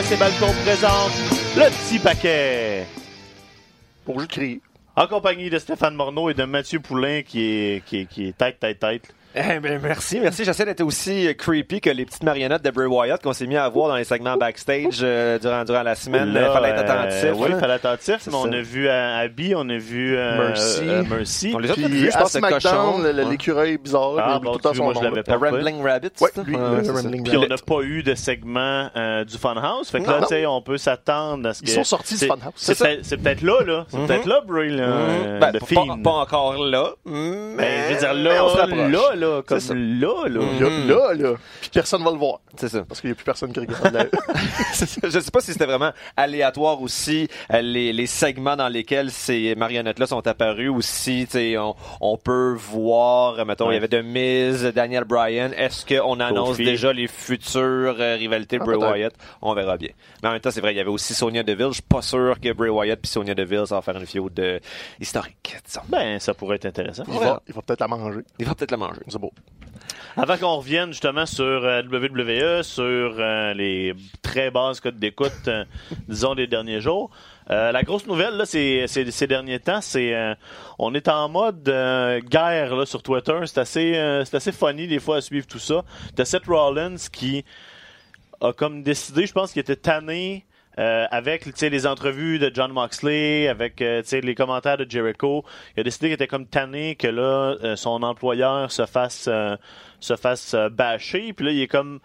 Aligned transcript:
RDS 0.00 0.12
et 0.12 0.16
Balcon 0.16 0.52
présente 0.64 1.12
le 1.56 1.68
petit 1.70 1.98
paquet. 1.98 2.86
Pour 4.04 4.18
juste 4.18 4.30
crier. 4.30 4.60
En 4.96 5.06
compagnie 5.06 5.50
de 5.50 5.58
Stéphane 5.58 5.94
Morneau 5.94 6.30
et 6.30 6.34
de 6.34 6.44
Mathieu 6.44 6.80
Poulain 6.80 7.22
qui 7.22 7.42
est, 7.42 7.84
qui 7.84 7.98
est, 7.98 8.06
qui 8.06 8.28
est 8.28 8.36
tête, 8.36 8.58
tête, 8.60 8.78
tête. 8.78 9.14
Eh 9.32 9.60
ben, 9.60 9.78
merci, 9.80 10.18
merci. 10.18 10.44
J'essaie 10.44 10.64
d'être 10.64 10.80
aussi 10.80 11.32
creepy 11.38 11.80
que 11.80 11.90
les 11.90 12.04
petites 12.04 12.24
marionnettes 12.24 12.64
de 12.64 12.70
Bray 12.72 12.86
Wyatt 12.88 13.22
qu'on 13.22 13.32
s'est 13.32 13.46
mis 13.46 13.56
à 13.56 13.68
voir 13.68 13.88
dans 13.88 13.94
les 13.94 14.02
segments 14.02 14.36
backstage 14.36 14.98
euh, 15.02 15.38
durant, 15.38 15.62
durant 15.64 15.84
la 15.84 15.94
semaine. 15.94 16.32
Là, 16.32 16.48
Il 16.48 16.52
fallait 16.52 16.68
être 16.70 16.78
euh, 16.90 17.02
attentif. 17.02 17.30
oui, 17.36 17.46
il 17.46 17.52
là. 17.52 17.58
fallait 17.60 17.74
être 17.74 17.86
attentif, 17.86 18.26
mais 18.26 18.34
on 18.34 18.52
a 18.52 18.60
vu 18.60 18.88
euh, 18.88 19.18
Abby, 19.24 19.52
on 19.56 19.68
a 19.68 19.76
vu 19.78 20.16
euh, 20.16 20.48
Mercy. 20.48 20.80
euh, 20.82 21.04
Mercy. 21.04 21.52
On 21.54 21.58
les 21.60 21.70
a 21.70 21.74
Puis 21.74 21.82
peut-être 21.82 21.94
vus, 21.94 22.10
je 22.10 22.16
à 22.16 22.20
pense, 22.22 22.34
le 22.34 22.40
cochon. 22.40 22.98
Le- 23.04 23.12
le- 23.12 23.30
l'écureuil 23.30 23.78
bizarre, 23.78 24.14
Ah, 24.18 24.40
bon, 24.42 24.50
tout 24.50 24.58
le 24.58 24.62
temps 24.62 24.70
tu 24.72 24.78
son 24.78 24.84
vois, 24.86 24.94
je 24.94 24.98
nom. 24.98 25.04
l'avais 25.04 25.16
Le 25.18 25.22
pas 25.22 25.34
repris. 25.34 25.50
Rambling 25.50 25.82
Rabbit. 25.84 26.08
Ça? 26.16 26.26
lui, 26.44 26.56
le 26.56 27.22
Puis 27.22 27.36
on 27.36 27.46
n'a 27.46 27.56
pas 27.56 27.80
eu 27.82 28.02
de 28.02 28.14
segment 28.16 28.88
euh, 28.96 29.24
du 29.24 29.38
Funhouse. 29.38 29.90
Fait 29.90 30.00
que 30.00 30.06
Non. 30.06 30.12
là, 30.14 30.20
tu 30.22 30.26
sais, 30.28 30.46
on 30.46 30.60
peut 30.60 30.76
s'attendre 30.76 31.48
à 31.50 31.54
ce 31.54 31.62
que. 31.62 31.68
Ils 31.68 31.74
sont 31.74 31.84
sortis 31.84 32.14
du 32.18 32.26
Funhouse. 32.26 32.52
C'est 32.56 32.76
peut-être 32.76 33.04
c'est 33.04 33.16
peut-être 33.16 33.42
là, 33.42 33.60
là. 33.64 33.84
C'est 33.88 33.96
Mhm. 33.96 34.06
peut-être 34.08 34.26
là, 34.26 34.40
Bray, 34.44 34.70
là. 34.70 34.86
Mhm. 34.88 34.92
euh, 35.26 35.38
Ben, 35.38 35.52
le 35.52 36.02
pas, 36.02 36.10
encore 36.10 36.54
là, 36.64 36.90
mais, 37.06 37.12
Ben, 37.56 37.66
je 37.90 37.94
veux 37.94 38.00
dire, 38.00 38.14
mais 38.14 38.40
on 38.40 38.48
se 38.48 38.56
là, 38.90 39.14
là, 39.14 39.19
là, 39.20 39.42
comme 39.42 39.58
là, 40.00 40.28
là. 40.28 40.40
Mhm. 40.40 40.60
Là, 40.60 40.68
là, 40.86 41.14
là. 41.14 41.34
Puis 41.60 41.70
personne 41.72 42.02
va 42.02 42.10
le 42.10 42.16
voir. 42.18 42.40
C'est 42.56 42.68
ça. 42.68 42.84
Parce 42.84 43.00
qu'il 43.00 43.10
n'y 43.10 43.12
a 43.12 43.14
plus 43.14 43.24
personne 43.24 43.52
qui 43.52 43.60
regarde. 43.60 43.92
la- 43.92 44.06
je 45.08 45.20
sais 45.20 45.30
pas 45.30 45.40
si 45.40 45.52
c'était 45.52 45.66
vraiment 45.66 45.92
aléatoire 46.16 46.80
aussi 46.82 47.28
euh, 47.52 47.60
les, 47.62 47.92
les 47.92 48.06
segments 48.06 48.56
dans 48.56 48.68
lesquels 48.68 49.10
ces 49.10 49.54
marionnettes-là 49.54 50.06
sont 50.06 50.26
apparues 50.26 50.68
ou 50.68 50.82
si 50.82 51.26
tu 51.26 51.32
sais, 51.32 51.58
on, 51.58 51.76
on 52.00 52.16
peut 52.16 52.54
voir, 52.58 53.44
mettons, 53.46 53.70
il 53.70 53.74
y 53.74 53.76
avait 53.76 53.88
de 53.88 54.00
Miz, 54.02 54.64
Daniel 54.74 55.04
Bryan. 55.04 55.52
Est-ce 55.56 55.84
qu'on 55.86 56.18
annonce 56.20 56.56
déjà 56.56 56.92
les 56.92 57.06
futures 57.08 57.96
euh, 57.98 58.16
rivalités 58.16 58.56
de 58.58 58.62
Ah, 58.62 58.66
Bray. 58.66 58.78
Wyatt? 58.78 59.14
On 59.42 59.54
verra 59.54 59.76
bien. 59.76 59.90
Mais 60.22 60.28
en 60.28 60.32
même 60.32 60.40
temps, 60.40 60.50
c'est 60.50 60.60
vrai, 60.60 60.72
il 60.74 60.76
y 60.76 60.80
avait 60.80 60.90
aussi 60.90 61.14
Sonia 61.14 61.42
Deville. 61.42 61.68
Je 61.68 61.74
suis 61.74 61.82
pas 61.82 62.02
sûr 62.02 62.38
que 62.40 62.52
Bray 62.52 62.70
Wyatt 62.70 62.98
puis 63.00 63.10
Sonia 63.10 63.34
Deville, 63.34 63.66
ça 63.66 63.76
va 63.76 63.82
faire 63.82 63.96
une 63.96 64.06
feud 64.06 64.38
euh, 64.40 64.58
historique, 65.00 65.56
disons. 65.66 65.80
Ben, 65.88 66.18
ça 66.18 66.34
pourrait 66.34 66.56
être 66.56 66.66
intéressant. 66.66 67.04
Il 67.08 67.18
va, 67.18 67.42
il 67.48 67.54
va 67.54 67.62
peut-être 67.62 67.80
la 67.80 67.88
manger. 67.88 68.20
Il 68.38 68.46
va 68.46 68.54
peut-être 68.54 68.70
la 68.70 68.76
manger. 68.76 69.00
C'est 69.10 69.18
beau. 69.18 69.32
Avant 70.16 70.36
qu'on 70.36 70.56
revienne 70.56 70.92
justement 70.92 71.24
sur 71.24 71.44
euh, 71.44 71.82
WWE, 71.82 72.62
sur 72.62 73.14
euh, 73.18 73.54
les 73.54 73.94
très 74.22 74.50
basses 74.50 74.80
codes 74.80 74.98
d'écoute, 74.98 75.32
euh, 75.46 75.64
disons, 76.08 76.34
des 76.34 76.46
derniers 76.46 76.80
jours, 76.80 77.10
la 77.48 77.82
grosse 77.82 78.06
nouvelle, 78.06 78.34
là, 78.34 78.46
c'est, 78.46 78.86
ces 78.86 79.26
derniers 79.26 79.58
temps, 79.58 79.80
c'est 79.80 80.14
on 80.78 80.94
est 80.94 81.08
en 81.08 81.28
mode 81.28 81.64
guerre 81.64 82.76
là, 82.76 82.86
sur 82.86 83.02
Twitter. 83.02 83.40
C'est 83.46 83.58
assez, 83.58 84.22
c'est 84.24 84.36
assez 84.36 84.52
funny 84.52 84.86
des 84.86 85.00
fois 85.00 85.16
à 85.16 85.20
suivre 85.20 85.48
tout 85.48 85.58
ça. 85.58 85.82
T'as 86.14 86.24
Seth 86.24 86.46
Rollins 86.46 86.94
qui 87.12 87.44
a 88.40 88.52
comme 88.52 88.84
décidé, 88.84 89.26
je 89.26 89.32
pense 89.32 89.52
qu'il 89.52 89.58
était 89.58 89.74
tanné 89.74 90.46
euh, 90.78 91.06
avec 91.10 91.46
les 91.60 91.86
entrevues 91.86 92.38
de 92.38 92.50
John 92.54 92.72
Moxley, 92.72 93.48
avec 93.48 93.82
euh, 93.82 94.02
les 94.12 94.34
commentaires 94.34 94.76
de 94.78 94.86
Jericho. 94.88 95.44
Il 95.76 95.80
a 95.80 95.82
décidé 95.82 96.06
qu'il 96.06 96.14
était 96.14 96.26
comme 96.26 96.46
tanné 96.46 96.94
que 96.94 97.08
là, 97.08 97.56
euh, 97.62 97.76
son 97.76 98.02
employeur 98.02 98.70
se 98.70 98.86
fasse 98.86 99.26
euh, 99.28 99.56
se 99.98 100.16
fasse 100.16 100.54
euh, 100.54 100.68
bâcher. 100.68 101.32
Puis 101.32 101.46
là, 101.46 101.52
il 101.52 101.60
est 101.60 101.68
comme 101.68 102.00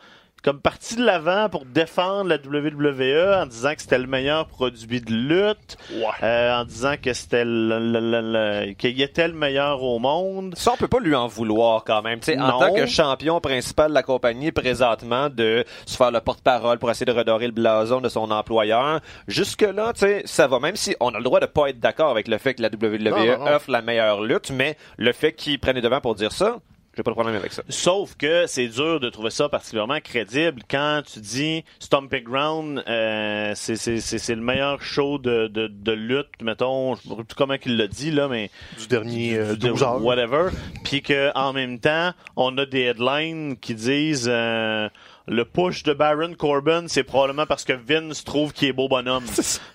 comme 0.46 0.62
parti 0.62 0.96
de 0.96 1.04
l'avant 1.04 1.50
pour 1.50 1.66
défendre 1.66 2.30
la 2.30 2.36
WWE 2.36 3.42
en 3.42 3.48
disant 3.48 3.74
que 3.74 3.82
c'était 3.82 3.98
le 3.98 4.06
meilleur 4.06 4.46
produit 4.46 5.02
de 5.02 5.12
lutte, 5.12 5.76
euh, 6.22 6.54
en 6.56 6.66
disant 6.66 6.94
que 7.02 7.14
c'était 7.14 7.42
qu'il 8.78 9.02
était 9.02 9.28
le 9.28 9.34
meilleur 9.34 9.82
au 9.82 9.98
monde. 9.98 10.54
Ça, 10.56 10.74
on 10.74 10.78
peut 10.78 10.88
pas 10.88 11.00
lui 11.00 11.16
en 11.16 11.26
vouloir 11.26 11.84
quand 11.84 12.04
même. 12.04 12.20
Tu 12.20 12.26
sais, 12.34 12.40
en 12.40 12.60
tant 12.60 12.76
que 12.76 12.86
champion 12.86 13.42
principal 13.42 13.90
de 13.90 13.96
la 13.96 14.04
compagnie 14.04 14.52
présentement, 14.52 15.30
de 15.30 15.66
se 15.88 15.98
faire 15.98 16.12
le 16.12 16.22
porte-parole 16.22 16.78
pour 16.78 16.92
essayer 16.92 17.12
de 17.12 17.18
redorer 17.18 17.48
le 17.48 17.54
blason 17.54 18.00
de 18.00 18.08
son 18.10 18.30
employeur. 18.30 19.00
Jusque-là, 19.28 19.94
tu 19.94 20.02
sais, 20.02 20.22
ça 20.26 20.46
va. 20.46 20.60
Même 20.60 20.76
si 20.76 20.96
on 21.00 21.10
a 21.10 21.18
le 21.18 21.24
droit 21.24 21.40
de 21.40 21.48
pas 21.48 21.70
être 21.70 21.80
d'accord 21.80 22.12
avec 22.12 22.28
le 22.28 22.38
fait 22.38 22.54
que 22.54 22.62
la 22.62 22.70
WWE 22.70 23.00
Non, 23.02 23.18
non, 23.18 23.46
non. 23.46 23.52
offre 23.56 23.72
la 23.72 23.82
meilleure 23.82 24.22
lutte, 24.22 24.52
mais 24.52 24.78
le 24.98 25.12
fait 25.12 25.34
qu'il 25.34 25.58
prenne 25.60 25.76
les 25.78 25.82
devants 25.82 26.02
pour 26.02 26.14
dire 26.14 26.32
ça, 26.32 26.58
j'ai 26.96 27.04
pas 27.04 27.12
de 27.12 27.16
problème 27.16 27.36
avec 27.36 27.52
ça. 27.54 27.62
Sauf 27.70 28.16
que 28.16 28.46
c'est 28.48 28.68
dur 28.68 29.00
de 29.00 29.10
trouver 29.10 29.30
ça 29.30 29.50
particulièrement 29.50 30.00
crédible 30.02 30.62
quand 30.70 31.02
tu 31.12 31.20
dis 31.20 31.64
Stomping 31.80 32.24
Ground, 32.24 32.84
euh, 32.88 33.52
c'est- 33.56 33.76
c'est 33.76 34.00
c'est- 34.00 34.18
c'est 34.18 34.36
le 34.36 34.42
meilleur 34.42 34.82
show 34.82 35.18
de, 35.18 35.48
de, 35.48 35.68
de 35.68 35.92
lutte, 35.92 36.42
mettons, 36.42 36.96
je 36.96 37.10
ne 37.10 37.16
sais 37.18 37.24
plus 37.24 37.36
comment 37.36 37.56
il 37.66 37.78
l'a 37.78 37.88
dit, 37.88 38.12
là, 38.12 38.28
mais 38.28 38.50
Du 38.80 38.88
dernier 38.88 39.36
euh, 39.38 39.50
de 39.56 39.56
12 39.70 39.84
heures. 39.84 40.02
whatever. 40.04 40.50
Puis 40.84 41.02
qu'en 41.02 41.54
même 41.54 41.80
temps, 41.80 42.12
on 42.36 42.58
a 42.58 42.66
des 42.66 42.82
headlines 42.82 43.58
qui 43.58 43.76
disent 43.76 44.30
euh, 44.32 44.88
le 45.28 45.44
push 45.44 45.84
de 45.84 45.94
Baron 45.94 46.34
Corbin, 46.38 46.84
c'est 46.88 47.04
probablement 47.04 47.46
parce 47.48 47.64
que 47.64 47.74
Vince 47.74 48.24
trouve 48.24 48.54
qu'il 48.54 48.68
est 48.70 48.74
beau 48.74 48.88
bonhomme. 48.88 49.24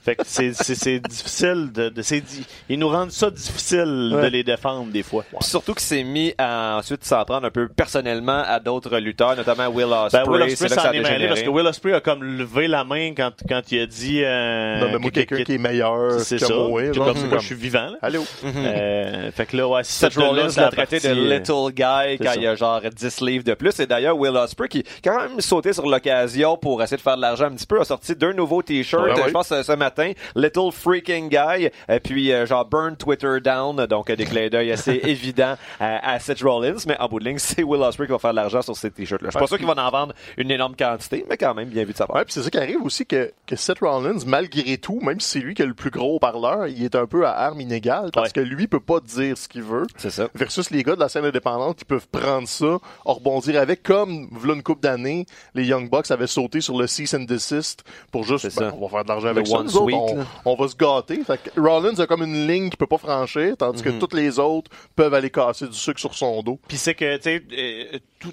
fait 0.05 0.15
que 0.16 0.22
c'est- 0.25 0.53
c'est 0.55 0.75
c'est 0.77 1.00
difficile 1.00 1.71
de, 1.75 1.88
de 1.88 2.03
c'est 2.03 2.21
di- 2.21 2.47
ils 2.69 2.78
nous 2.78 2.88
rendent 2.88 3.11
ça 3.11 3.31
difficile 3.31 4.10
de 4.12 4.16
Ouais. 4.16 4.31
les 4.31 4.44
défendre 4.44 4.91
des 4.93 5.03
fois. 5.03 5.25
Puis 5.28 5.49
Surtout 5.49 5.72
qu'il 5.75 5.83
s'est 5.83 6.05
mis 6.05 6.33
à 6.39 6.77
ensuite 6.78 7.05
s'en 7.05 7.25
prendre 7.25 7.47
un 7.47 7.50
peu 7.50 7.69
personnellement 7.69 8.43
à 8.47 8.60
d'autres 8.60 8.97
lutteurs, 8.99 9.34
notamment 9.37 9.66
Will 9.69 9.87
Ospreay. 9.87 10.22
Ben, 10.25 10.31
Will 10.31 10.43
C'est 10.56 10.65
Ospreay 10.65 10.69
là 10.69 10.75
que 10.77 10.81
ça 10.81 10.83
s'en 10.83 10.89
a 10.89 10.91
est 10.91 10.93
mêlé 10.93 11.03
dégénéré. 11.09 11.28
parce 11.28 11.43
que 11.43 11.49
Will 11.49 11.66
Ospreay 11.66 11.94
a 11.94 12.00
comme 12.00 12.22
levé 12.22 12.69
la 12.69 12.84
main 12.84 13.12
quand, 13.16 13.33
quand 13.49 13.60
il 13.72 13.81
a 13.81 13.87
dit 13.87 14.22
euh, 14.25 14.81
Nomme-moi 14.81 15.10
que- 15.10 15.15
quelqu'un 15.16 15.37
que- 15.39 15.43
qui 15.43 15.55
est 15.55 15.59
meilleur 15.59 16.21
c'est 16.21 16.39
que 16.39 16.47
ça. 16.47 16.55
moi. 16.55 16.83
Que 16.84 16.93
genre, 16.93 17.06
comme 17.06 17.16
c'est 17.16 17.27
moi, 17.27 17.39
je 17.39 17.47
suis 17.47 17.55
vivant. 17.56 17.87
là. 17.91 17.97
Allô? 18.03 18.25
Euh, 18.44 19.31
fait 19.33 19.47
que 19.47 19.56
là, 19.56 19.66
ouais, 19.69 19.84
Seth 19.84 20.12
cette 20.12 20.22
Rollins 20.22 20.49
l'a 20.56 20.66
a 20.66 20.71
traité 20.71 21.00
de 21.00 21.09
euh, 21.09 21.15
little 21.39 21.72
guy 21.75 22.19
quand 22.19 22.25
ça. 22.33 22.37
il 22.37 22.43
y 22.43 22.47
a 22.47 22.55
genre 22.55 22.81
10 22.94 23.21
livres 23.21 23.44
de 23.44 23.55
plus. 23.55 23.78
Et 23.81 23.87
d'ailleurs, 23.87 24.16
Will 24.16 24.37
Ospreay, 24.37 24.69
qui 24.69 24.78
a 24.81 24.83
quand 25.03 25.21
même 25.21 25.40
sauté 25.41 25.73
sur 25.73 25.87
l'occasion 25.87 26.56
pour 26.56 26.83
essayer 26.83 26.97
de 26.97 27.03
faire 27.03 27.17
de 27.17 27.21
l'argent 27.23 27.47
un 27.47 27.53
petit 27.53 27.67
peu, 27.67 27.81
a 27.81 27.84
sorti 27.84 28.15
deux 28.15 28.33
nouveaux 28.33 28.62
t-shirts, 28.62 29.05
Ouais, 29.05 29.11
euh, 29.12 29.15
ouais. 29.17 29.28
je 29.28 29.33
pense 29.33 29.51
euh, 29.53 29.62
ce 29.62 29.73
matin. 29.73 30.12
Little 30.34 30.71
Freaking 30.73 31.28
Guy, 31.28 31.69
et 31.89 32.01
puis 32.01 32.33
euh, 32.33 32.47
genre 32.47 32.65
Burn 32.65 32.97
Twitter 32.97 33.41
Down, 33.43 33.87
donc 33.87 34.11
euh, 34.11 34.17
des 34.17 34.25
clins 34.25 34.49
d'œil 34.49 34.73
assez 34.73 34.93
évidents 35.05 35.56
à, 35.78 36.12
à 36.12 36.19
Seth 36.19 36.43
Rollins. 36.43 36.77
Mais 36.87 36.97
en 36.99 37.09
bout 37.09 37.19
de 37.21 37.25
ligne, 37.25 37.39
c'est 37.39 37.62
Will 37.62 37.81
Ospreay 37.83 38.06
qui 38.06 38.12
va 38.12 38.19
faire 38.19 38.31
de 38.33 38.37
l'argent 38.37 38.62
sur 38.62 38.77
ces 38.77 38.91
t-shirts-là. 38.91 39.28
Je 39.31 39.37
suis 39.37 39.41
pas 39.41 39.47
sûr 39.47 39.59
qu'il 39.59 39.67
va 39.67 39.75
en 39.75 39.91
vendre 39.91 40.15
une 40.37 40.51
énorme 40.51 40.77
quantité, 40.77 41.25
mais 41.28 41.37
quand 41.37 41.55
même, 41.55 41.69
bien 41.69 41.84
vu 41.84 41.93
de 41.93 41.97
sa 41.97 42.07
part. 42.07 42.17
Ouais, 42.17 42.25
puis 42.25 42.33
c'est 42.34 42.43
ça 42.43 42.51
qui 42.51 42.59
arrive 42.59 42.83
aussi 42.83 43.07
que, 43.07 43.33
que 43.47 43.57
Seth 43.57 43.78
Rollins, 43.81 44.19
malgré 44.27 44.78
tout, 44.78 45.01
même 45.01 45.21
si 45.21 45.28
c'est 45.31 45.39
lui 45.41 45.55
qui 45.55 45.62
a 45.62 45.67
le 45.67 45.75
plus 45.75 45.91
gros 45.91 46.19
parleur, 46.19 46.67
il 46.67 46.84
est 46.84 46.95
un 46.95 47.07
peu 47.07 47.27
à 47.27 47.31
armes 47.33 47.61
inégales 47.61 48.11
parce 48.12 48.33
que 48.33 48.41
lui 48.41 48.67
peut 48.67 48.81
pas 48.81 49.01
dire 49.01 49.37
ce 49.39 49.49
qu'il 49.49 49.62
veut. 49.62 49.87
C'est 49.97 50.11
ça. 50.11 50.28
Versus 50.34 50.71
les 50.71 50.83
gars 50.83 50.95
de 50.95 51.01
la 51.01 51.09
scène 51.09 51.25
indépendante 51.25 51.77
qui 51.77 51.84
peuvent 51.84 52.09
prendre 52.09 52.47
ça, 52.49 52.78
rebondir 53.05 53.61
avec, 53.61 53.83
comme 53.83 54.28
v'là 54.33 54.55
une 54.55 54.62
couple 54.62 54.81
d'années, 54.83 55.27
les 55.54 55.64
Young 55.64 55.88
Bucks 55.91 56.10
avaient 56.10 56.26
sauté 56.26 56.60
sur 56.60 56.78
le 56.78 56.86
cease 56.86 57.14
and 57.14 57.24
desist 57.24 57.84
pour 58.12 58.24
juste, 58.24 58.58
ben, 58.58 58.72
on 58.76 58.86
va 58.86 58.88
faire 58.88 59.04
de 59.04 59.08
l'argent 59.08 59.28
avec 59.28 59.46
ça, 59.46 59.56
one 59.58 59.66
nous 59.66 59.76
autres, 59.76 60.26
on, 60.44 60.54
va 60.56 60.68
se 60.68 60.76
gâter. 60.76 61.22
Fait 61.24 61.41
que 61.42 61.60
Rollins 61.60 61.98
a 61.98 62.06
comme 62.06 62.22
une 62.22 62.46
ligne 62.46 62.68
qu'il 62.70 62.76
peut 62.76 62.86
pas 62.86 62.98
franchir, 62.98 63.56
tandis 63.56 63.82
Mhm. 63.82 63.92
que 63.94 63.98
toutes 64.00 64.14
les 64.14 64.38
autres 64.38 64.70
peuvent 64.96 65.14
aller 65.14 65.30
casser 65.30 65.66
du 65.66 65.76
sucre 65.76 66.00
sur 66.00 66.14
son 66.14 66.42
dos. 66.42 66.58
Puis 66.68 66.76
c'est 66.76 66.94
que, 66.94 67.16
tu 67.16 67.22
sais, 67.22 67.42
euh, 67.52 67.98
tout- 68.18 68.32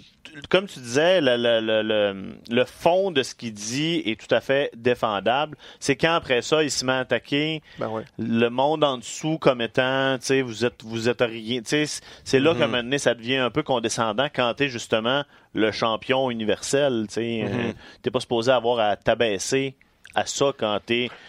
comme 0.50 0.68
tu 0.68 0.80
disais, 0.80 1.20
le, 1.22 1.36
le, 1.38 1.60
le, 1.62 1.82
le, 1.82 2.36
le 2.50 2.66
fond 2.66 3.10
de 3.12 3.24
ce 3.24 3.34
qu'il 3.34 3.54
dit 3.54 4.04
est 4.06 4.20
tout 4.20 4.34
à 4.36 4.40
fait 4.42 4.70
défendable. 4.76 5.58
C'est 5.80 5.96
quand 5.96 6.14
après 6.14 6.42
ça, 6.42 6.62
il 6.64 6.70
se 6.70 6.86
met 6.86 6.92
à 6.94 7.00
attaquer 7.00 7.62
Ben 7.80 7.88
ouais. 7.90 8.04
le 8.20 8.50
monde 8.50 8.84
en 8.84 8.98
dessous 8.98 9.38
comme 9.40 9.62
étant, 9.62 10.18
tu 10.20 10.26
sais, 10.28 10.42
vous 10.42 10.66
êtes, 10.66 10.84
vous 10.84 11.10
êtes 11.10 11.22
rien. 11.22 11.62
Tu 11.62 11.88
c'est- 12.24 12.40
là 12.40 12.54
qu'à 12.54 12.66
un 12.66 12.68
moment 12.68 12.84
donné, 12.84 12.98
ça 13.00 13.14
devient 13.16 13.38
un 13.38 13.50
peu 13.50 13.64
condescendant 13.64 14.28
quand 14.34 14.54
t'es 14.56 14.68
justement 14.68 15.24
le 15.54 15.72
champion 15.72 16.30
universel. 16.32 17.06
Tu 17.08 17.14
sais, 17.16 17.42
Euh, 17.46 17.72
t'es 18.02 18.12
pas 18.12 18.20
supposé 18.20 18.52
avoir 18.52 18.80
à 18.80 18.96
t'abaisser 18.96 19.76
à 20.16 20.26
ça 20.26 20.52
quand 20.58 20.80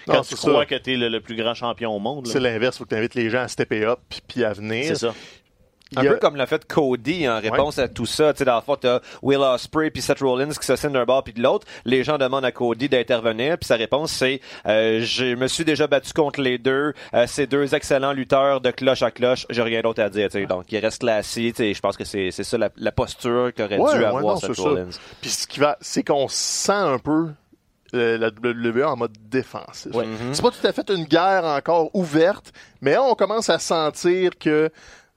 Non, 0.06 0.14
quand 0.14 0.20
tu 0.22 0.34
crois 0.36 0.60
ça. 0.60 0.66
que 0.66 0.74
t'es 0.76 0.96
le, 0.96 1.08
le 1.08 1.20
plus 1.20 1.36
grand 1.36 1.54
champion 1.54 1.94
au 1.94 1.98
monde. 1.98 2.26
C'est 2.26 2.40
l'inverse, 2.40 2.78
faut 2.78 2.84
que 2.84 2.90
tu 2.90 2.94
invites 2.96 3.14
les 3.14 3.28
gens 3.30 3.40
à 3.42 3.48
stepper 3.48 3.84
up 3.84 3.98
puis 4.26 4.44
à 4.44 4.52
venir. 4.52 4.86
C'est 4.86 4.94
ça. 5.06 5.14
Un 5.96 6.04
a- 6.04 6.10
peu 6.10 6.16
comme 6.16 6.36
l'a 6.36 6.46
fait 6.46 6.66
Cody 6.66 7.28
en 7.28 7.40
réponse 7.40 7.78
à 7.78 7.88
tout 7.88 8.04
ça. 8.06 8.32
Tu 8.32 8.38
sais, 8.38 8.44
dans 8.44 8.56
le 8.56 8.60
fond, 8.62 8.76
t'as 8.76 9.00
Will 9.22 9.38
Ospreay 9.38 9.90
puis 9.90 10.02
Seth 10.02 10.20
Rollins 10.20 10.50
qui 10.50 10.66
s'assignent 10.66 10.92
d'un 10.92 11.04
bord 11.04 11.24
puis 11.24 11.32
de 11.32 11.42
l'autre. 11.42 11.66
Les 11.84 12.04
gens 12.04 12.18
demandent 12.18 12.44
à 12.44 12.52
Cody 12.52 12.88
d'intervenir 12.88 13.56
puis 13.58 13.66
sa 13.66 13.76
réponse 13.76 14.12
c'est 14.12 14.40
euh, 14.66 15.00
je 15.02 15.34
me 15.34 15.46
suis 15.48 15.64
déjà 15.64 15.86
battu 15.86 16.12
contre 16.12 16.40
les 16.40 16.58
deux. 16.58 16.92
Euh, 17.14 17.24
c'est 17.26 17.46
deux 17.46 17.74
excellents 17.74 18.12
lutteurs 18.12 18.60
de 18.60 18.70
cloche 18.70 19.02
à 19.02 19.10
cloche. 19.10 19.46
J'ai 19.50 19.62
rien 19.62 19.80
d'autre 19.80 20.02
à 20.02 20.10
dire. 20.10 20.28
tu 20.30 20.40
sais. 20.40 20.46
Donc, 20.46 20.70
il 20.70 20.78
reste 20.78 21.00
classique. 21.00 21.56
Tu 21.56 21.62
sais, 21.64 21.74
Je 21.74 21.80
pense 21.80 21.96
que 21.96 22.04
c'est 22.04 22.30
c'est 22.30 22.44
ça 22.44 22.58
la, 22.58 22.68
la 22.76 22.92
posture 22.92 23.50
qu'aurait 23.56 23.78
Ouais, 23.78 23.92
dû 23.94 23.98
ouais, 24.00 24.04
avoir 24.04 24.22
non, 24.22 24.36
Seth. 24.36 24.58
Rollins. 24.58 24.88
Puis 25.20 25.30
ce 25.30 25.46
qui 25.46 25.60
va, 25.60 25.78
c'est 25.80 26.02
qu'on 26.04 26.28
sent 26.28 26.72
un 26.72 26.98
peu 26.98 27.28
euh, 27.94 28.18
la 28.18 28.28
WWE 28.28 28.84
en 28.86 28.96
mode 28.96 29.16
défensif. 29.30 29.94
Ouais. 29.94 30.04
C'est 30.32 30.42
pas 30.42 30.50
tout 30.50 30.66
à 30.66 30.72
fait 30.72 30.90
une 30.90 31.04
guerre 31.04 31.44
encore 31.44 31.88
ouverte, 31.94 32.52
mais 32.82 32.98
on 32.98 33.14
commence 33.14 33.48
à 33.48 33.58
sentir 33.58 34.32
que 34.38 34.70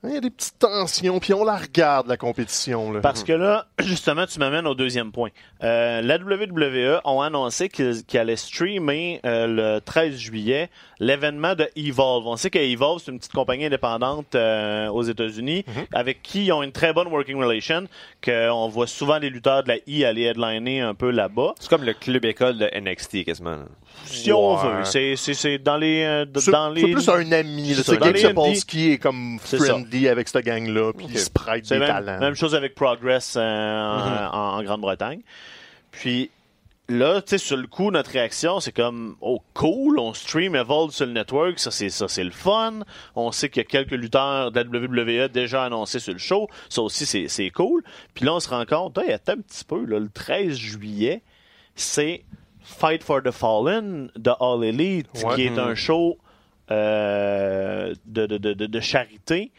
Il 0.03 0.15
y 0.15 0.17
a 0.17 0.21
des 0.21 0.31
petites 0.31 0.57
tensions, 0.57 1.19
puis 1.19 1.33
on 1.35 1.43
la 1.43 1.57
regarde, 1.57 2.07
la 2.07 2.17
compétition. 2.17 2.91
Là. 2.91 3.01
Parce 3.01 3.23
que 3.23 3.33
là, 3.33 3.67
justement, 3.79 4.25
tu 4.25 4.39
m'amènes 4.39 4.65
au 4.65 4.73
deuxième 4.73 5.11
point. 5.11 5.29
Euh, 5.63 6.01
la 6.01 6.17
WWE 6.17 7.01
ont 7.05 7.21
annoncé 7.21 7.69
qu'ils 7.69 8.03
qu'ils 8.03 8.19
allaient 8.19 8.35
streamer 8.35 9.19
euh, 9.25 9.45
le 9.45 9.79
13 9.79 10.15
juillet 10.17 10.71
l'événement 11.01 11.55
de 11.55 11.67
Evolve. 11.75 12.27
On 12.27 12.37
sait 12.37 12.49
que 12.51 12.59
Evolve, 12.59 13.01
c'est 13.03 13.11
une 13.11 13.17
petite 13.17 13.33
compagnie 13.33 13.65
indépendante 13.65 14.35
euh, 14.35 14.87
aux 14.89 15.01
États-Unis 15.03 15.65
avec 15.93 16.21
qui 16.21 16.45
ils 16.45 16.51
ont 16.53 16.61
une 16.63 16.71
très 16.71 16.93
bonne 16.93 17.07
working 17.07 17.35
relation, 17.37 17.87
qu'on 18.23 18.69
voit 18.69 18.85
souvent 18.87 19.17
les 19.17 19.29
lutteurs 19.31 19.63
de 19.63 19.69
la 19.69 19.75
I 19.87 20.05
aller 20.05 20.21
headliner 20.23 20.79
un 20.81 20.93
peu 20.93 21.09
là-bas. 21.09 21.55
C'est 21.59 21.69
comme 21.69 21.83
le 21.83 21.93
club 21.93 22.23
école 22.23 22.57
de 22.59 22.69
NXT 22.79 23.25
quasiment. 23.25 23.57
Si 24.05 24.31
on 24.31 24.55
veut. 24.55 24.83
C'est- 24.85 25.15
C'est 25.15 25.33
c'est 25.33 25.57
dans 25.57 25.77
les... 25.77 26.03
euh, 26.03 26.25
dans 26.25 26.39
c'est 26.39 26.81
les... 26.85 26.91
plus 26.93 27.09
un 27.09 27.31
ami. 27.31 27.73
C'est 27.83 27.99
les 27.99 28.19
Sapolsky 28.19 28.91
est 28.91 28.97
comme 28.99 29.39
friendly 29.39 30.07
avec 30.07 30.27
cette 30.29 30.45
gang-là, 30.45 30.93
puis 30.95 31.07
il 31.09 31.19
se 31.19 31.29
prête 31.31 31.65
C'est 31.65 31.75
des 31.75 31.79
même, 31.81 31.87
talents. 31.89 32.19
même 32.19 32.35
chose 32.35 32.53
avec 32.55 32.75
Progress 32.75 33.33
euh, 33.37 33.41
en- 33.41 34.57
en 34.57 34.63
Grande-Bretagne. 34.63 35.21
Puis 35.91 36.29
là, 36.91 37.21
tu 37.21 37.29
sais, 37.29 37.37
sur 37.37 37.57
le 37.57 37.65
coup, 37.67 37.89
notre 37.91 38.11
réaction, 38.11 38.59
c'est 38.59 38.71
comme, 38.71 39.15
oh, 39.21 39.41
cool, 39.53 39.97
on 39.99 40.13
stream 40.13 40.55
Evolve 40.55 40.91
sur 40.91 41.05
le 41.07 41.13
network, 41.13 41.57
ça, 41.59 41.71
c'est 41.71 41.89
ça, 41.89 42.07
c'est 42.07 42.23
le 42.23 42.31
fun. 42.31 42.81
On 43.15 43.31
sait 43.31 43.49
qu'il 43.49 43.61
y 43.63 43.65
a 43.65 43.67
quelques 43.67 43.91
lutteurs 43.91 44.51
de 44.51 44.59
la 44.59 44.65
WWE 44.65 45.27
déjà 45.29 45.63
annoncés 45.65 45.99
sur 45.99 46.13
le 46.13 46.19
show. 46.19 46.47
Ça 46.69 46.81
aussi, 46.81 47.05
c'est 47.05 47.27
c'est 47.27 47.49
cool. 47.49 47.83
Puis 48.13 48.25
là, 48.25 48.35
on 48.35 48.39
se 48.39 48.49
rend 48.49 48.65
compte, 48.65 48.97
hey, 48.99 49.11
attends 49.11 49.33
un 49.33 49.37
petit 49.41 49.63
peu, 49.65 49.83
là, 49.85 49.99
le 49.99 50.09
13 50.09 50.55
juillet, 50.55 51.23
c'est 51.75 52.23
Fight 52.63 53.03
for 53.03 53.23
the 53.23 53.31
Fallen 53.31 54.11
de 54.15 54.31
All 54.39 54.63
Elite, 54.63 55.07
Ouais. 55.23 55.35
qui 55.35 55.41
est 55.43 55.57
un 55.57 55.73
show 55.73 56.17
euh, 56.85 57.93
de, 58.05 58.25
de, 58.25 58.37
de, 58.37 58.53
de- 58.53 58.65
de 58.65 58.79
charité. 58.79 59.51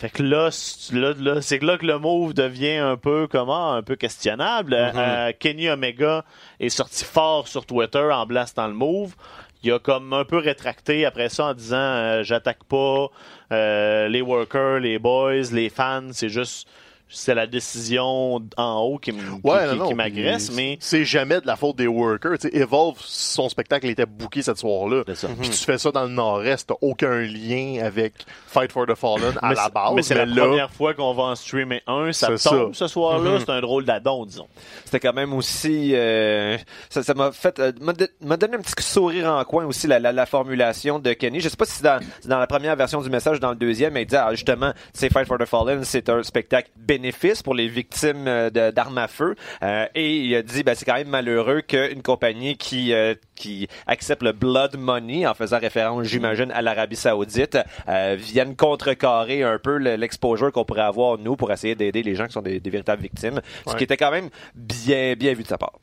Fait 0.00 0.08
que 0.08 0.22
là, 0.22 0.48
c'est- 0.50 0.94
là, 0.94 1.12
là, 1.18 1.42
c'est 1.42 1.58
que 1.58 1.66
là 1.66 1.76
que 1.76 1.84
le 1.84 1.98
move 1.98 2.32
devient 2.32 2.76
un 2.78 2.96
peu 2.96 3.26
comment, 3.30 3.74
un 3.74 3.82
peu 3.82 3.96
questionnable. 3.96 4.72
Euh, 4.96 5.32
Kenny 5.38 5.68
Omega 5.68 6.24
est 6.58 6.70
sorti 6.70 7.04
fort 7.04 7.46
sur 7.48 7.66
Twitter 7.66 8.08
en 8.10 8.24
blastant 8.24 8.66
le 8.66 8.72
move. 8.72 9.14
Il 9.62 9.70
a 9.72 9.78
comme 9.78 10.14
un 10.14 10.24
peu 10.24 10.38
rétracté 10.38 11.04
après 11.04 11.28
ça 11.28 11.48
en 11.48 11.54
disant 11.54 11.76
euh, 11.76 12.22
j'attaque 12.22 12.64
pas 12.64 13.08
euh, 13.52 14.08
les 14.08 14.22
workers, 14.22 14.80
les 14.80 14.98
boys, 14.98 15.42
les 15.52 15.68
fans, 15.68 16.08
c'est 16.12 16.30
juste 16.30 16.66
c'est 17.10 17.34
la 17.34 17.46
décision 17.46 18.40
en 18.56 18.78
haut 18.80 18.98
qui, 18.98 19.12
Ouais, 19.44 19.94
m'agresse, 19.94 20.50
mais 20.52 20.78
c'est 20.80 21.04
jamais 21.04 21.40
de 21.40 21.46
la 21.46 21.56
faute 21.56 21.76
des 21.76 21.86
workers. 21.86 22.36
Evolve, 22.52 22.96
son 23.00 23.48
spectacle 23.48 23.86
était 23.86 24.06
booké 24.06 24.42
cette 24.42 24.58
soir-là. 24.58 25.04
Puis 25.04 25.50
tu 25.50 25.56
fais 25.64 25.78
ça 25.78 25.90
dans 25.90 26.04
le 26.04 26.10
Nord-Est, 26.10 26.66
t'as 26.68 26.74
aucun 26.80 27.20
lien 27.20 27.80
avec 27.84 28.14
Fight 28.46 28.72
for 28.72 28.86
the 28.86 28.94
Fallen 28.94 29.34
à 29.42 29.48
mais 29.50 29.54
la 29.54 29.64
c'est- 29.64 29.72
base. 29.72 29.92
mais 29.94 30.02
c'est 30.02 30.14
la 30.14 30.26
là, 30.26 30.42
première 30.46 30.70
fois 30.70 30.94
qu'on 30.94 31.12
va 31.14 31.22
en 31.24 31.34
streamer 31.34 31.82
un, 31.86 32.12
ça 32.12 32.36
C'est 32.36 32.48
tombe 32.48 32.74
ça. 32.74 32.86
ce 32.86 32.92
soir-là, 32.92 33.38
c'est 33.40 33.50
un 33.50 33.60
drôle 33.60 33.84
d'adon, 33.84 34.24
disons. 34.26 34.48
C'était 34.84 35.00
quand 35.00 35.12
même 35.14 35.32
aussi 35.32 35.92
euh, 35.94 36.56
ça 36.88 37.02
ça 37.02 37.14
m'a 37.14 37.32
fait 37.32 37.58
euh, 37.58 37.72
m'a 37.80 37.92
don- 37.92 38.06
m'a 38.22 38.36
donné 38.36 38.54
un 38.56 38.60
petit 38.60 38.74
sourire 38.82 39.28
en 39.32 39.44
coin 39.44 39.64
aussi 39.66 39.86
la, 39.86 39.98
la, 39.98 40.12
la 40.12 40.26
formulation 40.26 40.98
de 40.98 41.12
Kenny. 41.12 41.40
Je 41.40 41.48
sais 41.48 41.56
pas 41.56 41.64
si 41.64 41.72
c'est 41.78 41.84
dans, 41.84 42.00
dans 42.26 42.38
la 42.38 42.46
première 42.46 42.76
version 42.76 43.00
du 43.00 43.10
message, 43.10 43.40
dans 43.40 43.50
le 43.50 43.56
deuxième, 43.56 43.92
mais 43.94 44.02
il 44.02 44.06
dit 44.06 44.16
ah, 44.16 44.28
justement, 44.32 44.72
c'est 44.92 45.12
Fight 45.12 45.26
for 45.26 45.38
the 45.38 45.44
Fallen, 45.46 45.84
c'est 45.84 46.08
un 46.08 46.22
spectacle 46.22 46.70
bénéfice 47.00 47.42
pour 47.42 47.54
les 47.54 47.68
victimes 47.68 48.26
euh, 48.28 48.50
d'armes 48.70 48.98
à 48.98 49.08
feu. 49.08 49.34
Euh, 49.62 49.86
et 49.94 50.16
il 50.16 50.34
a 50.34 50.42
dit 50.42 50.62
ben 50.62 50.74
c'est 50.74 50.84
quand 50.84 50.94
même 50.94 51.08
malheureux 51.08 51.62
qu'une 51.62 52.02
compagnie 52.02 52.56
qui 52.56 52.92
euh, 52.92 53.14
qui 53.34 53.68
accepte 53.86 54.22
le 54.22 54.32
blood 54.32 54.76
money 54.76 55.26
en 55.26 55.34
faisant 55.34 55.58
référence, 55.58 56.06
j'imagine, 56.06 56.50
à 56.52 56.60
l'Arabie 56.62 56.96
Saoudite, 56.96 57.58
euh, 57.88 58.16
vienne 58.18 58.54
contrecarrer 58.54 59.42
un 59.42 59.58
peu 59.58 59.78
le- 59.78 59.96
l'exposure 59.96 60.52
qu'on 60.52 60.64
pourrait 60.64 60.82
avoir 60.82 61.16
nous 61.18 61.36
pour 61.36 61.50
essayer 61.50 61.74
d'aider 61.74 62.02
les 62.02 62.14
gens 62.14 62.26
qui 62.26 62.32
sont 62.32 62.42
des, 62.42 62.60
des 62.60 62.70
véritables 62.70 63.02
victimes. 63.02 63.40
Ce 63.66 63.74
qui 63.76 63.84
était 63.84 63.96
quand 63.96 64.10
même 64.10 64.28
bien 64.54 65.14
bien 65.14 65.32
vu 65.32 65.42
de 65.42 65.48
sa 65.48 65.56
part. 65.58 65.78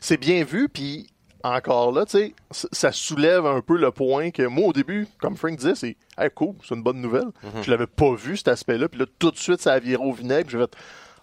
c'est 0.00 0.18
bien 0.20 0.42
vu, 0.44 0.68
puis 0.68 1.06
encore 1.54 1.92
là, 1.92 2.04
tu 2.06 2.18
sais, 2.18 2.68
ça 2.72 2.92
soulève 2.92 3.46
un 3.46 3.60
peu 3.60 3.76
le 3.76 3.90
point 3.90 4.30
que 4.30 4.42
moi, 4.42 4.68
au 4.68 4.72
début, 4.72 5.06
comme 5.20 5.36
Frank 5.36 5.56
disait, 5.56 5.74
c'est 5.74 5.96
hey, 6.18 6.30
cool, 6.34 6.54
c'est 6.66 6.74
une 6.74 6.82
bonne 6.82 7.00
nouvelle. 7.00 7.28
Je 7.62 7.70
l'avais 7.70 7.86
pas 7.86 8.14
vu, 8.14 8.36
cet 8.36 8.48
aspect-là, 8.48 8.88
puis 8.88 9.00
là, 9.00 9.06
tout 9.18 9.30
de 9.30 9.36
suite, 9.38 9.60
ça 9.60 9.72
a 9.74 9.78
viré 9.78 10.02
au 10.02 10.12
vinaigre, 10.12 10.46
puis 10.46 10.52
j'ai 10.58 10.62
fait, 10.64 10.72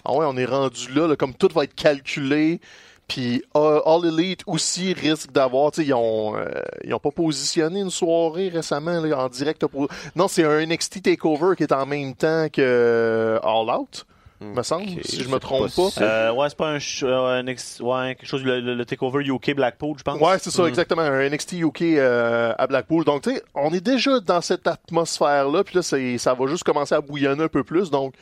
ah 0.05 0.13
ouais, 0.13 0.25
on 0.27 0.35
est 0.37 0.45
rendu 0.45 0.91
là, 0.93 1.07
là, 1.07 1.15
comme 1.15 1.33
tout 1.33 1.49
va 1.53 1.63
être 1.65 1.75
calculé, 1.75 2.59
puis 3.07 3.43
euh, 3.57 3.81
All 3.85 4.05
Elite 4.05 4.43
aussi 4.47 4.93
risque 4.93 5.31
d'avoir, 5.31 5.71
tu 5.71 5.81
sais, 5.81 5.87
ils 5.87 5.93
ont, 5.93 6.37
euh, 6.37 6.45
ils 6.83 6.93
ont 6.93 6.99
pas 6.99 7.11
positionné 7.11 7.81
une 7.81 7.89
soirée 7.89 8.49
récemment, 8.49 8.99
là, 9.01 9.17
en 9.25 9.29
direct. 9.29 9.65
pour- 9.67 9.87
Non, 10.15 10.27
c'est 10.27 10.43
un 10.45 10.65
NXT 10.65 11.01
Takeover 11.03 11.55
qui 11.57 11.63
est 11.63 11.73
en 11.73 11.85
même 11.85 12.15
temps 12.15 12.47
que 12.51 12.61
euh, 12.61 13.39
All 13.43 13.69
Out, 13.77 14.05
me 14.43 14.63
semble, 14.63 14.85
si 15.03 15.23
je 15.23 15.29
me 15.29 15.39
trompe 15.39 15.67
pas. 15.67 15.69
possible. 15.75 16.05
Euh, 16.05 16.33
ouais, 16.33 16.49
c'est 16.49 16.57
pas 16.57 16.69
un, 16.71 16.77
euh, 17.03 17.39
un 17.41 17.47
ex- 17.47 17.79
ouais, 17.81 18.15
quelque 18.15 18.27
chose, 18.27 18.43
le, 18.43 18.83
takeover 18.85 19.23
UK 19.25 19.55
Blackpool, 19.55 19.95
je 19.97 20.03
pense. 20.03 20.19
Ouais, 20.19 20.37
c'est 20.39 20.51
ça, 20.51 20.65
exactement. 20.65 21.01
Un 21.01 21.29
NXT 21.29 21.53
UK 21.53 21.81
euh, 21.81 22.53
à 22.57 22.67
Blackpool. 22.67 23.05
Donc, 23.05 23.23
tu 23.23 23.33
sais, 23.35 23.43
on 23.55 23.73
est 23.73 23.81
déjà 23.83 24.19
dans 24.19 24.41
cette 24.41 24.67
atmosphère-là, 24.67 25.63
puis 25.63 25.75
là, 25.75 25.81
c'est- 25.81 26.17
ça 26.17 26.33
va 26.33 26.47
juste 26.47 26.63
commencer 26.63 26.95
à 26.95 27.01
bouillonner 27.01 27.43
un 27.43 27.47
peu 27.47 27.63
plus. 27.63 27.89
Donc, 27.91 28.13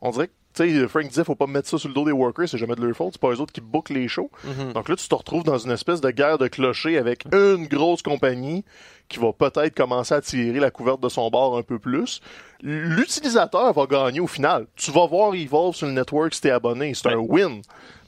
on 0.00 0.10
dirait 0.10 0.28
que, 0.28 0.32
tu 0.54 0.78
sais, 0.80 0.88
Frank 0.88 1.06
disait, 1.08 1.24
faut 1.24 1.34
pas 1.34 1.46
mettre 1.46 1.68
ça 1.68 1.78
sur 1.78 1.88
le 1.88 1.94
dos 1.94 2.04
des 2.04 2.12
workers, 2.12 2.48
c'est 2.48 2.58
jamais 2.58 2.74
de 2.74 2.84
leur 2.84 2.96
faute, 2.96 3.12
c'est 3.12 3.20
pas 3.20 3.30
eux 3.30 3.40
autres 3.40 3.52
qui 3.52 3.60
bookent 3.60 3.90
les 3.90 4.08
shows. 4.08 4.30
Donc 4.74 4.88
là, 4.88 4.96
tu 4.96 5.06
te 5.08 5.14
retrouves 5.14 5.44
dans 5.44 5.58
une 5.58 5.70
espèce 5.70 6.00
de 6.00 6.10
guerre 6.10 6.38
de 6.38 6.48
clochers 6.48 6.98
avec 6.98 7.24
une 7.32 7.66
grosse 7.66 8.02
compagnie 8.02 8.64
qui 9.10 9.18
va 9.18 9.32
peut-être 9.34 9.74
commencer 9.74 10.14
à 10.14 10.22
tirer 10.22 10.58
la 10.60 10.70
couverte 10.70 11.00
de 11.02 11.08
son 11.10 11.28
bord 11.28 11.58
un 11.58 11.62
peu 11.62 11.78
plus. 11.78 12.20
L'utilisateur 12.62 13.72
va 13.72 13.86
gagner 13.86 14.20
au 14.20 14.26
final. 14.26 14.66
Tu 14.76 14.90
vas 14.90 15.06
voir 15.06 15.34
Evolve 15.34 15.74
sur 15.74 15.86
le 15.86 15.92
network 15.92 16.32
si 16.34 16.40
t'es 16.40 16.50
abonné, 16.50 16.94
c'est 16.94 17.08
un 17.08 17.16
win. 17.16 17.60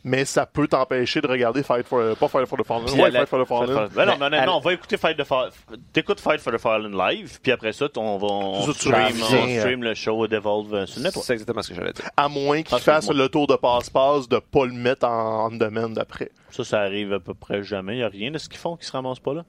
Mais 0.05 0.25
ça 0.25 0.47
peut 0.47 0.67
t'empêcher 0.67 1.21
de 1.21 1.29
regarder 1.29 1.63
Fight 1.63 1.87
for, 1.87 2.17
pas 2.17 2.27
Fight 2.27 2.47
for 2.47 2.59
the 2.59 2.67
Fallen, 2.67 2.87
Puis 2.87 2.95
ouais, 2.97 3.05
à 3.05 3.11
la- 3.11 3.21
Fight 3.21 3.29
for 3.29 3.45
the 3.45 3.49
Fallen. 3.49 3.67
Fight 3.69 3.89
for- 3.93 3.97
Ben 3.97 4.07
non, 4.07 4.27
honnêtement, 4.27 4.55
à- 4.55 4.57
on 4.57 4.61
va 4.61 4.73
écouter 4.73 4.97
Fight 4.97 5.17
the 5.17 5.23
Fallen. 5.23 5.53
T'écoutes 5.93 6.19
Fight 6.19 6.41
for 6.41 6.53
the 6.53 6.59
Fallen 6.59 6.91
live, 6.97 7.39
puis 7.41 7.53
après 7.53 7.73
ça, 7.73 7.87
on 7.97 8.19
va 8.19 8.27
on 8.27 8.73
stream, 8.73 8.95
on 9.23 9.59
stream 9.61 9.85
le 9.85 9.95
show 9.95 10.27
d'Evolve 10.27 10.75
euh, 10.75 10.87
sur 10.87 10.99
le 10.99 11.05
network. 11.05 11.25
C'est 11.25 11.35
exactement 11.35 11.63
ce 11.63 11.69
que 11.69 11.75
j'allais 11.77 11.93
dire. 11.93 12.11
À 12.17 12.29
moins 12.29 12.63
qu'il 12.63 12.75
Ah, 12.75 12.81
fasse 12.81 13.11
le 13.13 13.29
tour 13.29 13.47
de 13.47 13.55
passe-passe 13.55 14.29
de 14.29 14.41
pas 14.41 14.67
le 14.67 14.73
mettre 14.73 15.07
en, 15.07 15.45
en 15.45 15.51
domaine 15.53 15.95
d'après. 15.95 16.33
Ça, 16.51 16.65
ça 16.65 16.81
arrive 16.81 17.13
à 17.13 17.21
peu 17.21 17.35
près 17.35 17.63
jamais. 17.63 17.95
Il 17.95 17.99
n'y 17.99 18.03
a 18.05 18.09
rien 18.09 18.33
de 18.33 18.39
ce 18.39 18.49
qu'ils 18.49 18.59
font 18.59 18.77
qui 18.77 18.85
se 18.87 18.93
ramasse 18.93 19.21
pas 19.21 19.35
là. 19.35 19.45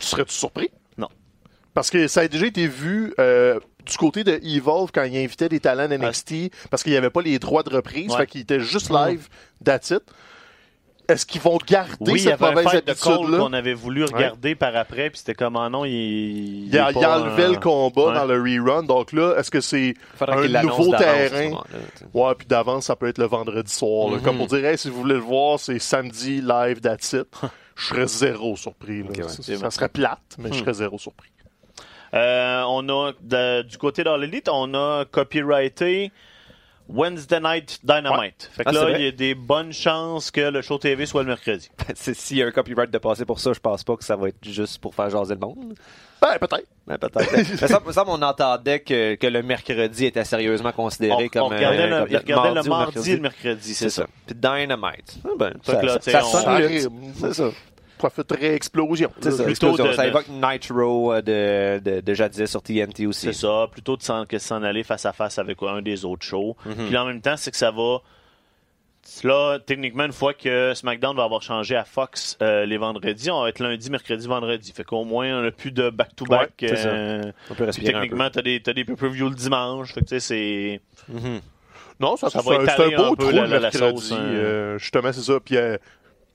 Tu 0.00 0.06
serais-tu 0.06 0.34
surpris? 0.34 0.70
Non. 0.98 1.08
Parce 1.74 1.90
que 1.90 2.08
ça 2.08 2.20
a 2.22 2.28
déjà 2.28 2.46
été 2.46 2.66
vu 2.66 3.12
euh, 3.18 3.58
du 3.84 3.96
côté 3.96 4.24
de 4.24 4.38
Evolve 4.42 4.90
quand 4.92 5.04
il 5.04 5.16
invitait 5.16 5.48
des 5.48 5.60
talents 5.60 5.88
NXT 5.88 6.50
parce 6.70 6.82
qu'il 6.82 6.92
n'y 6.92 6.98
avait 6.98 7.10
pas 7.10 7.22
les 7.22 7.38
droits 7.38 7.62
de 7.62 7.70
reprise, 7.74 8.10
Ouais. 8.12 8.18
fait 8.18 8.26
qu'il 8.26 8.40
était 8.42 8.60
juste 8.60 8.90
live, 8.90 9.28
that's 9.64 9.90
it. 9.90 10.02
Est-ce 11.08 11.24
qu'ils 11.24 11.40
vont 11.40 11.56
garder 11.64 11.94
Oui, 12.10 12.18
cette 12.18 12.42
un 12.42 12.50
mauvaise 12.50 12.66
habitude-là? 12.66 13.38
qu'on 13.38 13.52
avait 13.52 13.74
voulu 13.74 14.02
regarder 14.02 14.56
par 14.56 14.74
après, 14.74 15.08
puis 15.10 15.18
c'était 15.20 15.34
comme, 15.36 15.54
ah 15.56 15.68
non, 15.70 15.84
il. 15.84 16.66
Il, 16.66 16.76
a, 16.76 16.90
il 16.90 16.96
enlevait 17.06 17.44
euh, 17.44 17.52
le 17.52 17.60
combat 17.60 18.12
dans 18.12 18.24
le 18.24 18.34
rerun, 18.40 18.82
donc 18.82 19.12
là, 19.12 19.36
est-ce 19.38 19.48
que 19.52 19.60
c'est 19.60 19.94
un 20.20 20.62
nouveau 20.64 20.96
terrain? 20.96 21.52
Ouais, 22.12 22.34
puis 22.36 22.48
d'avance, 22.48 22.86
ça 22.86 22.96
peut 22.96 23.06
être 23.06 23.18
le 23.18 23.26
vendredi 23.26 23.72
soir. 23.72 24.10
là. 24.10 24.16
Mhm. 24.16 24.22
Comme 24.24 24.36
pour 24.38 24.48
dire, 24.48 24.64
hey, 24.64 24.76
si 24.76 24.90
vous 24.90 24.96
voulez 25.02 25.14
le 25.14 25.20
voir, 25.20 25.60
c'est 25.60 25.78
samedi, 25.78 26.40
live, 26.40 26.80
that's 26.80 27.12
it. 27.12 27.28
Je 27.76 27.84
serais 27.86 28.06
zéro 28.06 28.56
surpris. 28.56 29.02
là. 29.02 29.08
Ok, 29.10 29.16
ouais. 29.18 29.56
ça, 29.56 29.70
serait 29.70 29.88
plate, 29.88 30.36
mais 30.38 30.48
Hmm. 30.48 30.54
je 30.54 30.58
serais 30.60 30.74
zéro 30.74 30.98
surpris. 30.98 31.30
Euh, 32.14 32.62
on 32.68 32.88
a, 32.88 33.12
de- 33.20 33.62
du 33.62 33.76
côté 33.78 34.02
d'All 34.04 34.24
Elite, 34.24 34.48
on 34.50 34.72
a 34.74 35.04
copyrighté 35.04 36.10
Wednesday 36.88 37.40
Night 37.40 37.80
Dynamite. 37.82 38.50
Fait 38.52 38.64
que 38.64 38.68
Ah, 38.68 38.72
là, 38.72 38.98
il 38.98 39.04
y 39.04 39.08
a 39.08 39.12
des 39.12 39.34
bonnes 39.34 39.72
chances 39.72 40.30
que 40.30 40.40
le 40.40 40.62
show 40.62 40.78
TV 40.78 41.06
soit 41.06 41.22
le 41.22 41.28
mercredi. 41.28 41.68
S'il 41.94 42.38
y 42.38 42.42
a 42.42 42.46
un 42.46 42.50
copyright 42.50 42.90
de 42.90 42.98
passer 42.98 43.24
pour 43.24 43.40
ça, 43.40 43.52
je 43.52 43.60
pense 43.60 43.82
pas 43.84 43.96
que 43.96 44.04
ça 44.04 44.16
va 44.16 44.28
être 44.28 44.42
juste 44.42 44.78
pour 44.78 44.94
faire 44.94 45.10
jaser 45.10 45.34
le 45.34 45.40
monde. 45.40 45.74
Ben, 46.20 46.38
peut-être. 46.38 46.66
Mais 46.86 46.98
peut-être. 46.98 47.32
Mais 47.60 47.68
ça, 47.68 47.80
ça, 47.90 48.04
on 48.06 48.22
entendait 48.22 48.80
que, 48.80 49.16
que 49.16 49.26
le 49.26 49.42
mercredi 49.42 50.06
était 50.06 50.24
sérieusement 50.24 50.72
considéré 50.72 51.24
On, 51.24 51.28
comme. 51.28 51.42
on 51.42 51.48
regardait, 51.48 51.92
euh, 51.92 52.04
le, 52.04 52.06
comme 52.06 52.16
regardait 52.18 52.54
le 52.54 52.60
ou 52.66 52.68
mardi 52.68 53.10
et 53.10 53.16
le 53.16 53.22
mercredi, 53.22 53.74
c'est 53.74 53.90
ça. 53.90 54.06
Puis 54.26 54.34
Dynamite. 54.34 55.18
Ah 55.24 55.28
ben, 55.38 55.52
ça, 55.62 55.80
ça, 55.80 56.00
ça 56.00 56.22
Ça 56.22 57.34
ça. 57.34 57.50
Profiterait 57.98 58.54
explosion. 58.54 59.10
C'est 59.20 59.30
ça. 59.30 59.44
Plutôt 59.44 59.68
Explosion. 59.68 59.84
de- 59.86 59.92
ça 59.92 60.02
de- 60.04 60.08
évoque 60.08 60.28
Nitro 60.28 61.12
euh, 61.14 61.20
de, 61.22 61.78
de, 61.82 62.00
de 62.00 62.14
jadis 62.14 62.46
sur 62.46 62.62
TNT 62.62 63.06
aussi. 63.06 63.26
C'est 63.26 63.32
ça, 63.32 63.66
plutôt 63.70 63.96
de 63.96 64.02
s'en, 64.02 64.26
que 64.26 64.36
de 64.36 64.40
s'en 64.40 64.62
aller 64.62 64.82
face 64.84 65.06
à 65.06 65.12
face 65.12 65.38
avec 65.38 65.62
un 65.62 65.80
des 65.82 66.04
autres 66.04 66.24
shows. 66.26 66.56
Mhm. 66.66 66.86
Puis 66.88 66.96
en 66.96 67.06
même 67.06 67.20
temps, 67.20 67.36
c'est 67.36 67.50
que 67.50 67.56
ça 67.56 67.70
va. 67.70 67.98
Là, 69.22 69.58
techniquement, 69.64 70.04
une 70.04 70.12
fois 70.12 70.34
que 70.34 70.74
SmackDown 70.74 71.16
va 71.16 71.22
avoir 71.22 71.40
changé 71.40 71.76
à 71.76 71.84
Fox 71.84 72.36
euh, 72.42 72.66
les 72.66 72.76
vendredis, 72.76 73.30
on 73.30 73.40
va 73.42 73.50
être 73.50 73.60
lundi, 73.60 73.88
mercredi, 73.88 74.26
vendredi. 74.26 74.72
Fait 74.72 74.82
qu'au 74.82 75.04
moins, 75.04 75.38
on 75.38 75.42
n'a 75.42 75.52
plus 75.52 75.70
de 75.70 75.90
back-to-back. 75.90 76.50
Ouais, 76.60 76.68
c'est 76.68 76.76
ça. 76.76 76.88
euh, 76.88 77.22
On 77.48 77.54
peut 77.54 77.54
puis 77.54 77.64
respirer 77.66 77.92
peu. 77.92 78.00
techniquement, 78.00 78.30
t'as 78.30 78.42
des, 78.42 78.60
t'as 78.60 78.72
des 78.72 78.82
le 78.84 79.30
dimanche. 79.34 79.92
Fait 79.94 80.00
que 80.00 80.06
tu 80.06 80.18
sais, 80.18 80.20
c'est. 80.20 80.80
Mhm. 81.08 81.40
Non, 82.00 82.16
ça, 82.16 82.28
Ça 82.30 82.42
va 82.42 82.56
étaler 82.62 82.94
un 82.94 82.96
beau 82.98 83.04
un 83.04 83.14
peu 83.14 83.22
trou 83.26 83.30
la- 83.30 83.42
le 83.42 83.48
la- 83.48 83.54
la 83.54 83.60
mercredi. 83.60 84.00
sauce, 84.02 84.12
hein. 84.12 84.18
euh, 84.20 84.78
justement, 84.78 85.12
c'est 85.12 85.22
ça. 85.22 85.38
Puis, 85.42 85.56
euh, 85.56 85.76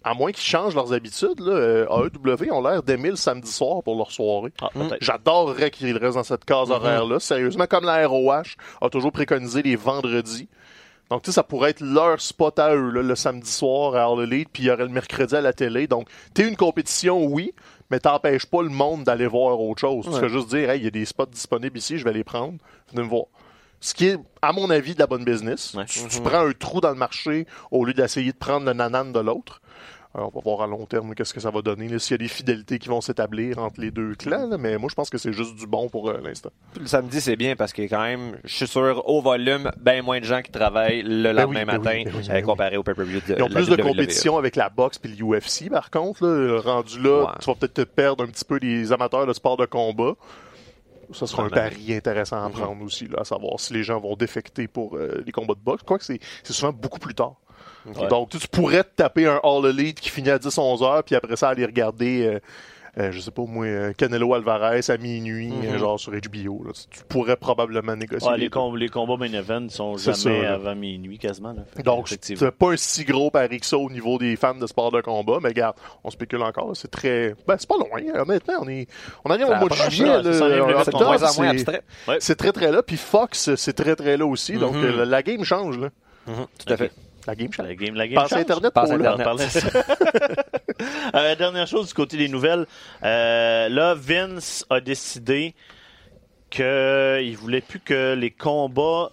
à 0.03 0.13
moins 0.13 0.31
qu'ils 0.31 0.43
changent 0.43 0.75
leurs 0.75 0.93
habitudes, 0.93 1.39
là, 1.39 1.51
euh, 1.53 1.85
AEW 1.87 2.51
ont 2.51 2.61
l'air 2.61 2.81
d'aimer 2.83 3.09
le 3.11 3.15
samedi 3.15 3.51
soir 3.51 3.83
pour 3.83 3.95
leur 3.95 4.11
soirée. 4.11 4.51
Ah, 4.61 4.69
peut-être. 4.73 4.97
J'adorerais 5.01 5.69
qu'ils 5.71 5.97
restent 5.97 6.17
dans 6.17 6.23
cette 6.23 6.45
case 6.45 6.71
horaire-là. 6.71 7.19
Sérieusement, 7.19 7.65
comme 7.67 7.85
la 7.85 8.07
ROH 8.07 8.55
a 8.81 8.89
toujours 8.89 9.11
préconisé 9.11 9.61
les 9.61 9.75
vendredis. 9.75 10.47
Donc, 11.09 11.23
tu 11.23 11.31
sais, 11.31 11.35
ça 11.35 11.43
pourrait 11.43 11.71
être 11.71 11.81
leur 11.81 12.21
spot 12.21 12.57
à 12.57 12.73
eux, 12.73 12.89
là, 12.89 13.01
le 13.03 13.15
samedi 13.15 13.51
soir 13.51 13.95
à 13.95 14.05
All 14.05 14.23
Elite, 14.23 14.47
puis 14.53 14.63
il 14.63 14.67
y 14.67 14.71
aurait 14.71 14.83
le 14.85 14.89
mercredi 14.89 15.35
à 15.35 15.41
la 15.41 15.51
télé. 15.51 15.85
Donc, 15.85 16.07
t'es 16.33 16.47
une 16.47 16.55
compétition, 16.55 17.25
oui, 17.25 17.53
mais 17.89 17.99
t'empêches 17.99 18.45
pas 18.45 18.61
le 18.61 18.69
monde 18.69 19.03
d'aller 19.03 19.27
voir 19.27 19.59
autre 19.59 19.81
chose. 19.81 20.05
Tu 20.05 20.11
Ouais. 20.13 20.19
fais 20.21 20.29
juste 20.29 20.47
dire, 20.49 20.69
hey, 20.69 20.79
il 20.79 20.85
y 20.85 20.87
a 20.87 20.91
des 20.91 21.03
spots 21.03 21.25
disponibles 21.25 21.77
ici, 21.77 21.97
je 21.97 22.05
vais 22.05 22.13
les 22.13 22.23
prendre. 22.23 22.53
Venez 22.93 23.03
me 23.03 23.09
voir. 23.09 23.25
Ce 23.81 23.93
qui 23.93 24.05
est, 24.07 24.17
à 24.41 24.53
mon 24.53 24.69
avis, 24.69 24.93
de 24.93 24.99
la 24.99 25.07
bonne 25.07 25.25
business. 25.25 25.73
Ouais. 25.75 25.85
Tu, 25.85 25.99
tu 26.07 26.21
prends 26.21 26.45
un 26.47 26.51
trou 26.53 26.79
dans 26.81 26.89
le 26.91 26.95
marché 26.95 27.45
au 27.71 27.83
lieu 27.83 27.93
d'essayer 27.93 28.31
de 28.31 28.37
prendre 28.37 28.65
le 28.65 28.73
nanan 28.73 29.11
de 29.11 29.19
l'autre. 29.19 29.59
Alors, 30.13 30.29
on 30.35 30.39
va 30.39 30.43
voir 30.43 30.61
à 30.63 30.67
long 30.67 30.85
terme 30.85 31.15
qu'est-ce 31.15 31.33
que 31.33 31.39
ça 31.39 31.51
va 31.51 31.61
donner, 31.61 31.97
s'il 31.97 32.11
y 32.11 32.15
a 32.15 32.17
des 32.17 32.27
fidélités 32.27 32.79
qui 32.79 32.89
vont 32.89 32.99
s'établir 32.99 33.59
entre 33.59 33.79
les 33.79 33.91
deux 33.91 34.13
clans. 34.15 34.45
là, 34.49 34.57
mais 34.57 34.77
moi, 34.77 34.89
je 34.91 34.93
pense 34.95 35.09
que 35.09 35.17
c'est 35.17 35.31
juste 35.31 35.55
du 35.55 35.65
bon 35.65 35.87
pour 35.87 36.09
euh, 36.09 36.19
l'instant. 36.21 36.49
Le 36.77 36.85
samedi, 36.85 37.21
c'est 37.21 37.37
bien 37.37 37.55
parce 37.55 37.71
a 37.71 37.81
quand 37.83 38.01
même, 38.03 38.37
je 38.43 38.53
suis 38.53 38.67
sûr, 38.67 39.01
au 39.09 39.21
volume, 39.21 39.71
bien 39.79 40.01
moins 40.01 40.19
de 40.19 40.25
gens 40.25 40.41
qui 40.41 40.51
travaillent 40.51 41.01
le 41.01 41.31
Ben 41.31 41.45
lendemain 41.45 41.61
oui, 41.61 41.65
ben 41.65 41.77
matin 41.77 41.79
ben 42.03 42.11
oui, 42.13 42.23
ben 42.27 42.33
euh, 42.33 42.35
oui. 42.35 42.43
comparé 42.43 42.75
au 42.75 42.83
pay-per-view 42.83 43.21
de 43.25 43.35
Ils 43.37 43.41
ont 43.41 43.47
plus 43.47 43.69
de 43.69 43.73
WWE. 43.75 43.81
compétition 43.87 44.37
avec 44.37 44.57
la 44.57 44.67
boxe 44.69 44.97
puis 44.99 45.15
le 45.15 45.25
UFC, 45.25 45.69
par 45.71 45.89
contre. 45.89 46.25
Là, 46.27 46.59
rendu 46.59 46.99
là, 47.01 47.21
Ouais. 47.23 47.31
tu 47.39 47.45
vas 47.45 47.55
peut-être 47.55 47.73
te 47.75 47.81
perdre 47.83 48.25
un 48.25 48.27
petit 48.27 48.43
peu 48.45 48.59
les 48.61 48.91
amateurs 48.91 49.25
de 49.25 49.31
sport 49.33 49.55
de 49.55 49.65
combat. 49.65 50.13
Ça 51.13 51.27
sera 51.27 51.43
un 51.43 51.49
pari 51.49 51.93
intéressant 51.93 52.43
à 52.43 52.47
Mhm. 52.49 52.53
prendre 52.53 52.83
aussi, 52.83 53.07
là, 53.07 53.19
à 53.21 53.23
savoir 53.25 53.59
si 53.59 53.73
les 53.73 53.83
gens 53.83 53.99
vont 53.99 54.15
défecter 54.15 54.67
pour 54.67 54.95
euh, 54.95 55.21
les 55.25 55.31
combats 55.31 55.53
de 55.55 55.59
boxe. 55.59 55.83
Quoique 55.83 56.03
c'est 56.03 56.19
c'est 56.43 56.53
souvent 56.53 56.71
beaucoup 56.73 56.99
plus 56.99 57.15
tard. 57.15 57.35
Donc, 58.09 58.29
tu, 58.29 58.37
tu 58.37 58.47
pourrais 58.47 58.83
te 58.83 58.95
taper 58.95 59.25
un 59.27 59.39
All 59.43 59.65
Elite 59.65 59.99
qui 59.99 60.09
finit 60.09 60.29
à 60.29 60.37
10-11 60.37 60.83
heures, 60.83 61.03
puis 61.03 61.15
après 61.15 61.35
ça, 61.35 61.49
aller 61.49 61.65
regarder, 61.65 62.25
euh, 62.27 62.39
je 62.97 63.19
sais 63.19 63.31
pas 63.31 63.43
moi, 63.47 63.65
euh, 63.65 63.93
Canelo 63.93 64.33
Alvarez 64.33 64.81
à 64.89 64.97
minuit, 64.97 65.47
Mhm. 65.47 65.65
euh, 65.65 65.77
genre 65.77 65.99
sur 65.99 66.11
HBO. 66.11 66.63
là. 66.65 66.71
Tu, 66.89 67.03
pourrais 67.05 67.37
probablement 67.37 67.95
négocier. 67.95 68.27
Ouais, 68.29 68.37
les 68.37 68.43
les, 68.45 68.49
com- 68.49 68.75
les 68.75 68.89
combats 68.89 69.17
main 69.17 69.31
event 69.31 69.69
sont 69.69 69.95
jamais 69.97 70.17
ça, 70.17 70.53
avant 70.53 70.75
minuit 70.75 71.17
quasiment. 71.17 71.53
Là. 71.53 71.63
Donc, 71.83 72.09
c'est 72.09 72.51
pas 72.51 72.71
un 72.71 72.77
si 72.77 73.03
gros 73.05 73.31
pari 73.31 73.59
que 73.59 73.65
ça 73.65 73.77
au 73.77 73.89
niveau 73.89 74.17
des 74.17 74.35
fans 74.35 74.55
de 74.55 74.67
sport 74.67 74.91
de 74.91 74.99
combat, 75.01 75.37
mais 75.41 75.49
regarde, 75.49 75.75
on 76.03 76.09
spécule 76.09 76.41
encore, 76.43 76.71
c'est 76.75 76.91
très... 76.91 77.33
Ben, 77.47 77.55
c'est 77.57 77.67
pas 77.69 77.75
loin, 77.77 78.01
honnêtement, 78.21 78.55
on 78.61 78.67
est... 78.67 78.87
On 79.25 79.29
arrive 79.31 79.47
au 79.47 79.55
mois 79.55 79.69
de 79.69 79.73
juillet, 79.89 80.21
C'est 82.19 82.35
très 82.35 82.51
très 82.51 82.71
là, 82.71 82.83
puis 82.83 82.97
Fox, 82.97 83.55
c'est 83.55 83.73
très 83.73 83.95
très 83.95 84.17
là 84.17 84.25
aussi, 84.25 84.53
donc 84.53 84.75
Mhm. 84.75 84.83
euh, 84.83 85.05
la 85.05 85.23
game 85.23 85.43
change, 85.43 85.77
là. 85.79 85.89
Mhm, 86.27 86.45
Tout 86.65 86.73
à 86.73 86.77
fait. 86.77 86.91
La 87.27 87.35
game 87.35 87.51
change. 87.51 87.67
La 87.67 87.75
game, 87.75 87.95
la 87.95 88.07
game 88.07 88.27
change. 88.27 88.39
Internet 88.39 88.73
là. 88.75 89.13
Internet. 89.13 89.67
Euh, 91.13 91.35
dernière 91.35 91.67
chose 91.67 91.89
du 91.89 91.93
côté 91.93 92.17
des 92.17 92.27
nouvelles. 92.27 92.65
Euh, 93.03 93.69
là, 93.69 93.93
Vince 93.93 94.65
a 94.69 94.79
décidé 94.79 95.53
qu'il 96.49 97.37
voulait 97.37 97.61
plus 97.61 97.79
que 97.79 98.15
les 98.15 98.31
combats 98.31 99.11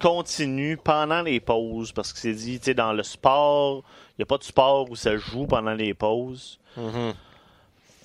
continuent 0.00 0.76
pendant 0.76 1.22
les 1.22 1.40
pauses 1.40 1.92
parce 1.92 2.12
que 2.12 2.18
c'est 2.18 2.32
dit, 2.32 2.58
tu 2.58 2.66
sais, 2.66 2.74
dans 2.74 2.92
le 2.92 3.02
sport, 3.02 3.82
il 4.10 4.20
n'y 4.20 4.22
a 4.22 4.26
pas 4.26 4.38
de 4.38 4.44
sport 4.44 4.90
où 4.90 4.96
ça 4.96 5.16
joue 5.16 5.46
pendant 5.46 5.74
les 5.74 5.92
pauses. 5.92 6.58
Mhm. 6.76 7.14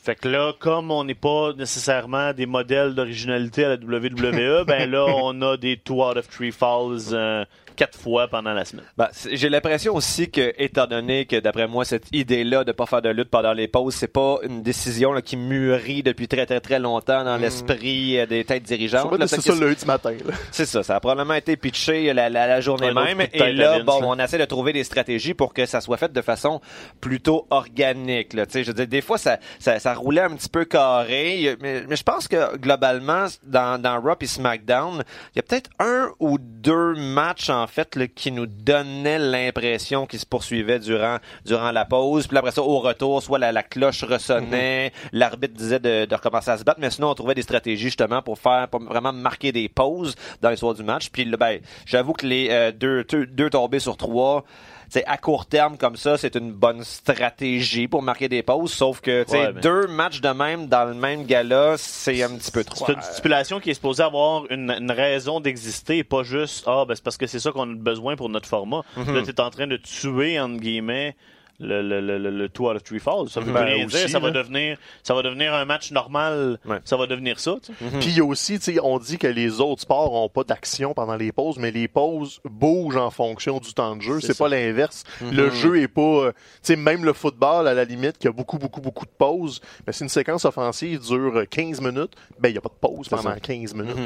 Fait 0.10 0.16
que 0.16 0.28
là, 0.28 0.54
comme 0.58 0.90
on 0.90 1.04
n'est 1.04 1.14
pas 1.14 1.54
nécessairement 1.56 2.34
des 2.34 2.48
modèles 2.48 2.96
d'originalité 2.96 3.66
à 3.66 3.70
la 3.70 3.76
WWE, 3.76 4.64
ben 4.68 4.90
là, 4.90 5.06
on 5.06 5.40
a 5.44 5.56
des 5.56 5.78
two 5.78 6.04
out 6.04 6.18
of 6.18 6.28
three 6.28 6.52
falls 6.52 7.14
euh, 7.14 7.46
quatre 7.80 7.98
fois 7.98 8.28
pendant 8.28 8.52
la 8.54 8.66
semaine. 8.66 8.86
Ben, 8.98 9.08
J'ai 9.32 9.48
l'impression 9.48 9.96
aussi 9.96 10.30
que, 10.30 10.54
étant 10.58 10.86
donné 10.86 11.26
que, 11.26 11.38
d'après 11.40 11.66
moi, 11.66 11.86
cette 11.86 12.08
idée-là 12.12 12.66
de 12.66 12.74
pas 12.74 12.86
faire 12.86 13.02
de 13.02 13.10
lutte 13.10 13.30
pendant 13.30 13.54
les 13.54 13.70
pauses, 13.70 13.96
c'est 13.96 14.12
pas 14.12 14.40
une 14.44 14.62
décision 14.64 15.14
là, 15.14 15.22
qui 15.22 15.38
mûrit 15.38 16.04
depuis 16.04 16.28
très 16.28 16.46
très 16.46 16.60
très 16.60 16.80
longtemps 16.80 17.24
dans 17.24 17.38
l'esprit 17.38 18.20
euh, 18.20 18.26
des 18.26 18.44
têtes 18.44 18.64
dirigeantes. 18.64 19.16
C'est 19.28 19.42
ça 19.42 19.56
le 19.56 19.68
lundi 19.68 19.86
matin. 19.86 20.14
C'est 20.52 20.66
ça, 20.66 20.84
ça 20.84 20.98
a 20.98 21.00
probablement 21.00 21.36
été 21.36 21.56
pitché 21.56 22.12
la, 22.12 22.30
la, 22.30 22.48
la 22.48 22.60
journée 22.60 22.92
même. 22.94 23.22
Et 23.32 23.54
là, 23.54 23.82
bon, 23.84 24.02
là. 24.02 24.08
on 24.08 24.20
essaie 24.20 24.38
de 24.38 24.46
trouver 24.46 24.74
des 24.74 24.84
stratégies 24.84 25.34
pour 25.34 25.54
que 25.54 25.66
ça 25.66 25.80
soit 25.80 25.98
fait 25.98 26.12
de 26.12 26.22
façon 26.22 26.60
plutôt 27.00 27.48
organique. 27.50 28.34
Là. 28.34 28.46
Tu 28.46 28.54
sais, 28.54 28.64
Je 28.64 28.70
veux 28.70 28.74
dire, 28.74 28.88
des 28.88 29.02
fois, 29.02 29.18
ça, 29.18 29.38
ça, 29.60 29.80
ça 29.80 29.94
roulait 30.00 30.22
un 30.22 30.36
petit 30.36 30.50
peu 30.50 30.66
carré. 30.66 31.58
Mais, 31.62 31.84
mais 31.88 31.96
je 31.96 32.04
pense 32.04 32.28
que 32.28 32.58
globalement, 32.58 33.28
dans, 33.44 33.82
dans 33.82 34.02
Raw 34.02 34.16
et 34.22 34.26
SmackDown, 34.28 35.04
il 35.34 35.38
y 35.38 35.40
a 35.40 35.44
peut-être 35.44 35.70
un 35.80 36.10
ou 36.20 36.38
deux 36.40 36.96
matchs, 36.96 37.50
en 37.50 37.68
fait, 37.68 37.96
là, 37.96 38.08
qui 38.08 38.32
nous 38.32 38.48
donnaient 38.48 39.20
l'impression 39.20 40.06
qu'ils 40.06 40.20
se 40.20 40.26
poursuivaient 40.26 40.80
durant, 40.80 41.18
durant 41.46 41.72
la 41.72 41.86
pause. 41.86 42.28
Puis 42.28 42.38
après 42.38 42.52
ça, 42.52 42.62
au 42.62 42.80
retour, 42.80 43.22
soit 43.22 43.40
la, 43.40 43.52
la 43.52 43.64
cloche 43.64 44.04
ressonnait, 44.04 44.92
l'arbitre 45.12 45.54
disait 45.54 45.80
de, 45.80 46.06
de 46.06 46.16
recommencer 46.16 46.52
à 46.52 46.58
se 46.58 46.64
battre, 46.64 46.80
mais 46.80 46.90
sinon, 46.90 47.10
on 47.10 47.16
trouvait 47.16 47.36
des 47.36 47.42
stratégies 47.42 47.84
justement 47.84 48.22
pour 48.22 48.40
faire, 48.40 48.68
pour 48.70 48.82
vraiment 48.82 49.14
marquer 49.14 49.52
des 49.52 49.70
pauses 49.70 50.16
dans 50.42 50.50
l'histoire 50.50 50.74
du 50.74 50.84
match. 50.84 51.10
Puis 51.10 51.26
là, 51.26 51.38
ben, 51.38 51.60
j'avoue 51.86 52.14
que 52.14 52.26
les 52.26 52.48
euh, 52.52 52.72
deux, 52.72 53.04
deux, 53.04 53.26
deux 53.26 53.50
tombés 53.50 53.80
sur 53.80 53.98
trois, 53.98 54.44
c'est 54.90 55.06
à 55.06 55.18
court 55.18 55.46
terme 55.46 55.78
comme 55.78 55.96
ça, 55.96 56.18
c'est 56.18 56.36
une 56.36 56.52
bonne 56.52 56.84
stratégie 56.84 57.88
pour 57.88 58.02
marquer 58.02 58.28
des 58.30 58.44
pauses. 58.44 58.72
Sauf 58.74 59.02
que 59.02 59.24
tu 59.24 59.32
sais, 59.32 59.38
Ouais, 59.48 59.54
mais- 59.54 59.62
deux 59.62 59.88
matchs 59.88 60.22
de 60.22 60.30
même 60.30 60.68
dans 60.68 60.86
le 60.86 60.94
même 60.94 61.26
gala, 61.26 61.76
c'est 61.78 62.24
un 62.24 62.36
petit 62.36 62.52
peu 62.52 62.64
trop. 62.64 62.86
C'est 62.88 62.94
une 62.94 63.02
stipulation 63.02 63.60
qui 63.60 63.70
est 63.70 63.74
supposée 63.76 64.04
avoir 64.04 64.44
une, 64.50 64.72
une 64.72 64.92
raison 64.92 65.40
d'exister 65.40 66.00
et 66.00 66.04
pas 66.04 66.24
juste 66.24 66.64
Ah, 66.68 66.86
ben 66.88 66.96
c'est 66.96 67.04
parce 67.04 67.18
que 67.18 67.28
c'est 67.28 67.40
ça 67.40 67.52
qu'on 67.52 67.70
a 67.72 67.76
besoin 67.76 68.16
pour 68.16 68.30
notre 68.30 68.48
format. 68.48 68.82
Mhm. 68.98 69.14
Là, 69.16 69.22
tu 69.24 69.30
es 69.30 69.40
en 69.42 69.50
train 69.50 69.68
de 69.68 69.78
tuer, 69.78 70.40
entre 70.40 70.58
guillemets, 70.60 71.16
le, 71.60 71.82
le, 71.82 72.00
le, 72.02 72.18
le, 72.18 72.30
le 72.32 72.50
two 72.50 72.70
out 72.70 72.76
of 72.78 72.84
three 72.84 73.00
falls. 73.00 73.30
Ça 73.30 73.40
veut 73.42 73.52
Ben, 73.52 73.64
rien 73.64 73.86
aussi, 73.86 73.98
dire. 73.98 74.10
Ça 74.10 74.20
va, 74.20 74.32
devenir, 74.32 74.78
ça 75.04 75.14
va 75.14 75.22
devenir 75.22 75.54
un 75.54 75.66
match 75.66 75.92
normal. 75.92 76.58
Ouais. 76.66 76.80
Ça 76.86 76.96
va 76.98 77.06
devenir 77.06 77.40
ça. 77.40 77.56
tu 77.62 77.74
sais. 77.74 77.98
Puis 78.00 78.10
il 78.10 78.18
y 78.18 78.22
a 78.22 78.26
aussi, 78.26 78.60
tu 78.60 78.74
sais, 78.74 78.80
on 78.82 78.98
dit 79.00 79.18
que 79.18 79.28
les 79.28 79.60
autres 79.60 79.82
sports 79.82 80.14
ont 80.14 80.30
pas 80.30 80.44
d'action 80.44 80.94
pendant 80.94 81.16
les 81.16 81.32
pauses, 81.32 81.58
mais 81.58 81.72
les 81.72 81.88
pauses 81.88 82.40
bougent 82.46 82.98
en 82.98 83.10
fonction 83.12 83.60
du 83.60 83.74
temps 83.74 83.96
de 83.96 84.02
jeu. 84.02 84.20
C'est 84.22 84.38
pas 84.38 84.48
l'inverse. 84.50 85.04
Le 85.32 85.50
jeu 85.50 85.82
est 85.82 85.88
pas, 85.88 86.02
euh, 86.02 86.32
tu 86.32 86.38
sais, 86.62 86.76
même 86.76 87.04
le 87.04 87.14
football 87.14 87.68
à 87.68 87.74
la 87.74 87.84
limite, 87.86 88.18
qui 88.18 88.28
a 88.28 88.32
beaucoup, 88.32 88.58
beaucoup, 88.58 88.82
beaucoup 88.82 89.06
de 89.06 89.12
pauses, 89.18 89.60
mais 89.86 89.94
si 89.94 90.04
une 90.04 90.10
séquence 90.10 90.46
offensive 90.46 91.00
dure 91.02 91.44
15 91.50 91.82
minutes, 91.82 92.14
ben 92.40 92.50
il 92.50 92.56
y 92.56 92.58
a 92.58 92.62
pas 92.62 92.70
de 92.70 92.80
pause 92.80 93.10
pendant 93.10 93.24
ça. 93.34 93.40
15 93.40 93.74
minutes. 93.74 93.98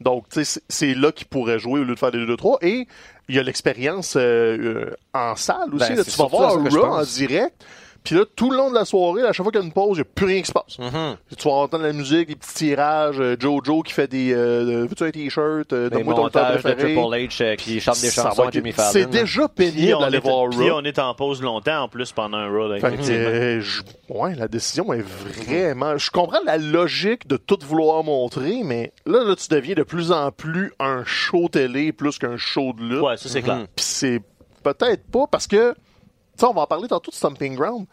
Donc, 0.00 0.28
tu 0.28 0.42
sais, 0.42 0.44
c'est- 0.44 0.62
c'est 0.68 0.94
là 0.94 1.12
qu'ils 1.12 1.26
pourraient 1.26 1.58
jouer 1.58 1.80
au 1.80 1.84
lieu 1.84 1.94
de 1.94 1.98
faire 1.98 2.10
des 2.10 2.24
2-3. 2.26 2.58
Et 2.62 2.86
il 3.28 3.36
y 3.36 3.38
a 3.38 3.42
l'expérience 3.42 4.16
euh, 4.16 4.20
euh, 4.58 4.96
en 5.14 5.36
salle 5.36 5.74
aussi. 5.74 5.88
Ben, 5.88 5.96
là. 5.96 6.04
tu 6.04 6.10
vas 6.10 6.26
voir 6.26 6.54
Raw 6.54 6.84
en 6.84 7.02
direct. 7.02 7.64
Puis 8.04 8.16
là, 8.16 8.24
tout 8.34 8.50
le 8.50 8.56
long 8.56 8.68
de 8.70 8.74
la 8.74 8.84
soirée, 8.84 9.22
à 9.22 9.32
chaque 9.32 9.44
fois 9.44 9.52
qu'il 9.52 9.60
y 9.60 9.62
a 9.62 9.66
une 9.66 9.72
pause, 9.72 9.90
il 9.98 10.00
n'y 10.00 10.00
a 10.00 10.04
plus 10.12 10.26
rien 10.26 10.40
qui 10.40 10.48
se 10.48 10.52
passe. 10.52 10.78
Mhm. 10.78 11.16
Tu 11.38 11.48
vas 11.48 11.54
entendre 11.54 11.84
la 11.84 11.92
musique, 11.92 12.28
des 12.28 12.34
petits 12.36 12.54
tirages, 12.54 13.20
euh, 13.20 13.36
Jojo 13.38 13.82
qui 13.82 13.92
fait 13.92 14.08
des 14.08 14.32
euh, 14.34 14.86
veux-tu 14.88 15.04
un 15.04 15.10
t-shirt, 15.10 15.72
euh, 15.72 15.88
Des 15.88 15.96
donne-moi 15.96 16.14
ton 16.14 16.28
temps 16.28 16.40
montages 16.40 16.62
de. 16.64 16.72
Triple 16.72 16.98
H 16.98 17.42
euh, 17.44 17.54
qui 17.56 17.80
chante 17.80 18.00
des 18.00 18.10
chansons 18.10 18.44
être- 18.44 18.52
Jimmy 18.52 18.72
Fallon. 18.72 18.90
C'est 18.92 19.08
déjà 19.08 19.46
Puis 19.48 19.70
pénible 19.70 20.00
d'aller 20.00 20.18
voir 20.18 20.48
puis 20.50 20.68
Raw. 20.70 20.78
on 20.80 20.84
est 20.84 20.98
en 20.98 21.14
pause 21.14 21.40
longtemps 21.42 21.82
en 21.84 21.88
plus 21.88 22.10
pendant 22.12 22.38
un 22.38 22.48
Raw. 22.50 22.72
euh, 22.72 23.62
ouais, 24.08 24.34
la 24.34 24.48
décision 24.48 24.92
est 24.92 25.02
vraiment. 25.02 25.96
Je 25.96 26.10
comprends 26.10 26.40
la 26.44 26.58
logique 26.58 27.28
de 27.28 27.36
tout 27.36 27.58
vouloir 27.64 28.02
montrer, 28.04 28.62
mais 28.64 28.92
là, 29.06 29.22
là, 29.24 29.36
tu 29.36 29.46
deviens 29.48 29.74
de 29.74 29.82
plus 29.84 30.10
en 30.12 30.30
plus 30.32 30.72
un 30.80 31.04
show 31.04 31.48
télé 31.48 31.92
plus 31.92 32.18
qu'un 32.18 32.36
show 32.36 32.72
de 32.72 32.82
lutte. 32.82 33.02
Ouais, 33.02 33.16
ça 33.16 33.28
c'est 33.28 33.42
clair. 33.42 33.66
Puis 33.76 33.84
c'est 33.84 34.20
peut-être 34.62 35.04
pas 35.10 35.26
parce 35.30 35.46
que, 35.46 35.74
sais, 36.40 36.46
on 36.46 36.52
va 36.52 36.62
en 36.62 36.66
parler 36.66 36.88
tantôt 36.88 37.10
de 37.10 37.16
Stomping 37.16 37.54
Ground. 37.56 37.86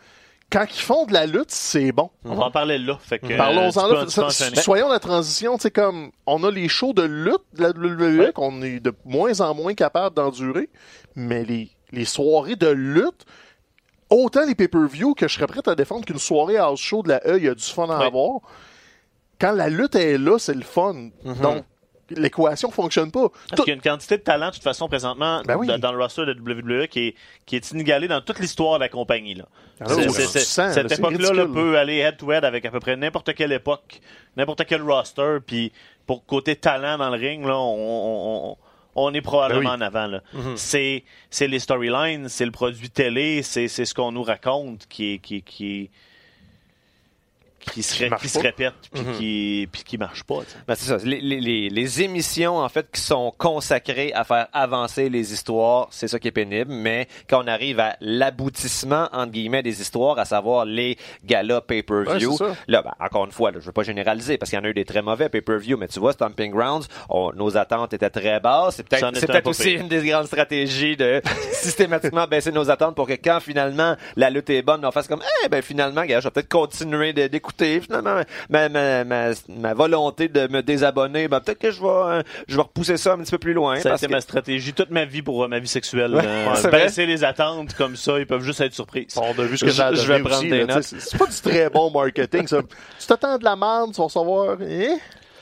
Quand 0.51 0.65
ils 0.67 0.81
font 0.81 1.05
de 1.05 1.13
la 1.13 1.27
lutte, 1.27 1.51
c'est 1.51 1.91
bon. 1.91 2.09
On 2.25 2.33
va 2.33 2.45
en 2.45 2.51
parler 2.51 2.79
là. 2.79 2.97
Fait 2.99 3.19
que, 3.19 3.31
euh, 3.31 3.37
Parlons-en 3.37 3.87
peux- 3.87 3.93
là. 4.55 4.61
soyons 4.63 4.89
la 4.89 4.97
transition, 4.99 5.57
tu 5.57 5.61
sais, 5.63 5.71
comme 5.71 6.09
on 6.25 6.43
a 6.43 6.49
les 6.49 6.67
shows 6.67 6.93
de 6.93 7.03
lutte 7.03 7.43
de 7.53 7.61
la 7.61 7.69
WWE 7.69 8.31
qu'on 8.33 8.61
est 8.63 8.79
de 8.79 8.91
moins 9.05 9.41
en 9.41 9.53
moins 9.53 9.75
capable 9.75 10.15
d'endurer, 10.15 10.69
mais 11.15 11.43
les, 11.45 11.69
les 11.91 12.05
soirées 12.05 12.55
de 12.55 12.67
lutte, 12.67 13.25
autant 14.09 14.43
les 14.45 14.55
pay-per-view 14.55 15.13
que 15.13 15.27
je 15.27 15.35
serais 15.35 15.45
prêt 15.45 15.61
à 15.67 15.75
défendre 15.75 16.03
qu'une 16.03 16.17
soirée 16.17 16.57
house 16.57 16.79
show 16.79 17.03
de 17.03 17.09
la 17.09 17.17
E, 17.27 17.37
il 17.37 17.43
y 17.45 17.47
a 17.49 17.53
du 17.53 17.63
fun 17.63 17.87
à 17.89 17.97
avoir. 18.07 18.39
Quand 19.39 19.51
la 19.51 19.69
lutte 19.69 19.93
est 19.95 20.17
là, 20.17 20.39
c'est 20.39 20.55
le 20.55 20.63
fun. 20.63 21.09
Donc, 21.43 21.63
l'équation 22.11 22.71
fonctionne 22.71 23.11
pas. 23.11 23.29
Parce 23.49 23.61
qu'il 23.61 23.69
y 23.69 23.71
a 23.71 23.75
une 23.75 23.81
quantité 23.81 24.17
de 24.17 24.21
talent, 24.23 24.47
de 24.49 24.53
toute 24.53 24.63
façon, 24.63 24.87
présentement, 24.87 25.41
Ben 25.45 25.55
oui. 25.57 25.67
dans, 25.79 25.91
le 25.91 25.97
roster 25.97 26.25
de 26.25 26.33
WWE 26.33 26.87
qui 26.87 27.07
est, 27.09 27.15
qui 27.45 27.55
est 27.55 27.71
inégalé 27.71 28.07
dans 28.07 28.21
toute 28.21 28.39
l'histoire 28.39 28.79
de 28.79 28.83
la 28.83 28.89
compagnie. 28.89 29.35
Là. 29.35 29.45
Ah 29.81 29.87
sens, 29.89 30.73
cette 30.73 30.91
époque-là 30.91 31.31
là, 31.33 31.45
peut 31.45 31.77
aller 31.77 31.97
head-to-head 31.97 32.43
avec 32.43 32.65
à 32.65 32.71
peu 32.71 32.79
près 32.79 32.95
n'importe 32.97 33.33
quelle 33.33 33.51
époque, 33.53 34.01
n'importe 34.35 34.65
quel 34.67 34.81
roster. 34.81 35.37
Puis 35.45 35.71
pour 36.05 36.25
côté 36.25 36.55
talent 36.55 36.97
dans 36.97 37.09
le 37.09 37.17
ring, 37.17 37.45
là, 37.45 37.57
on, 37.57 37.75
on- 37.75 38.49
on- 38.51 38.57
on 38.95 39.13
est 39.13 39.21
probablement 39.21 39.61
Ben 39.61 39.75
oui. 39.77 39.77
en 39.77 39.81
avant. 39.81 40.07
là. 40.07 40.21
C'est 40.55 41.03
c'est 41.29 41.47
les 41.47 41.59
storylines, 41.59 42.27
c'est 42.27 42.43
le 42.43 42.51
produit 42.51 42.89
télé, 42.89 43.43
c'est 43.43 43.67
c'est 43.69 43.85
ce 43.85 43.93
qu'on 43.93 44.11
nous 44.11 44.23
raconte 44.23 44.87
qui 44.89 45.13
est, 45.13 45.17
qui, 45.19 45.37
est- 45.37 45.41
qui 45.41 45.81
est- 45.83 45.89
qui 47.59 47.83
se, 47.83 47.99
ré- 48.03 48.09
marche 48.09 48.21
qui 48.21 48.29
se 48.29 48.37
pas. 48.39 48.43
répètent 48.43 48.73
puis 48.93 49.03
qui 49.17 49.67
puis 49.71 49.83
qui 49.83 49.97
marchent 49.97 50.23
pas. 50.23 50.39
tu 50.41 50.51
sais. 50.51 50.57
Ben, 50.67 50.75
c'est 50.75 50.85
ça. 50.87 50.97
Les, 51.03 51.19
les- 51.21 51.39
les- 51.41 51.69
les 51.69 52.01
émissions, 52.01 52.57
en 52.57 52.69
fait, 52.69 52.87
qui 52.91 53.01
sont 53.01 53.33
consacrées 53.37 54.11
à 54.13 54.23
faire 54.23 54.47
avancer 54.53 55.09
les 55.09 55.33
histoires, 55.33 55.87
c'est 55.91 56.07
ça 56.07 56.19
qui 56.19 56.27
est 56.27 56.31
pénible. 56.31 56.71
Mais 56.71 57.07
quand 57.29 57.43
on 57.43 57.47
arrive 57.47 57.79
à 57.79 57.95
l'aboutissement, 58.01 59.09
entre 59.11 59.31
guillemets, 59.31 59.63
des 59.63 59.81
histoires, 59.81 60.17
à 60.19 60.25
savoir 60.25 60.65
les 60.65 60.97
galas 61.25 61.61
pay-per-view, 61.61 62.31
Ouais, 62.31 62.35
c'est 62.37 62.45
ça. 62.45 62.55
là, 62.67 62.81
ben, 62.81 62.93
encore 62.99 63.25
une 63.25 63.31
fois, 63.31 63.51
là, 63.51 63.59
je 63.59 63.65
veux 63.65 63.71
pas 63.71 63.83
généraliser 63.83 64.37
parce 64.37 64.49
qu'il 64.49 64.57
y 64.59 64.61
en 64.61 64.65
a 64.65 64.69
eu 64.69 64.73
des 64.73 64.85
très 64.85 65.01
mauvais 65.01 65.29
pay-per-view, 65.29 65.77
mais 65.77 65.87
tu 65.87 65.99
vois, 65.99 66.13
Stomping 66.13 66.51
Grounds, 66.51 66.87
on- 67.09 67.31
nos 67.33 67.57
attentes 67.57 67.93
étaient 67.93 68.09
très 68.09 68.39
basses. 68.39 68.75
C'est 68.77 68.83
peut-être 68.87 69.15
c'est 69.15 69.23
un 69.23 69.27
peut-être 69.27 69.47
aussi 69.47 69.71
une 69.73 69.87
des 69.87 70.05
grandes 70.07 70.27
stratégies 70.27 70.95
de 70.97 71.21
systématiquement 71.51 72.25
baisser 72.27 72.51
nos 72.51 72.69
attentes 72.69 72.95
pour 72.95 73.07
que 73.07 73.13
quand 73.13 73.39
finalement 73.39 73.95
la 74.15 74.29
lutte 74.29 74.49
est 74.49 74.61
bonne, 74.61 74.85
on 74.85 74.91
fasse 74.91 75.07
comme, 75.07 75.21
eh 75.45 75.49
ben 75.49 75.61
finalement, 75.61 76.03
gars, 76.05 76.19
je 76.19 76.27
vais 76.27 76.31
peut-être 76.31 76.49
continuer 76.49 77.13
de- 77.13 77.27
Finalement, 77.57 78.21
ma, 78.49 78.69
ma, 78.69 79.03
ma, 79.03 79.31
ma 79.49 79.73
volonté 79.73 80.27
de 80.27 80.47
me 80.47 80.61
désabonner, 80.61 81.27
ben 81.27 81.39
peut-être 81.39 81.59
que 81.59 81.71
je 81.71 81.81
vais, 81.81 81.87
euh, 81.87 82.23
je 82.47 82.55
vais 82.55 82.61
repousser 82.61 82.97
ça 82.97 83.13
un 83.13 83.17
petit 83.19 83.31
peu 83.31 83.37
plus 83.37 83.53
loin. 83.53 83.75
Ça 83.79 83.89
a 83.89 83.91
parce 83.91 84.03
été 84.03 84.09
que- 84.09 84.15
ma 84.15 84.21
stratégie 84.21 84.73
toute 84.73 84.89
ma 84.91 85.05
vie 85.05 85.21
pour 85.21 85.43
euh, 85.43 85.47
ma 85.47 85.59
vie 85.59 85.67
sexuelle. 85.67 86.13
euh, 86.15 86.55
c'est 86.55 86.67
vrai. 86.69 86.83
baisser 86.83 87.05
les 87.05 87.23
attentes 87.23 87.73
comme 87.75 87.95
ça, 87.95 88.19
ils 88.19 88.25
peuvent 88.27 88.43
juste 88.43 88.61
être 88.61 88.73
surprises. 88.73 89.15
On 89.17 89.31
a 89.39 89.43
vu 89.43 89.57
ce 89.57 89.65
que 89.65 89.71
Je- 89.71 89.75
ça 89.75 89.91
vais 89.91 90.19
prendre 90.19 90.37
aussi, 90.37 90.49
des 90.49 90.65
notes. 90.65 90.83
C'est 90.83 91.17
pas 91.17 91.25
du 91.27 91.41
très 91.41 91.69
bon 91.69 91.91
marketing, 91.91 92.47
ça. 92.47 92.61
Tu 92.99 93.07
t'attends 93.07 93.37
de 93.37 93.43
la 93.43 93.55
merde, 93.55 93.91
tu 93.93 93.97
vas 93.97 94.05
recevoir... 94.05 94.57
Eh? 94.61 94.89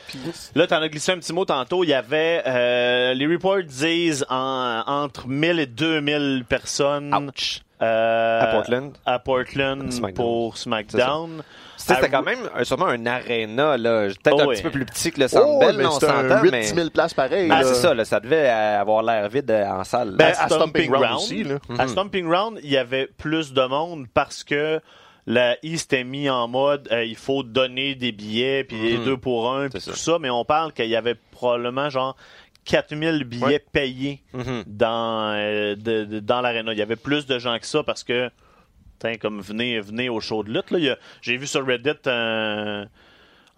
Puis- 0.07 0.19
Là, 0.55 0.67
t'en 0.67 0.81
as 0.81 0.87
glissé 0.87 1.11
un 1.11 1.17
petit 1.17 1.33
mot 1.33 1.43
tantôt. 1.43 1.83
Il 1.83 1.89
y 1.89 1.93
avait, 1.93 2.41
euh, 2.47 3.13
les 3.13 3.27
reports 3.27 3.61
disent 3.63 4.25
en- 4.29 4.83
entre 4.87 5.27
1000 5.27 5.59
et 5.59 5.65
2000 5.65 6.45
personnes 6.47 7.13
Ouch. 7.13 7.61
Euh, 7.81 8.41
À 8.41 8.47
Portland. 8.47 8.91
à 9.05 9.19
Portland 9.19 9.91
SmackDown. 9.91 10.13
pour 10.25 10.57
SmackDown. 10.57 11.43
C'était 11.77 12.09
quand 12.09 12.23
même 12.23 12.39
sûrement 12.63 12.87
un 12.87 13.05
aréna, 13.05 13.77
là. 13.77 14.07
Peut-être 14.23 14.35
Oh, 14.37 14.41
un 14.41 14.47
oui. 14.47 14.55
petit 14.55 14.63
peu 14.63 14.71
plus 14.71 14.85
petit 14.85 15.11
que 15.11 15.19
le 15.19 15.25
Oh, 15.25 15.29
Sandbell, 15.29 15.77
mais 15.77 15.83
là, 15.83 15.89
on 15.89 15.99
s'entend, 15.99 16.41
8 16.41 16.51
mais... 16.51 16.61
10 16.63 16.73
000 16.75 16.89
places 16.89 17.13
pareil. 17.13 17.47
Ah, 17.51 17.61
là. 17.61 17.63
c'est 17.67 17.75
ça, 17.75 17.93
là, 17.93 18.03
ça 18.03 18.19
devait 18.19 18.49
avoir 18.49 19.03
l'air 19.03 19.29
vide 19.29 19.49
euh, 19.51 19.65
en 19.69 19.83
salle. 19.83 20.15
Ben, 20.17 20.33
à 20.37 20.45
à 20.45 20.49
Stomping 20.49 20.89
Ground 20.89 21.15
aussi, 21.15 21.43
là. 21.43 21.59
À 21.77 21.87
Stomping 21.87 22.27
Ground, 22.27 22.59
il 22.63 22.69
y 22.71 22.77
avait 22.77 23.07
plus 23.17 23.53
de 23.53 23.61
monde 23.63 24.07
parce 24.13 24.43
que 24.43 24.81
la 25.29 25.55
I 25.61 25.77
s'était 25.77 26.03
mis 26.05 26.29
en 26.29 26.47
mode 26.47 26.87
euh, 26.91 27.03
il 27.03 27.17
faut 27.17 27.43
donner 27.43 27.95
des 27.95 28.13
billets 28.13 28.63
puis 28.63 28.77
les 28.81 28.97
Mhm. 28.97 29.03
deux 29.03 29.17
pour 29.17 29.53
un 29.53 29.67
puis 29.69 29.79
tout 29.81 29.91
ça. 29.91 29.95
ça 30.13 30.17
mais 30.21 30.29
on 30.29 30.45
parle 30.45 30.71
qu'il 30.71 30.87
y 30.87 30.95
avait 30.95 31.15
probablement 31.31 31.89
genre 31.89 32.15
4000 32.67 33.23
billets 33.23 33.59
payés 33.71 34.21
Mhm. 34.33 34.63
dans 34.67 35.33
euh, 35.35 35.75
de- 35.75 36.05
de- 36.05 36.19
dans 36.19 36.41
l'aréna. 36.41 36.73
Il 36.73 36.79
y 36.79 36.81
avait 36.81 36.95
plus 36.95 37.25
de 37.25 37.39
gens 37.39 37.57
que 37.59 37.65
ça 37.65 37.83
parce 37.83 38.03
que 38.03 38.29
Tiens, 38.99 39.17
comme 39.17 39.41
venez, 39.41 39.79
venez 39.79 40.09
au 40.09 40.19
show 40.19 40.43
de 40.43 40.51
lutte. 40.51 40.71
Là. 40.71 40.79
Il 40.79 40.85
y 40.85 40.89
a- 40.89 40.97
J'ai 41.21 41.37
vu 41.37 41.45
sur 41.45 41.63
Reddit 41.63 41.91
un, 42.07 42.87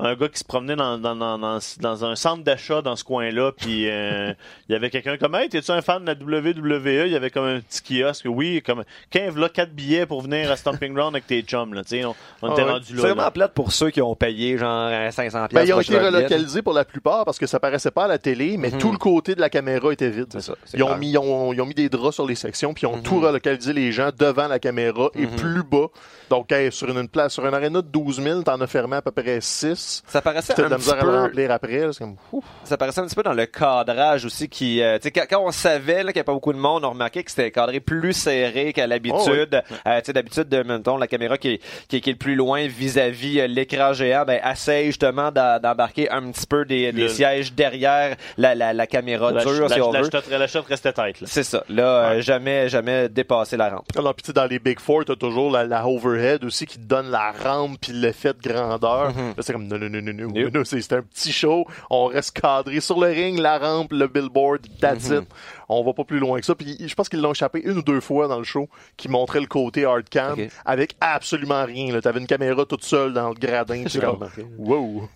un 0.01 0.15
gars 0.15 0.29
qui 0.29 0.39
se 0.39 0.45
promenait 0.45 0.75
dans, 0.77 0.97
dans, 0.97 1.15
dans, 1.15 1.37
dans, 1.37 1.59
dans 1.81 2.05
un 2.05 2.15
centre 2.15 2.43
d'achat 2.43 2.81
dans 2.81 2.95
ce 2.95 3.03
coin-là, 3.03 3.51
puis 3.51 3.89
euh, 3.89 4.33
il 4.69 4.71
y 4.71 4.75
avait 4.75 4.89
quelqu'un 4.89 5.17
comme 5.17 5.35
Hey, 5.35 5.49
t'es-tu 5.49 5.71
un 5.71 5.81
fan 5.81 6.05
de 6.05 6.07
la 6.11 6.13
WWE? 6.39 7.05
Il 7.07 7.11
y 7.11 7.15
avait 7.15 7.29
comme 7.29 7.45
un 7.45 7.59
petit 7.59 7.81
kiosque. 8.01 8.25
Oui, 8.29 8.61
comme 8.65 8.83
Kev, 9.09 9.37
là, 9.39 9.49
quatre 9.49 9.73
billets 9.73 10.05
pour 10.05 10.21
venir 10.21 10.49
à 10.51 10.55
Stomping 10.55 10.93
Ground 10.93 11.15
avec 11.15 11.27
tes 11.27 11.41
chums. 11.41 11.73
Là, 11.73 11.83
Tu 11.83 11.89
sais, 11.99 12.05
on, 12.05 12.15
on 12.41 12.51
était 12.53 12.61
Ah 12.65 12.71
rendu 12.73 12.85
C'est 12.87 12.93
là. 12.95 13.01
vraiment 13.01 13.23
là. 13.23 13.31
plate 13.31 13.53
pour 13.53 13.71
ceux 13.73 13.89
qui 13.89 14.01
ont 14.01 14.15
payé 14.15 14.57
genre 14.57 14.89
euh, 14.91 15.11
500 15.11 15.37
Ben, 15.41 15.47
pièces 15.49 15.67
ils 15.67 15.73
ont 15.73 15.81
été 15.81 15.97
relocalisés 15.99 16.61
pour 16.61 16.73
la 16.73 16.85
plupart 16.85 17.25
parce 17.25 17.37
que 17.37 17.45
ça 17.47 17.59
paraissait 17.59 17.91
pas 17.91 18.05
à 18.05 18.07
la 18.07 18.17
télé, 18.17 18.55
mais 18.57 18.71
tout 18.71 18.91
le 18.91 18.97
côté 18.97 19.35
de 19.35 19.41
la 19.41 19.49
caméra 19.49 19.91
était 19.91 20.09
vide. 20.09 20.27
C'est 20.31 20.41
ça, 20.41 20.53
c'est 20.63 20.77
Ils 20.77 20.83
ont, 20.83 20.95
mis, 20.97 21.09
ils, 21.11 21.17
ont, 21.17 21.51
ils 21.51 21.61
ont 21.61 21.65
mis 21.65 21.73
des 21.73 21.89
draps 21.89 22.15
sur 22.15 22.25
les 22.25 22.35
sections, 22.35 22.73
puis 22.73 22.83
ils 22.83 22.87
ont 22.87 23.01
tout 23.01 23.19
relocalisé 23.19 23.73
les 23.73 23.91
gens 23.91 24.11
devant 24.17 24.47
la 24.47 24.59
caméra 24.59 25.09
et 25.15 25.27
plus 25.27 25.63
bas. 25.63 25.87
Donc, 26.29 26.51
hey, 26.51 26.71
sur 26.71 26.87
une 26.89 27.07
place, 27.09 27.33
sur 27.33 27.45
une 27.45 27.53
aréna 27.53 27.81
de 27.81 27.87
12 27.87 28.21
000, 28.21 28.43
t'en 28.43 28.61
as 28.61 28.67
fermé 28.67 28.95
à 28.97 29.01
peu 29.01 29.11
près 29.11 29.39
6. 29.41 29.88
Ça 30.07 30.21
paraissait 30.21 30.53
de 30.53 30.63
un 30.63 30.69
la 30.69 30.75
petit 30.77 30.85
misère 30.89 30.99
à 30.99 31.05
le 31.05 31.11
peu... 31.11 31.17
remplir 31.21 31.51
après. 31.51 31.79
là, 31.79 31.93
C'est 31.93 31.99
comme, 31.99 32.15
ouf. 32.31 32.43
ça 32.63 32.77
paraissait 32.77 33.01
un 33.01 33.05
petit 33.05 33.15
peu 33.15 33.23
dans 33.23 33.33
le 33.33 33.45
cadrage 33.45 34.25
aussi 34.25 34.47
qui 34.49 34.81
euh, 34.81 34.97
quand, 35.13 35.23
quand 35.29 35.41
on 35.45 35.51
savait 35.51 35.95
qu'il 35.97 36.03
n'y 36.05 36.09
avait 36.11 36.23
pas 36.23 36.33
beaucoup 36.33 36.53
de 36.53 36.57
monde 36.57 36.85
on 36.85 36.91
remarquait 36.91 37.23
que 37.23 37.31
c'était 37.31 37.51
cadré 37.51 37.79
plus 37.79 38.13
serré 38.13 38.73
qu'à 38.73 38.87
l'habitude 38.87 39.61
Euh, 39.87 39.99
tu 39.99 40.05
sais 40.05 40.13
d'habitude 40.13 40.49
de 40.49 40.63
mettons 40.63 40.97
la 40.97 41.07
caméra 41.07 41.37
qui 41.37 41.49
est, 41.53 41.61
qui 41.87 41.97
est, 41.97 42.01
qui 42.01 42.09
est 42.09 42.13
le 42.13 42.19
plus 42.19 42.35
loin 42.35 42.67
vis-à-vis 42.67 43.39
euh, 43.41 43.47
l'écran 43.47 43.93
géant 43.93 44.25
ben 44.25 44.39
essaye 44.49 44.87
justement 44.87 45.31
d'embarquer 45.31 46.09
un 46.09 46.31
petit 46.31 46.45
peu 46.47 46.65
des, 46.65 46.91
des 46.91 47.03
Le- 47.03 47.07
sièges 47.09 47.53
derrière 47.53 48.15
la, 48.37 48.55
la, 48.55 48.73
la 48.73 48.87
caméra 48.87 49.31
La, 49.31 49.43
dure 49.43 49.67
la, 49.67 49.75
si 49.75 49.81
on 49.81 49.91
veut 49.91 50.09
la 50.37 50.47
shot 50.47 50.61
restait 50.67 50.93
tête. 50.93 51.17
C'est 51.25 51.43
ça 51.43 51.63
là 51.69 52.11
euh, 52.11 52.21
jamais 52.21 52.69
jamais 52.69 53.09
dépasser 53.09 53.57
la 53.57 53.69
rampe 53.69 53.85
Alors, 53.97 54.13
puis 54.15 54.31
dans 54.33 54.45
les 54.45 54.59
Big 54.59 54.79
Four, 54.79 55.05
t'as 55.05 55.15
toujours 55.15 55.51
la, 55.51 55.87
overhead 55.87 56.43
aussi 56.43 56.65
qui 56.65 56.77
te 56.77 56.83
donne 56.83 57.09
la 57.09 57.31
rampe 57.31 57.77
puis 57.81 57.93
l'effet 57.93 58.33
de 58.33 58.47
grandeur. 58.49 59.05
Là, 59.09 59.33
c'est 59.39 59.53
comme, 59.53 59.67
non, 59.67 59.78
non, 59.79 59.89
non, 59.89 60.01
non, 60.01 60.13
non, 60.27 60.41
Nope. 60.43 60.53
non, 60.53 60.63
c'est 60.65 60.81
c'est 60.81 60.93
un 60.93 61.01
petit 61.01 61.31
show. 61.31 61.65
On 61.89 62.05
reste 62.07 62.39
cadré 62.39 62.79
sur 62.81 62.99
le 62.99 63.07
ring, 63.07 63.39
la 63.39 63.57
rampe, 63.57 63.91
le 63.93 64.07
billboard, 64.07 64.67
that's 64.79 65.09
it. 65.09 65.23
On 65.69 65.83
va 65.83 65.93
pas 65.93 66.03
plus 66.03 66.19
loin 66.19 66.39
que 66.39 66.45
ça. 66.45 66.55
Puis 66.55 66.77
je 66.85 66.93
pense 66.95 67.09
qu'ils 67.09 67.21
l'ont 67.21 67.31
échappé 67.31 67.61
une 67.63 67.77
ou 67.77 67.81
deux 67.83 68.01
fois 68.01 68.27
dans 68.27 68.37
le 68.39 68.43
show 68.43 68.67
qui 68.97 69.07
montrait 69.07 69.39
le 69.39 69.45
côté 69.47 69.85
hard 69.85 70.09
cam 70.09 70.33
Ok. 70.39 70.49
avec 70.65 70.95
absolument 70.99 71.63
rien. 71.65 71.93
là. 71.93 72.01
T'avais 72.01 72.19
une 72.19 72.27
caméra 72.27 72.65
toute 72.65 72.83
seule 72.83 73.13
dans 73.13 73.29
le 73.29 73.35
gradin. 73.35 73.83
C'est 73.87 73.99
comme, 74.01 74.27
wow, 74.57 75.07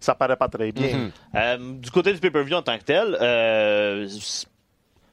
ça 0.00 0.14
paraît 0.14 0.36
pas 0.36 0.48
très 0.48 0.72
bien. 0.72 0.96
Mhm. 0.96 1.10
Euh, 1.34 1.56
du 1.78 1.90
côté 1.90 2.12
du 2.12 2.18
pay-per-view 2.20 2.56
en 2.56 2.62
tant 2.62 2.78
que 2.78 2.84
tel, 2.84 3.16
euh, 3.20 4.08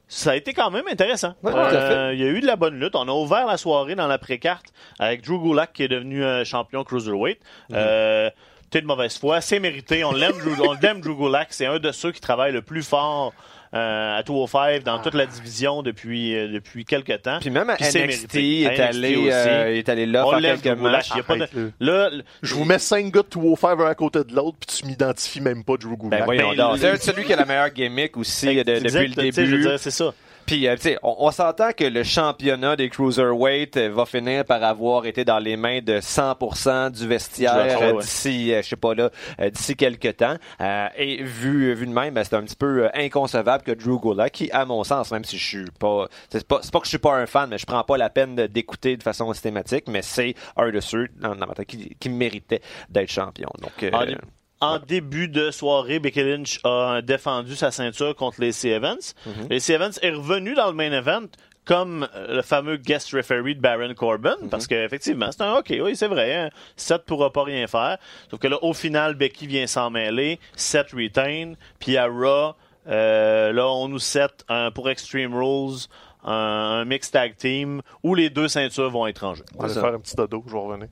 ça 0.06 0.32
a 0.32 0.36
été 0.36 0.52
quand 0.52 0.70
même 0.70 0.84
intéressant. 0.88 1.34
Ouais, 1.42 1.50
Euh, 1.54 2.12
Il 2.14 2.20
y 2.20 2.24
a 2.24 2.28
eu 2.28 2.40
de 2.40 2.46
la 2.46 2.56
bonne 2.56 2.78
lutte. 2.78 2.94
On 2.94 3.08
a 3.08 3.12
ouvert 3.12 3.46
la 3.46 3.56
soirée 3.56 3.94
dans 3.96 4.06
l'après-carte 4.06 4.66
avec 4.98 5.22
Drew 5.24 5.40
Gulak 5.42 5.72
qui 5.72 5.82
est 5.82 5.88
devenu 5.88 6.22
euh, 6.22 6.44
champion 6.44 6.84
cruiserweight. 6.84 7.40
Euh, 7.72 8.30
T'es 8.74 8.80
de 8.80 8.86
mauvaise 8.88 9.16
foi, 9.16 9.40
c'est 9.40 9.60
mérité. 9.60 10.02
On 10.02 10.10
l'aime, 10.10 10.32
Drew, 10.32 10.60
on 10.66 10.72
l'aime 10.72 11.00
Drew 11.00 11.14
Gulak. 11.16 11.46
C'est 11.50 11.66
un 11.66 11.78
de 11.78 11.92
ceux 11.92 12.10
qui 12.10 12.20
travaille 12.20 12.50
le 12.50 12.60
plus 12.60 12.82
fort 12.82 13.32
euh, 13.72 14.18
à 14.18 14.22
205 14.24 14.82
dans 14.82 14.98
toute 14.98 15.14
la 15.14 15.26
division 15.26 15.82
depuis 15.84 16.34
euh, 16.36 16.48
depuis 16.48 16.84
quelques 16.84 17.22
temps. 17.22 17.38
puis 17.40 17.50
même 17.50 17.70
à 17.70 17.76
Puis 17.76 17.84
c'est 17.84 18.04
NXT 18.04 18.34
mérité. 18.34 18.60
est 18.62 18.66
À 18.66 18.70
NXT 18.88 18.96
allé 18.96 19.16
aussi. 19.16 19.28
euh, 19.30 19.76
est 19.76 19.88
allé 19.88 20.06
là 20.06 20.26
On 20.26 20.30
faire 20.40 20.60
quelques 20.60 20.76
Gulak. 20.78 20.92
matchs 20.92 21.52
de- 21.54 21.70
Là, 21.78 22.10
le- 22.10 22.24
Je 22.42 22.52
vous 22.54 22.64
mets 22.64 22.80
cinq 22.80 23.12
gars 23.12 23.22
de 23.22 23.28
205 23.28 23.80
un 23.80 23.86
à 23.86 23.94
côté 23.94 24.24
de 24.24 24.34
l'autre, 24.34 24.56
puis 24.58 24.76
tu 24.76 24.86
m'identifies 24.86 25.40
même 25.40 25.62
pas 25.62 25.76
Drew 25.76 25.96
Gulak. 25.96 26.10
ben 26.18 26.24
voyons 26.24 26.52
Ben, 26.56 26.72
le- 26.72 26.78
c'est 26.78 27.00
celui 27.02 27.24
qui 27.24 27.32
a 27.32 27.36
la 27.36 27.44
meilleure 27.44 27.70
gimmick 27.70 28.16
aussi 28.16 28.46
de- 28.46 28.58
Exact, 28.72 28.82
depuis 29.08 29.08
le 29.30 29.32
je 29.32 29.40
veux 29.56 29.62
début 29.62 29.78
C'est 29.78 29.90
ça. 29.92 30.12
Puis, 30.46 30.68
euh, 30.68 30.76
tu 30.76 30.82
sais, 30.82 30.98
on, 31.02 31.16
on 31.18 31.30
s'entend 31.30 31.72
que 31.72 31.84
le 31.84 32.02
championnat 32.02 32.76
des 32.76 32.88
cruiserweight 32.88 33.76
euh, 33.76 33.90
va 33.90 34.04
finir 34.06 34.44
par 34.44 34.62
avoir 34.62 35.06
été 35.06 35.24
dans 35.24 35.38
les 35.38 35.56
mains 35.56 35.80
de 35.80 36.00
100% 36.00 36.90
du 36.90 37.06
vestiaire 37.06 37.80
Ouais, 37.80 37.94
euh, 37.94 38.00
d'ici, 38.00 38.52
euh, 38.52 38.62
je 38.62 38.68
sais 38.68 38.76
pas 38.76 38.94
là, 38.94 39.10
d'ici 39.50 39.76
quelques 39.76 40.16
temps. 40.16 40.36
Euh, 40.60 40.88
et 40.96 41.22
vu, 41.22 41.74
vu 41.74 41.86
de 41.86 41.92
même, 41.92 42.14
ben, 42.14 42.24
c'est 42.24 42.34
un 42.36 42.42
petit 42.42 42.56
peu 42.56 42.88
inconcevable 42.94 43.64
que 43.64 43.72
Drew 43.72 44.00
Gulak, 44.00 44.32
qui, 44.32 44.50
à 44.50 44.64
mon 44.64 44.84
sens, 44.84 45.10
même 45.12 45.24
si 45.24 45.38
je 45.38 45.44
suis 45.44 45.70
pas, 45.78 46.08
c'est 46.30 46.46
pas, 46.46 46.60
pas 46.72 46.78
que 46.78 46.84
je 46.84 46.90
suis 46.90 46.98
pas 46.98 47.14
un 47.14 47.26
fan, 47.26 47.48
mais 47.50 47.58
je 47.58 47.66
prends 47.66 47.84
pas 47.84 47.96
la 47.96 48.10
peine 48.10 48.34
d'écouter 48.34 48.96
de 48.96 49.02
façon 49.02 49.32
systématique, 49.32 49.84
mais 49.88 50.02
c'est 50.02 50.34
un 50.56 50.70
de 50.70 50.80
ceux 50.80 51.08
dans, 51.16 51.34
dans 51.34 51.46
ma 51.46 51.54
tête 51.54 51.66
qui, 51.66 51.96
qui 51.98 52.08
méritait 52.08 52.60
d'être 52.90 53.10
champion. 53.10 53.48
Donc, 53.60 53.82
euh, 53.82 53.90
en 54.64 54.78
début 54.78 55.28
de 55.28 55.50
soirée, 55.50 55.98
Becky 55.98 56.22
Lynch 56.22 56.60
a 56.64 57.00
défendu 57.02 57.54
sa 57.56 57.70
ceinture 57.70 58.14
contre 58.16 58.40
Lacey 58.40 58.70
Evans. 58.70 58.98
Mhm. 59.26 59.48
Lacey 59.50 59.74
Evans 59.74 59.92
est 60.02 60.10
revenu 60.10 60.54
dans 60.54 60.66
le 60.68 60.72
main 60.74 60.92
event 60.92 61.26
comme 61.64 62.06
euh, 62.14 62.36
le 62.36 62.42
fameux 62.42 62.76
guest 62.76 63.10
referee 63.12 63.54
de 63.54 63.60
Baron 63.60 63.94
Corbin, 63.94 64.36
Mhm. 64.42 64.50
parce 64.50 64.66
qu'effectivement, 64.66 65.30
c'est 65.32 65.42
un 65.42 65.54
OK, 65.56 65.72
oui, 65.82 65.96
c'est 65.96 66.08
vrai, 66.08 66.34
hein, 66.34 66.50
Seth 66.76 67.04
pourra 67.06 67.32
pas 67.32 67.44
rien 67.44 67.66
faire. 67.66 67.96
Sauf 68.30 68.38
que 68.38 68.48
là, 68.48 68.58
au 68.62 68.74
final, 68.74 69.14
Becky 69.14 69.46
vient 69.46 69.66
s'en 69.66 69.88
mêler, 69.90 70.38
Seth 70.56 70.90
retain, 70.92 71.54
puis 71.78 71.96
à 71.96 72.06
Raw, 72.06 72.52
euh, 72.86 73.52
là, 73.52 73.66
on 73.68 73.88
nous 73.88 73.98
set 73.98 74.44
un, 74.50 74.70
pour 74.70 74.90
Extreme 74.90 75.34
Rules 75.34 75.86
un, 76.22 76.32
un 76.32 76.84
mixed 76.84 77.12
tag 77.12 77.34
team 77.36 77.80
où 78.02 78.14
les 78.14 78.28
deux 78.30 78.48
ceintures 78.48 78.90
vont 78.90 79.06
être 79.06 79.24
en 79.24 79.34
jeu. 79.34 79.44
On 79.58 79.66
va 79.66 79.68
faire 79.72 79.84
un 79.94 80.00
petit 80.00 80.16
dodo, 80.16 80.42
je 80.46 80.52
vais 80.52 80.58
revenir. 80.58 80.88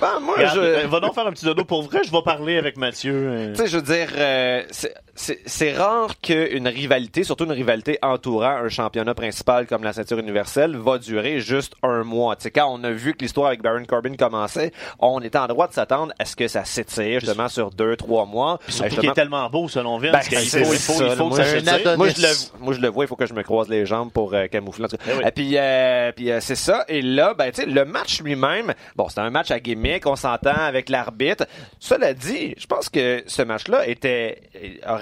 Ben, 0.00 0.20
moi, 0.20 0.34
Regarde, 0.36 0.56
je... 0.56 0.60
euh, 0.60 0.86
va 0.86 1.00
donc 1.00 1.14
faire 1.14 1.26
un 1.26 1.32
petit 1.32 1.44
dodo 1.44 1.64
pour 1.64 1.82
vrai, 1.82 2.00
je 2.04 2.10
vais 2.12 2.22
parler 2.22 2.56
avec 2.58 2.76
Mathieu. 2.76 3.12
euh. 3.14 3.52
Tu 3.52 3.62
sais, 3.62 3.66
je 3.68 3.76
veux 3.78 3.82
dire, 3.82 4.08
euh, 4.16 4.62
c'est- 5.14 5.72
rare 5.74 6.20
qu'une 6.20 6.68
rivalité, 6.68 7.24
surtout 7.24 7.44
une 7.44 7.52
rivalité 7.52 7.98
entourant 8.02 8.56
un 8.64 8.68
championnat 8.68 9.14
principal 9.14 9.66
comme 9.66 9.82
la 9.82 9.92
ceinture 9.92 10.18
universelle, 10.18 10.76
va 10.76 10.98
durer 10.98 11.40
juste 11.40 11.74
un 11.82 12.04
mois. 12.04 12.36
Tu 12.36 12.42
sais, 12.44 12.50
quand 12.50 12.66
on 12.70 12.82
a 12.84 12.90
vu 12.90 13.14
que 13.14 13.22
l'histoire 13.22 13.48
avec 13.48 13.62
Baron 13.62 13.84
Corbin 13.84 14.14
commençait, 14.16 14.72
on 14.98 15.20
était 15.20 15.38
en 15.38 15.46
droit 15.46 15.68
de 15.68 15.72
s'attendre 15.72 16.12
à 16.18 16.24
ce 16.24 16.36
que 16.36 16.48
ça 16.48 16.64
s'étire 16.64 17.20
justement 17.20 17.48
sur 17.48 17.70
deux, 17.70 17.96
trois 17.96 18.26
mois. 18.26 18.58
Surtout 18.68 18.82
qu'il 18.82 18.90
Justement, 18.94 19.12
est 19.12 19.14
tellement 19.14 19.50
beau, 19.50 19.68
selon 19.68 19.98
Vince, 19.98 20.12
Ben, 20.12 20.20
qu'il 20.20 20.38
faut, 20.38 20.72
il 20.72 20.78
faut, 20.78 20.92
ça, 20.92 21.06
il 21.06 21.16
faut 21.16 21.28
moi, 21.28 21.38
que 21.38 21.44
ça 21.44 21.50
s'étire. 21.60 21.96
Moi, 21.96 22.08
je 22.10 22.20
le, 22.22 22.28
moi, 22.60 22.72
je 22.74 22.80
le 22.80 22.88
vois, 22.88 23.04
il 23.04 23.08
faut 23.08 23.16
que 23.16 23.26
je 23.26 23.34
me 23.34 23.42
croise 23.42 23.68
les 23.68 23.86
jambes 23.86 24.10
pour 24.12 24.34
euh, 24.34 24.46
camoufler. 24.46 24.84
en 24.84 24.88
tout 24.88 24.96
cas. 24.96 25.04
Eh 25.08 25.12
oui. 25.14 25.22
Et 25.26 25.30
puis, 25.30 25.50
euh, 25.56 26.12
puis 26.12 26.30
euh, 26.30 26.40
c'est 26.40 26.54
ça. 26.56 26.84
Et 26.88 27.02
là, 27.02 27.34
ben, 27.34 27.50
tu 27.50 27.62
sais, 27.62 27.66
le 27.66 27.84
match 27.84 28.20
lui-même, 28.20 28.74
bon, 28.96 29.08
c'était 29.08 29.20
un 29.22 29.30
match 29.30 29.50
à 29.50 29.60
gimmick, 29.60 30.06
on 30.06 30.16
s'entend 30.16 30.50
avec 30.54 30.88
l'arbitre. 30.88 31.46
Cela 31.78 32.14
dit, 32.14 32.54
je 32.58 32.66
pense 32.66 32.88
que 32.88 33.22
ce 33.26 33.42
match-là 33.42 33.86
était, 33.88 34.42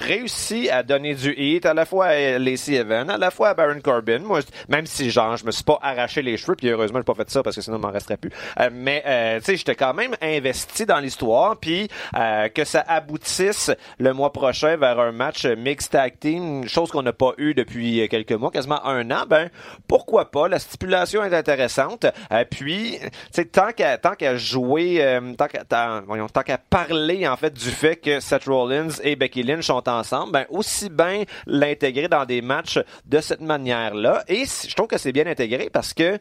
réussi 0.02 0.68
à 0.70 0.82
donner 0.82 1.14
du 1.14 1.34
hit 1.36 1.66
à 1.66 1.74
la 1.74 1.84
fois 1.84 2.06
à 2.06 2.38
Lacey 2.38 2.74
Evans, 2.74 3.08
à 3.08 3.18
la 3.18 3.30
fois 3.30 3.50
à 3.50 3.54
Baron 3.54 3.80
Corbin. 3.80 4.20
Moi, 4.20 4.40
même 4.68 4.86
si 4.86 5.10
genre 5.10 5.36
je 5.36 5.44
me 5.44 5.50
suis 5.50 5.64
pas 5.64 5.78
arraché 5.82 6.22
les 6.22 6.36
cheveux, 6.36 6.56
puis 6.56 6.68
heureusement 6.68 6.98
j'ai 6.98 7.04
pas 7.04 7.14
fait 7.14 7.30
ça 7.30 7.42
parce 7.42 7.56
que 7.56 7.62
sinon 7.62 7.78
il 7.78 7.80
m'en 7.80 7.90
resterait 7.90 8.16
plus. 8.16 8.30
Euh, 8.60 8.70
mais 8.72 9.02
euh, 9.06 9.38
tu 9.38 9.44
sais, 9.44 9.56
j'étais 9.56 9.74
quand 9.74 9.94
même 9.94 10.14
investi 10.20 10.86
dans 10.86 10.98
l'histoire, 10.98 11.56
puis 11.58 11.88
euh, 12.16 12.48
que 12.48 12.64
ça 12.64 12.84
aboutisse 12.86 13.70
le 13.98 14.12
mois 14.12 14.32
prochain 14.32 14.76
vers 14.76 14.98
un 14.98 15.12
match 15.12 15.46
mixed 15.46 15.90
tag 15.92 16.18
team, 16.18 16.68
chose 16.68 16.90
qu'on 16.90 17.02
n'a 17.02 17.12
pas 17.12 17.32
eu 17.38 17.54
depuis 17.54 18.08
quelques 18.08 18.32
mois, 18.32 18.50
quasiment 18.50 18.84
un 18.84 19.10
an. 19.10 19.24
Ben 19.28 19.50
pourquoi 19.86 20.30
pas? 20.30 20.48
La 20.48 20.58
stipulation 20.58 21.22
est 21.24 21.34
intéressante. 21.34 22.06
puis, 22.50 22.98
tu 23.00 23.08
sais, 23.30 23.44
tant 23.44 23.72
qu'à 23.72 23.98
tant 23.98 24.14
qu'à 24.14 24.36
jouer, 24.36 25.20
tant 25.38 25.46
qu'à 25.46 25.64
tant 25.64 26.42
qu'à 26.42 26.58
parler 26.58 27.26
en 27.28 27.36
fait 27.36 27.52
du 27.52 27.70
fait 27.70 27.96
que 27.96 28.20
Seth 28.20 28.44
Rollins 28.44 28.88
et 29.02 29.16
Becky 29.16 29.42
Lynch 29.42 29.66
sont 29.66 29.88
ensemble, 29.98 30.32
ben 30.32 30.46
aussi 30.50 30.88
bien 30.88 31.24
l'intégrer 31.46 32.08
dans 32.08 32.24
des 32.24 32.42
matchs 32.42 32.78
de 33.06 33.20
cette 33.20 33.40
manière-là. 33.40 34.24
Et 34.28 34.44
je 34.44 34.74
trouve 34.74 34.88
que 34.88 34.98
c'est 34.98 35.12
bien 35.12 35.26
intégré 35.26 35.70
parce 35.70 35.94
que 35.94 36.18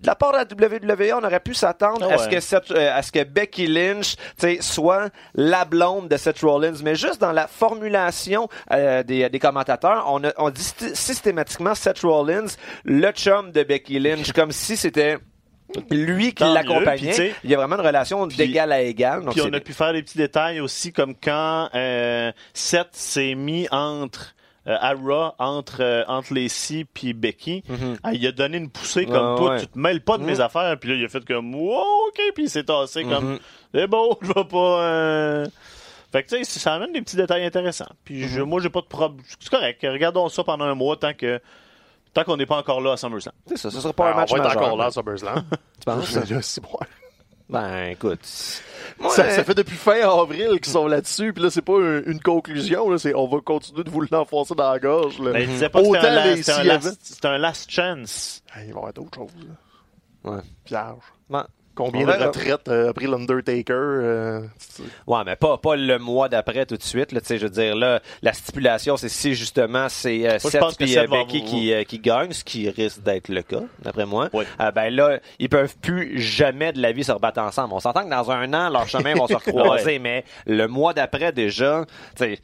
de 0.00 0.06
la 0.06 0.14
part 0.14 0.32
de 0.32 0.38
la 0.38 0.44
WWE, 0.44 1.14
on 1.20 1.24
aurait 1.24 1.40
pu 1.40 1.52
s'attendre 1.52 2.10
à 2.10 2.16
ce 2.16 2.28
que 2.28 2.40
cette, 2.40 2.70
euh, 2.70 2.96
à 2.96 3.02
ce 3.02 3.12
que 3.12 3.22
Becky 3.22 3.66
Lynch, 3.66 4.16
soit 4.60 5.10
la 5.34 5.64
blonde 5.66 6.08
de 6.08 6.16
Seth 6.16 6.40
Rollins, 6.40 6.80
mais 6.82 6.94
juste 6.94 7.20
dans 7.20 7.32
la 7.32 7.46
formulation 7.46 8.48
euh, 8.72 9.02
des, 9.02 9.28
des 9.28 9.38
commentateurs, 9.38 10.06
on, 10.08 10.24
a, 10.24 10.32
on 10.38 10.48
dit 10.48 10.72
systématiquement 10.94 11.74
Seth 11.74 12.00
Rollins, 12.00 12.46
le 12.84 13.10
chum 13.12 13.52
de 13.52 13.62
Becky 13.62 13.98
Lynch, 13.98 14.32
comme 14.34 14.52
si 14.52 14.76
c'était 14.76 15.18
lui 15.90 16.32
qui 16.34 16.44
l'accompagnait. 16.44 17.34
Il 17.44 17.50
y 17.50 17.54
a 17.54 17.56
vraiment 17.56 17.76
une 17.76 17.86
relation 17.86 18.26
d'égal 18.26 18.72
à 18.72 18.82
égal. 18.82 19.22
puis 19.30 19.40
on 19.40 19.52
a 19.52 19.60
pu 19.60 19.72
faire 19.72 19.92
des 19.92 20.02
petits 20.02 20.18
détails 20.18 20.60
aussi, 20.60 20.92
comme 20.92 21.14
quand 21.14 21.68
euh, 21.74 22.32
Seth 22.54 22.88
s'est 22.92 23.34
mis 23.34 23.68
entre 23.70 24.34
euh, 24.66 24.76
à 24.78 24.94
entre 25.38 25.78
euh, 25.80 26.04
entre 26.06 26.34
Lacey 26.34 26.84
puis 26.92 27.14
Becky, 27.14 27.64
mhm. 27.66 27.96
ah, 28.02 28.12
il 28.12 28.26
a 28.26 28.32
donné 28.32 28.58
une 28.58 28.68
poussée 28.68 29.06
comme 29.06 29.38
toi, 29.38 29.58
tu 29.58 29.66
te 29.66 29.78
mêles 29.78 30.02
pas 30.02 30.18
de 30.18 30.22
mes 30.22 30.34
mhm. 30.34 30.40
affaires, 30.42 30.76
puis 30.78 30.90
là 30.90 30.96
il 30.96 31.04
a 31.04 31.08
fait 31.08 31.24
comme 31.24 31.54
wow, 31.54 32.08
ok, 32.08 32.20
puis 32.34 32.44
il 32.44 32.50
s'est 32.50 32.64
tassé 32.64 33.04
comme 33.04 33.32
mhm. 33.32 33.38
c'est 33.74 33.86
bon, 33.86 34.18
je 34.22 34.28
vais 34.28 34.44
pas. 34.44 34.82
Euh... 34.82 35.46
Fait 36.12 36.24
que 36.24 36.28
tu 36.28 36.44
sais, 36.44 36.58
ça 36.58 36.74
amène 36.74 36.92
des 36.92 37.00
petits 37.00 37.16
détails 37.16 37.44
intéressants. 37.44 37.88
Puis 38.04 38.28
je, 38.28 38.42
moi 38.42 38.60
j'ai 38.60 38.68
pas 38.68 38.82
de 38.82 38.86
problème, 38.86 39.24
c'est 39.38 39.48
correct. 39.48 39.80
Regardons 39.82 40.28
ça 40.28 40.44
pendant 40.44 40.66
un 40.66 40.74
mois 40.74 40.96
tant 40.96 41.14
que 41.14 41.40
tant 42.12 42.24
qu'on 42.24 42.36
n'est 42.36 42.46
pas 42.46 42.58
encore 42.58 42.80
là 42.80 42.92
à 42.92 42.96
SummerSlam. 42.96 43.34
C'est 43.46 43.56
ça, 43.56 43.70
ce 43.70 43.80
sera 43.80 43.92
pas 43.92 44.12
un 44.12 44.14
match 44.14 44.30
On 44.32 44.36
va 44.36 44.44
être 44.44 44.56
encore 44.56 44.76
là 44.76 44.86
à 44.86 44.90
SummerSlam. 44.90 45.44
tu 45.78 45.84
penses? 45.84 46.60
Ben, 47.48 47.86
écoute. 47.86 48.24
ça, 48.24 49.24
fait 49.24 49.54
depuis 49.54 49.76
fin 49.76 50.08
avril 50.08 50.60
qu'ils 50.60 50.72
sont 50.72 50.86
là-dessus, 50.86 51.32
puis 51.32 51.42
là, 51.42 51.50
c'est 51.50 51.62
pas 51.62 51.78
une, 51.78 52.20
conclusion, 52.20 52.88
là, 52.88 52.98
c'est 52.98 53.12
on 53.14 53.26
va 53.26 53.40
continuer 53.40 53.82
de 53.82 53.90
vous 53.90 54.02
l'enfoncer 54.08 54.54
dans 54.54 54.70
la 54.70 54.78
gorge. 54.78 55.18
Là. 55.18 55.32
Mais 55.32 55.46
ben, 55.46 55.68
pas 55.68 55.80
Autant 55.80 56.00
c'était 56.36 56.52
un, 56.52 56.62
last, 56.62 57.24
un 57.24 57.38
last 57.38 57.70
chance. 57.70 58.42
il 58.56 58.60
va 58.60 58.66
y 58.66 58.70
avoir 58.70 58.92
d'autres 58.92 59.16
choses. 59.16 59.30
Ouais. 60.22 60.40
Pierre. 60.64 60.94
Ben, 61.28 61.46
Combien 61.74 62.04
de 62.04 62.12
retraites 62.12 62.68
euh, 62.68 62.90
après 62.90 63.06
l'Undertaker? 63.06 63.72
Euh, 63.72 64.40
ouais, 65.06 65.18
mais 65.24 65.36
pas, 65.36 65.56
pas 65.58 65.76
le 65.76 65.98
mois 65.98 66.28
d'après 66.28 66.66
tout 66.66 66.76
de 66.76 66.82
suite. 66.82 67.12
Là, 67.12 67.20
je 67.28 67.36
veux 67.36 67.50
dire, 67.50 67.76
là, 67.76 68.00
la 68.22 68.32
stipulation, 68.32 68.96
c'est 68.96 69.08
si 69.08 69.34
justement 69.34 69.88
c'est 69.88 70.28
euh, 70.28 70.38
Seth 70.38 70.80
et 70.80 70.98
euh, 70.98 71.06
Becky 71.06 71.44
qui, 71.44 71.72
qui 71.86 71.98
gagnent, 71.98 72.32
ce 72.32 72.44
qui 72.44 72.68
risque 72.68 73.02
d'être 73.02 73.28
le 73.28 73.42
cas, 73.42 73.62
d'après 73.80 74.06
moi. 74.06 74.28
ben 74.74 74.90
là, 74.90 75.18
ils 75.38 75.48
peuvent 75.48 75.76
plus 75.80 76.20
jamais 76.20 76.72
de 76.72 76.82
la 76.82 76.92
vie 76.92 77.04
se 77.04 77.12
rebattre 77.12 77.40
ensemble. 77.40 77.72
On 77.74 77.80
s'entend 77.80 78.04
que 78.04 78.10
dans 78.10 78.30
un 78.30 78.52
an, 78.52 78.68
leurs 78.68 78.88
chemins 78.88 79.14
vont 79.14 79.28
se 79.28 79.34
recroiser, 79.34 79.98
mais 79.98 80.24
le 80.46 80.66
mois 80.66 80.92
d'après 80.92 81.32
déjà, 81.32 81.84
tu 82.16 82.24
sais 82.24 82.38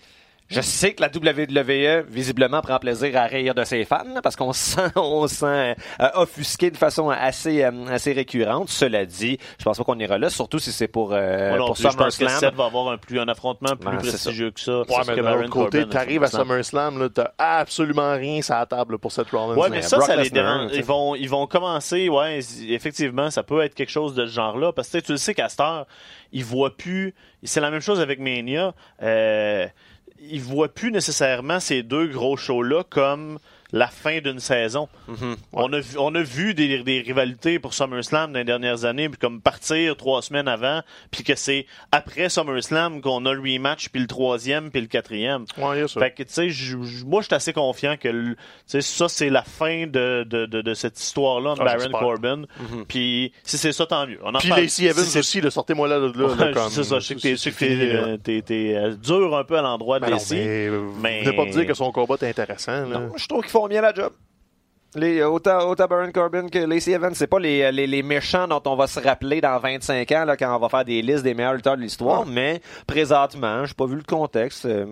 je 0.48 0.60
sais 0.60 0.94
que 0.94 1.02
la 1.02 1.08
WWE, 1.08 2.04
visiblement, 2.08 2.60
prend 2.60 2.78
plaisir 2.78 3.16
à 3.16 3.24
rire 3.24 3.54
de 3.54 3.64
ses 3.64 3.84
fans, 3.84 4.04
parce 4.22 4.36
qu'on 4.36 4.52
sent, 4.52 4.92
on 4.94 5.26
sent 5.26 5.76
euh, 6.00 6.08
offusqué 6.14 6.70
de 6.70 6.76
façon 6.76 7.10
assez, 7.10 7.64
euh, 7.64 7.86
assez 7.88 8.12
récurrente. 8.12 8.68
Cela 8.68 9.06
dit, 9.06 9.38
je 9.58 9.64
pense 9.64 9.78
pas 9.78 9.84
qu'on 9.84 9.98
ira 9.98 10.18
là, 10.18 10.30
surtout 10.30 10.58
si 10.58 10.72
c'est 10.72 10.88
pour, 10.88 11.10
euh, 11.12 11.56
pour 11.56 11.76
SummerSlam. 11.76 12.52
Je 12.52 12.56
va 12.56 12.64
avoir 12.64 12.88
un, 12.88 12.98
plus, 12.98 13.18
un 13.18 13.28
affrontement 13.28 13.74
plus 13.76 13.98
prestigieux 13.98 14.50
que 14.50 14.60
ça. 14.60 14.80
Ouais, 14.80 15.02
mais 15.08 15.16
d'un 15.16 15.48
côté, 15.48 15.88
t'arrives 15.88 16.22
à 16.22 16.28
SummerSlam, 16.28 16.98
là, 17.00 17.08
t'as 17.08 17.30
absolument 17.38 18.14
rien 18.14 18.40
sur 18.42 18.54
la 18.54 18.66
table 18.66 18.98
pour 18.98 19.12
cette 19.12 19.30
Rollins. 19.30 19.56
Ouais, 19.56 19.70
mais 19.70 19.82
ça, 19.82 20.00
ça 20.00 20.16
les 20.16 20.30
dérange. 20.30 20.70
Ils 20.74 20.84
vont, 20.84 21.14
ils 21.14 21.28
vont 21.28 21.46
commencer, 21.46 22.08
ouais, 22.08 22.38
effectivement, 22.68 23.30
ça 23.30 23.42
peut 23.42 23.62
être 23.62 23.74
quelque 23.74 23.90
chose 23.90 24.14
de 24.14 24.26
ce 24.26 24.32
genre-là, 24.32 24.72
parce 24.72 24.88
que 24.90 24.98
tu 24.98 25.12
le 25.12 25.18
sais 25.18 25.34
qu'à 25.34 25.48
cette 25.48 25.60
heure, 25.60 25.86
ils 26.32 26.44
voient 26.44 26.76
plus, 26.76 27.14
c'est 27.42 27.60
la 27.60 27.70
même 27.70 27.80
chose 27.80 28.00
avec 28.00 28.18
Mania, 28.18 28.74
euh, 29.02 29.66
ils 30.30 30.40
voient 30.40 30.72
plus 30.72 30.90
nécessairement 30.92 31.60
ces 31.60 31.82
deux 31.82 32.06
gros 32.08 32.36
shows-là 32.36 32.82
comme 32.88 33.38
la 33.72 33.88
fin 33.88 34.20
d'une 34.20 34.40
saison. 34.40 34.88
Mhm. 35.08 35.36
on, 35.52 35.72
a 35.72 35.80
vu, 35.80 35.98
on 35.98 36.14
a 36.14 36.22
vu 36.22 36.54
des, 36.54 36.82
des, 36.82 37.00
rivalités 37.00 37.58
pour 37.58 37.74
SummerSlam 37.74 38.32
dans 38.32 38.38
les 38.38 38.44
dernières 38.44 38.84
années, 38.84 39.08
puis 39.08 39.18
comme 39.18 39.40
partir 39.40 39.96
trois 39.96 40.22
semaines 40.22 40.48
avant, 40.48 40.82
puis 41.10 41.24
que 41.24 41.34
c'est 41.34 41.66
après 41.92 42.28
SummerSlam 42.28 43.00
qu'on 43.00 43.24
a 43.26 43.32
le 43.32 43.40
rematch, 43.40 43.88
puis 43.88 44.00
le 44.00 44.06
troisième, 44.06 44.70
puis 44.70 44.80
le 44.80 44.86
quatrième. 44.86 45.44
Ouais, 45.58 45.86
fait 45.88 46.10
que, 46.12 46.22
tu 46.22 46.52
sais, 46.52 46.76
moi, 47.04 47.20
je 47.20 47.26
suis 47.26 47.34
assez 47.34 47.52
confiant 47.52 47.96
que 47.96 48.36
ça, 48.66 49.08
c'est 49.08 49.30
la 49.30 49.42
fin 49.42 49.86
de, 49.86 50.24
de, 50.24 50.46
de, 50.46 50.62
de 50.62 50.74
cette 50.74 50.98
histoire-là 51.00 51.54
de 51.54 51.60
ah, 51.62 51.76
Baron 51.76 51.90
Corbin. 51.90 52.36
Mhm. 52.36 52.84
Puis 52.86 53.32
si 53.42 53.58
c'est 53.58 53.72
ça, 53.72 53.86
tant 53.86 54.06
mieux. 54.06 54.18
On 54.24 54.32
puis 54.32 54.48
Lacey 54.48 54.84
Evans 54.84 55.04
aussi, 55.04 55.40
sortez-moi 55.50 55.88
là 55.88 56.00
de 56.00 56.12
là. 56.18 56.68
c'est 56.70 56.84
ça, 56.84 56.98
je 56.98 57.06
sais 57.36 57.50
que 57.50 58.16
t'es 58.16 58.74
euh, 58.76 58.94
dur 58.96 59.36
un 59.36 59.44
peu 59.44 59.58
à 59.58 59.62
l'endroit 59.62 60.00
de 60.00 60.06
Lacey. 60.06 60.70
Mais, 61.00 61.22
mais... 61.24 61.32
pas 61.32 61.46
dire 61.46 61.66
que 61.66 61.74
son 61.74 61.92
combat 61.92 62.16
est 62.20 62.28
intéressant. 62.28 62.86
Là. 62.86 62.98
Non, 62.98 63.12
je 63.16 63.26
trouve 63.26 63.42
qu'il 63.42 63.50
font 63.56 63.68
bien 63.68 63.80
la 63.80 63.94
job. 63.94 64.12
Les, 64.94 65.18
euh, 65.18 65.28
autant, 65.28 65.68
autant 65.68 65.86
Baron 65.86 66.10
Corbin 66.10 66.48
que 66.48 66.58
Lacey 66.58 66.92
Evans, 66.92 67.14
c'est 67.14 67.26
pas 67.26 67.38
les, 67.38 67.70
les, 67.70 67.86
les, 67.86 68.02
méchants 68.02 68.48
dont 68.48 68.62
on 68.64 68.76
va 68.76 68.86
se 68.86 68.98
rappeler 68.98 69.42
dans 69.42 69.58
25 69.58 70.10
ans 70.12 70.24
là, 70.24 70.36
quand 70.36 70.56
on 70.56 70.58
va 70.58 70.68
faire 70.70 70.84
des 70.84 71.02
listes 71.02 71.22
des 71.22 71.34
meilleurs 71.34 71.54
lutteurs 71.54 71.76
de 71.76 71.82
l'histoire, 71.82 72.22
ah. 72.24 72.30
mais 72.30 72.62
présentement, 72.86 73.66
j'ai 73.66 73.74
pas 73.74 73.84
vu 73.84 73.96
le 73.96 74.02
contexte. 74.02 74.64
Euh, 74.64 74.86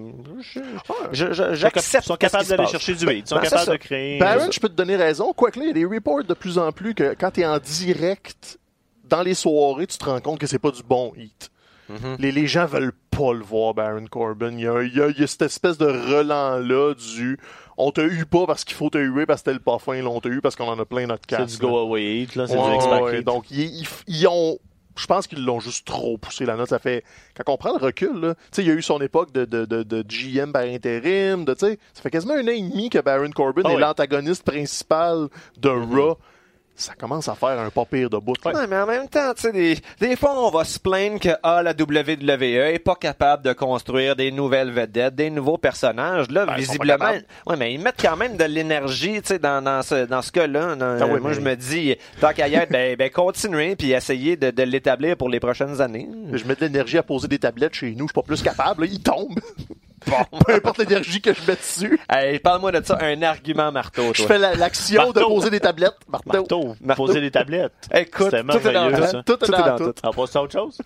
j'accepte. 1.12 2.04
Ils 2.04 2.08
sont 2.08 2.16
capables 2.16 2.46
d'aller 2.46 2.66
chercher 2.66 2.94
du 2.94 3.06
beat. 3.06 3.24
Ils 3.24 3.28
sont 3.28 3.36
ben, 3.36 3.42
capables 3.42 3.70
de 3.70 3.76
créer. 3.76 4.18
Baron, 4.18 4.50
je 4.50 4.60
peux 4.60 4.68
te 4.68 4.74
donner 4.74 4.96
raison. 4.96 5.32
Quoique 5.32 5.58
là, 5.58 5.64
il 5.66 5.68
y 5.68 5.70
a 5.70 5.74
des 5.74 5.86
reports 5.86 6.24
de 6.24 6.34
plus 6.34 6.58
en 6.58 6.70
plus 6.72 6.94
que 6.94 7.14
quand 7.18 7.30
tu 7.30 7.40
es 7.40 7.46
en 7.46 7.58
direct 7.58 8.58
dans 9.04 9.22
les 9.22 9.34
soirées, 9.34 9.86
tu 9.86 9.96
te 9.96 10.04
rends 10.04 10.20
compte 10.20 10.38
que 10.38 10.46
c'est 10.46 10.58
pas 10.58 10.70
du 10.70 10.82
bon 10.82 11.12
hit. 11.16 11.50
Mm-hmm. 11.90 12.16
les, 12.18 12.32
les 12.32 12.46
gens 12.46 12.64
veulent 12.64 12.94
pas 13.10 13.32
le 13.32 13.42
voir, 13.44 13.74
Baron 13.74 14.06
Corbin. 14.06 14.52
Il 14.52 14.60
y 14.60 14.68
a, 14.68 14.82
il 14.82 14.94
y 14.94 15.00
a, 15.00 15.08
il 15.08 15.18
y 15.18 15.22
a 15.22 15.26
cette 15.26 15.42
espèce 15.42 15.78
de 15.78 15.86
relan-là 15.86 16.94
du 16.94 17.38
on 17.76 17.90
te 17.90 18.00
eu 18.00 18.24
pas 18.26 18.46
parce 18.46 18.64
qu'il 18.64 18.76
faut 18.76 18.90
te 18.90 18.98
huer 18.98 19.26
parce 19.26 19.42
que 19.42 19.50
t'es 19.50 19.54
le 19.54 19.60
pas 19.60 19.78
fin, 19.78 20.04
on 20.04 20.20
te 20.20 20.28
eu 20.28 20.40
parce 20.40 20.56
qu'on 20.56 20.68
en 20.68 20.78
a 20.78 20.84
plein 20.84 21.06
notre 21.06 21.26
casque. 21.26 21.50
C'est 21.50 21.60
du 21.60 21.66
go 21.66 21.78
away 21.78 22.22
eat, 22.22 22.34
là, 22.36 22.46
c'est 22.46 22.54
du 22.56 23.24
Donc, 23.24 23.50
ils, 23.50 23.86
ils, 24.06 24.26
ont, 24.28 24.58
je 24.96 25.06
pense 25.06 25.26
qu'ils 25.26 25.44
l'ont 25.44 25.60
juste 25.60 25.86
trop 25.86 26.16
poussé 26.18 26.46
la 26.46 26.56
note. 26.56 26.68
Ça 26.68 26.78
fait, 26.78 27.04
quand 27.36 27.52
on 27.52 27.56
prend 27.56 27.76
le 27.76 27.84
recul, 27.84 28.20
là, 28.20 28.34
tu 28.34 28.40
sais, 28.52 28.62
il 28.62 28.68
y 28.68 28.70
a 28.70 28.74
eu 28.74 28.82
son 28.82 29.00
époque 29.00 29.32
de, 29.32 29.44
de, 29.44 29.64
de, 29.64 29.82
de 29.82 30.02
GM 30.02 30.52
par 30.52 30.62
intérim, 30.62 31.44
de, 31.44 31.54
tu 31.54 31.66
sais, 31.66 31.78
ça 31.92 32.02
fait 32.02 32.10
quasiment 32.10 32.34
un 32.34 32.44
an 32.44 32.52
et 32.52 32.62
demi 32.62 32.90
que 32.90 32.98
Baron 32.98 33.30
Corbin 33.30 33.62
ah 33.64 33.72
est 33.72 33.78
l'antagoniste 33.78 34.44
principal 34.44 35.28
de 35.56 35.68
mm-hmm. 35.68 36.00
Raw 36.00 36.18
ça 36.76 36.94
commence 36.94 37.28
à 37.28 37.34
faire 37.34 37.58
un 37.60 37.70
pas 37.70 37.84
pire 37.84 38.10
de 38.10 38.16
bout. 38.18 38.34
Ouais, 38.44 38.66
mais 38.68 38.76
en 38.76 38.86
même 38.86 39.08
temps, 39.08 39.32
tu 39.34 39.42
sais, 39.42 39.52
des, 39.52 39.78
des, 40.00 40.16
fois, 40.16 40.32
on 40.36 40.50
va 40.50 40.64
se 40.64 40.78
plaindre 40.78 41.20
que 41.20 41.28
ah, 41.42 41.62
la 41.62 41.70
WWE 41.70 42.42
est 42.42 42.82
pas 42.82 42.96
capable 42.96 43.44
de 43.44 43.52
construire 43.52 44.16
des 44.16 44.32
nouvelles 44.32 44.72
vedettes, 44.72 45.14
des 45.14 45.30
nouveaux 45.30 45.56
personnages. 45.56 46.30
Là, 46.30 46.46
ben, 46.46 46.56
visiblement, 46.56 47.12
ouais, 47.46 47.56
mais 47.56 47.74
ils 47.74 47.80
mettent 47.80 48.00
quand 48.02 48.16
même 48.16 48.36
de 48.36 48.44
l'énergie, 48.44 49.22
tu 49.22 49.28
sais, 49.28 49.38
dans, 49.38 49.62
dans 49.62 49.82
ce, 49.82 50.06
dans 50.06 50.22
ce 50.22 50.32
cas-là. 50.32 50.76
Ah 50.80 51.06
moi, 51.06 51.32
je 51.32 51.40
me 51.40 51.54
dis, 51.54 51.94
tant 52.20 52.32
qu'à 52.32 52.48
y 52.48 52.54
être, 52.54 52.70
ben, 52.70 52.96
ben 52.96 53.10
continuer 53.10 53.76
puis 53.76 53.92
essayer 53.92 54.36
de, 54.36 54.50
de 54.50 54.62
l'établir 54.64 55.16
pour 55.16 55.28
les 55.28 55.40
prochaines 55.40 55.80
années. 55.80 56.08
Je 56.32 56.44
mets 56.44 56.56
de 56.56 56.60
l'énergie 56.62 56.98
à 56.98 57.02
poser 57.04 57.28
des 57.28 57.38
tablettes 57.38 57.74
chez 57.74 57.92
nous, 57.92 58.08
je 58.08 58.12
suis 58.12 58.14
pas 58.14 58.22
plus 58.22 58.42
capable. 58.42 58.84
Là, 58.84 58.90
ils 58.90 59.02
tombent. 59.02 59.38
Peu 60.46 60.54
importe 60.54 60.78
l'énergie 60.78 61.20
que 61.20 61.32
je 61.32 61.40
mets 61.46 61.56
dessus. 61.56 62.00
Hey, 62.08 62.38
parle-moi 62.38 62.72
de 62.72 62.84
ça, 62.84 62.98
un 63.00 63.22
argument 63.22 63.72
marteau. 63.72 64.02
Toi. 64.02 64.12
Je 64.14 64.26
fais 64.26 64.38
l'action 64.38 65.12
de 65.12 65.20
poser 65.20 65.50
des 65.50 65.60
tablettes. 65.60 65.96
Marteau. 66.08 66.74
marteau. 66.80 67.06
Poser 67.06 67.20
des 67.20 67.30
tablettes. 67.30 67.72
Écoute, 67.94 68.30
tout 68.30 68.68
est 68.68 68.72
dans 68.72 68.90
tout. 68.90 69.22
Tout, 69.36 69.44
est 69.44 69.50
dans 69.50 69.76
tout. 69.78 69.94
On 70.02 70.10
passe 70.12 70.36
à 70.36 70.42
autre 70.42 70.52
chose? 70.52 70.78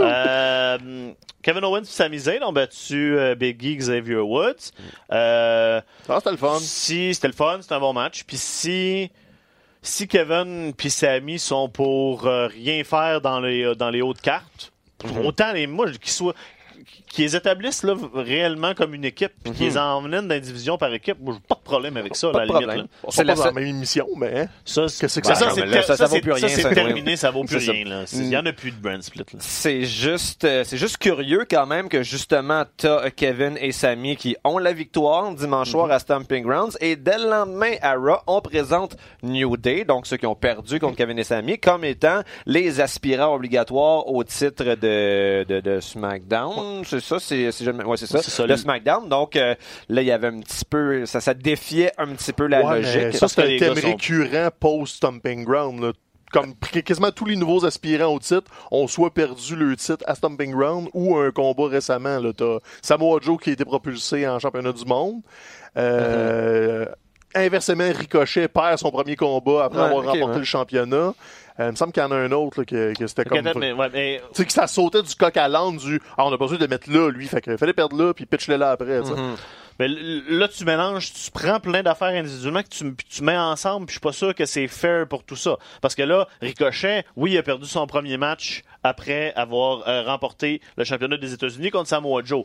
euh, 0.00 1.12
Kevin 1.42 1.64
Owens 1.64 1.82
et 1.82 1.84
Sami 1.84 2.18
Zayn 2.18 2.42
ont 2.42 2.52
battu 2.52 3.18
euh, 3.18 3.34
Biggie 3.34 3.76
Xavier 3.76 4.16
Woods. 4.16 4.70
Euh, 5.12 5.80
ah, 6.08 6.14
c'était 6.18 6.30
le 6.30 6.36
fun. 6.36 6.58
Si, 6.58 7.14
c'était 7.14 7.28
le 7.28 7.34
fun, 7.34 7.58
c'était 7.60 7.74
un 7.74 7.80
bon 7.80 7.92
match. 7.92 8.24
Puis 8.26 8.38
si 8.38 9.10
si 9.82 10.08
Kevin 10.08 10.72
puis 10.74 10.88
Sami 10.90 11.38
sont 11.38 11.68
pour 11.68 12.26
euh, 12.26 12.46
rien 12.46 12.82
faire 12.84 13.20
dans 13.20 13.40
les 13.40 13.74
dans 13.76 13.90
les 13.90 14.00
hautes 14.00 14.22
cartes, 14.22 14.72
mm 15.04 15.10
-hmm. 15.10 15.26
autant 15.26 15.52
les 15.52 15.66
moi 15.66 15.86
qu'ils 15.90 16.10
soient 16.12 16.34
qu'ils 17.08 17.24
les 17.24 17.36
établissent 17.36 17.82
là, 17.82 17.94
réellement 18.14 18.74
comme 18.74 18.94
une 18.94 19.04
équipe, 19.04 19.32
puis 19.42 19.52
qu'ils 19.52 19.66
les 19.66 19.78
emmènent 19.78 20.28
d'indivision 20.28 20.78
par 20.78 20.92
équipe, 20.92 21.18
moi, 21.20 21.34
j'ai 21.34 21.46
pas 21.46 21.54
de 21.56 21.60
problème 21.64 21.96
avec 21.96 22.16
ça, 22.16 22.30
Pas 22.30 22.42
à 22.42 22.46
de 22.46 22.52
la 22.52 22.74
limite. 22.76 22.90
C'est 23.08 23.24
la 23.24 23.34
dans 23.34 23.52
même 23.52 23.66
émission, 23.66 24.06
mais. 24.16 24.48
Ça, 24.64 24.88
c'est 24.88 25.22
ben, 25.24 25.82
ça- 25.82 25.96
ça, 25.96 26.06
vaut 26.06 26.20
plus 26.20 26.32
rien, 26.32 26.48
c'est 26.48 26.74
terminé, 26.74 27.16
ça 27.16 27.30
vaut 27.30 27.44
plus 27.44 27.56
rien. 27.56 28.04
Il 28.12 28.28
y 28.28 28.36
en 28.36 28.46
a 28.46 28.52
plus 28.52 28.70
de 28.70 28.76
brand 28.76 29.02
split. 29.02 29.24
C'est 29.38 29.84
juste, 29.84 30.44
euh, 30.44 30.64
c'est 30.64 30.76
juste 30.76 30.98
curieux 30.98 31.46
quand 31.48 31.66
même 31.66 31.88
que 31.88 32.02
justement 32.02 32.64
t'as 32.76 33.10
Kevin 33.10 33.56
et 33.60 33.72
Sami 33.72 34.16
qui 34.16 34.36
ont 34.44 34.58
la 34.58 34.72
victoire 34.72 35.34
dimanche 35.34 35.70
soir 35.70 35.90
à 35.90 35.98
Stomping 35.98 36.44
Grounds 36.44 36.76
et 36.80 36.96
dès 36.96 37.18
le 37.18 37.28
lendemain 37.30 37.72
à 37.82 37.94
Raw 37.94 38.18
on 38.26 38.40
présente 38.40 38.96
New 39.22 39.56
Day 39.56 39.84
donc 39.84 40.06
ceux 40.06 40.16
qui 40.16 40.26
ont 40.26 40.34
perdu 40.34 40.78
contre 40.80 40.96
Kevin 40.96 41.18
et 41.18 41.24
Sami 41.24 41.58
comme 41.58 41.84
étant 41.84 42.20
les 42.46 42.80
aspirants 42.80 43.34
obligatoires 43.34 44.08
au 44.08 44.22
titre 44.24 44.64
de 44.64 45.44
de, 45.44 45.60
de 45.60 45.80
SmackDown 45.80 46.73
c'est 46.84 47.00
ça 47.00 47.18
c'est 47.20 47.52
c'est 47.52 47.64
jamais- 47.64 47.84
ouais 47.84 47.96
c'est 47.96 48.06
ça 48.06 48.22
C'est 48.22 48.30
ça, 48.30 48.46
le- 48.46 48.56
SmackDown 48.56 49.08
donc 49.08 49.36
euh, 49.36 49.54
là 49.88 50.02
il 50.02 50.06
y 50.08 50.10
avait 50.10 50.28
un 50.28 50.40
petit 50.40 50.64
peu 50.64 51.06
ça 51.06 51.20
ça 51.20 51.34
défiait 51.34 51.92
un 51.98 52.08
petit 52.08 52.32
peu 52.32 52.46
la 52.46 52.62
Ouais, 52.64 52.76
logique 52.82 53.16
ça, 53.16 53.28
c'est 53.28 53.42
un 53.42 53.58
thème 53.58 53.72
récurrent 53.74 54.48
post-Stomping 54.58 55.44
Ground. 55.44 55.80
là. 55.82 55.92
Comme 56.32 56.54
qu- 56.56 56.82
quasiment 56.82 57.12
tous 57.12 57.26
les 57.26 57.36
nouveaux 57.36 57.64
aspirants 57.64 58.12
au 58.12 58.18
titre 58.18 58.50
ont 58.72 58.88
soit 58.88 59.14
perdu 59.14 59.54
le 59.54 59.76
titre 59.76 60.02
à 60.08 60.16
Stomping 60.16 60.50
Ground 60.50 60.88
ou 60.92 61.16
un 61.16 61.30
combat 61.30 61.68
récemment. 61.68 62.18
Là. 62.18 62.32
T'as 62.36 62.58
Samoa 62.82 63.20
Joe 63.22 63.38
qui 63.40 63.50
a 63.50 63.52
été 63.52 63.64
propulsé 63.64 64.26
en 64.26 64.40
championnat 64.40 64.72
du 64.72 64.84
monde. 64.84 65.20
Euh, 65.76 66.86
Inversement, 67.36 67.90
Ricochet 67.92 68.46
perd 68.46 68.78
son 68.78 68.92
premier 68.92 69.16
combat 69.16 69.64
après 69.64 69.80
Ouais, 69.80 69.84
avoir 69.86 70.04
remporté 70.04 70.24
ouais. 70.34 70.38
le 70.38 70.44
championnat. 70.44 71.14
Euh, 71.60 71.66
il 71.68 71.70
me 71.70 71.76
semble 71.76 71.92
qu'il 71.92 72.02
y 72.02 72.06
en 72.06 72.10
a 72.10 72.16
un 72.16 72.32
autre 72.32 72.60
là, 72.60 72.64
que, 72.64 72.94
que 72.98 73.06
c'était 73.06 73.24
comme... 73.24 73.38
ouais, 73.46 73.88
mais 73.92 74.20
Tu 74.30 74.34
sais, 74.38 74.44
que 74.44 74.52
ça 74.52 74.66
sautait 74.66 75.02
du 75.02 75.14
coq 75.14 75.36
à 75.36 75.46
l'âne 75.46 75.76
du 75.76 76.00
«Ah, 76.18 76.24
on 76.26 76.32
a 76.32 76.38
pas 76.38 76.46
besoin 76.46 76.58
de 76.58 76.64
le 76.64 76.68
mettre 76.68 76.90
là, 76.90 77.10
lui.» 77.10 77.26
Fait 77.28 77.40
qu'il 77.40 77.56
fallait 77.56 77.72
perdre 77.72 77.96
là, 77.96 78.12
puis 78.12 78.26
pitch-le 78.26 78.56
là 78.56 78.72
après. 78.72 79.00
Mhm. 79.02 79.36
Mais 79.78 79.88
là, 79.88 80.46
tu 80.48 80.64
mélanges, 80.64 81.12
tu 81.12 81.30
prends 81.32 81.58
plein 81.60 81.82
d'affaires 81.82 82.08
individuellement 82.08 82.62
que 82.62 82.68
tu, 82.68 82.92
puis 82.92 83.06
tu 83.08 83.22
mets 83.24 83.36
ensemble, 83.36 83.86
puis 83.86 83.94
je 83.94 83.98
suis 83.98 84.00
pas 84.00 84.12
sûr 84.12 84.34
que 84.34 84.46
c'est 84.46 84.68
fair 84.68 85.06
pour 85.08 85.24
tout 85.24 85.34
ça. 85.36 85.56
Parce 85.80 85.94
que 85.96 86.02
là, 86.02 86.28
Ricochet, 86.40 87.04
oui, 87.16 87.32
il 87.32 87.38
a 87.38 87.42
perdu 87.42 87.66
son 87.66 87.86
premier 87.86 88.16
match 88.16 88.62
après 88.84 89.32
avoir 89.34 89.88
euh, 89.88 90.02
remporté 90.04 90.60
le 90.76 90.84
championnat 90.84 91.16
des 91.16 91.32
États-Unis 91.34 91.70
contre 91.70 91.88
Samoa 91.88 92.22
Joe. 92.24 92.44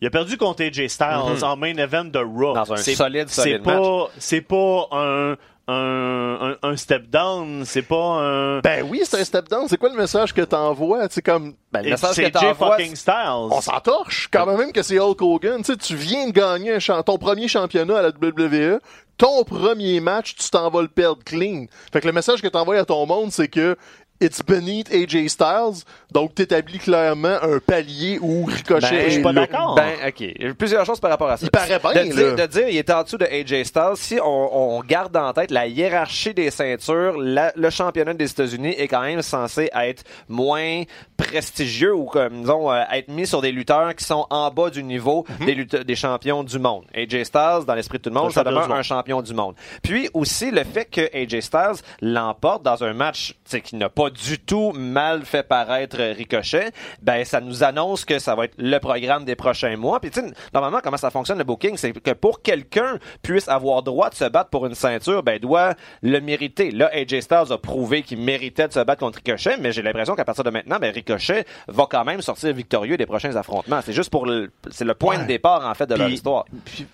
Il 0.00 0.06
a 0.06 0.10
perdu 0.10 0.36
contre 0.36 0.62
AJ 0.62 0.88
Styles 0.88 1.42
en 1.44 1.56
main 1.56 1.76
event 1.76 2.04
de 2.04 2.18
Raw. 2.18 2.54
Dans 2.54 2.72
un 2.72 2.76
C'est- 2.76 2.94
solide, 2.94 3.28
c'est 3.28 3.42
solide 3.42 3.62
pas, 3.62 4.08
C'est 4.18 4.42
pas 4.42 4.88
un, 4.92 5.36
un, 5.68 6.54
un, 6.62 6.68
un 6.68 6.76
step 6.76 7.08
down, 7.10 7.64
c'est 7.64 7.82
pas 7.82 7.96
un... 7.96 8.60
Ben 8.60 8.86
oui, 8.88 9.00
c'est 9.04 9.20
un 9.20 9.24
step 9.24 9.48
down. 9.48 9.66
C'est 9.68 9.76
quoi 9.78 9.88
le 9.88 9.96
message 9.96 10.32
que 10.32 10.42
t'envoies? 10.42 11.08
Sais, 11.10 11.22
comme... 11.22 11.54
Ben, 11.72 11.82
le 11.82 11.90
message 11.90 12.10
que 12.10 12.14
c'est 12.16 12.22
Jay 12.24 12.30
t'envoies, 12.30 12.76
fucking 12.76 12.94
Styles. 12.94 13.14
On 13.50 13.60
s'en 13.60 13.80
torche. 13.80 14.28
Quand 14.32 14.46
même 14.46 14.72
que 14.72 14.82
c'est 14.82 14.98
Hulk 15.00 15.20
Hogan. 15.20 15.58
Tu 15.58 15.72
sais, 15.72 15.76
tu 15.76 15.96
viens 15.96 16.26
de 16.28 16.32
gagner 16.32 16.74
un 16.74 16.78
champ- 16.78 17.02
ton 17.02 17.18
premier 17.18 17.48
championnat 17.48 17.98
à 17.98 18.02
la 18.02 18.08
WWE. 18.10 18.78
Ton 19.18 19.44
premier 19.44 19.98
match, 20.00 20.36
tu 20.36 20.50
t'en 20.50 20.70
vas 20.70 20.82
le 20.82 20.88
perdre 20.88 21.22
clean. 21.24 21.66
Fait 21.92 22.00
que 22.00 22.06
le 22.06 22.12
message 22.12 22.42
que 22.42 22.48
t'envoies 22.48 22.78
à 22.78 22.84
ton 22.84 23.06
monde, 23.06 23.32
c'est 23.32 23.48
que 23.48 23.76
it's 24.20 24.42
beneath 24.42 24.92
AJ 24.92 25.28
Styles. 25.28 25.84
Donc, 26.12 26.34
t'établis 26.34 26.78
clairement 26.78 27.36
un 27.42 27.58
palier 27.58 28.18
où 28.20 28.44
Ricochet 28.44 28.90
Ben, 28.90 29.04
je 29.06 29.10
suis 29.10 29.22
pas 29.22 29.32
d'accord. 29.32 29.74
Ben, 29.74 29.92
OK. 30.08 30.20
Il 30.20 30.42
y 30.42 30.46
a 30.48 30.54
plusieurs 30.54 30.84
choses 30.86 31.00
par 31.00 31.10
rapport 31.10 31.28
à 31.30 31.36
ça. 31.36 31.44
Il 31.46 31.50
paraît 31.50 31.78
bien, 31.94 32.06
de 32.06 32.12
dire, 32.12 32.36
là. 32.36 32.46
de 32.46 32.52
dire, 32.52 32.68
il 32.68 32.76
est 32.76 32.90
en 32.90 33.02
dessous 33.02 33.18
de 33.18 33.24
AJ 33.26 33.64
Styles. 33.64 33.92
Si 33.96 34.18
on, 34.22 34.76
on 34.78 34.80
garde 34.82 35.16
en 35.16 35.32
tête 35.32 35.50
la 35.50 35.66
hiérarchie 35.66 36.32
des 36.34 36.50
ceintures, 36.50 37.18
la- 37.18 37.52
le 37.56 37.70
championnat 37.70 38.14
des 38.14 38.30
États-Unis 38.30 38.74
est 38.78 38.88
quand 38.88 39.02
même 39.02 39.22
censé 39.22 39.68
être 39.74 40.04
moins 40.28 40.82
prestigieux 41.16 41.94
ou 41.94 42.04
comme 42.06 42.40
disons 42.42 42.70
euh, 42.70 42.82
être 42.92 43.08
mis 43.08 43.26
sur 43.26 43.40
des 43.40 43.52
lutteurs 43.52 43.94
qui 43.94 44.04
sont 44.04 44.26
en 44.30 44.50
bas 44.50 44.70
du 44.70 44.82
niveau 44.82 45.24
Mhm. 45.40 45.46
des 45.46 45.54
lutte- 45.54 45.76
des 45.84 45.96
champions 45.96 46.44
du 46.44 46.58
monde. 46.58 46.84
AJ 46.94 47.24
Styles, 47.24 47.64
dans 47.66 47.74
l'esprit 47.74 47.98
de 47.98 48.02
tout 48.04 48.10
le 48.10 48.14
monde, 48.14 48.32
ça 48.32 48.42
champion 48.44 48.60
demeure 48.62 48.72
un 48.76 48.82
champion 48.82 49.22
du 49.22 49.34
monde. 49.34 49.54
Puis 49.82 50.08
aussi 50.14 50.50
le 50.50 50.64
fait 50.64 50.84
que 50.86 51.00
AJ 51.14 51.40
Styles 51.40 51.82
l'emporte 52.00 52.62
dans 52.62 52.82
un 52.84 52.92
match 52.92 53.34
qui 53.64 53.76
n'a 53.76 53.88
pas 53.88 54.05
du 54.10 54.38
tout 54.38 54.72
mal 54.72 55.24
fait 55.24 55.42
paraître 55.42 55.98
Ricochet, 55.98 56.70
ben 57.02 57.24
ça 57.24 57.40
nous 57.40 57.62
annonce 57.64 58.04
que 58.04 58.18
ça 58.18 58.34
va 58.34 58.44
être 58.44 58.54
le 58.58 58.78
programme 58.78 59.24
des 59.24 59.36
prochains 59.36 59.76
mois. 59.76 60.00
Puis 60.00 60.10
tu 60.10 60.20
sais, 60.20 60.26
normalement 60.54 60.80
comment 60.82 60.96
ça 60.96 61.10
fonctionne 61.10 61.38
le 61.38 61.44
booking, 61.44 61.76
c'est 61.76 61.92
que 61.92 62.10
pour 62.12 62.42
quelqu'un 62.42 62.98
puisse 63.22 63.48
avoir 63.48 63.82
droit 63.82 64.10
de 64.10 64.14
se 64.14 64.24
battre 64.24 64.50
pour 64.50 64.66
une 64.66 64.74
ceinture, 64.74 65.22
ben 65.22 65.34
il 65.34 65.40
doit 65.40 65.74
le 66.02 66.20
mériter. 66.20 66.70
Là, 66.70 66.90
AJ 66.92 67.20
Styles 67.20 67.50
a 67.52 67.58
prouvé 67.58 68.02
qu'il 68.02 68.18
méritait 68.18 68.68
de 68.68 68.72
se 68.72 68.80
battre 68.80 69.00
contre 69.00 69.18
Ricochet, 69.24 69.56
mais 69.60 69.72
j'ai 69.72 69.82
l'impression 69.82 70.14
qu'à 70.14 70.24
partir 70.24 70.44
de 70.44 70.50
maintenant, 70.50 70.78
ben 70.80 70.92
Ricochet 70.92 71.44
va 71.68 71.86
quand 71.90 72.04
même 72.04 72.22
sortir 72.22 72.52
victorieux 72.54 72.96
des 72.96 73.06
prochains 73.06 73.34
affrontements. 73.36 73.80
C'est 73.84 73.92
juste 73.92 74.10
pour 74.10 74.26
le, 74.26 74.50
c'est 74.70 74.84
le 74.84 74.94
point 74.94 75.16
Ouais. 75.16 75.22
de 75.22 75.28
départ 75.28 75.64
en 75.66 75.74
fait 75.74 75.86
de 75.86 75.94
leur 75.94 76.06
Puis- 76.06 76.14
histoire. 76.14 76.44
Puis. 76.64 76.86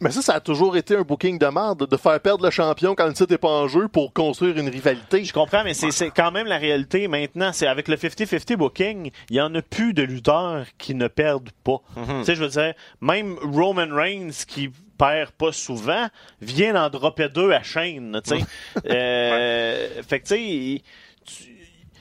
Mais 0.00 0.10
ça, 0.10 0.22
ça 0.22 0.34
a 0.34 0.40
toujours 0.40 0.76
été 0.76 0.96
un 0.96 1.02
booking 1.02 1.38
de 1.38 1.46
merde, 1.46 1.86
de 1.88 1.96
faire 1.96 2.20
perdre 2.20 2.44
le 2.44 2.50
champion 2.50 2.94
quand 2.94 3.06
le 3.06 3.12
titre 3.12 3.32
est 3.34 3.38
pas 3.38 3.48
en 3.48 3.66
jeu 3.68 3.88
pour 3.88 4.12
construire 4.12 4.56
une 4.56 4.68
rivalité. 4.68 5.24
Je 5.24 5.32
comprends, 5.32 5.64
mais 5.64 5.74
c'est 5.74 5.90
c'est 5.90 6.10
quand 6.10 6.30
même 6.30 6.39
la 6.46 6.58
réalité 6.58 7.08
maintenant. 7.08 7.52
C'est 7.52 7.66
avec 7.66 7.88
le 7.88 7.96
50-50 7.96 8.56
booking, 8.56 9.10
il 9.30 9.36
y 9.36 9.40
en 9.40 9.54
a 9.54 9.62
plus 9.62 9.92
de 9.92 10.02
lutteurs 10.02 10.66
qui 10.78 10.94
ne 10.94 11.08
perdent 11.08 11.50
pas. 11.64 11.82
Tu 11.94 12.24
sais, 12.24 12.34
je 12.34 12.42
veux 12.42 12.48
dire, 12.48 12.74
même 13.00 13.36
Roman 13.42 13.88
Reigns 13.90 14.44
qui 14.46 14.70
perd 14.98 15.30
pas 15.30 15.52
souvent 15.52 16.08
vient 16.42 16.74
d'en 16.74 16.90
dropper 16.90 17.28
deux 17.28 17.52
à 17.52 17.62
chaîne. 17.62 18.20
Tu 18.24 18.38
sais, 18.38 18.44
Euh, 18.90 20.02
fait 20.06 20.20
que 20.20 20.28
tu 20.28 20.82
sais, 21.26 21.44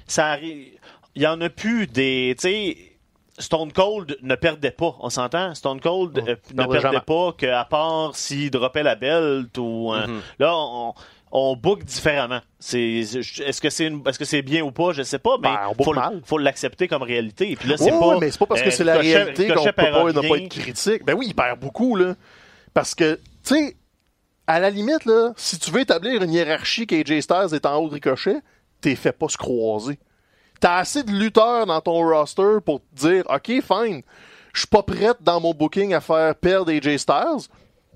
ça 0.06 0.28
arrive. 0.28 0.74
Il 1.16 1.22
y 1.22 1.28
en 1.28 1.40
a 1.42 1.50
plus 1.50 1.88
des. 1.88 2.36
Tu 2.38 2.48
sais. 2.48 2.78
Stone 3.42 3.72
Cold 3.72 4.18
ne 4.22 4.36
perdait 4.36 4.72
pas, 4.72 4.98
on 5.00 5.10
s'entend? 5.10 5.56
Stone 5.56 5.80
Cold 5.80 6.18
euh, 6.18 6.36
ne 6.54 6.64
perdait 6.66 6.82
jamais. 6.82 7.00
pas 7.00 7.32
qu'à 7.38 7.64
part 7.64 8.14
s'il 8.14 8.52
droppait 8.52 8.84
la 8.84 8.96
belt 8.96 9.58
ou 9.58 9.94
euh, 9.94 10.20
là 10.40 10.54
on, 10.58 10.94
on 11.32 11.56
book 11.56 11.84
différemment. 11.84 12.42
Est-ce 12.60 13.62
que 13.62 13.70
c'est 13.70 13.92
est-ce 14.06 14.20
que 14.20 14.26
c'est 14.26 14.42
bien 14.42 14.64
ou 14.64 14.72
pas, 14.72 14.94
je 14.94 15.04
sais 15.04 15.20
pas, 15.20 15.38
mais 15.42 15.50
Ben, 15.50 15.84
faut, 15.84 15.94
faut 16.26 16.38
l'accepter 16.38 16.88
comme 16.88 17.04
réalité. 17.04 17.52
Et 17.52 17.56
puis 17.56 17.70
là 17.70 17.78
c'est 17.78 17.92
pas 17.92 18.18
mais 18.20 18.32
c'est 18.32 18.40
pas 18.40 18.48
parce 18.48 18.62
que 18.62 18.68
euh, 18.70 18.72
c'est 18.72 18.84
la 18.84 18.98
réalité 18.98 19.48
qu'on 19.48 19.64
peut 19.64 19.72
pas, 19.74 20.12
ne 20.12 20.38
être 20.38 20.50
critique. 20.50 21.06
Ben 21.06 21.16
oui, 21.16 21.28
il 21.30 21.36
perd 21.36 21.60
beaucoup, 21.60 21.96
là. 21.96 22.16
Parce 22.74 22.96
que, 22.96 23.20
tu 23.44 23.56
sais, 23.56 23.78
à 24.48 24.60
la 24.60 24.70
limite, 24.70 25.06
là, 25.06 25.34
si 25.36 25.60
tu 25.60 25.72
veux 25.72 25.82
établir 25.82 26.24
une 26.24 26.32
hiérarchie 26.32 26.88
qu'AJ 26.88 27.22
Styles 27.22 27.54
est 27.54 27.66
en 27.66 27.78
haut 27.78 27.90
de 27.90 27.96
Ricochet, 27.96 28.38
t'es 28.82 28.96
fait 28.96 29.12
pas 29.12 29.28
se 29.28 29.38
croiser. 29.38 30.00
T'as 30.60 30.78
assez 30.78 31.04
de 31.04 31.12
lutteurs 31.12 31.66
dans 31.66 31.82
ton 31.82 32.00
roster 32.08 32.58
pour 32.66 32.82
te 32.82 32.96
dire, 32.96 33.24
OK, 33.30 33.46
fine, 33.46 34.02
je 34.54 34.60
suis 34.60 34.68
pas 34.68 34.84
prête 34.84 35.18
dans 35.22 35.40
mon 35.40 35.54
booking 35.54 35.94
à 35.94 36.02
faire 36.02 36.36
perdre 36.36 36.72
AJ 36.72 36.98
Styles. 36.98 37.48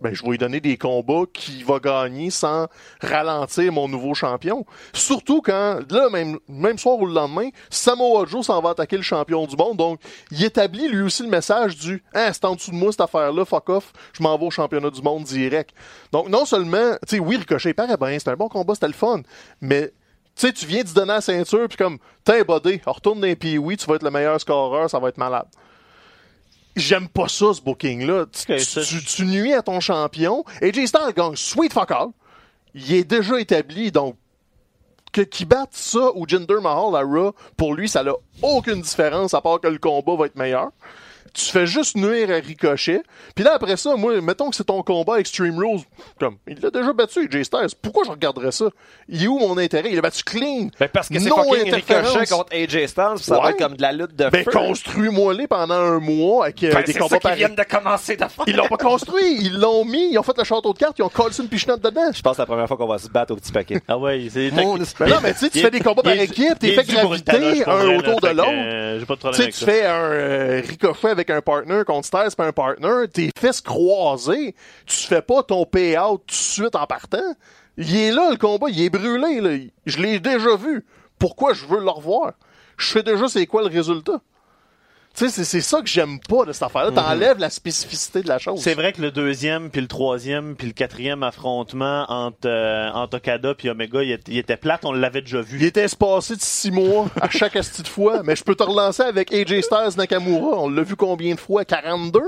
Ben, 0.03 0.13
je 0.13 0.21
vais 0.21 0.31
lui 0.31 0.37
donner 0.37 0.59
des 0.59 0.77
combats 0.77 1.23
qu'il 1.31 1.63
va 1.63 1.79
gagner 1.79 2.29
sans 2.29 2.67
ralentir 3.01 3.71
mon 3.71 3.87
nouveau 3.87 4.13
champion. 4.13 4.65
Surtout 4.91 5.41
quand, 5.41 5.79
là, 5.89 6.09
même, 6.09 6.39
même 6.49 6.77
soir 6.77 6.97
ou 6.99 7.05
le 7.05 7.13
lendemain, 7.13 7.47
Samoa 7.69 8.25
Joe 8.25 8.45
s'en 8.45 8.61
va 8.61 8.71
attaquer 8.71 8.97
le 8.97 9.01
champion 9.01 9.47
du 9.47 9.55
monde. 9.55 9.77
Donc, 9.77 10.01
il 10.29 10.43
établit 10.43 10.89
lui 10.89 11.03
aussi 11.03 11.23
le 11.23 11.29
message 11.29 11.77
du 11.77 12.03
«Ah, 12.13 12.33
c'est 12.33 12.43
en 12.43 12.55
dessous 12.55 12.71
de 12.71 12.75
moi 12.75 12.91
cette 12.91 12.99
affaire-là, 12.99 13.45
fuck 13.45 13.69
off, 13.69 13.93
je 14.11 14.21
m'en 14.21 14.37
vais 14.37 14.45
au 14.45 14.51
championnat 14.51 14.89
du 14.89 15.01
monde 15.01 15.23
direct.» 15.23 15.73
Donc, 16.11 16.27
non 16.27 16.43
seulement, 16.43 16.97
tu 17.07 17.15
sais, 17.15 17.19
oui, 17.19 17.37
Ricochet 17.37 17.73
paraît 17.73 17.95
bien, 17.95 18.19
c'est 18.19 18.29
un 18.29 18.35
bon 18.35 18.49
combat, 18.49 18.73
c'était 18.73 18.87
le 18.87 18.93
fun, 18.93 19.21
mais 19.61 19.93
tu 20.35 20.47
sais, 20.47 20.65
viens 20.65 20.83
de 20.83 20.89
se 20.89 20.93
donner 20.93 21.13
la 21.13 21.21
ceinture, 21.21 21.65
puis 21.69 21.77
comme, 21.77 21.97
t'es 22.25 22.43
bodé, 22.43 22.81
retourne 22.85 23.21
dans 23.21 23.27
les 23.27 23.37
pee 23.37 23.57
tu 23.77 23.85
vas 23.85 23.95
être 23.95 24.03
le 24.03 24.11
meilleur 24.11 24.41
scoreur, 24.41 24.89
ça 24.89 24.99
va 24.99 25.07
être 25.07 25.17
malade. 25.17 25.47
J'aime 26.75 27.07
pas 27.07 27.27
ça, 27.27 27.53
ce 27.53 27.61
booking-là. 27.61 28.25
Tu, 28.31 29.25
nuis 29.25 29.53
à 29.53 29.61
ton 29.61 29.79
champion. 29.79 30.43
AJ 30.61 30.87
Styles 30.87 31.13
gagne 31.15 31.35
sweet 31.35 31.71
fuck 31.71 31.91
all. 31.91 32.07
Il 32.73 32.93
est 32.93 33.03
déjà 33.03 33.39
établi, 33.39 33.91
donc 33.91 34.15
que 35.11 35.21
qu'il 35.21 35.47
batte 35.47 35.73
ça 35.73 36.09
ou 36.15 36.27
Jinder 36.27 36.59
Mahal 36.59 36.95
à 36.95 37.01
Raw, 37.03 37.33
pour 37.55 37.75
lui, 37.75 37.87
ça 37.87 38.03
n'a 38.03 38.13
aucune 38.41 38.81
différence 38.81 39.35
à 39.35 39.41
part 39.41 39.59
que 39.59 39.67
le 39.67 39.77
combat 39.77 40.15
va 40.15 40.25
être 40.25 40.35
meilleur. 40.35 40.71
Tu 41.33 41.45
fais 41.45 41.65
juste 41.65 41.95
nuire 41.97 42.29
à 42.29 42.35
Ricochet. 42.35 43.01
Puis 43.35 43.43
là, 43.43 43.53
après 43.55 43.75
ça, 43.75 43.95
moi, 43.95 44.21
mettons 44.21 44.49
que 44.51 44.55
c'est 44.55 44.65
ton 44.65 44.83
combat 44.83 45.19
Extreme 45.19 45.57
Rules. 45.57 45.81
Comme, 46.19 46.37
il 46.47 46.59
l'a 46.61 46.69
déjà 46.69 46.93
battu, 46.93 47.27
AJ 47.27 47.43
Styles. 47.45 47.67
Pourquoi 47.81 48.03
je 48.05 48.11
regarderais 48.11 48.51
ça? 48.51 48.65
Il 49.09 49.23
est 49.23 49.27
où 49.27 49.39
mon 49.39 49.57
intérêt? 49.57 49.89
Il 49.91 49.97
a 49.97 50.01
battu 50.01 50.23
clean. 50.23 50.67
Ben, 50.79 50.87
parce 50.93 51.09
que 51.09 51.17
c'est 51.19 51.29
Non 51.29 51.37
fucking. 51.43 51.73
Ricochet 51.73 52.25
contre 52.27 52.53
AJ 52.55 52.85
Styles, 52.87 53.17
ça 53.17 53.35
va 53.37 53.45
Ouais. 53.45 53.49
être 53.51 53.57
comme 53.57 53.75
de 53.75 53.81
la 53.81 53.91
lutte 53.91 54.15
de 54.15 54.29
Ben, 54.29 54.43
feu. 54.43 54.51
construis-moi-les 54.51 55.47
pendant 55.47 55.73
un 55.73 55.99
mois 55.99 56.45
avec 56.45 56.63
euh, 56.63 56.71
Ben, 56.73 56.83
des 56.83 56.93
c'est 56.93 56.99
combats 56.99 57.19
pareils. 57.19 57.39
viennent 57.39 57.55
de 57.55 57.63
commencer 57.63 58.15
de 58.15 58.25
faire. 58.25 58.43
Ils 58.45 58.55
l'ont 58.55 58.67
pas 58.67 58.77
construit, 58.77 59.37
ils 59.41 59.59
l'ont 59.59 59.85
mis, 59.85 60.11
ils 60.11 60.17
ont 60.19 60.23
fait 60.23 60.37
le 60.37 60.43
château 60.43 60.71
de 60.73 60.77
cartes, 60.77 60.99
ils 60.99 61.03
ont 61.03 61.09
collé 61.09 61.33
une 61.39 61.47
pichenote 61.47 61.81
dedans. 61.81 62.11
Je 62.13 62.21
pense 62.21 62.33
que 62.33 62.35
c'est 62.35 62.41
la 62.43 62.45
première 62.45 62.67
fois 62.67 62.77
qu'on 62.77 62.87
va 62.87 62.97
se 62.99 63.09
battre 63.09 63.33
au 63.33 63.37
petit 63.37 63.51
paquet. 63.51 63.81
Ah 63.87 63.97
ouais, 63.97 64.27
c'est 64.31 64.51
Mon 64.51 64.77
Mais 64.77 65.07
non, 65.07 65.15
mais 65.23 65.33
tu 65.33 65.39
sais, 65.39 65.49
tu 65.49 65.59
fais 65.59 65.71
des 65.71 65.79
combats 65.79 66.03
par 66.03 66.13
équipe, 66.13 66.59
t'es 66.59 66.73
fait 66.73 66.83
graviter 66.83 67.63
un 67.65 67.97
autour 67.97 68.19
de 68.21 68.27
l'autre. 68.29 68.99
J'ai 68.99 69.05
pas 69.05 69.15
de 69.31 69.51
Tu 69.51 69.51
fais 69.65 69.85
un 69.85 69.93
euh, 69.95 70.61
ricochet 70.67 71.09
avec 71.09 71.22
un 71.29 71.41
partner 71.41 71.83
contre 71.85 72.07
Styles 72.07 72.35
pas 72.35 72.47
un 72.47 72.51
partner, 72.51 73.07
tes 73.11 73.29
fesses 73.37 73.61
croisées, 73.61 74.55
tu 74.85 74.97
fais 75.07 75.21
pas 75.21 75.43
ton 75.43 75.65
payout 75.65 76.17
tout 76.17 76.25
de 76.27 76.31
suite 76.31 76.75
en 76.75 76.85
partant. 76.85 77.35
Il 77.77 77.95
est 77.95 78.11
là, 78.11 78.29
le 78.31 78.37
combat, 78.37 78.67
il 78.69 78.81
est 78.81 78.89
brûlé, 78.89 79.41
là. 79.41 79.57
Je 79.85 79.97
l'ai 79.99 80.19
déjà 80.19 80.55
vu. 80.55 80.85
Pourquoi 81.17 81.53
je 81.53 81.65
veux 81.65 81.79
le 81.79 81.89
revoir? 81.89 82.33
Je 82.77 82.91
sais 82.91 83.03
déjà 83.03 83.27
c'est 83.27 83.45
quoi 83.45 83.61
le 83.61 83.69
résultat? 83.69 84.21
Tu 85.15 85.29
sais, 85.29 85.43
c'est 85.43 85.61
ça 85.61 85.79
que 85.81 85.87
j'aime 85.87 86.19
pas 86.19 86.43
de 86.45 86.53
cette 86.53 86.63
affaire-là. 86.63 86.89
Mhm. 86.89 86.95
T'enlèves 86.95 87.37
la 87.37 87.51
spécificité 87.51 88.23
de 88.23 88.27
la 88.27 88.39
chose. 88.39 88.59
C'est 88.59 88.73
vrai 88.73 88.93
que 88.93 89.01
le 89.01 89.11
deuxième, 89.11 89.69
puis 89.69 89.79
le 89.81 89.87
troisième, 89.87 90.55
puis 90.55 90.65
le 90.65 90.73
quatrième 90.73 91.21
affrontement 91.21 92.05
entre, 92.09 92.47
euh, 92.47 92.89
entre 92.93 93.17
Okada 93.17 93.53
puis 93.53 93.69
Omega, 93.69 94.01
il 94.01 94.11
était, 94.11 94.31
il 94.31 94.37
était 94.39 94.57
plate, 94.57 94.85
on 94.85 94.91
l'avait 94.91 95.21
déjà 95.21 95.41
vu. 95.41 95.59
Il 95.59 95.65
était 95.65 95.83
espacé 95.83 96.35
de 96.35 96.41
six 96.41 96.71
mois 96.71 97.07
à 97.21 97.29
chaque 97.29 97.55
asti 97.55 97.83
de 97.83 97.87
fois, 97.87 98.23
mais 98.23 98.35
je 98.35 98.43
peux 98.43 98.55
te 98.55 98.63
relancer 98.63 99.03
avec 99.03 99.31
AJ 99.31 99.61
Styles 99.61 99.97
Nakamura. 99.97 100.57
On 100.59 100.69
l'a 100.69 100.81
vu 100.81 100.95
combien 100.95 101.35
de 101.35 101.39
fois? 101.39 101.63
42? 101.63 102.19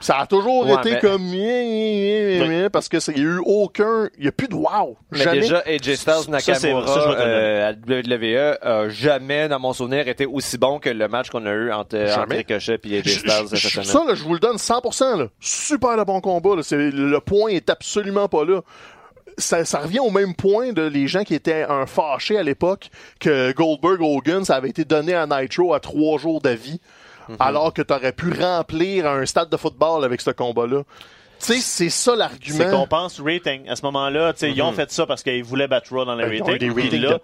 Ça 0.00 0.16
a 0.18 0.26
toujours 0.26 0.66
Ouais, 0.66 0.74
été 0.80 0.92
mais- 0.92 1.00
comme 1.00 2.70
parce 2.70 2.88
que 2.88 2.96
il 3.12 3.18
y 3.18 3.20
a 3.20 3.24
eu 3.24 3.38
aucun, 3.44 4.08
il 4.18 4.24
y 4.24 4.28
a 4.28 4.32
plus 4.32 4.48
de 4.48 4.54
wow. 4.54 4.96
Mais 5.12 5.18
Jamais. 5.18 5.40
déjà, 5.40 5.62
AJ 5.66 5.94
Styles 5.96 5.96
Ça, 5.96 6.22
ça, 6.22 6.30
Nakamura 6.30 6.94
te 6.94 7.08
le 7.08 7.14
euh, 7.18 7.68
à 7.68 7.72
WWE 7.72 8.58
a 8.62 8.88
jamais, 8.88 9.48
dans 9.48 9.58
mon 9.60 9.72
souvenir, 9.72 10.08
été 10.08 10.24
aussi 10.26 10.56
bon 10.58 10.78
que 10.78 10.88
le 10.88 11.06
match 11.08 11.28
qu'on 11.30 11.44
a 11.46 11.50
eu 11.50 11.70
entre, 11.72 11.96
entre. 11.98 12.34
Ricochet 12.34 12.80
et 12.84 12.98
AJ 12.98 13.08
Styles 13.18 13.48
cette 13.50 13.58
semaine. 13.58 13.84
ça, 13.86 14.04
là, 14.06 14.14
je 14.14 14.22
vous 14.22 14.34
le 14.34 14.40
donne 14.40 14.56
100%. 14.58 15.16
Là. 15.18 15.26
Super 15.40 15.96
de 15.98 16.04
bon 16.04 16.20
combat. 16.20 16.56
Là. 16.56 16.62
C'est- 16.62 16.90
Le 16.90 17.20
point 17.20 17.50
est 17.50 17.68
absolument 17.70 18.28
pas 18.28 18.44
là. 18.44 18.62
Ça, 19.38 19.64
ça 19.64 19.78
revient 19.78 20.00
au 20.00 20.10
même 20.10 20.34
point 20.34 20.72
de 20.72 20.82
les 20.82 21.06
gens 21.06 21.22
qui 21.24 21.34
étaient 21.34 21.62
un 21.62 21.86
fâchés 21.86 22.36
à 22.36 22.42
l'époque 22.42 22.90
que 23.20 23.52
Goldberg 23.52 24.00
Hogan, 24.02 24.44
ça 24.44 24.56
avait 24.56 24.68
été 24.68 24.84
donné 24.84 25.14
à 25.14 25.26
Nitro 25.26 25.72
à 25.72 25.80
trois 25.80 26.18
jours 26.18 26.40
d'avis, 26.40 26.80
Mhm. 27.28 27.36
alors 27.40 27.72
que 27.72 27.82
tu 27.82 27.92
aurais 27.94 28.12
pu 28.12 28.32
remplir 28.32 29.06
un 29.06 29.24
stade 29.26 29.48
de 29.50 29.56
football 29.56 30.04
avec 30.04 30.20
ce 30.20 30.30
combat-là. 30.30 30.82
Tu 31.38 31.54
sais, 31.54 31.60
c'est 31.60 31.88
ça 31.88 32.12
C'est 32.12 32.56
qu'on 32.56 32.58
l'argument. 32.58 32.86
pense 32.86 33.20
rating. 33.20 33.66
À 33.68 33.74
ce 33.76 33.82
moment-là, 33.82 34.32
tu 34.34 34.40
sais, 34.40 34.50
ils 34.50 34.60
ont 34.62 34.72
fait 34.72 34.90
ça 34.90 35.06
parce 35.06 35.22
qu'ils 35.22 35.42
voulaient 35.44 35.68
battre 35.68 35.94
Raw 35.94 36.04
dans 36.04 36.14
les 36.14 36.36
Ils 36.36 36.42
ont 36.42 36.48
eu 36.48 36.52
ratings. 36.52 36.74
des 36.74 36.88
Puis 36.90 36.98
là. 36.98 37.18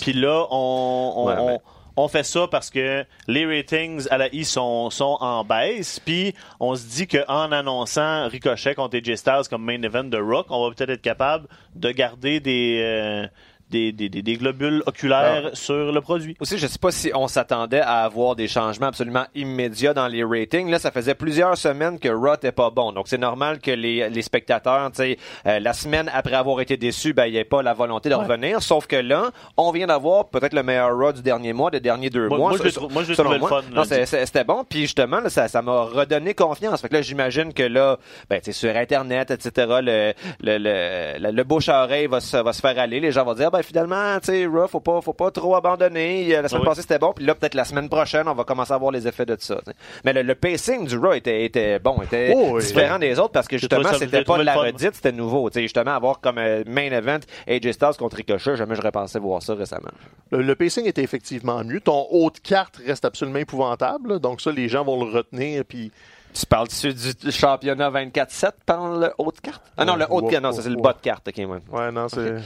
Puis 0.00 0.12
là, 0.14 0.46
on, 0.50 1.12
on, 1.16 1.26
Ouais, 1.28 1.34
on- 1.38 1.46
mais- 1.46 1.58
on 1.94 2.08
fait 2.08 2.24
ça 2.24 2.48
parce 2.50 2.70
que 2.70 3.04
les 3.28 3.44
ratings 3.46 4.08
à 4.10 4.18
la 4.18 4.34
I 4.34 4.44
sont, 4.44 4.90
sont 4.90 5.16
en 5.20 5.44
baisse. 5.44 6.00
Puis 6.00 6.34
on 6.58 6.74
se 6.74 6.86
dit 6.86 7.06
qu'en 7.06 7.52
annonçant 7.52 8.26
Ricochet 8.28 8.74
contre 8.74 8.96
AJ 8.96 9.14
Styles 9.16 9.42
comme 9.48 9.62
main 9.62 9.80
event 9.82 10.04
de 10.04 10.18
Rock, 10.18 10.46
on 10.50 10.66
va 10.68 10.74
peut-être 10.74 10.90
être 10.90 11.02
capable 11.02 11.46
de 11.76 11.90
garder 11.92 12.40
des, 12.40 12.80
euh, 12.82 13.26
des, 13.72 13.90
des, 13.92 14.08
des- 14.08 14.22
des 14.22 14.36
globules 14.36 14.82
oculaires 14.86 15.50
sur 15.54 15.90
le 15.92 16.00
produit. 16.00 16.36
Aussi, 16.40 16.58
je 16.58 16.66
sais 16.66 16.78
pas 16.78 16.90
si 16.92 17.10
on 17.14 17.26
s'attendait 17.26 17.80
à 17.80 18.04
avoir 18.04 18.36
des 18.36 18.46
changements 18.46 18.88
absolument 18.88 19.24
immédiats 19.34 19.94
dans 19.94 20.06
les 20.06 20.22
ratings. 20.22 20.70
Là, 20.70 20.78
ça 20.78 20.90
faisait 20.90 21.14
plusieurs 21.14 21.56
semaines 21.56 21.98
que 21.98 22.08
Raw 22.08 22.34
était 22.34 22.52
pas 22.52 22.70
bon. 22.70 22.92
Donc, 22.92 23.08
c'est 23.08 23.18
normal 23.18 23.58
que 23.60 23.70
les, 23.70 24.08
les 24.10 24.22
spectateurs, 24.22 24.90
tu 24.92 24.96
sais, 24.98 25.18
euh, 25.46 25.58
la 25.58 25.72
semaine 25.72 26.10
après 26.14 26.34
avoir 26.36 26.60
été 26.60 26.76
déçus, 26.76 27.14
ben, 27.14 27.26
il 27.26 27.32
n'y 27.32 27.38
ait 27.38 27.44
pas 27.44 27.62
la 27.62 27.72
volonté 27.74 28.08
de 28.10 28.14
revenir. 28.14 28.62
Sauf 28.62 28.86
que 28.86 28.96
là, 28.96 29.30
on 29.56 29.72
vient 29.72 29.86
d'avoir 29.86 30.28
peut-être 30.28 30.52
le 30.54 30.62
meilleur 30.62 30.96
Raw 30.96 31.12
du 31.12 31.22
dernier 31.22 31.52
mois, 31.52 31.70
des 31.70 31.80
derniers 31.80 32.10
deux 32.10 32.28
Moi- 32.28 32.38
mois. 32.38 32.48
moi, 32.50 32.58
je 32.62 32.80
moi, 32.80 33.04
selon 33.04 33.14
trouvé 33.14 33.34
le 33.34 33.40
moi. 33.40 33.48
fun, 33.48 33.62
Non, 33.70 33.76
lundi. 33.76 33.88
c'est- 33.88 34.06
c'est- 34.06 34.26
c'était 34.26 34.44
bon. 34.44 34.64
Puis 34.68 34.82
justement, 34.82 35.20
là, 35.20 35.30
ça, 35.30 35.48
ça 35.48 35.62
m'a 35.62 35.82
redonné 35.84 36.34
confiance. 36.34 36.82
Fait 36.82 36.88
que 36.88 36.94
là, 36.94 37.02
j'imagine 37.02 37.52
que 37.54 37.62
là, 37.62 37.96
ben, 38.28 38.38
tu 38.40 38.52
sais, 38.52 38.52
sur 38.52 38.76
Internet, 38.76 39.30
etc., 39.30 39.50
le, 39.82 40.12
le, 40.42 40.58
le, 40.58 41.18
le, 41.18 41.30
le 41.30 41.44
bouche 41.44 41.68
à 41.68 41.84
oreille 41.84 42.06
va 42.06 42.20
se, 42.20 42.36
va 42.36 42.52
se 42.52 42.60
faire 42.60 42.78
aller. 42.78 43.00
Les 43.00 43.12
gens 43.12 43.24
vont 43.24 43.34
dire, 43.34 43.50
ben, 43.50 43.61
finalement, 43.62 44.18
tu 44.20 44.26
sais, 44.26 44.46
Raw, 44.46 44.66
faut 44.68 44.80
pas, 44.80 45.00
faut 45.00 45.12
pas 45.12 45.30
trop 45.30 45.54
abandonner. 45.56 46.34
Euh, 46.36 46.42
La 46.42 46.48
semaine 46.48 46.62
Oui. 46.62 46.68
passée, 46.68 46.82
c'était 46.82 46.98
bon. 46.98 47.12
Puis 47.12 47.24
là, 47.24 47.34
peut-être 47.34 47.54
la 47.54 47.64
semaine 47.64 47.88
prochaine, 47.88 48.28
on 48.28 48.34
va 48.34 48.44
commencer 48.44 48.72
à 48.72 48.78
voir 48.78 48.90
les 48.92 49.06
effets 49.08 49.26
de 49.26 49.36
ça. 49.38 49.56
tu. 49.66 49.72
Mais 50.04 50.12
le, 50.12 50.22
le 50.22 50.34
pacing 50.34 50.86
du 50.86 50.96
Raw 50.98 51.12
était, 51.14 51.44
était 51.44 51.78
bon, 51.78 52.00
était 52.02 52.32
Oh, 52.36 52.52
oui. 52.54 52.62
différent 52.62 52.98
des 52.98 53.18
autres 53.18 53.32
parce 53.32 53.48
que 53.48 53.58
justement, 53.58 53.92
c'était 53.94 54.24
pas 54.24 54.38
de 54.38 54.42
la 54.44 54.54
redite, 54.54 54.94
c'était 54.94 55.12
nouveau. 55.12 55.48
Tu 55.50 55.54
sais, 55.54 55.62
justement, 55.62 55.92
avoir 55.92 56.20
comme 56.20 56.38
euh, 56.38 56.62
main 56.66 56.90
event 56.92 57.20
AJ 57.48 57.72
Styles 57.72 57.96
contre 57.98 58.16
Ricochet, 58.16 58.56
jamais 58.56 58.74
j'aurais 58.74 58.92
pensé 58.92 59.18
voir 59.18 59.42
ça 59.42 59.54
récemment. 59.54 59.90
Le, 60.30 60.42
le 60.42 60.54
pacing 60.54 60.86
était 60.86 61.02
effectivement 61.02 61.62
mieux. 61.64 61.80
Ton 61.80 62.06
haut 62.10 62.30
de 62.30 62.38
carte 62.38 62.80
reste 62.86 63.04
absolument 63.04 63.38
épouvantable. 63.38 64.12
là. 64.14 64.18
Donc 64.18 64.40
ça, 64.40 64.50
les 64.52 64.68
gens 64.68 64.84
vont 64.84 65.04
le 65.04 65.10
retenir. 65.10 65.64
Puis 65.64 65.90
Tu 66.34 66.46
parles-tu 66.46 66.94
du 66.94 67.30
championnat 67.30 67.90
24-7 67.90 68.50
pendant 68.64 68.96
le 68.96 69.10
haut 69.18 69.30
de 69.32 69.38
carte? 69.40 69.62
Ah 69.76 69.84
non, 69.84 69.96
le 69.96 70.06
haut 70.08 70.22
de 70.22 70.30
carte, 70.30 70.42
non, 70.42 70.52
c'est 70.52 70.68
le 70.68 70.76
bas 70.80 70.94
de 70.94 71.00
carte. 71.02 71.28
ok, 71.28 71.34
ouais. 71.36 71.58
Ouais, 71.70 71.92
non, 71.92 72.08
c'est 72.08 72.36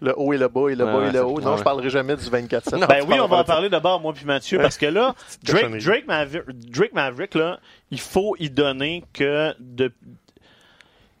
le 0.00 0.14
haut 0.18 0.32
et 0.32 0.38
le 0.38 0.48
bas 0.48 0.68
et 0.68 0.74
le 0.74 0.84
Ouais, 0.84 0.92
bas 0.92 1.08
et 1.08 1.12
le 1.12 1.24
haut. 1.24 1.40
Non, 1.40 1.52
ouais. 1.52 1.58
je 1.58 1.62
parlerai 1.62 1.90
jamais 1.90 2.16
du 2.16 2.24
24-7. 2.24 2.86
Ben 2.86 3.04
oui, 3.08 3.18
on 3.20 3.26
va 3.28 3.38
en 3.38 3.44
parler 3.44 3.68
d'abord, 3.68 4.00
moi 4.00 4.12
puis 4.12 4.24
Mathieu, 4.24 4.58
parce 4.62 4.76
que 4.78 4.86
là, 4.86 5.14
Drake. 5.42 5.78
Drake, 5.82 6.06
Maverick, 6.06 6.44
Drake 6.70 6.92
Maverick, 6.92 7.34
là, 7.34 7.58
il 7.90 8.00
faut 8.00 8.36
y 8.38 8.50
donner 8.50 9.04
que 9.12 9.54
de, 9.58 9.92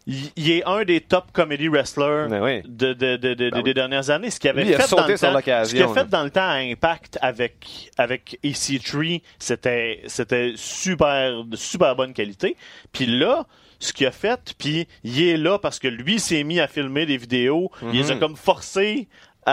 il 0.08 0.50
est 0.52 0.62
un 0.66 0.84
des 0.84 1.00
top 1.00 1.32
comedy 1.32 1.66
wrestlers 1.66 2.28
Ben 2.30 2.40
oui. 2.40 2.62
de, 2.64 2.92
de, 2.92 3.16
de, 3.16 3.34
de- 3.34 3.50
Ben 3.50 3.62
des 3.62 3.70
oui. 3.70 3.74
dernières 3.74 4.08
années. 4.10 4.30
Ce 4.30 4.38
qu'il 4.38 4.48
avait 4.50 4.62
Lui, 4.62 4.70
il 4.70 4.74
a 4.76 4.78
fait 4.78 4.86
sauté 4.86 5.02
dans 5.02 5.08
le 5.08 5.16
sur 5.16 5.28
temps, 5.28 5.34
l'occasion, 5.34 5.64
ce 5.68 5.74
qu'il 5.74 5.98
a 5.98 6.04
fait 6.04 6.08
dans 6.08 6.22
le 6.22 6.30
temps 6.30 6.48
à 6.48 6.58
Impact 6.58 7.18
avec, 7.20 7.90
avec 7.98 8.38
EC3, 8.44 9.20
c'était, 9.40 10.02
c'était 10.06 10.52
super, 10.54 11.42
de 11.44 11.56
super 11.56 11.96
bonne 11.96 12.12
qualité. 12.12 12.56
Puis 12.92 13.06
là, 13.06 13.46
ce 13.78 13.92
qu'il 13.92 14.06
a 14.06 14.10
fait, 14.10 14.54
puis 14.58 14.86
il 15.04 15.22
est 15.22 15.36
là 15.36 15.58
parce 15.58 15.78
que 15.78 15.88
lui 15.88 16.18
s'est 16.20 16.44
mis 16.44 16.60
à 16.60 16.66
filmer 16.68 17.06
des 17.06 17.16
vidéos. 17.16 17.70
Il 17.82 17.90
les 18.00 18.10
a 18.10 18.14
Mhm. 18.14 18.20
comme 18.20 18.36
forcés 18.36 19.08
à, 19.44 19.52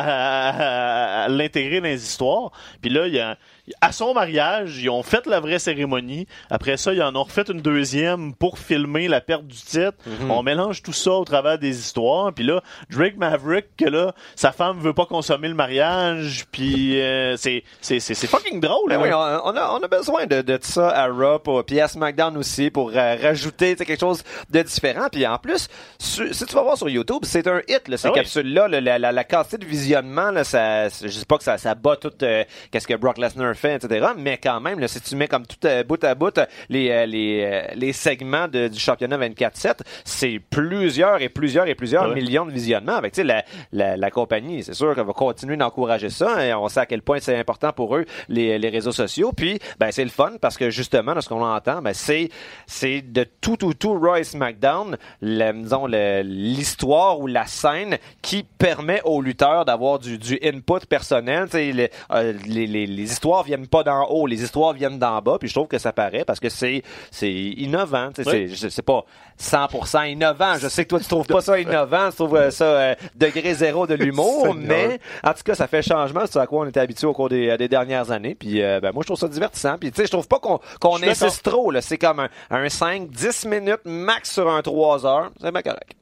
à- 0.49 1.23
à 1.23 1.27
l'intégrer 1.27 1.79
dans 1.79 1.87
les 1.87 2.03
histoires. 2.03 2.51
Puis 2.81 2.89
là, 2.89 3.07
il 3.07 3.13
y 3.13 3.19
a, 3.19 3.37
à 3.79 3.91
son 3.93 4.13
mariage, 4.13 4.77
ils 4.81 4.89
ont 4.89 5.03
fait 5.03 5.25
la 5.25 5.39
vraie 5.39 5.59
cérémonie. 5.59 6.27
Après 6.49 6.75
ça, 6.75 6.93
ils 6.93 7.01
en 7.01 7.15
ont 7.15 7.23
refait 7.23 7.43
une 7.49 7.61
deuxième 7.61 8.33
pour 8.33 8.59
filmer 8.59 9.07
la 9.07 9.21
perte 9.21 9.47
du 9.47 9.55
titre. 9.55 9.93
Mhm. 10.05 10.31
On 10.31 10.43
mélange 10.43 10.81
tout 10.81 10.91
ça 10.91 11.11
au 11.11 11.23
travers 11.23 11.57
des 11.57 11.79
histoires. 11.79 12.33
Puis 12.33 12.43
là, 12.43 12.61
Drake 12.89 13.15
Maverick, 13.17 13.67
que 13.77 13.85
là, 13.85 14.13
sa 14.35 14.51
femme 14.51 14.79
veut 14.79 14.93
pas 14.93 15.05
consommer 15.05 15.47
le 15.47 15.53
mariage. 15.55 16.45
Puis 16.51 16.99
euh, 17.01 17.37
c'est, 17.37 17.63
c'est, 17.79 17.99
c'est, 18.01 18.13
c'est 18.13 18.27
fucking 18.27 18.59
drôle. 18.59 18.89
Ben 18.89 19.01
oui, 19.01 19.09
on, 19.13 19.17
on 19.17 19.55
a, 19.55 19.69
on 19.79 19.81
a 19.81 19.87
besoin 19.87 20.25
de, 20.25 20.41
de 20.41 20.59
ça 20.61 20.89
à 20.89 21.07
Raw, 21.07 21.39
puis 21.65 21.79
à 21.79 21.87
SmackDown 21.87 22.35
aussi, 22.37 22.69
pour 22.69 22.91
euh, 22.93 23.15
rajouter 23.21 23.75
quelque 23.77 23.99
chose 23.99 24.23
de 24.49 24.61
différent. 24.61 25.07
Puis 25.11 25.25
en 25.25 25.37
plus, 25.37 25.69
su- 25.99 26.33
si 26.33 26.45
tu 26.45 26.53
vas 26.55 26.63
voir 26.63 26.77
sur 26.77 26.89
YouTube, 26.89 27.19
c'est 27.23 27.47
un 27.47 27.61
hit, 27.69 27.87
là, 27.87 27.95
ces 27.97 28.07
Ah 28.07 28.11
oui. 28.11 28.19
capsules-là. 28.19 28.67
là, 28.67 28.81
la, 28.81 28.99
la, 28.99 29.11
la 29.13 29.23
quantité 29.23 29.57
de 29.57 29.65
visionnement, 29.65 30.31
là, 30.31 30.43
ça, 30.43 30.89
je 30.89 31.07
sais 31.07 31.25
pas 31.25 31.37
que 31.37 31.43
ça, 31.45 31.57
ça 31.57 31.75
bat 31.75 31.95
tout 31.95 32.11
euh, 32.23 32.43
qu'est-ce 32.71 32.87
que 32.87 32.93
Brock 32.95 33.17
Lesnar 33.17 33.52
fait, 33.55 33.75
etc. 33.75 34.07
Mais 34.17 34.37
quand 34.37 34.59
même, 34.59 34.79
là, 34.79 34.87
si 34.87 35.01
tu 35.01 35.15
mets 35.15 35.27
comme 35.27 35.45
tout 35.45 35.57
euh, 35.65 35.83
bout 35.83 36.03
à 36.03 36.15
bout 36.15 36.37
euh, 36.37 36.45
les, 36.69 36.89
euh, 36.89 37.05
les, 37.05 37.43
euh, 37.43 37.61
les 37.75 37.93
segments 37.93 38.47
de- 38.47 38.67
du 38.67 38.79
championnat 38.79 39.17
24-7, 39.17 39.81
c'est 40.03 40.39
plusieurs 40.49 41.21
et 41.21 41.29
plusieurs 41.29 41.67
et 41.67 41.75
plusieurs 41.75 42.09
Ouais. 42.09 42.15
millions 42.15 42.45
de 42.45 42.51
visionnements. 42.51 42.95
Avec 42.95 43.15
la, 43.17 43.43
la, 43.71 43.97
la 43.97 44.11
compagnie, 44.11 44.63
c'est 44.63 44.73
sûr 44.73 44.93
qu'elle 44.95 45.05
va 45.05 45.13
continuer 45.13 45.57
d'encourager 45.57 46.09
ça. 46.09 46.45
Et 46.45 46.53
on 46.53 46.67
sait 46.67 46.81
à 46.81 46.85
quel 46.85 47.01
point 47.01 47.19
c'est 47.19 47.37
important 47.37 47.71
pour 47.73 47.95
eux 47.95 48.05
les, 48.29 48.57
les 48.59 48.69
réseaux 48.69 48.91
sociaux. 48.91 49.31
Puis, 49.35 49.59
ben 49.79 49.91
c'est 49.91 50.03
le 50.03 50.09
fun 50.09 50.33
parce 50.41 50.57
que 50.57 50.69
justement, 50.69 51.13
de 51.15 51.21
ce 51.21 51.29
qu'on 51.29 51.43
entend, 51.43 51.81
ben 51.81 51.93
c'est 51.93 52.29
c'est 52.67 53.01
de 53.01 53.25
tout 53.41 53.57
tout 53.57 53.73
tout 53.73 53.99
et 54.15 54.23
SmackDown, 54.23 54.97
disons 55.21 55.87
le- 55.87 56.21
l'histoire 56.23 57.19
ou 57.19 57.27
la 57.27 57.45
scène 57.45 57.97
qui 58.21 58.43
permet 58.43 59.01
aux 59.05 59.21
lutteurs 59.21 59.65
d'avoir 59.65 59.99
du, 59.99 60.17
du 60.17 60.39
input 60.43 60.85
personnel. 60.87 61.47
Euh, 61.53 62.33
les, 62.47 62.67
les 62.67 63.03
histoires 63.03 63.42
viennent 63.43 63.67
pas 63.67 63.83
d'en 63.83 64.05
haut, 64.09 64.25
les 64.27 64.41
histoires 64.43 64.73
viennent 64.73 64.97
d'en 64.99 65.21
bas. 65.21 65.37
Puis 65.39 65.47
je 65.49 65.53
trouve 65.53 65.67
que 65.67 65.77
ça 65.77 65.91
paraît 65.93 66.25
parce 66.25 66.39
que 66.39 66.49
c'est 66.49 66.81
c'est 67.11 67.31
innovant. 67.31 68.09
Oui. 68.25 68.51
c'est- 68.55 68.69
sais 68.69 68.81
pas 68.81 69.05
100% 69.39 70.03
innovant. 70.11 70.55
Je 70.57 70.67
sais 70.67 70.83
que 70.83 70.89
toi 70.89 70.99
tu 70.99 71.07
trouves 71.07 71.27
pas 71.27 71.41
ça 71.41 71.59
innovant, 71.59 72.09
tu 72.09 72.15
trouves 72.17 72.35
euh, 72.35 72.51
ça 72.51 72.65
euh, 72.65 72.95
degré 73.15 73.53
zéro 73.53 73.85
de 73.87 73.93
l'humour, 73.95 74.53
mais 74.55 74.99
en 75.23 75.33
tout 75.33 75.43
cas 75.43 75.55
ça 75.55 75.67
fait 75.67 75.81
changement, 75.81 76.21
c'est 76.29 76.39
à 76.39 76.47
quoi 76.47 76.61
on 76.65 76.67
était 76.67 76.79
habitué 76.79 77.07
au 77.07 77.13
cours 77.13 77.29
des, 77.29 77.49
euh, 77.49 77.57
des 77.57 77.67
dernières 77.67 78.11
années. 78.11 78.35
Puis 78.35 78.61
euh, 78.61 78.79
ben, 78.79 78.91
moi 78.91 79.01
je 79.03 79.07
trouve 79.07 79.19
ça 79.19 79.27
divertissant. 79.27 79.77
Puis 79.77 79.91
tu 79.91 79.97
sais 80.01 80.05
je 80.07 80.11
trouve 80.11 80.27
pas 80.27 80.39
qu'on 80.39 80.59
qu'on 80.79 80.97
insiste 81.03 81.43
trop. 81.43 81.71
là. 81.71 81.81
C'est 81.81 81.97
comme 81.97 82.19
un, 82.19 82.29
un 82.51 82.69
5, 82.69 83.09
10 83.09 83.45
minutes 83.45 83.81
max 83.85 84.31
sur 84.31 84.49
un 84.49 84.61
3 84.61 85.05
heures. 85.05 85.31
C'est 85.41 85.51
bien 85.51 85.61
correct. 85.61 85.93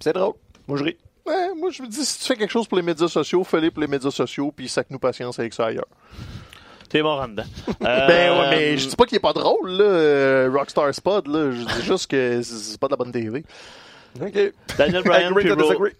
C'est 0.00 0.12
drôle. 0.12 0.34
Moi 0.66 0.78
je 0.78 0.84
ris. 0.84 0.96
Ouais, 1.26 1.54
moi, 1.56 1.70
je 1.70 1.82
me 1.82 1.88
dis, 1.88 2.04
si 2.04 2.18
tu 2.18 2.24
fais 2.26 2.36
quelque 2.36 2.50
chose 2.50 2.66
pour 2.66 2.76
les 2.76 2.82
médias 2.82 3.08
sociaux, 3.08 3.42
fais-le 3.44 3.70
pour 3.70 3.80
les 3.80 3.86
médias 3.86 4.10
sociaux, 4.10 4.52
puis 4.54 4.68
sac-nous 4.68 4.98
patience 4.98 5.38
avec 5.38 5.54
ça 5.54 5.66
ailleurs. 5.66 5.86
T'es 6.90 7.02
bon 7.02 7.18
en 7.20 7.28
dedans. 7.28 7.44
Ben 7.80 7.88
Euh, 7.88 8.40
ouais, 8.40 8.50
mais 8.50 8.78
je 8.78 8.88
dis 8.88 8.94
pas 8.96 9.04
qu'il 9.06 9.16
est 9.16 9.20
pas 9.20 9.32
drôle, 9.32 9.70
là, 9.70 9.84
euh, 9.84 10.50
Rockstar 10.52 10.94
Spud, 10.94 11.26
là. 11.28 11.50
Je 11.50 11.64
dis 11.78 11.82
juste 11.84 12.10
que 12.10 12.42
c'est 12.42 12.78
pas 12.78 12.88
de 12.88 12.92
la 12.92 12.96
bonne 12.98 13.10
TV. 13.12 13.42
OK. 14.20 14.52
Daniel 14.78 15.02
Bryan 15.04 15.34
puis 15.34 15.50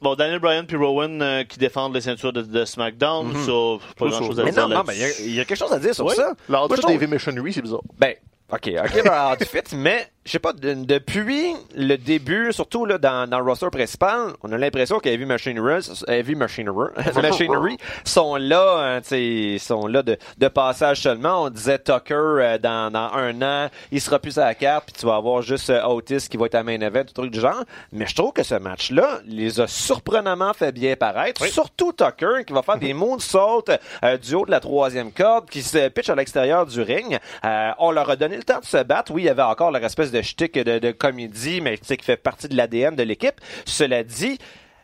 bon 0.00 0.14
Daniel 0.14 0.38
Bryan 0.38 0.64
puis 0.64 0.76
Rowan 0.76 1.20
euh, 1.20 1.42
qui 1.42 1.58
défendent 1.58 1.94
les 1.96 2.00
ceintures 2.00 2.32
de, 2.32 2.42
de 2.42 2.64
SmackDown, 2.64 3.32
ça 3.44 3.50
pas 3.98 4.08
Ça, 4.08 4.18
grand 4.18 4.26
chose 4.28 4.38
à 4.38 4.44
Mais 4.44 4.52
dire 4.52 4.68
non, 4.68 4.84
mais 4.86 4.94
il 4.94 5.00
y 5.00 5.04
a- 5.04 5.20
il 5.20 5.34
y, 5.34 5.40
a 5.40 5.44
quelque 5.44 5.58
chose 5.58 5.72
à 5.72 5.80
dire 5.80 5.92
sur 5.96 6.04
Oui. 6.06 6.14
ça. 6.14 6.32
L'outfit 6.48 6.80
trouve- 6.80 6.92
Heavy 6.94 7.08
Missionary, 7.08 7.52
c'est 7.52 7.62
bizarre. 7.62 7.80
Ben, 7.98 8.14
OK, 8.52 8.70
OK, 8.84 9.02
ben, 9.04 9.32
outfit, 9.40 9.74
mais 9.76 10.12
je 10.24 10.32
sais 10.32 10.38
pas, 10.38 10.52
de- 10.52 10.74
depuis 10.84 11.54
le 11.74 11.96
début, 11.96 12.52
surtout 12.52 12.86
là, 12.86 12.96
dans, 12.98 13.28
dans 13.28 13.38
le 13.40 13.44
roster 13.44 13.68
principal, 13.70 14.32
on 14.42 14.50
a 14.52 14.58
l'impression 14.58 14.98
que 14.98 15.08
Heavy 15.08 15.26
Machinery, 15.26 15.86
Heavy 16.08 16.34
Machinery, 16.34 16.88
Machinery 17.22 17.76
sont 18.04 18.36
là, 18.36 18.98
hein, 18.98 19.58
sont 19.58 19.86
là 19.86 20.02
de, 20.02 20.16
de 20.38 20.48
passage 20.48 21.00
seulement. 21.02 21.44
On 21.44 21.50
disait 21.50 21.78
Tucker 21.78 22.14
euh, 22.14 22.58
dans, 22.58 22.90
dans 22.90 23.10
un 23.12 23.42
an, 23.42 23.68
il 23.92 24.00
sera 24.00 24.18
plus 24.18 24.38
à 24.38 24.46
la 24.46 24.54
carte, 24.54 24.86
puis 24.86 24.94
tu 25.00 25.06
vas 25.06 25.16
avoir 25.16 25.42
juste 25.42 25.68
euh, 25.70 25.84
Otis 25.84 26.26
qui 26.30 26.36
va 26.36 26.46
être 26.46 26.54
à 26.54 26.62
main 26.62 26.80
event, 26.80 27.04
tout 27.04 27.12
truc 27.14 27.30
du 27.30 27.40
genre. 27.40 27.62
Mais 27.92 28.06
je 28.06 28.14
trouve 28.14 28.32
que 28.32 28.42
ce 28.42 28.54
match-là 28.54 29.20
les 29.26 29.60
a 29.60 29.66
surprenamment 29.66 30.52
fait 30.54 30.72
bien 30.72 30.96
paraître. 30.96 31.44
Surtout 31.46 31.92
Tucker 31.92 32.44
qui 32.46 32.52
va 32.52 32.62
faire 32.62 32.78
des 32.78 32.94
moonsaults 32.94 33.70
euh, 34.02 34.16
du 34.16 34.34
haut 34.34 34.46
de 34.46 34.50
la 34.50 34.60
troisième 34.60 35.12
corde, 35.12 35.50
qui 35.50 35.62
se 35.62 35.88
pitch 35.88 36.08
à 36.08 36.14
l'extérieur 36.14 36.64
du 36.66 36.80
ring. 36.80 37.18
Euh, 37.44 37.70
on 37.78 37.90
leur 37.90 38.08
a 38.08 38.16
donné 38.16 38.36
le 38.36 38.42
temps 38.44 38.60
de 38.60 38.64
se 38.64 38.82
battre. 38.82 39.12
Oui, 39.12 39.22
il 39.22 39.26
y 39.26 39.28
avait 39.28 39.42
encore 39.42 39.70
leur 39.70 39.84
espèce 39.84 40.10
de 40.10 40.13
shtick 40.22 40.54
de, 40.54 40.78
de 40.78 40.90
comédie, 40.92 41.60
mais 41.60 41.78
qui 41.78 41.96
fait 42.04 42.16
partie 42.16 42.48
de 42.48 42.56
l'ADN 42.56 42.94
de 42.96 43.02
l'équipe. 43.02 43.34
Cela 43.64 44.02
dit, 44.02 44.38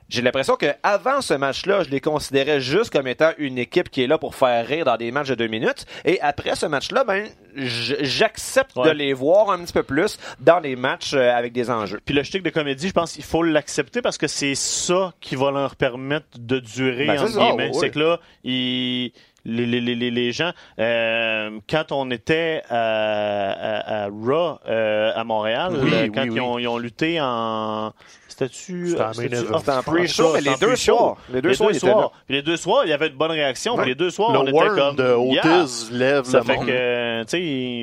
j'ai 0.08 0.22
l'impression 0.22 0.56
que 0.56 0.66
avant 0.82 1.20
ce 1.20 1.34
match-là, 1.34 1.84
je 1.84 1.90
les 1.90 2.00
considérais 2.00 2.60
juste 2.60 2.90
comme 2.90 3.06
étant 3.06 3.30
une 3.38 3.58
équipe 3.58 3.90
qui 3.90 4.02
est 4.02 4.06
là 4.08 4.18
pour 4.18 4.34
faire 4.34 4.66
rire 4.66 4.84
dans 4.84 4.96
des 4.96 5.12
matchs 5.12 5.28
de 5.28 5.34
deux 5.36 5.46
minutes. 5.46 5.86
Et 6.04 6.20
après 6.20 6.56
ce 6.56 6.66
match-là, 6.66 7.04
ben, 7.04 7.28
j'accepte 7.54 8.76
de 8.76 8.90
les 8.90 9.12
voir 9.12 9.50
un 9.50 9.58
petit 9.62 9.72
peu 9.72 9.82
plus 9.82 10.18
dans 10.40 10.58
les 10.58 10.76
matchs 10.76 11.14
euh, 11.14 11.30
avec 11.32 11.52
des 11.52 11.70
enjeux. 11.70 12.00
Puis 12.04 12.14
le 12.14 12.22
shtick 12.22 12.42
de 12.42 12.50
comédie, 12.50 12.88
je 12.88 12.92
pense 12.92 13.12
qu'il 13.12 13.24
faut 13.24 13.42
l'accepter 13.42 14.02
parce 14.02 14.18
que 14.18 14.26
c'est 14.26 14.54
ça 14.54 15.12
qui 15.20 15.36
va 15.36 15.50
leur 15.50 15.76
permettre 15.76 16.26
de 16.38 16.58
durer, 16.58 17.06
Ben, 17.06 17.26
ça, 17.26 17.26
guillemets. 17.26 17.70
oui. 17.72 17.78
C'est 17.80 17.90
que 17.90 17.98
là, 17.98 18.20
ils- 18.44 19.12
les, 19.44 19.66
les, 19.66 19.80
les, 19.80 19.94
les- 19.94 20.10
les 20.10 20.32
gens, 20.32 20.50
euh, 20.78 21.58
quand 21.68 21.92
on 21.92 22.10
était 22.10 22.62
à, 22.68 23.50
à, 23.50 24.04
à 24.04 24.08
Raw 24.08 24.58
euh, 24.68 25.12
à 25.14 25.24
Montréal, 25.24 25.72
Oui, 25.72 25.90
euh, 25.92 26.02
oui, 26.04 26.12
quand 26.12 26.22
oui. 26.22 26.30
Ils, 26.34 26.40
ont, 26.40 26.58
ils 26.58 26.68
ont 26.68 26.78
lutté 26.78 27.18
en... 27.20 27.92
C'était-tu... 28.28 28.90
C'était 29.12 29.70
en 29.70 29.82
pre-show, 29.82 30.32
mais 30.34 30.40
les 30.40 30.56
deux 30.60 30.76
soirs. 30.76 31.16
Les 31.32 31.42
deux 31.42 31.54
soirs, 31.54 32.12
les 32.28 32.42
deux 32.42 32.56
soirs, 32.56 32.84
il 32.84 32.90
y 32.90 32.92
avait 32.92 33.08
une 33.08 33.16
bonne 33.16 33.30
réaction. 33.32 33.76
Puis 33.76 33.86
les 33.88 33.94
deux 33.94 34.10
soirs, 34.10 34.32
le 34.32 34.38
on 34.38 34.46
était 34.46 34.80
comme... 34.80 34.96
de 34.96 35.16
Yeah! 35.32 35.62
Otis 35.62 35.88
lève 35.92 36.24
Ça 36.24 36.38
le 36.38 36.44
fait 36.44 36.56
monde. 36.56 36.66
que, 36.66 37.22
tu 37.24 37.28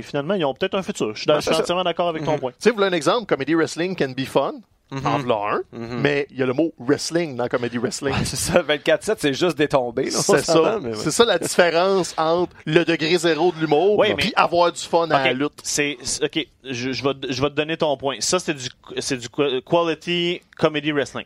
sais, 0.02 0.08
finalement, 0.08 0.34
ils 0.34 0.46
ont 0.46 0.54
peut-être 0.54 0.76
un 0.76 0.82
futur. 0.84 1.16
Je 1.16 1.22
suis, 1.22 1.32
entièrement 1.32 1.84
d'accord 1.84 2.08
avec 2.10 2.24
ton 2.24 2.38
point. 2.40 2.52
Tu 2.52 2.58
sais, 2.60 2.70
vous 2.72 2.76
voulez 2.78 2.88
un 2.88 2.94
exemple, 2.94 3.26
Comedy 3.28 3.54
Wrestling 3.56 3.96
can 3.96 4.10
be 4.18 4.26
fun. 4.26 4.54
En 4.92 5.20
voilà 5.20 5.56
un. 5.58 5.62
Mais 5.74 6.28
il 6.30 6.38
y 6.38 6.44
a 6.44 6.46
le 6.46 6.54
mot 6.54 6.74
wrestling 6.80 7.36
dans 7.36 7.48
Comedy 7.50 7.78
Wrestling. 7.78 8.14
C'est 8.24 8.38
ça, 8.38 8.62
24-7, 8.64 9.16
c'est 9.20 9.34
juste 9.34 9.58
des 9.58 9.68
tombées. 9.68 10.10
C'est 10.12 10.40
ça. 10.40 10.80
ouais. 10.80 10.94
C'est 10.96 11.12
ça 11.12 11.26
la 11.26 11.38
différence 11.40 12.14
entre 12.18 12.54
le 12.66 12.86
degré 12.86 13.18
zéro 13.18 13.52
de 13.52 13.60
l'humour 13.60 13.98
Ouais, 13.98 14.12
et 14.12 14.16
mais- 14.16 14.32
avoir 14.36 14.72
du 14.72 14.80
fun 14.82 15.10
à 15.12 15.26
la 15.26 15.34
lutte. 15.34 15.60
C'est, 15.64 15.98
ok, 16.24 16.48
je, 16.64 16.92
je 16.94 17.04
vais, 17.04 17.14
te- 17.16 17.32
je 17.34 17.42
vais 17.42 17.50
te 17.50 17.56
donner 17.56 17.76
ton 17.76 17.98
point. 17.98 18.16
Ça, 18.20 18.40
c'est 18.40 18.54
du, 18.54 18.70
c'est 19.00 19.18
du 19.18 19.28
qu- 19.30 19.62
quality 19.62 20.42
comedy 20.58 20.92
wrestling. 20.94 21.26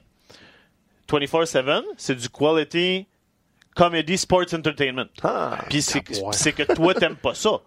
24/7, 1.10 1.84
c'est 1.98 2.16
du 2.16 2.30
quality 2.30 3.06
comedy 3.76 4.18
sports 4.18 4.54
entertainment. 4.54 5.06
Ah, 5.24 5.58
Puis 5.70 5.82
c'est, 5.82 6.00
ouais. 6.10 6.32
c'est 6.32 6.54
que 6.54 6.64
toi 6.74 6.94
t'aimes 6.94 7.16
pas 7.16 7.36
ça. 7.36 7.60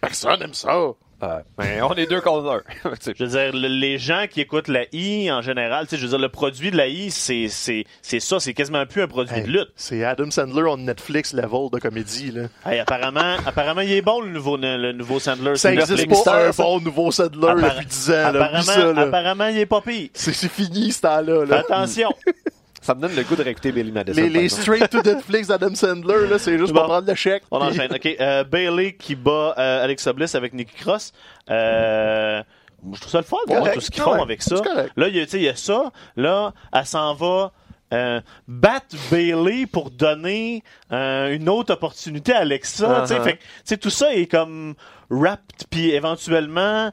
Personne 0.00 0.42
aime 0.42 0.54
ça. 0.54 0.74
Ouais. 1.22 1.28
Mais 1.58 1.82
on 1.82 1.94
est 1.94 2.06
deux 2.06 2.20
contre 2.20 2.50
un. 2.84 2.90
Tu 2.94 2.96
sais. 3.00 3.14
Je 3.18 3.24
veux 3.24 3.30
dire, 3.30 3.52
le- 3.52 3.68
les 3.68 3.98
gens 3.98 4.26
qui 4.30 4.40
écoutent 4.40 4.68
la 4.68 4.84
I 4.92 5.30
en 5.32 5.42
général, 5.42 5.86
tu 5.86 5.90
sais, 5.90 5.96
je 5.96 6.02
veux 6.02 6.08
dire, 6.10 6.18
le 6.18 6.28
produit 6.28 6.70
de 6.70 6.76
la 6.76 6.86
I, 6.88 7.10
c'est, 7.10 7.48
c'est, 7.48 7.84
c'est 8.02 8.20
ça, 8.20 8.40
c'est 8.40 8.54
quasiment 8.54 8.84
plus 8.86 9.02
un 9.02 9.08
produit 9.08 9.34
Hey, 9.34 9.42
de 9.42 9.48
lutte. 9.48 9.68
C'est 9.76 10.04
Adam 10.04 10.30
Sandler 10.30 10.62
on 10.68 10.76
Netflix 10.78 11.32
level 11.32 11.70
de 11.72 11.78
comédie. 11.78 12.30
Là. 12.32 12.42
Hey, 12.66 12.78
apparemment, 12.80 13.36
apparemment, 13.46 13.80
il 13.80 13.92
est 13.92 14.02
bon 14.02 14.20
le 14.20 14.30
nouveau, 14.30 14.56
le 14.56 14.92
nouveau 14.92 15.18
Sandler. 15.18 15.56
Ça 15.56 15.68
sur 15.68 15.70
n'existe 15.70 15.98
Netflix. 15.98 16.22
pas 16.24 16.48
un 16.48 16.52
ça. 16.52 16.62
bon 16.62 16.80
nouveau 16.80 17.10
Sandler 17.10 17.48
Appara- 17.48 17.74
depuis 17.74 17.86
10 17.86 18.10
ans. 18.10 18.12
Là. 18.14 18.26
Apparemment, 18.28 18.62
ça, 18.62 18.92
là. 18.92 19.00
apparemment, 19.02 19.46
il 19.48 19.58
est 19.58 19.66
pas 19.66 19.80
pire. 19.80 20.08
C'est 20.14 20.32
c'est 20.32 20.50
fini 20.50 20.92
ce 20.92 21.00
temps-là. 21.02 21.44
Là. 21.44 21.58
attention. 21.58 22.10
Ça 22.88 22.94
me 22.94 23.02
donne 23.02 23.14
le 23.14 23.22
goût 23.22 23.36
de 23.36 23.42
réécouter 23.42 23.70
Billy 23.70 23.92
Madison. 23.92 24.18
Les, 24.22 24.48
straight 24.48 24.88
to 24.88 25.02
Netflix 25.02 25.48
d'Adam 25.48 25.74
Sandler, 25.74 26.26
là, 26.26 26.38
c'est 26.38 26.56
juste 26.56 26.72
Bon. 26.72 26.80
pour 26.80 26.88
prendre 26.88 27.06
le 27.06 27.14
chèque. 27.14 27.42
On 27.50 27.58
puis- 27.60 27.68
enchaîne. 27.68 27.92
OK. 27.94 28.16
Euh, 28.18 28.44
Bailey 28.44 28.94
qui 28.94 29.14
bat 29.14 29.54
euh, 29.58 29.84
Alexa 29.84 30.10
Bliss 30.14 30.34
avec 30.34 30.54
Nikki 30.54 30.74
Cross. 30.74 31.12
Euh, 31.50 32.42
je 32.90 32.98
trouve 32.98 33.10
ça 33.12 33.18
le 33.18 33.24
fun, 33.24 33.36
moi, 33.46 33.58
Correct. 33.58 33.74
tout 33.74 33.80
ce 33.82 33.90
qu'ils 33.90 34.02
font 34.02 34.22
avec 34.22 34.40
ça. 34.40 34.54
Là, 34.96 35.08
il 35.08 35.16
y, 35.16 35.48
a- 35.50 35.54
ça. 35.54 35.92
Là, 36.16 36.54
elle 36.72 36.86
s'en 36.86 37.12
va 37.12 37.52
euh, 37.92 38.22
battre 38.46 38.96
Bailey 39.10 39.66
pour 39.66 39.90
donner 39.90 40.62
euh, 40.90 41.34
une 41.36 41.50
autre 41.50 41.74
opportunité 41.74 42.32
à 42.32 42.38
Alexa. 42.38 43.04
Fait 43.06 43.34
tu 43.34 43.38
sais, 43.64 43.76
tout 43.76 43.90
ça 43.90 44.14
est 44.14 44.28
comme 44.30 44.76
wrapped, 45.10 45.66
puis 45.68 45.90
éventuellement... 45.90 46.90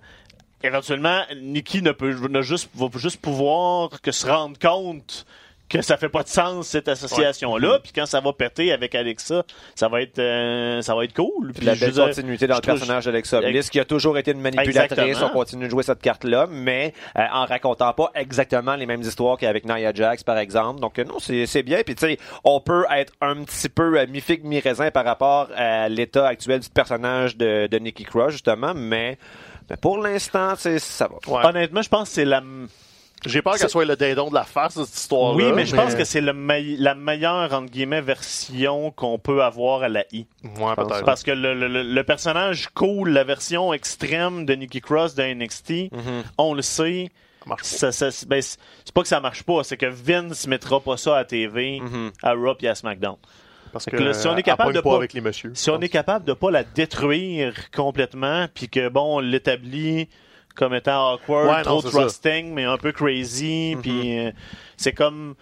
Éventuellement, 0.62 1.22
Nikki 1.42 1.82
ne 1.84 1.92
peut 1.92 2.16
ne 2.28 2.42
juste, 2.42 2.70
va 2.74 2.88
juste 2.96 3.22
pouvoir 3.22 4.02
que 4.02 4.12
se 4.12 4.26
rendre 4.26 4.58
compte 4.60 5.26
que 5.70 5.82
ça 5.82 5.98
fait 5.98 6.10
pas 6.10 6.24
de 6.24 6.28
sens 6.28 6.68
cette 6.68 6.88
association-là, 6.88 7.80
puis 7.82 7.92
quand 7.94 8.06
ça 8.06 8.22
va 8.22 8.34
péter 8.34 8.72
avec 8.72 8.94
Alexa, 8.96 9.44
ça 9.74 9.88
va 9.88 10.02
être 10.02 10.20
euh, 10.20 10.82
ça 10.82 10.96
va 10.96 11.04
être 11.04 11.14
cool. 11.14 11.54
Puis 11.54 11.66
la 11.66 11.76
belle 11.76 11.92
dire, 11.92 12.06
continuité 12.06 12.48
dans 12.48 12.56
le 12.56 12.62
personnage 12.62 13.06
d'Alexa 13.06 13.42
Bliss, 13.42 13.70
qui 13.70 13.80
a 13.80 13.86
toujours 13.86 14.18
été 14.18 14.32
une 14.32 14.42
manipulatrice. 14.42 15.00
Exactement. 15.00 15.32
On 15.32 15.34
continue 15.34 15.66
de 15.66 15.70
jouer 15.70 15.84
cette 15.84 16.02
carte-là, 16.02 16.48
mais 16.50 16.94
euh, 17.18 17.24
en 17.32 17.46
racontant 17.46 17.94
pas 17.94 18.12
exactement 18.16 18.76
les 18.76 18.86
mêmes 18.86 19.02
histoires 19.02 19.38
qu'avec 19.38 19.66
Nia 19.66 19.94
Jax, 19.94 20.24
par 20.24 20.38
exemple. 20.38 20.80
Donc, 20.80 21.00
euh, 21.00 21.04
non, 21.04 21.18
c'est 21.20 21.64
bien. 21.64 21.82
Puis, 21.84 21.96
tu 21.96 22.06
sais, 22.08 22.18
on 22.44 22.60
peut 22.60 22.86
être 22.96 23.14
un 23.22 23.44
petit 23.44 23.70
peu 23.70 24.00
euh, 24.00 24.06
mi-figue, 24.08 24.44
mi-raisin 24.44 24.92
par 24.92 25.06
rapport 25.06 25.50
à 25.56 25.90
l'état 25.90 26.28
actuel 26.28 26.60
du 26.60 26.70
personnage 26.70 27.38
de, 27.38 27.68
de 27.68 27.78
Nikki 27.80 28.04
Cross, 28.04 28.34
justement, 28.34 28.74
mais, 28.76 29.18
mais 29.70 29.78
pour 29.78 29.98
l'instant, 29.98 30.54
ça 30.56 31.08
va. 31.08 31.34
Ouais. 31.34 31.46
Honnêtement, 31.46 31.82
je 31.82 31.90
pense 31.90 32.10
que 32.10 32.16
c'est 32.16 32.26
la 32.26 32.42
J'ai 33.26 33.42
peur 33.42 33.56
qu'elle 33.58 33.70
soit 33.70 33.86
le 33.86 33.96
dindon 33.96 34.30
de 34.30 34.36
la 34.36 34.44
face 34.44 34.78
de 34.78 34.84
cette 34.86 34.96
histoire-là. 34.98 35.36
oui, 35.48 35.52
mais 35.56 35.66
je 35.66 35.76
pense 35.76 35.96
que 35.96 36.04
c'est 36.06 36.22
la 36.22 36.34
meilleure 36.96 37.54
entre 37.54 37.72
guillemets 37.72 38.02
version 38.02 38.92
qu'on 38.92 39.18
peut 39.20 39.44
avoir 39.44 39.84
à 39.84 39.90
la 39.90 40.04
I. 40.12 40.28
Ouais, 40.44 40.76
peut-être. 40.76 41.04
Parce 41.06 41.24
que 41.24 41.32
le, 41.32 41.54
le- 41.54 41.84
le- 41.84 42.04
personnage 42.04 42.70
cool, 42.74 43.10
la 43.10 43.24
version 43.24 43.74
extrême 43.74 44.46
de 44.46 44.54
Nikki 44.54 44.82
Cross 44.82 45.16
de 45.16 45.24
NXT, 45.24 45.72
Mm-hmm. 45.92 46.24
on 46.38 46.54
le 46.54 46.62
sait. 46.62 47.10
Ça 47.42 47.50
marche 47.50 47.62
pas. 47.80 47.92
Ça, 47.92 48.10
ben, 48.28 48.42
c'est 48.42 48.94
pas 48.94 49.02
que 49.02 49.08
ça 49.08 49.20
marche 49.20 49.44
pas, 49.44 49.64
c'est 49.64 49.78
que 49.78 49.86
Vince 49.88 50.48
mettra 50.48 50.80
pas 50.80 50.98
ça 50.98 51.18
à 51.18 51.26
TV, 51.26 51.80
Mm-hmm. 51.80 52.12
à 52.24 52.34
Raw 52.34 52.56
et 52.62 52.68
à 52.68 52.76
SmackDown. 52.76 53.18
Parce 53.74 53.86
que 53.86 53.98
que 53.98 54.04
là, 54.04 54.14
si 54.14 54.26
on 54.28 54.38
est 54.38 54.44
capable 54.44 54.74
de 54.74 54.80
pas 54.80 54.92
pas- 54.92 54.96
avec 54.98 55.14
les 55.14 55.20
messieurs. 55.22 55.52
Si 55.54 55.70
on 55.70 55.80
est 55.82 55.90
capable 55.90 56.24
de 56.26 56.32
pas 56.34 56.50
la 56.50 56.64
détruire 56.64 57.54
complètement, 57.76 58.48
puis 58.54 58.70
que 58.70 58.88
bon, 58.90 59.18
on 59.18 59.20
l'établit 59.20 60.08
comme 60.56 60.74
étant 60.74 61.14
awkward, 61.14 61.48
Ouais, 61.48 61.58
non, 61.58 61.80
trop 61.80 61.82
ça. 61.82 61.90
trusting, 62.02 62.54
mais 62.54 62.64
un 62.64 62.78
peu 62.78 62.92
crazy, 62.92 63.76
puis 63.82 64.18
euh, 64.20 64.32
c'est 64.78 64.94
comme 64.94 65.36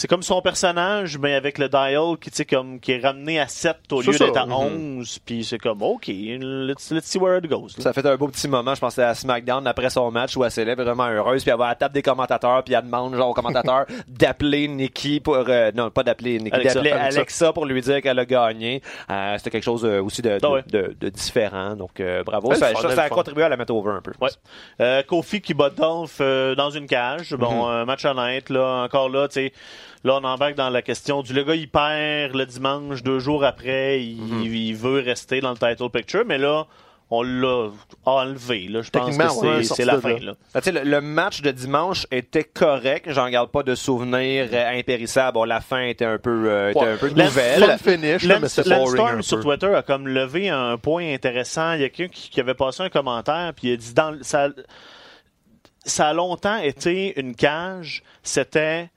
c'est 0.00 0.08
comme 0.08 0.22
son 0.22 0.40
personnage, 0.40 1.18
mais 1.18 1.34
avec 1.34 1.58
le 1.58 1.68
dial 1.68 2.16
qui, 2.18 2.46
comme, 2.46 2.80
qui 2.80 2.92
est 2.92 3.00
ramené 3.04 3.38
à 3.38 3.46
7 3.48 3.76
au 3.92 4.00
lieu 4.00 4.16
d'être 4.16 4.34
à 4.38 4.46
Mhm. 4.46 4.52
11, 4.98 5.18
puis 5.26 5.44
c'est 5.44 5.58
comme, 5.58 5.82
OK, 5.82 6.06
let's, 6.08 6.90
let's 6.90 7.04
see 7.04 7.18
where 7.18 7.36
it 7.36 7.46
goes. 7.50 7.76
là. 7.76 7.82
Ça 7.82 7.92
fait 7.92 8.06
un 8.06 8.16
beau 8.16 8.28
petit 8.28 8.48
moment, 8.48 8.74
je 8.74 8.80
pensais 8.80 9.02
à 9.02 9.14
SmackDown 9.14 9.66
après 9.66 9.90
son 9.90 10.10
match 10.10 10.34
où 10.38 10.44
elle 10.44 10.50
s'élève 10.50 10.80
vraiment 10.80 11.06
heureuse, 11.08 11.42
puis 11.42 11.50
elle 11.50 11.58
va 11.58 11.66
à 11.66 11.68
la 11.68 11.74
table 11.74 11.92
des 11.92 12.00
commentateurs, 12.00 12.64
puis 12.64 12.72
elle 12.72 12.82
demande 12.84 13.14
genre 13.14 13.28
aux 13.28 13.34
commentateurs 13.34 13.84
d'appeler 14.08 14.68
Nikki 14.68 15.20
pour 15.20 15.36
euh, 15.36 15.70
non 15.74 15.90
pas 15.90 16.02
d'appeler 16.02 16.38
Nikki, 16.40 16.62
d'appeler 16.64 16.92
Alexa. 16.92 17.52
Pour 17.52 17.66
lui 17.66 17.82
dire 17.82 18.00
qu'elle 18.00 18.18
a 18.18 18.24
gagné. 18.24 18.80
Euh, 19.10 19.34
C'était 19.36 19.50
quelque 19.50 19.64
chose 19.64 19.84
euh, 19.84 20.02
aussi 20.02 20.22
de, 20.22 20.30
de, 20.30 20.38
Ah 20.42 20.50
ouais. 20.50 20.62
de- 20.70 20.96
de 20.98 21.08
différent, 21.10 21.76
donc 21.76 22.00
euh, 22.00 22.22
bravo. 22.24 22.54
Ça, 22.54 22.68
fun, 22.74 22.88
ça, 22.90 23.02
a 23.02 23.08
contribué 23.10 23.42
à 23.44 23.50
la 23.50 23.58
mettre 23.58 23.74
over 23.74 23.90
un 23.90 24.00
peu. 24.00 24.12
Ouais. 24.20 24.30
Euh, 24.80 25.02
Kofi 25.02 25.42
qui 25.42 25.52
bat 25.52 25.68
Dolph 25.68 26.18
euh, 26.22 26.54
dans 26.54 26.70
une 26.70 26.86
cage. 26.86 27.34
Bon, 27.34 27.66
Mhm. 27.66 27.70
un 27.72 27.84
match 27.84 28.04
honnête, 28.06 28.48
là. 28.48 28.84
Encore 28.84 29.08
là, 29.10 29.28
tu 29.28 29.34
sais. 29.34 29.52
Là, 30.02 30.14
on 30.20 30.24
embarque 30.24 30.54
dans 30.54 30.70
la 30.70 30.80
question 30.82 31.22
du 31.22 31.34
le 31.34 31.44
gars, 31.44 31.54
il 31.54 31.68
perd 31.68 32.34
le 32.34 32.46
dimanche, 32.46 33.02
deux 33.02 33.18
jours 33.18 33.44
après, 33.44 34.02
il, 34.02 34.16
Mhm. 34.20 34.42
il 34.44 34.74
veut 34.74 35.00
rester 35.00 35.40
dans 35.40 35.50
le 35.50 35.58
title 35.58 35.90
picture, 35.90 36.24
mais 36.26 36.38
là, 36.38 36.66
on 37.12 37.22
l'a 37.22 37.68
enlevé, 38.06 38.68
là. 38.68 38.82
Je 38.82 38.90
pense 38.90 39.16
que 39.18 39.62
c'est- 39.62 39.84
la 39.84 40.00
fin, 40.00 40.10
là. 40.20 40.34
là. 40.54 40.60
Sais, 40.62 40.70
le, 40.70 40.84
le 40.84 41.00
match 41.00 41.42
de 41.42 41.50
dimanche 41.50 42.06
était 42.12 42.44
correct. 42.44 43.06
J'en 43.10 43.28
garde 43.28 43.50
pas 43.50 43.64
de 43.64 43.74
souvenirs 43.74 44.48
euh, 44.52 44.78
impérissables. 44.78 45.34
Bon, 45.34 45.42
la 45.44 45.60
fin 45.60 45.82
était 45.82 46.04
un 46.04 46.18
peu, 46.18 46.48
euh, 46.48 46.70
était 46.70 46.78
Ouais. 46.78 46.92
un 46.92 46.96
peu 46.96 47.08
nouvelle. 47.08 47.64
Fun 47.64 47.78
finish, 47.78 48.22
là, 48.22 48.38
mais 48.38 48.48
Storm 48.48 49.22
sur. 49.22 49.40
Twitter 49.40 49.74
a 49.74 49.82
comme 49.82 50.06
levé 50.06 50.50
un 50.50 50.78
point 50.78 51.12
intéressant. 51.12 51.72
Il 51.74 51.80
y 51.80 51.84
a 51.84 51.88
quelqu'un 51.88 52.12
qui, 52.14 52.30
qui 52.30 52.40
avait 52.40 52.54
passé 52.54 52.84
un 52.84 52.90
commentaire, 52.90 53.52
puis 53.56 53.68
il 53.68 53.72
a 53.72 53.76
dit 53.76 53.92
dans 53.92 54.12
le- 54.12 54.22
ça, 54.22 54.48
ça 55.84 56.08
a 56.08 56.12
longtemps 56.14 56.58
été 56.58 57.18
une 57.18 57.34
cage. 57.34 58.02
C'était 58.22 58.88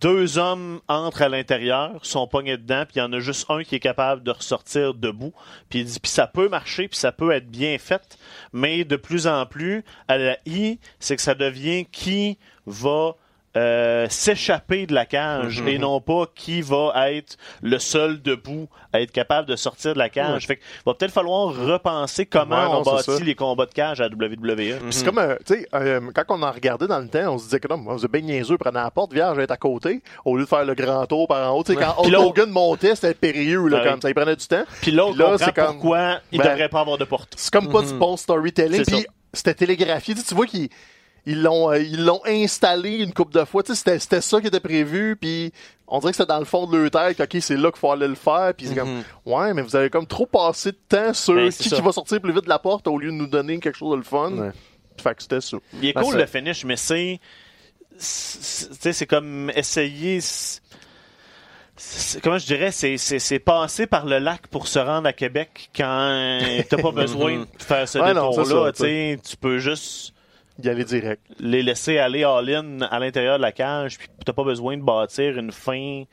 deux 0.00 0.38
hommes 0.38 0.80
entrent 0.88 1.22
à 1.22 1.28
l'intérieur, 1.28 2.04
sont 2.04 2.26
pognés 2.26 2.56
dedans, 2.56 2.84
puis 2.84 2.96
il 2.96 2.98
y 3.00 3.02
en 3.02 3.12
a 3.12 3.20
juste 3.20 3.46
un 3.48 3.62
qui 3.64 3.74
est 3.74 3.80
capable 3.80 4.22
de 4.22 4.30
ressortir 4.30 4.94
debout. 4.94 5.32
Puis 5.68 5.80
il 5.80 5.84
dit, 5.84 5.98
puis 6.00 6.10
ça 6.10 6.26
peut 6.26 6.48
marcher, 6.48 6.88
puis 6.88 6.98
ça 6.98 7.12
peut 7.12 7.32
être 7.32 7.48
bien 7.48 7.78
fait, 7.78 8.18
mais 8.52 8.84
de 8.84 8.96
plus 8.96 9.26
en 9.26 9.44
plus, 9.46 9.84
à 10.06 10.18
la 10.18 10.38
I, 10.46 10.78
c'est 11.00 11.16
que 11.16 11.22
ça 11.22 11.34
devient 11.34 11.86
qui 11.86 12.38
va 12.66 13.16
euh, 13.56 14.06
s'échapper 14.10 14.86
de 14.86 14.94
la 14.94 15.06
cage 15.06 15.62
Mhm. 15.62 15.68
et 15.68 15.78
non 15.78 16.00
pas 16.00 16.26
qui 16.34 16.60
va 16.60 17.10
être 17.12 17.36
le 17.62 17.78
seul 17.78 18.20
debout 18.22 18.68
à 18.92 19.00
être 19.00 19.10
capable 19.10 19.48
de 19.48 19.56
sortir 19.56 19.94
de 19.94 19.98
la 19.98 20.08
cage. 20.10 20.46
Fait 20.46 20.56
que 20.56 20.62
va 20.86 20.94
peut-être 20.94 21.12
falloir 21.12 21.54
repenser 21.54 22.26
comment 22.26 22.56
Ouais, 22.56 22.64
non, 22.64 22.80
on 22.80 22.82
bâtit 22.82 23.24
les 23.24 23.34
combats 23.34 23.66
de 23.66 23.72
cage 23.72 24.00
à 24.00 24.08
la 24.08 24.10
WWE. 24.14 24.78
Puis 24.78 24.92
C'est 24.92 25.04
comme, 25.04 25.18
euh, 25.18 25.36
tu 25.46 25.54
sais, 25.54 25.68
euh, 25.74 26.00
quand 26.14 26.24
on 26.28 26.42
en 26.42 26.52
regardait 26.52 26.86
dans 26.86 26.98
le 27.00 27.08
temps, 27.08 27.34
on 27.34 27.38
se 27.38 27.44
disait 27.44 27.58
que 27.60 27.68
non, 27.68 27.82
on 27.86 27.94
faisait 27.96 28.08
bien 28.08 28.20
niaiseux, 28.20 28.58
prenait 28.58 28.80
la 28.80 28.90
porte, 28.90 29.12
vierge, 29.12 29.38
être 29.38 29.50
à 29.50 29.56
côté, 29.56 30.02
au 30.24 30.36
lieu 30.36 30.44
de 30.44 30.48
faire 30.48 30.64
le 30.64 30.74
grand 30.74 31.06
tour 31.06 31.26
par 31.26 31.52
en 31.52 31.56
haut. 31.58 31.64
Tu 31.64 31.72
sais, 31.74 31.78
quand 31.78 31.94
Hulk 32.04 32.14
Hogan 32.14 32.50
montait, 32.50 32.94
c'était 32.94 33.14
périlleux, 33.14 33.66
là, 33.68 33.80
comme 33.88 34.00
ça, 34.00 34.08
il 34.10 34.14
prenait 34.14 34.36
du 34.36 34.46
temps. 34.46 34.64
Puis 34.82 34.90
là, 34.92 35.06
c'est 35.38 35.52
comme- 35.54 35.66
pourquoi 35.78 36.20
il 36.32 36.38
Ben, 36.38 36.48
devrait 36.50 36.68
pas 36.68 36.80
avoir 36.80 36.98
de 36.98 37.04
porte. 37.04 37.34
C'est 37.36 37.52
comme 37.52 37.70
pas 37.70 37.82
du 37.82 37.94
bon 37.94 38.16
storytelling. 38.16 38.84
C'est 38.84 38.90
Puis 38.92 39.00
ça. 39.02 39.08
c'était 39.32 39.54
télégraphié. 39.54 40.14
Tu, 40.14 40.34
vois 40.34 40.46
qu'ils 40.46 40.68
ils 41.28 41.42
l'ont 41.42 41.70
euh, 41.70 41.78
ils 41.78 42.04
l'ont 42.04 42.20
installé 42.26 42.96
une 42.98 43.12
coupe 43.12 43.32
de 43.32 43.44
fois. 43.44 43.62
Tu 43.62 43.72
sais, 43.72 43.76
c'était 43.78 43.98
c'était 43.98 44.20
ça 44.20 44.40
qui 44.40 44.46
était 44.46 44.60
prévu. 44.60 45.16
Puis 45.20 45.52
on 45.86 45.98
dirait 46.00 46.12
que 46.12 46.16
c'était 46.16 46.28
dans 46.28 46.38
le 46.38 46.44
fond 46.44 46.66
de 46.66 46.76
leur 46.76 46.90
tête. 46.90 47.20
Ok, 47.20 47.40
c'est 47.42 47.56
là 47.56 47.70
qu'il 47.70 47.78
faut 47.80 47.92
aller 47.92 48.08
le 48.08 48.14
faire. 48.14 48.52
Puis 48.56 48.66
c'est 48.68 48.74
comme 48.74 49.02
ouais, 49.26 49.52
mais 49.54 49.62
vous 49.62 49.76
avez 49.76 49.90
comme 49.90 50.06
trop 50.06 50.26
passé 50.26 50.72
de 50.72 50.78
temps 50.88 51.12
sur 51.14 51.34
Ben, 51.34 51.50
c'est 51.50 51.62
qui, 51.64 51.68
ça. 51.68 51.80
va 51.82 51.92
sortir 51.92 52.20
plus 52.20 52.32
vite 52.32 52.44
de 52.44 52.48
la 52.48 52.58
porte 52.58 52.86
au 52.88 52.98
lieu 52.98 53.08
de 53.10 53.16
nous 53.16 53.26
donner 53.26 53.58
quelque 53.60 53.76
chose 53.76 53.92
de 53.92 53.96
le 53.96 54.02
fun. 54.02 54.32
Ouais. 54.32 54.50
Fait 55.02 55.14
que 55.14 55.22
c'était 55.22 55.40
ça. 55.40 55.56
Il 55.80 55.86
est 55.88 55.92
Ben, 55.92 56.02
cool 56.02 56.12
ça- 56.14 56.18
le 56.18 56.26
finish, 56.26 56.64
mais 56.64 56.76
c'est. 56.76 57.20
c'est- 57.96 58.68
Tu 58.70 58.74
sais, 58.80 58.92
c'est 58.92 59.06
comme 59.06 59.50
essayer. 59.54 60.20
c'est- 60.20 60.60
c'est- 61.76 62.20
Comment 62.20 62.38
je 62.38 62.46
dirais, 62.46 62.72
c'est, 62.72 62.96
c'est, 62.96 63.18
c'est 63.18 63.38
passer 63.38 63.86
par 63.86 64.06
le 64.06 64.18
lac 64.18 64.46
pour 64.48 64.66
se 64.66 64.78
rendre 64.78 65.06
à 65.08 65.12
Québec 65.12 65.70
quand 65.76 66.38
t'as 66.68 66.82
pas 66.82 66.90
besoin 66.92 67.36
de 67.40 67.46
faire 67.62 67.88
ce 67.88 67.98
Ouais, 67.98 68.14
non, 68.14 68.32
c'est 68.32 68.42
détour-là. 68.42 68.66
ça, 68.66 68.72
tu 68.72 68.82
sais, 68.82 69.18
tu 69.28 69.36
peux 69.36 69.58
juste 69.58 70.12
Y 70.62 70.68
aller 70.68 70.84
direct. 70.84 71.22
les 71.38 71.62
laisser 71.62 71.98
aller 71.98 72.24
all-in 72.24 72.80
à 72.82 72.98
l'intérieur 72.98 73.36
de 73.36 73.42
la 73.42 73.52
cage, 73.52 73.98
puis 73.98 74.08
t'as 74.24 74.32
pas 74.32 74.44
besoin 74.44 74.76
de 74.76 74.82
bâtir 74.82 75.38
une 75.38 75.52
fin. 75.52 76.04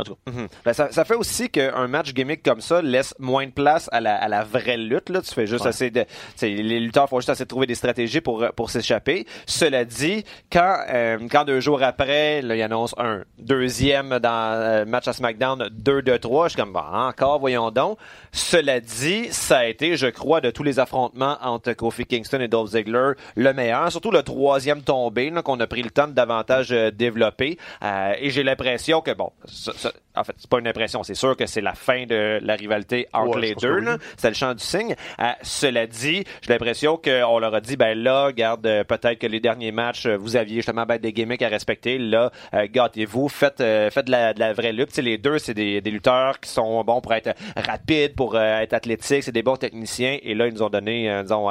En 0.00 0.04
tout 0.04 0.14
cas, 0.26 0.32
Mhm. 0.32 0.48
Ben, 0.64 0.72
ça, 0.72 0.90
ça 0.90 1.04
fait 1.04 1.14
aussi 1.14 1.50
qu'un 1.50 1.86
match 1.88 2.12
gimmick 2.12 2.42
comme 2.42 2.60
ça 2.60 2.82
laisse 2.82 3.14
moins 3.18 3.46
de 3.46 3.52
place 3.52 3.88
à 3.92 4.00
la, 4.00 4.16
à 4.16 4.28
la 4.28 4.42
vraie 4.44 4.76
lutte. 4.76 5.08
Là. 5.08 5.20
Tu 5.22 5.32
fais 5.34 5.46
juste 5.46 5.64
Ouais. 5.64 5.68
assez 5.70 5.90
de. 5.90 6.04
Les 6.42 6.80
lutteurs 6.80 7.08
font 7.08 7.18
juste 7.20 7.28
essayer 7.30 7.44
de 7.44 7.48
trouver 7.48 7.66
des 7.66 7.74
stratégies 7.74 8.20
pour, 8.20 8.44
pour 8.56 8.70
s'échapper. 8.70 9.26
Cela 9.46 9.84
dit, 9.84 10.24
quand, 10.52 10.76
euh, 10.88 11.18
quand 11.30 11.44
deux 11.44 11.60
jours 11.60 11.82
après, 11.82 12.42
là, 12.42 12.56
ils 12.56 12.62
annoncent 12.62 12.94
un 12.98 13.22
deuxième 13.38 14.18
dans 14.18 14.52
euh, 14.54 14.84
match 14.84 15.08
à 15.08 15.12
SmackDown, 15.12 15.68
2 15.70 16.02
de 16.02 16.16
3, 16.16 16.48
je 16.48 16.52
suis 16.54 16.60
comme 16.62 16.72
bah, 16.72 16.86
encore, 16.92 17.38
voyons 17.40 17.70
donc. 17.70 17.98
Cela 18.32 18.80
dit, 18.80 19.28
ça 19.30 19.58
a 19.58 19.64
été, 19.66 19.96
je 19.96 20.06
crois, 20.06 20.40
de 20.40 20.50
tous 20.50 20.62
les 20.62 20.78
affrontements 20.78 21.36
entre 21.42 21.72
Kofi 21.72 22.06
Kingston 22.06 22.40
et 22.40 22.48
Dolph 22.48 22.70
Ziggler, 22.70 23.12
le 23.36 23.52
meilleur. 23.52 23.90
Surtout 23.90 24.10
le 24.10 24.22
troisième 24.22 24.82
tombé, 24.82 25.32
qu'on 25.44 25.58
a 25.60 25.66
pris 25.66 25.82
le 25.82 25.90
temps 25.90 26.06
de 26.08 26.12
davantage 26.12 26.68
euh, 26.72 26.90
développer. 26.90 27.58
Euh, 27.82 28.12
et 28.18 28.30
j'ai 28.30 28.42
l'impression 28.42 29.00
que, 29.00 29.10
bon, 29.12 29.30
ça- 29.46 29.72
ça- 29.76 29.89
en 30.16 30.24
fait, 30.24 30.34
c'est 30.38 30.50
pas 30.50 30.58
une 30.58 30.66
impression, 30.68 31.02
c'est 31.02 31.14
sûr 31.14 31.36
que 31.36 31.46
c'est 31.46 31.60
la 31.60 31.74
fin 31.74 32.04
de 32.04 32.40
la 32.42 32.54
rivalité 32.56 33.06
entre 33.12 33.36
Ouais, 33.36 33.42
les 33.48 33.54
deux. 33.54 33.78
oui. 33.80 33.92
C'est 34.16 34.28
le 34.28 34.34
champ 34.34 34.52
du 34.54 34.62
signe. 34.62 34.94
Euh, 35.20 35.24
cela 35.42 35.86
dit, 35.86 36.24
j'ai 36.42 36.52
l'impression 36.52 36.96
qu'on 36.96 37.38
leur 37.38 37.54
a 37.54 37.60
dit, 37.60 37.76
ben 37.76 37.96
là, 37.96 38.32
garde, 38.32 38.66
euh, 38.66 38.82
peut-être 38.84 39.18
que 39.18 39.26
les 39.26 39.38
derniers 39.40 39.70
matchs, 39.72 40.06
euh, 40.06 40.16
vous 40.16 40.36
aviez 40.36 40.56
justement 40.56 40.84
ben, 40.84 40.98
des 40.98 41.12
gimmicks 41.12 41.42
à 41.42 41.48
respecter. 41.48 41.98
Là, 41.98 42.30
euh, 42.54 42.66
gâtez-vous, 42.70 43.28
faites, 43.28 43.60
euh, 43.60 43.88
faites 43.90 44.06
de, 44.06 44.10
la, 44.10 44.34
de 44.34 44.40
la 44.40 44.52
vraie 44.52 44.72
lutte. 44.72 44.88
Tu 44.88 44.94
sais, 44.96 45.02
les 45.02 45.16
deux, 45.18 45.38
c'est 45.38 45.54
des, 45.54 45.80
des 45.80 45.90
lutteurs 45.90 46.40
qui 46.40 46.50
sont 46.50 46.82
bons 46.82 47.00
pour 47.00 47.14
être 47.14 47.30
rapides, 47.56 48.14
pour 48.16 48.38
être 48.38 48.72
athlétiques, 48.74 49.22
c'est 49.22 49.32
des 49.32 49.42
bons 49.42 49.56
techniciens. 49.56 50.18
Et 50.22 50.34
là, 50.34 50.48
ils 50.48 50.54
nous 50.54 50.62
ont 50.62 50.70
donné, 50.70 51.20
disons, 51.22 51.48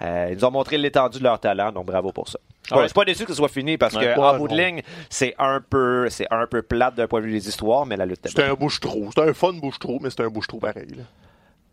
ils 0.00 0.34
nous 0.36 0.44
ont 0.44 0.50
montré 0.50 0.76
l'étendue 0.78 1.18
de 1.18 1.24
leur 1.24 1.40
talent. 1.40 1.72
Donc, 1.72 1.86
bravo 1.86 2.12
pour 2.12 2.28
ça. 2.28 2.38
Je 2.70 2.74
Ouais. 2.76 2.86
suis 2.86 2.94
pas 2.94 3.04
déçu 3.04 3.24
que 3.24 3.32
ce 3.32 3.36
soit 3.38 3.48
fini 3.48 3.76
parce 3.76 3.94
que 3.94 4.18
en 4.18 4.38
bout 4.38 4.48
de 4.48 4.54
ligne, 4.54 4.82
c'est 5.10 5.34
un 5.38 5.60
peu, 5.60 6.08
c'est 6.10 6.26
un 6.30 6.46
peu 6.46 6.62
plate 6.62 6.94
d'un 6.94 7.08
point 7.08 7.20
de 7.20 7.26
vue 7.26 7.32
des 7.32 7.48
histoires, 7.48 7.86
mais 7.86 7.96
la 7.96 8.06
lutte. 8.06 8.20
C'était 8.28 8.44
un 8.44 8.54
bouche-trou. 8.54 9.10
C'était 9.14 9.28
un 9.28 9.34
fun 9.34 9.52
bouche-trou, 9.54 9.98
mais 10.00 10.10
c'était 10.10 10.22
un 10.24 10.28
bouche-trou 10.30 10.58
pareil. 10.58 10.86
là. 10.96 11.02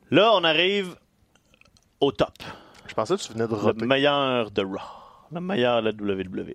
là, 0.10 0.32
on 0.34 0.44
arrive 0.44 0.96
au 2.02 2.12
top. 2.12 2.34
Je 2.88 2.94
pensais 2.96 3.16
que 3.18 3.22
tu 3.22 3.34
venais 3.34 3.46
de 3.46 3.52
Le 3.52 3.56
roter. 3.58 3.86
meilleur 3.86 4.50
de 4.50 4.64
Raw. 4.64 4.80
Le 5.32 5.40
meilleur 5.42 5.84
de 5.84 5.90
la 5.92 6.14
WWE. 6.16 6.54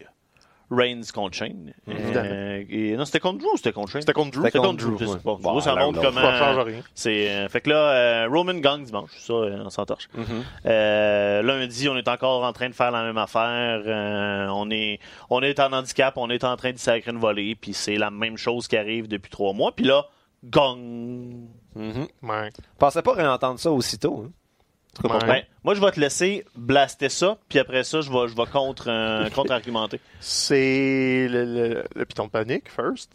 Reigns 0.74 1.02
contre 1.14 1.36
Shane. 1.36 1.72
Euh, 1.88 2.64
et, 2.68 2.96
non, 2.96 3.04
c'était 3.04 3.20
contre 3.20 3.38
Drew 3.38 3.52
ou 3.52 3.56
c'était 3.56 3.72
contre 3.72 3.90
Shane? 3.92 4.02
C'était 4.02 4.12
contre 4.12 4.30
Drew. 4.32 4.44
C'était 4.44 4.58
contre 4.58 4.70
contre 4.70 4.84
Drew. 4.84 4.96
Drew, 4.96 5.06
c'est- 5.06 5.12
ouais. 5.14 5.20
Bon, 5.24 5.36
Bon, 5.40 5.60
ça 5.60 5.74
montre 5.76 6.00
là, 6.02 6.08
comment. 6.08 6.20
Ça 6.20 6.38
change 6.38 6.58
rien. 6.66 6.80
C'est, 6.94 7.30
euh, 7.30 7.48
fait 7.48 7.60
que 7.60 7.70
là, 7.70 7.76
euh, 7.76 8.28
Roman 8.30 8.54
gagne 8.54 8.84
dimanche. 8.84 9.10
Ça, 9.18 9.32
euh, 9.32 9.62
on 9.64 9.70
s'entorche. 9.70 10.08
Mhm. 10.14 10.24
Euh, 10.66 11.42
lundi, 11.42 11.88
on 11.88 11.96
est 11.96 12.08
encore 12.08 12.44
en 12.44 12.52
train 12.52 12.68
de 12.68 12.74
faire 12.74 12.90
la 12.90 13.02
même 13.04 13.18
affaire. 13.18 13.82
Euh, 13.86 14.48
on 14.52 14.70
est, 14.70 14.98
on 15.30 15.40
est 15.42 15.58
en 15.60 15.72
handicap, 15.72 16.14
on 16.16 16.30
est 16.30 16.44
en 16.44 16.56
train 16.56 16.72
de 16.72 16.78
sacrer 16.78 17.10
une 17.10 17.18
volée, 17.18 17.54
puis 17.54 17.72
c'est 17.74 17.96
la 17.96 18.10
même 18.10 18.36
chose 18.36 18.68
qui 18.68 18.76
arrive 18.76 19.08
depuis 19.08 19.30
trois 19.30 19.52
mois. 19.52 19.72
Puis 19.74 19.84
là, 19.84 20.06
gong. 20.44 21.48
Mhm. 21.74 22.06
Ouais. 22.22 22.50
Pensais 22.78 23.02
pas 23.02 23.12
réentendre 23.14 23.58
ça 23.58 23.70
aussitôt. 23.72 24.24
hein. 24.26 24.30
Ouais. 25.02 25.18
Ben, 25.26 25.42
moi, 25.64 25.74
je 25.74 25.80
vais 25.80 25.90
te 25.90 25.98
laisser 26.00 26.44
blaster 26.56 27.08
ça, 27.08 27.38
puis 27.48 27.58
après 27.58 27.84
ça, 27.84 28.00
je 28.00 28.10
vais, 28.10 28.28
je 28.28 28.36
vais 28.36 28.46
contre, 28.46 28.88
euh, 28.88 29.28
contre-argumenter. 29.30 30.00
C'est 30.20 31.26
le, 31.28 31.44
le, 31.44 31.84
le 31.94 32.04
piton 32.04 32.26
de 32.26 32.30
panique, 32.30 32.68
first. 32.70 33.10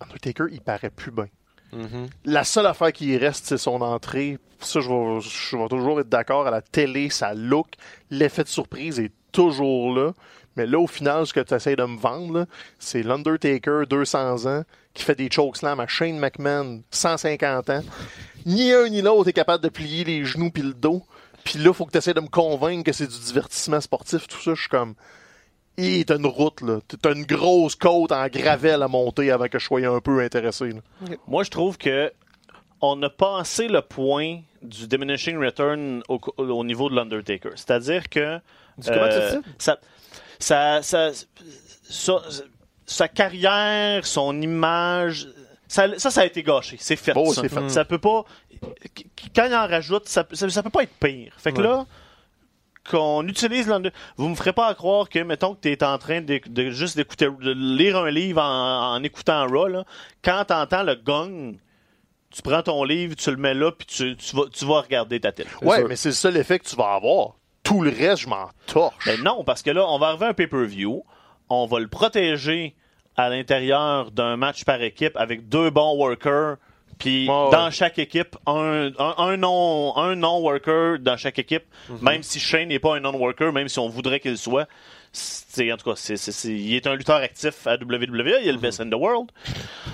Undertaker, 0.00 0.46
il 0.50 0.60
paraît 0.60 0.90
plus 0.90 1.10
bien. 1.12 1.28
Mhm. 1.72 2.08
La 2.24 2.44
seule 2.44 2.66
affaire 2.66 2.92
qui 2.92 3.16
reste, 3.16 3.46
c'est 3.46 3.58
son 3.58 3.80
entrée. 3.80 4.38
Ça, 4.60 4.80
je 4.80 4.88
vais, 4.88 5.20
je 5.20 5.56
vais 5.56 5.68
toujours 5.68 6.00
être 6.00 6.08
d'accord. 6.08 6.46
À 6.46 6.50
la 6.50 6.60
télé, 6.62 7.08
ça 7.10 7.34
look. 7.34 7.68
L'effet 8.10 8.44
de 8.44 8.48
surprise 8.48 9.00
est 9.00 9.12
toujours 9.32 9.94
là. 9.94 10.12
Mais 10.56 10.66
là, 10.66 10.78
au 10.78 10.86
final, 10.86 11.26
ce 11.26 11.32
que 11.32 11.40
tu 11.40 11.54
essaies 11.54 11.76
de 11.76 11.84
me 11.84 11.98
vendre, 11.98 12.46
c'est 12.78 13.02
l'Undertaker, 13.02 13.84
200 13.88 14.46
ans, 14.46 14.62
qui 14.94 15.02
fait 15.02 15.14
des 15.14 15.30
chokeslams 15.30 15.80
à 15.80 15.86
Shane 15.86 16.18
McMahon, 16.18 16.82
150 16.90 17.70
ans. 17.70 17.82
Ni 18.44 18.72
un 18.72 18.88
ni 18.88 19.00
l'autre 19.02 19.28
est 19.28 19.32
capable 19.32 19.62
de 19.64 19.68
plier 19.68 20.04
les 20.04 20.24
genoux 20.24 20.50
puis 20.50 20.62
le 20.62 20.74
dos. 20.74 21.02
Puis 21.44 21.58
là, 21.58 21.72
faut 21.72 21.86
que 21.86 21.92
tu 21.92 21.98
essaies 21.98 22.14
de 22.14 22.20
me 22.20 22.28
convaincre 22.28 22.84
que 22.84 22.92
c'est 22.92 23.06
du 23.06 23.18
divertissement 23.18 23.80
sportif. 23.80 24.28
Tout 24.28 24.38
ça, 24.40 24.54
je 24.54 24.60
suis 24.60 24.68
comme... 24.68 24.94
Et 25.78 26.04
t'as 26.04 26.18
une 26.18 26.26
route, 26.26 26.60
là. 26.60 26.80
T'as 27.00 27.14
une 27.14 27.24
grosse 27.24 27.74
côte 27.76 28.12
en 28.12 28.26
gravelle 28.28 28.82
à 28.82 28.88
monter 28.88 29.30
avant 29.30 29.48
que 29.48 29.58
je 29.58 29.64
sois 29.64 29.80
un 29.86 30.00
peu 30.00 30.20
intéressé. 30.20 30.68
là. 30.68 30.80
Moi, 31.26 31.44
je 31.44 31.50
trouve 31.50 31.78
que 31.78 32.12
on 32.82 33.00
a 33.02 33.08
passé 33.08 33.68
le 33.68 33.80
point 33.80 34.40
du 34.60 34.86
diminishing 34.86 35.38
return 35.38 36.02
au, 36.08 36.20
au 36.36 36.62
niveau 36.64 36.90
de 36.90 36.96
l'Undertaker. 36.96 37.50
C'est-à-dire 37.54 38.08
que 38.10 38.20
euh, 38.20 38.38
Du- 38.76 38.90
comment 38.90 39.08
tu 39.08 39.36
dis 39.38 39.42
ça, 39.58 39.78
ça, 40.42 40.82
ça, 40.82 41.10
ça- 41.82 42.22
sa 42.86 43.08
carrière, 43.08 44.04
son 44.06 44.40
image, 44.42 45.28
ça, 45.68 45.98
ça, 45.98 46.10
ça 46.10 46.20
a 46.22 46.24
été 46.26 46.42
gâché. 46.42 46.76
C'est 46.80 46.96
fait. 46.96 47.12
Oh, 47.16 47.32
ça. 47.32 47.42
c'est 47.42 47.48
fait. 47.48 47.68
Ça 47.70 47.84
peut 47.84 47.98
pas. 47.98 48.24
Quand 49.34 49.46
il 49.46 49.54
en 49.54 49.66
rajoute, 49.66 50.08
ça, 50.08 50.26
ça, 50.32 50.48
ça 50.50 50.62
peut 50.62 50.70
pas 50.70 50.82
être 50.82 50.94
pire. 51.00 51.32
Fait 51.38 51.52
que 51.52 51.58
Ouais. 51.58 51.64
là, 51.68 51.86
qu'on 52.90 53.26
utilise 53.28 53.66
l'Under- 53.68 53.92
vous 54.16 54.28
me 54.28 54.34
ferez 54.34 54.52
pas 54.52 54.74
croire 54.74 55.08
que 55.08 55.20
mettons 55.20 55.54
que 55.54 55.60
tu 55.60 55.70
es 55.70 55.84
en 55.84 55.98
train 55.98 56.20
de, 56.20 56.40
de 56.44 56.70
juste 56.70 56.96
d'écouter 56.96 57.26
de 57.26 57.52
lire 57.52 57.96
un 57.96 58.10
livre 58.10 58.42
en, 58.42 58.94
en 58.96 59.02
écoutant 59.04 59.46
Raw 59.46 59.68
là, 59.68 59.84
quand 60.24 60.44
t'entends 60.46 60.82
le 60.82 60.96
gong 60.96 61.54
tu 62.30 62.42
prends 62.42 62.62
ton 62.62 62.82
livre 62.82 63.14
tu 63.14 63.30
le 63.30 63.36
mets 63.36 63.54
là 63.54 63.70
puis 63.70 63.86
tu, 63.86 64.16
tu 64.16 64.34
vas 64.34 64.42
tu 64.52 64.64
vas 64.64 64.80
regarder 64.80 65.20
ta 65.20 65.30
télé 65.30 65.48
Ouais, 65.62 65.84
mais 65.84 65.94
c'est 65.94 66.08
le 66.08 66.14
seul 66.14 66.36
effet 66.36 66.58
que 66.58 66.66
tu 66.68 66.74
vas 66.74 66.94
avoir. 66.94 67.36
Tout 67.72 67.82
le 67.82 67.90
reste, 67.90 68.22
je 68.22 68.28
m'en 68.28 68.48
torche. 68.66 69.04
Ben 69.06 69.22
non 69.22 69.44
parce 69.44 69.62
que 69.62 69.70
là 69.70 69.84
on 69.88 69.98
va 69.98 70.08
arriver 70.08 70.26
à 70.26 70.28
un 70.28 70.34
pay-per-view. 70.34 71.02
On 71.48 71.66
va 71.66 71.80
le 71.80 71.88
protéger 71.88 72.74
à 73.16 73.28
l'intérieur 73.28 74.10
d'un 74.10 74.36
match 74.36 74.64
par 74.64 74.80
équipe 74.82 75.16
avec 75.16 75.48
deux 75.48 75.70
bons 75.70 75.96
workers. 75.96 76.56
Puis 76.98 77.26
dans 77.50 77.70
chaque 77.70 77.98
équipe 77.98 78.36
un, 78.46 78.90
un, 78.98 79.14
un 79.18 79.36
non 79.36 79.96
un 79.96 80.14
non 80.14 80.38
worker 80.40 80.98
dans 81.00 81.16
chaque 81.16 81.38
équipe. 81.38 81.64
Même 82.00 82.22
si 82.22 82.38
Shane 82.38 82.68
n'est 82.68 82.78
pas 82.78 82.96
un 82.96 83.00
non 83.00 83.16
worker 83.16 83.52
même 83.52 83.68
si 83.68 83.78
on 83.78 83.88
voudrait 83.88 84.20
qu'il 84.20 84.38
soit 84.38 84.68
en 85.58 85.76
tout 85.76 85.90
cas 85.90 85.96
c'est- 85.96 86.44
il 86.48 86.74
est 86.74 86.86
un 86.86 86.94
lutteur 86.94 87.16
actif 87.16 87.66
à 87.66 87.74
WWE 87.74 88.38
il 88.42 88.48
est 88.48 88.52
le 88.52 88.58
best 88.58 88.80
in 88.80 88.88
the 88.88 88.94
world. 88.94 89.30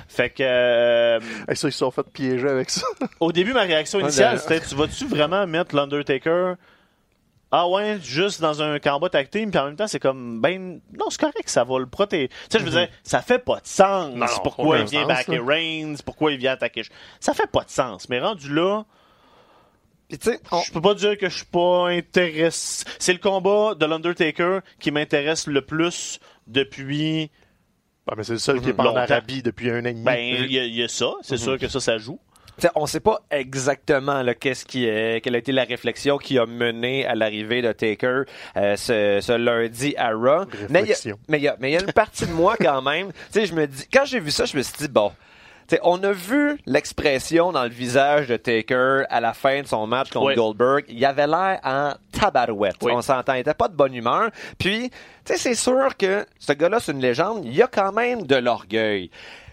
Fait 0.06 0.30
que 0.30 0.42
euh, 0.42 1.18
ça, 1.54 1.68
ils 1.68 1.72
se 1.72 1.78
sont 1.78 1.90
fait 1.90 2.04
piéger 2.12 2.48
avec 2.48 2.70
ça. 2.70 2.86
au 3.20 3.32
début 3.32 3.52
ma 3.52 3.62
réaction 3.62 3.98
initiale 4.00 4.38
c'était 4.38 4.60
tu 4.60 4.74
vas-tu 4.74 5.06
vraiment 5.06 5.46
mettre 5.46 5.74
l'Undertaker 5.74 6.54
ah 7.50 7.68
ouais, 7.68 7.98
juste 8.02 8.40
dans 8.40 8.60
un 8.62 8.78
combat 8.78 9.08
tag 9.08 9.30
team, 9.30 9.50
puis 9.50 9.58
en 9.58 9.66
même 9.66 9.76
temps, 9.76 9.86
c'est 9.88 9.98
comme, 10.00 10.40
ben, 10.40 10.80
non, 10.98 11.06
c'est 11.08 11.20
correct, 11.20 11.48
ça 11.48 11.64
va 11.64 11.78
le 11.78 11.86
protéger. 11.86 12.28
Tu 12.28 12.34
sais, 12.50 12.58
je 12.58 12.64
veux 12.64 12.70
dire, 12.70 12.88
ça 13.02 13.22
fait 13.22 13.38
pas 13.38 13.60
de 13.60 13.66
sens. 13.66 14.10
Non, 14.14 14.26
non, 14.26 14.26
pourquoi 14.42 14.78
il 14.80 14.84
vient 14.90 15.06
backer. 15.06 15.38
Reigns, 15.46 15.94
pourquoi 16.04 16.32
il 16.32 16.38
vient 16.38 16.52
attaquer? 16.52 16.82
Ça 17.20 17.32
fait 17.34 17.50
pas 17.50 17.64
de 17.64 17.70
sens. 17.70 18.08
Mais 18.08 18.20
rendu 18.20 18.52
là, 18.54 18.84
Puis, 20.08 20.18
tu 20.18 20.30
sais, 20.30 20.40
on- 20.52 20.60
je 20.62 20.72
peux 20.72 20.80
pas 20.80 20.94
dire 20.94 21.18
que 21.18 21.28
je 21.28 21.36
suis 21.36 21.44
pas 21.46 21.88
intéressé. 21.88 22.84
C'est 22.98 23.12
le 23.12 23.18
combat 23.18 23.74
de 23.74 23.84
l'Undertaker 23.84 24.60
qui 24.80 24.90
m'intéresse 24.90 25.46
le 25.46 25.60
plus 25.60 26.18
depuis. 26.46 27.30
Ben, 28.06 28.14
mais 28.16 28.24
c'est 28.24 28.32
le 28.32 28.38
seul 28.38 28.62
qui 28.62 28.70
est 28.70 28.72
pas 28.72 28.84
en. 28.90 28.96
Arabie 28.96 29.42
depuis 29.42 29.70
un 29.70 29.80
an 29.82 29.84
et 29.84 29.92
demi. 29.92 30.04
Ben, 30.04 30.18
il 30.18 30.50
y, 30.50 30.58
a- 30.58 30.64
il 30.64 30.74
y 30.74 30.82
a 30.82 30.88
ça. 30.88 31.12
C'est 31.20 31.36
sûr 31.36 31.58
que 31.58 31.68
ça, 31.68 31.78
ça 31.80 31.98
joue. 31.98 32.18
T'sais, 32.58 32.70
on 32.74 32.86
sait 32.86 33.00
pas 33.00 33.20
exactement 33.30 34.22
là, 34.22 34.34
qu'est-ce 34.34 34.64
qui 34.66 34.84
est, 34.86 35.22
quelle 35.22 35.34
a 35.34 35.38
été 35.38 35.52
la 35.52 35.64
réflexion 35.64 36.18
qui 36.18 36.38
a 36.38 36.46
mené 36.46 37.06
à 37.06 37.14
l'arrivée 37.14 37.62
de 37.62 37.70
Taker 37.72 38.22
euh, 38.56 38.76
ce, 38.76 39.20
ce 39.22 39.32
lundi 39.36 39.94
à 39.96 40.10
Raw. 40.10 40.44
Mais 40.68 40.80
il 40.80 40.88
y 40.88 40.92
a- 40.92 40.94
Réflexion. 40.94 41.18
mais 41.28 41.38
il 41.38 41.44
y, 41.44 41.48
a- 41.48 41.56
mais 41.60 41.70
il 41.70 41.74
y 41.74 41.76
a 41.76 41.80
une 41.80 41.92
partie 41.92 42.26
de 42.26 42.32
moi 42.32 42.56
quand 42.60 42.82
même. 42.82 43.12
Tu 43.32 43.40
sais, 43.40 43.46
je 43.46 43.54
me 43.54 43.66
dis, 43.66 43.84
quand 43.92 44.04
j'ai 44.04 44.20
vu 44.20 44.30
ça, 44.30 44.44
je 44.44 44.56
me 44.56 44.62
suis 44.62 44.76
dit 44.78 44.88
bon. 44.88 45.12
T'sais, 45.68 45.80
on 45.82 46.02
a 46.02 46.12
vu 46.12 46.58
l'expression 46.64 47.52
dans 47.52 47.64
le 47.64 47.68
visage 47.68 48.26
de 48.26 48.38
Taker 48.38 49.02
à 49.10 49.20
la 49.20 49.34
fin 49.34 49.60
de 49.60 49.66
son 49.66 49.86
match 49.86 50.10
contre 50.10 50.28
Oui. 50.28 50.34
Goldberg. 50.34 50.84
Il 50.88 51.04
avait 51.04 51.26
l'air 51.26 51.60
en 51.62 51.92
tabarouette. 52.10 52.76
Oui. 52.80 52.90
On 52.94 53.02
s'entend. 53.02 53.34
Il 53.34 53.40
était 53.40 53.52
pas 53.52 53.68
de 53.68 53.74
bonne 53.76 53.94
humeur. 53.94 54.30
Puis, 54.58 54.90
c'est 55.26 55.54
sûr 55.54 55.94
que 55.98 56.24
ce 56.38 56.54
gars-là, 56.54 56.80
c'est 56.80 56.92
une 56.92 57.02
légende. 57.02 57.42
Il 57.44 57.54
y 57.54 57.60
a 57.60 57.66
quand 57.66 57.92
même 57.92 58.22
de 58.26 58.36
l'orgueil. 58.36 59.10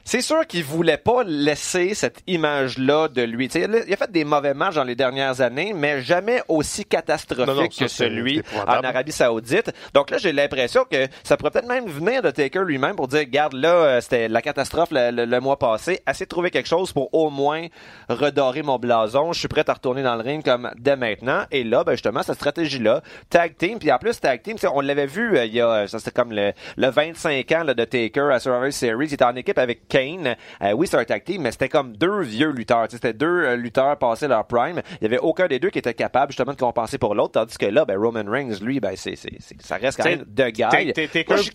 C'est 0.08 0.22
sûr 0.22 0.46
qu'il 0.46 0.64
voulait 0.64 0.98
pas 1.00 1.24
laisser 1.26 1.96
cette 1.96 2.20
image-là 2.28 3.08
de 3.08 3.24
lui. 3.24 3.48
Il 3.48 3.64
a 3.94 3.98
fait 3.98 4.12
des 4.12 4.24
mauvais 4.24 4.54
matchs 4.54 4.76
dans 4.76 4.84
les 4.84 4.96
dernières 4.96 5.42
années, 5.42 5.74
mais 5.76 6.02
jamais 6.04 6.42
aussi 6.48 6.86
catastrophique 6.86 7.48
Non, 7.48 7.56
non, 7.56 7.70
ça, 7.72 7.86
que 7.86 7.88
celui 7.90 8.42
en. 8.68 8.84
Arabie 8.84 9.12
Saoudite. 9.12 9.74
Donc 9.96 10.12
là, 10.12 10.18
j'ai 10.20 10.32
l'impression 10.32 10.86
que 10.90 11.08
ça 11.24 11.38
pourrait 11.38 11.50
peut-être 11.50 11.68
même 11.68 11.88
venir 11.88 12.22
de 12.22 12.30
Taker 12.30 12.62
lui-même 12.66 12.96
pour 12.96 13.08
dire, 13.08 13.22
regarde, 13.22 13.54
là, 13.54 13.70
euh, 13.74 14.00
c'était 14.02 14.28
la 14.28 14.44
catastrophe 14.44 14.90
le, 14.92 15.10
le- 15.10 15.26
le 15.26 15.40
mois 15.40 15.58
passé. 15.58 16.00
Assez 16.06 16.26
de 16.26 16.30
trouver 16.30 16.52
quelque 16.52 16.70
chose 16.70 16.94
pour 16.94 17.12
au 17.14 17.32
moins 17.32 17.66
redorer 18.08 18.62
mon 18.62 18.78
blason. 18.78 19.34
Je 19.34 19.40
suis 19.40 19.48
prêt 19.48 19.68
à 19.68 19.74
retourner 19.74 20.04
dans 20.04 20.16
le 20.16 20.22
ring 20.22 20.44
comme 20.46 20.70
dès 20.78 20.96
maintenant. 20.96 21.46
Et 21.50 21.64
là, 21.64 21.84
ben 21.84 21.94
justement, 21.94 22.22
cette 22.22 22.36
stratégie-là, 22.36 23.02
tag 23.32 23.58
team. 23.58 23.80
Puis 23.80 23.92
en 23.92 23.98
plus, 23.98 24.20
tag 24.20 24.44
team, 24.44 24.58
on 24.72 24.82
l'avait 24.82 25.08
vu 25.08 25.36
euh, 25.36 25.46
il 25.46 25.54
y 25.56 25.62
a, 25.62 25.88
ça 25.88 25.98
c'était 25.98 26.12
comme 26.12 26.32
le, 26.32 26.54
le 26.78 26.88
25 26.90 27.52
ans 27.54 27.64
là, 27.64 27.74
de 27.74 27.84
Taker 27.86 28.30
à 28.32 28.40
Survivor 28.40 28.72
Series. 28.72 29.08
Il 29.08 29.14
était 29.16 29.24
en 29.26 29.36
équipe 29.36 29.58
avec 29.58 29.88
Kane. 29.96 30.36
Euh, 30.62 30.72
oui, 30.74 30.88
c'est 30.88 30.98
un 30.98 31.06
tag 31.06 31.24
team, 31.24 31.42
mais 31.44 31.52
c'était 31.52 31.70
comme 31.70 31.96
deux 31.96 32.22
vieux 32.22 32.50
lutteurs. 32.52 32.88
C'était 32.90 33.14
deux 33.14 33.26
euh, 33.46 33.56
lutteurs 33.56 33.98
passés 33.98 34.28
leur 34.28 34.46
prime. 34.46 34.82
Il 35.00 35.04
y 35.04 35.06
avait 35.06 35.20
aucun 35.20 35.48
des 35.48 35.60
deux 35.60 35.70
qui 35.70 35.80
était 35.80 35.94
capable 35.94 36.32
justement 36.34 36.52
de 36.54 36.58
compenser 36.60 36.98
pour 36.98 37.16
l'autre. 37.16 37.32
Tandis 37.34 37.58
que 37.58 37.66
là, 37.66 37.86
ben, 37.86 37.98
Roman 37.98 38.24
Reigns, 38.30 38.56
lui, 38.62 38.80
ben, 38.82 38.94
c'est, 38.96 39.16
c'est, 39.16 39.38
c'est- 39.40 39.62
ça 39.62 39.78
reste 39.78 39.98
quand 39.98 40.04
même 40.10 40.26
de 40.28 40.50
gars. 40.50 40.70
T'es- 40.70 40.92
t'es- 40.94 41.08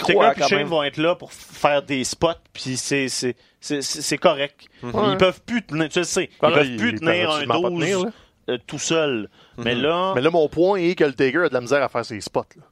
Taker 0.07 0.15
quand 0.39 0.49
Shane 0.49 0.67
vont 0.69 0.83
être 0.83 0.97
là 0.97 1.15
pour 1.17 1.33
faire 1.33 1.83
des 1.83 2.03
spots, 2.05 2.29
puis 2.53 2.77
c'est 2.77 4.19
correct. 4.19 4.65
Ils 4.83 5.17
peuvent 5.19 5.41
plus 5.45 5.63
tenir, 5.63 5.89
tu 5.89 6.03
sais, 6.05 6.31
ils 6.33 6.39
peuvent 6.55 6.67
ils- 6.67 6.77
plus 6.77 6.91
ils 6.93 6.99
tenir 7.01 7.13
peuvent 7.13 7.21
un 7.21 7.31
absolument 7.33 7.63
pas 7.63 7.69
12 7.71 7.81
tenir, 7.83 8.05
là? 8.05 8.11
euh, 8.51 8.59
tout 8.67 8.79
seul. 8.79 9.29
Mais 9.59 9.75
là, 9.75 10.13
Mais 10.15 10.21
là, 10.23 10.31
mon 10.31 10.49
point 10.49 10.79
est 10.79 10.95
que 10.95 11.05
le 11.05 11.13
Taker 11.13 11.45
a 11.45 11.49
de 11.49 11.55
la 11.55 11.61
misère 11.61 11.83
à 11.83 11.89
faire 11.89 12.05
ses 12.05 12.21
spots. 12.21 12.45
là. 12.57 12.63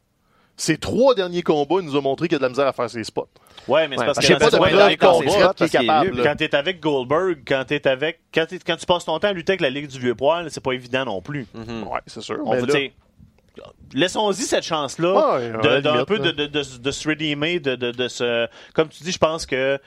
Ces 0.57 0.77
trois 0.77 1.15
derniers 1.15 1.43
combats 1.43 1.81
nous 1.83 1.95
ont 1.97 2.03
montré 2.03 2.27
qu'il 2.27 2.35
a 2.37 2.39
de 2.39 2.43
la 2.43 2.49
misère 2.49 2.67
à 2.67 2.73
faire 2.73 2.91
ses 2.91 3.05
spots. 3.05 3.29
Ouais, 3.69 3.89
mais 3.89 3.97
c'est 3.97 4.05
parce 4.07 4.19
que 4.19 4.33
pas 4.39 4.51
de 4.51 4.57
qui 5.55 5.65
est 5.65 5.69
capable. 5.87 6.17
là. 6.17 6.23
quand 6.25 6.37
t'es 6.37 6.55
avec 6.55 6.81
Goldberg, 6.81 7.39
quand 7.47 7.65
t'es 7.67 7.87
avec 7.87 8.21
quand, 8.35 8.47
t'es- 8.47 8.59
quand 8.59 8.77
tu 8.77 8.87
passes 8.87 9.05
ton 9.05 9.19
temps 9.19 9.29
à 9.29 9.33
lutter 9.33 9.53
avec 9.53 9.61
la 9.61 9.71
Ligue 9.71 9.87
du 9.89 9.99
Vieux 10.01 10.15
Poil, 10.15 10.51
c'est 10.51 10.63
pas 10.63 10.73
évident 10.73 11.05
non 11.05 11.21
plus. 11.23 11.47
Ouais, 11.55 12.01
c'est 12.07 12.21
sûr. 12.23 12.39
On 12.45 12.55
laissons-y 13.93 14.43
cette 14.43 14.65
chance-là 14.65 15.35
Ouais, 15.39 15.51
d'un 15.81 15.93
limite, 15.93 16.07
peu 16.07 16.19
de, 16.19 16.31
de, 16.31 16.47
de, 16.47 16.63
de 16.79 16.91
se 16.91 17.09
redeemer, 17.09 17.59
de, 17.61 17.75
de, 17.77 17.91
de 17.91 18.09
se. 18.09 18.47
Comme 18.75 18.89
tu 18.89 19.03
dis, 19.03 19.13
je 19.13 19.19
pense 19.19 19.47
que 19.47 19.79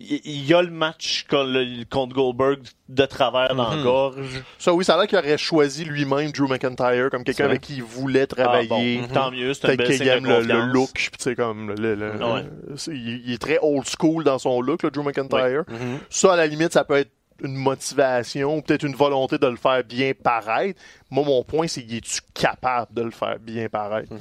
il 0.00 0.46
y 0.46 0.54
a 0.54 0.62
le 0.62 0.70
match 0.70 1.26
contre 1.28 2.14
Goldberg 2.14 2.60
de 2.88 3.04
travers 3.06 3.54
dans 3.54 3.70
Mhm. 3.70 3.76
la 3.76 3.82
gorge. 3.82 4.16
Ça, 4.58 4.72
oui, 4.72 4.84
ça 4.84 4.94
a 4.94 4.98
l'air 4.98 5.06
qu'il 5.06 5.18
aurait 5.18 5.36
choisi 5.38 5.84
lui-même 5.84 6.30
Drew 6.32 6.48
McIntyre 6.48 7.10
comme 7.10 7.22
quelqu'un 7.22 7.44
avec 7.44 7.60
qui 7.60 7.76
il 7.76 7.82
voulait 7.82 8.22
Ah, 8.22 8.26
travailler. 8.34 8.98
bon, 9.02 9.08
Tant 9.08 9.30
mieux, 9.30 9.52
c'est 9.54 9.66
un 9.70 9.74
bel 9.76 9.86
qu'il 9.86 9.96
signe 9.96 10.06
de 10.06 10.10
aime 10.12 10.24
le, 10.48 10.72
look, 10.72 10.90
puis 10.94 11.10
tu 11.18 11.22
sais, 11.22 11.34
comme 11.36 11.70
le, 11.74 11.94
le- 11.94 12.12
ouais. 12.16 12.44
c'est- 12.76 12.92
il, 12.92 13.22
il 13.26 13.32
est 13.34 13.38
très 13.38 13.58
old 13.60 13.84
school 13.86 14.24
dans 14.24 14.38
son 14.38 14.60
look, 14.60 14.82
le 14.82 14.90
Drew 14.90 15.02
McIntyre. 15.04 15.64
Mhm. 15.68 15.98
Ça, 16.08 16.32
à 16.32 16.36
la 16.36 16.46
limite, 16.46 16.72
ça 16.72 16.84
peut 16.84 16.96
être 16.96 17.10
une 17.42 17.54
motivation, 17.56 18.56
ou 18.58 18.62
peut-être 18.62 18.82
une 18.84 18.94
volonté 18.96 19.38
de 19.38 19.46
le 19.46 19.56
faire 19.56 19.82
bien 19.84 20.12
paraître. 20.14 20.78
Moi, 21.10 21.24
mon 21.24 21.42
point, 21.44 21.66
c'est 21.68 21.82
qu'il 21.82 21.96
est-tu 21.96 22.20
capable 22.34 22.92
de 22.94 23.02
le 23.02 23.10
faire 23.10 23.38
bien 23.38 23.68
paraître? 23.68 24.12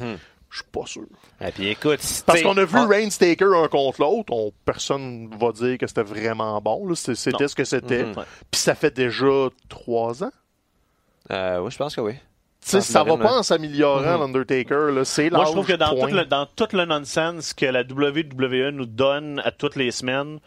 Je 0.50 0.58
suis 0.58 0.72
pas 0.72 0.86
sûr. 0.88 1.04
Et 1.42 1.52
puis 1.52 1.68
écoute, 1.70 2.00
Parce 2.26 2.42
qu'on 2.42 2.58
a 2.58 2.66
vu 2.66 2.74
ah, 2.78 2.88
Reigns 2.88 3.10
Taker 3.20 3.52
un 3.56 3.68
contre 3.68 4.02
l'autre, 4.02 4.34
on, 4.34 4.52
personne 4.66 5.30
va 5.40 5.52
dire 5.52 5.78
que 5.78 5.86
c'était 5.86 6.02
vraiment 6.04 6.60
bon. 6.60 6.94
C'était 6.96 7.48
ce 7.48 7.54
que 7.56 7.64
c'était. 7.64 8.04
Mhm. 8.06 8.16
Puis 8.50 8.60
ça 8.60 8.74
fait 8.76 8.96
déjà 8.96 9.28
trois 9.70 10.24
ans. 10.24 10.32
euh, 11.32 11.60
oui, 11.62 11.70
je 11.72 11.78
pense 11.78 11.96
que 11.96 12.02
oui. 12.02 12.14
Tu 12.62 12.72
sais, 12.72 12.78
Ah, 12.78 12.82
ça 12.82 13.04
va 13.04 13.16
pas 13.16 13.38
en 13.38 13.44
s'améliorant, 13.44 14.02
Mhm. 14.18 14.20
l'Undertaker. 14.34 14.92
là. 14.92 15.06
C'est 15.06 15.30
Moi, 15.30 15.46
je 15.46 15.52
trouve 15.52 15.68
que 15.68 15.74
dans 15.74 15.96
point. 15.96 16.10
tout, 16.10 16.16
le, 16.16 16.26
dans 16.26 16.46
tout 16.48 16.68
le 16.74 16.86
nonsense 16.86 17.54
que 17.54 17.66
la 17.68 17.84
WWE 17.84 18.72
nous 18.72 18.86
donne 18.88 19.40
à 19.46 19.52
toutes 19.52 19.76
les 19.78 19.92
semaines, 19.92 20.40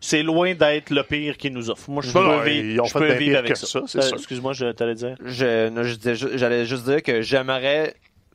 c'est 0.00 0.22
loin 0.22 0.54
d'être 0.54 0.90
le 0.90 1.02
pire 1.02 1.36
qu'ils 1.36 1.52
nous 1.52 1.70
offrent. 1.70 1.88
Moi, 1.90 2.02
je 2.02 2.08
Non, 2.08 2.14
peux, 2.14 2.26
non, 2.36 2.42
vivre, 2.42 2.84
je 2.86 2.92
peux 2.92 3.36
avec 3.36 3.56
ça. 3.56 3.66
ça, 3.86 3.98
Euh. 3.98 4.10
Excuse-moi, 4.16 4.52
je 4.54 4.72
t'allais 4.72 4.94
dire. 4.94 5.16
J'allais 5.24 6.66
juste 6.66 6.84
dire 6.84 7.02
que 7.02 7.22
j'aimerais, 7.22 7.94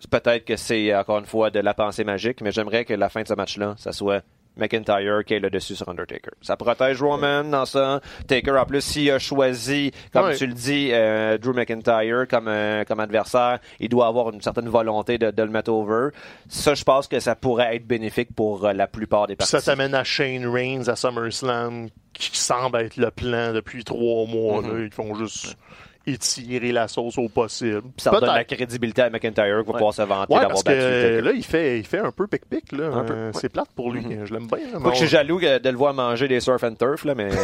peut-être 0.10 0.46
que 0.46 0.56
c'est 0.56 0.93
encore 0.96 1.20
une 1.20 1.26
fois 1.26 1.50
de 1.50 1.60
la 1.60 1.74
pensée 1.74 2.04
magique, 2.04 2.41
mais 2.41 2.52
j'aimerais 2.52 2.86
que 2.86 2.93
la 2.93 3.10
fin 3.10 3.22
de 3.24 3.28
ce 3.28 3.34
match-là, 3.34 3.76
ça 3.78 3.91
soit 3.91 4.22
McIntyre 4.58 5.26
qui 5.26 5.34
est 5.34 5.39
le 5.39 5.50
dessus 5.50 5.76
sur 5.76 5.89
Undertaker. 5.89 6.32
Ça 6.41 6.56
protège 6.56 7.02
Roman 7.02 7.43
dans 7.43 7.66
ça. 7.66 8.00
Taker, 8.26 8.52
en 8.58 8.66
plus, 8.66 8.80
s'il 8.80 9.12
a 9.12 9.20
choisi, 9.20 9.91
comme 10.14 10.28
Ouais. 10.28 10.36
tu 10.38 10.48
le 10.48 10.54
dis, 10.54 10.91
euh, 10.93 11.38
Drew 11.38 11.54
McIntyre 11.54 12.26
comme, 12.30 12.48
euh, 12.48 12.86
comme 12.86 13.02
adversaire, 13.02 13.60
il 13.82 13.89
doit 13.89 14.08
avoir 14.08 14.32
une 14.32 14.39
certaine 14.41 14.70
volonté 14.70 15.18
de, 15.18 15.30
de 15.32 15.43
le 15.43 15.50
mettre 15.50 15.72
over. 15.74 16.10
Ça, 16.48 16.74
je 16.74 16.86
pense 16.86 17.08
que 17.10 17.20
ça 17.20 17.36
pourrait 17.36 17.76
être 17.76 17.86
bénéfique 17.86 18.34
pour 18.34 18.66
euh, 18.66 18.72
la 18.72 18.88
plupart 18.88 19.28
des 19.28 19.36
Puis 19.36 19.46
ça 19.46 19.62
t'amène 19.62 19.93
à 19.93 20.06
Shane 20.06 20.48
Reigns 20.48 20.88
à 20.88 20.96
SummerSlam, 20.96 21.89
qui 22.14 22.30
semble 22.38 22.78
être 22.80 22.96
le 22.96 23.12
plan 23.12 23.52
depuis 23.52 23.84
trois 23.84 24.26
mois. 24.26 24.62
Mhm. 24.62 24.72
là. 24.78 24.84
Ils 24.86 24.93
font 24.93 25.14
juste 25.16 25.58
étirer 26.08 26.72
la 26.72 26.88
sauce 26.88 27.18
au 27.18 27.28
possible. 27.30 27.82
Puis 27.82 27.91
ça 28.03 28.12
redonne 28.12 28.34
la 28.34 28.43
crédibilité 28.43 29.01
à 29.03 29.10
McIntyre 29.10 29.64
pour 29.66 29.74
pouvoir 29.76 29.93
se 29.93 30.01
vanter 30.03 30.34
Ouais, 30.34 30.39
d'avoir 30.41 30.49
parce 30.49 30.64
que 30.64 30.70
battu 30.70 30.82
euh, 30.82 31.22
là, 31.22 31.32
il 31.32 31.43
fait, 31.43 31.80
il 31.80 31.86
fait 31.86 31.99
un 31.99 32.12
peu 32.12 32.28
pic-pic. 32.28 32.72
là. 32.72 32.86
Un 32.86 33.06
Euh, 33.10 33.28
ouais. 33.32 33.32
C'est 33.39 33.49
plate 33.49 33.70
pour 33.76 33.91
lui. 33.91 34.06
Je 34.26 34.34
l'aime 34.34 34.47
bien. 34.47 34.58
là, 34.60 34.66
mais 34.74 34.80
Faut 34.80 34.89
que 34.89 34.91
je 34.91 34.97
suis 34.97 35.06
on- 35.06 35.10
jaloux 35.10 35.39
de 35.39 35.70
le 35.70 35.78
voir 35.78 35.93
manger 35.93 36.28
des 36.28 36.39
surf 36.39 36.64
and 36.64 36.76
turf, 36.76 37.06
là, 37.06 37.16
mais 37.16 37.30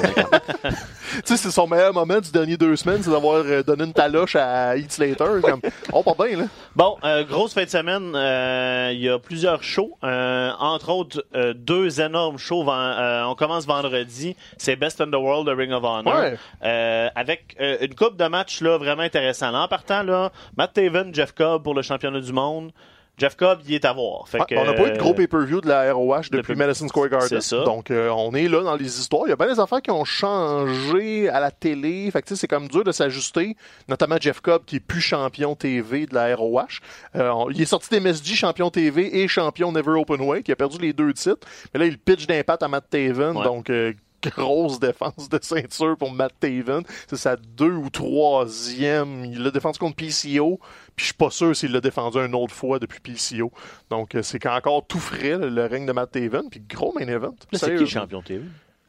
Tu 1.13 1.21
sais, 1.25 1.37
c'est 1.37 1.51
son 1.51 1.67
meilleur 1.67 1.93
moment 1.93 2.19
du 2.19 2.31
dernier 2.31 2.55
deux 2.57 2.75
semaines, 2.75 3.01
c'est 3.03 3.09
d'avoir 3.11 3.43
euh, 3.45 3.63
donné 3.63 3.83
une 3.83 3.93
taloche 3.93 4.35
à 4.37 4.77
Heath 4.77 4.93
Slater. 4.93 5.41
Comme, 5.43 5.59
oh, 5.91 6.03
pas 6.03 6.13
bien, 6.27 6.37
là. 6.37 6.45
Bon, 6.75 6.95
euh, 7.03 7.23
grosse 7.25 7.53
fin 7.53 7.63
de 7.65 7.69
semaine. 7.69 8.13
euh, 8.15 8.91
Il 8.93 8.99
y 9.01 9.09
a 9.09 9.19
plusieurs 9.19 9.61
shows. 9.63 9.97
euh, 10.03 10.51
entre 10.59 10.89
autres, 10.89 11.25
euh, 11.35 11.53
deux 11.53 11.99
énormes 11.99 12.37
shows. 12.37 12.65
euh, 12.69 13.23
on 13.23 13.35
commence 13.35 13.65
vendredi. 13.65 14.35
C'est 14.57 14.75
Best 14.77 15.01
in 15.01 15.07
the 15.07 15.15
World 15.15 15.47
de 15.47 15.53
Ring 15.53 15.71
of 15.73 15.83
Honor. 15.83 16.13
Ouais. 16.15 16.37
Euh, 16.63 17.09
avec 17.15 17.55
euh, 17.59 17.77
une 17.81 17.93
coupe 17.95 18.15
de 18.17 18.25
matchs 18.27 18.50
là, 18.59 18.77
vraiment 18.77 19.03
intéressant. 19.03 19.51
Là, 19.51 19.61
en 19.63 19.67
partant, 19.69 20.03
là, 20.03 20.31
Matt 20.57 20.73
Taven, 20.73 21.15
Jeff 21.15 21.31
Cobb 21.31 21.63
pour 21.63 21.73
le 21.73 21.81
championnat 21.81 22.19
du 22.19 22.33
monde. 22.33 22.71
Jeff 23.17 23.35
Cobb, 23.35 23.59
il 23.67 23.75
est 23.75 23.85
à 23.85 23.93
voir. 23.93 24.27
Fait 24.27 24.39
Ouais, 24.39 24.45
que, 24.49 24.55
on 24.55 24.65
n'a 24.65 24.73
pas 24.73 24.87
eu 24.87 24.91
de 24.93 24.97
gros 24.97 25.11
euh, 25.11 25.13
pay-per-view 25.13 25.61
de 25.61 25.67
la 25.67 25.93
ROH 25.93 26.29
depuis 26.31 26.55
Madison 26.55 26.87
Square 26.87 27.09
Garden. 27.09 27.27
c'est 27.29 27.41
ça. 27.41 27.63
Donc, 27.65 27.91
euh, 27.91 28.09
on 28.09 28.33
est 28.33 28.47
là 28.47 28.61
dans 28.63 28.75
les 28.75 28.99
histoires. 28.99 29.23
Il 29.27 29.29
y 29.29 29.33
a 29.33 29.35
bien 29.35 29.47
des 29.53 29.59
affaires 29.59 29.81
qui 29.81 29.91
ont 29.91 30.05
changé 30.05 31.29
à 31.29 31.39
la 31.39 31.51
télé. 31.51 32.09
Fait 32.09 32.21
que, 32.21 32.33
c'est 32.35 32.47
comme 32.47 32.67
dur 32.67 32.83
de 32.83 32.91
s'ajuster. 32.91 33.55
Notamment 33.87 34.15
Jeff 34.19 34.39
Cobb, 34.41 34.63
qui 34.65 34.77
est 34.77 34.79
plus 34.79 35.01
champion 35.01 35.55
TV 35.55 36.05
de 36.07 36.15
la 36.15 36.35
ROH. 36.35 36.79
Euh, 37.15 37.29
on- 37.29 37.49
il 37.51 37.61
est 37.61 37.65
sorti 37.65 37.89
des 37.89 37.97
MSG, 37.99 38.33
champion 38.35 38.71
TV 38.71 39.21
et 39.21 39.27
champion 39.27 39.71
Never 39.71 39.91
Open 39.91 40.21
Way, 40.21 40.41
qui 40.41 40.51
a 40.51 40.55
perdu 40.55 40.77
les 40.79 40.93
deux 40.93 41.13
titres. 41.13 41.45
Mais 41.73 41.79
là, 41.79 41.85
il 41.85 41.97
pitch 41.99 42.25
d'impact 42.25 42.63
à 42.63 42.67
Matt 42.69 42.85
Taven. 42.89 43.37
Ouais. 43.37 43.43
Donc, 43.43 43.69
euh, 43.69 43.93
grosse 44.35 44.79
défense 44.79 45.29
de 45.29 45.39
ceinture 45.41 45.97
pour 45.97 46.11
Matt 46.11 46.33
Taven. 46.39 46.83
C'est 47.07 47.15
sa 47.17 47.35
deux 47.35 47.73
ou 47.73 47.89
troisième. 47.89 49.25
Il 49.25 49.43
l'a 49.43 49.51
défendu 49.51 49.79
contre 49.79 49.95
PCO. 49.95 50.59
Puis 50.95 51.03
je 51.03 51.05
suis 51.05 51.13
pas 51.13 51.29
sûr 51.29 51.55
s'il 51.55 51.71
l'a 51.71 51.81
défendu 51.81 52.17
une 52.19 52.35
autre 52.35 52.53
fois 52.53 52.79
depuis 52.79 52.99
PCO. 52.99 53.51
Donc 53.89 54.15
euh, 54.15 54.21
c'est 54.21 54.45
encore 54.47 54.85
tout 54.87 54.99
frais 54.99 55.37
le, 55.37 55.49
le 55.49 55.65
règne 55.65 55.85
de 55.85 55.91
Matt 55.91 56.11
Taven. 56.11 56.49
Puis 56.49 56.61
gros 56.61 56.93
main 56.99 57.07
event. 57.07 57.35
C'est 57.53 57.75
qui 57.75 57.87
champion 57.87 58.21
TV? 58.21 58.43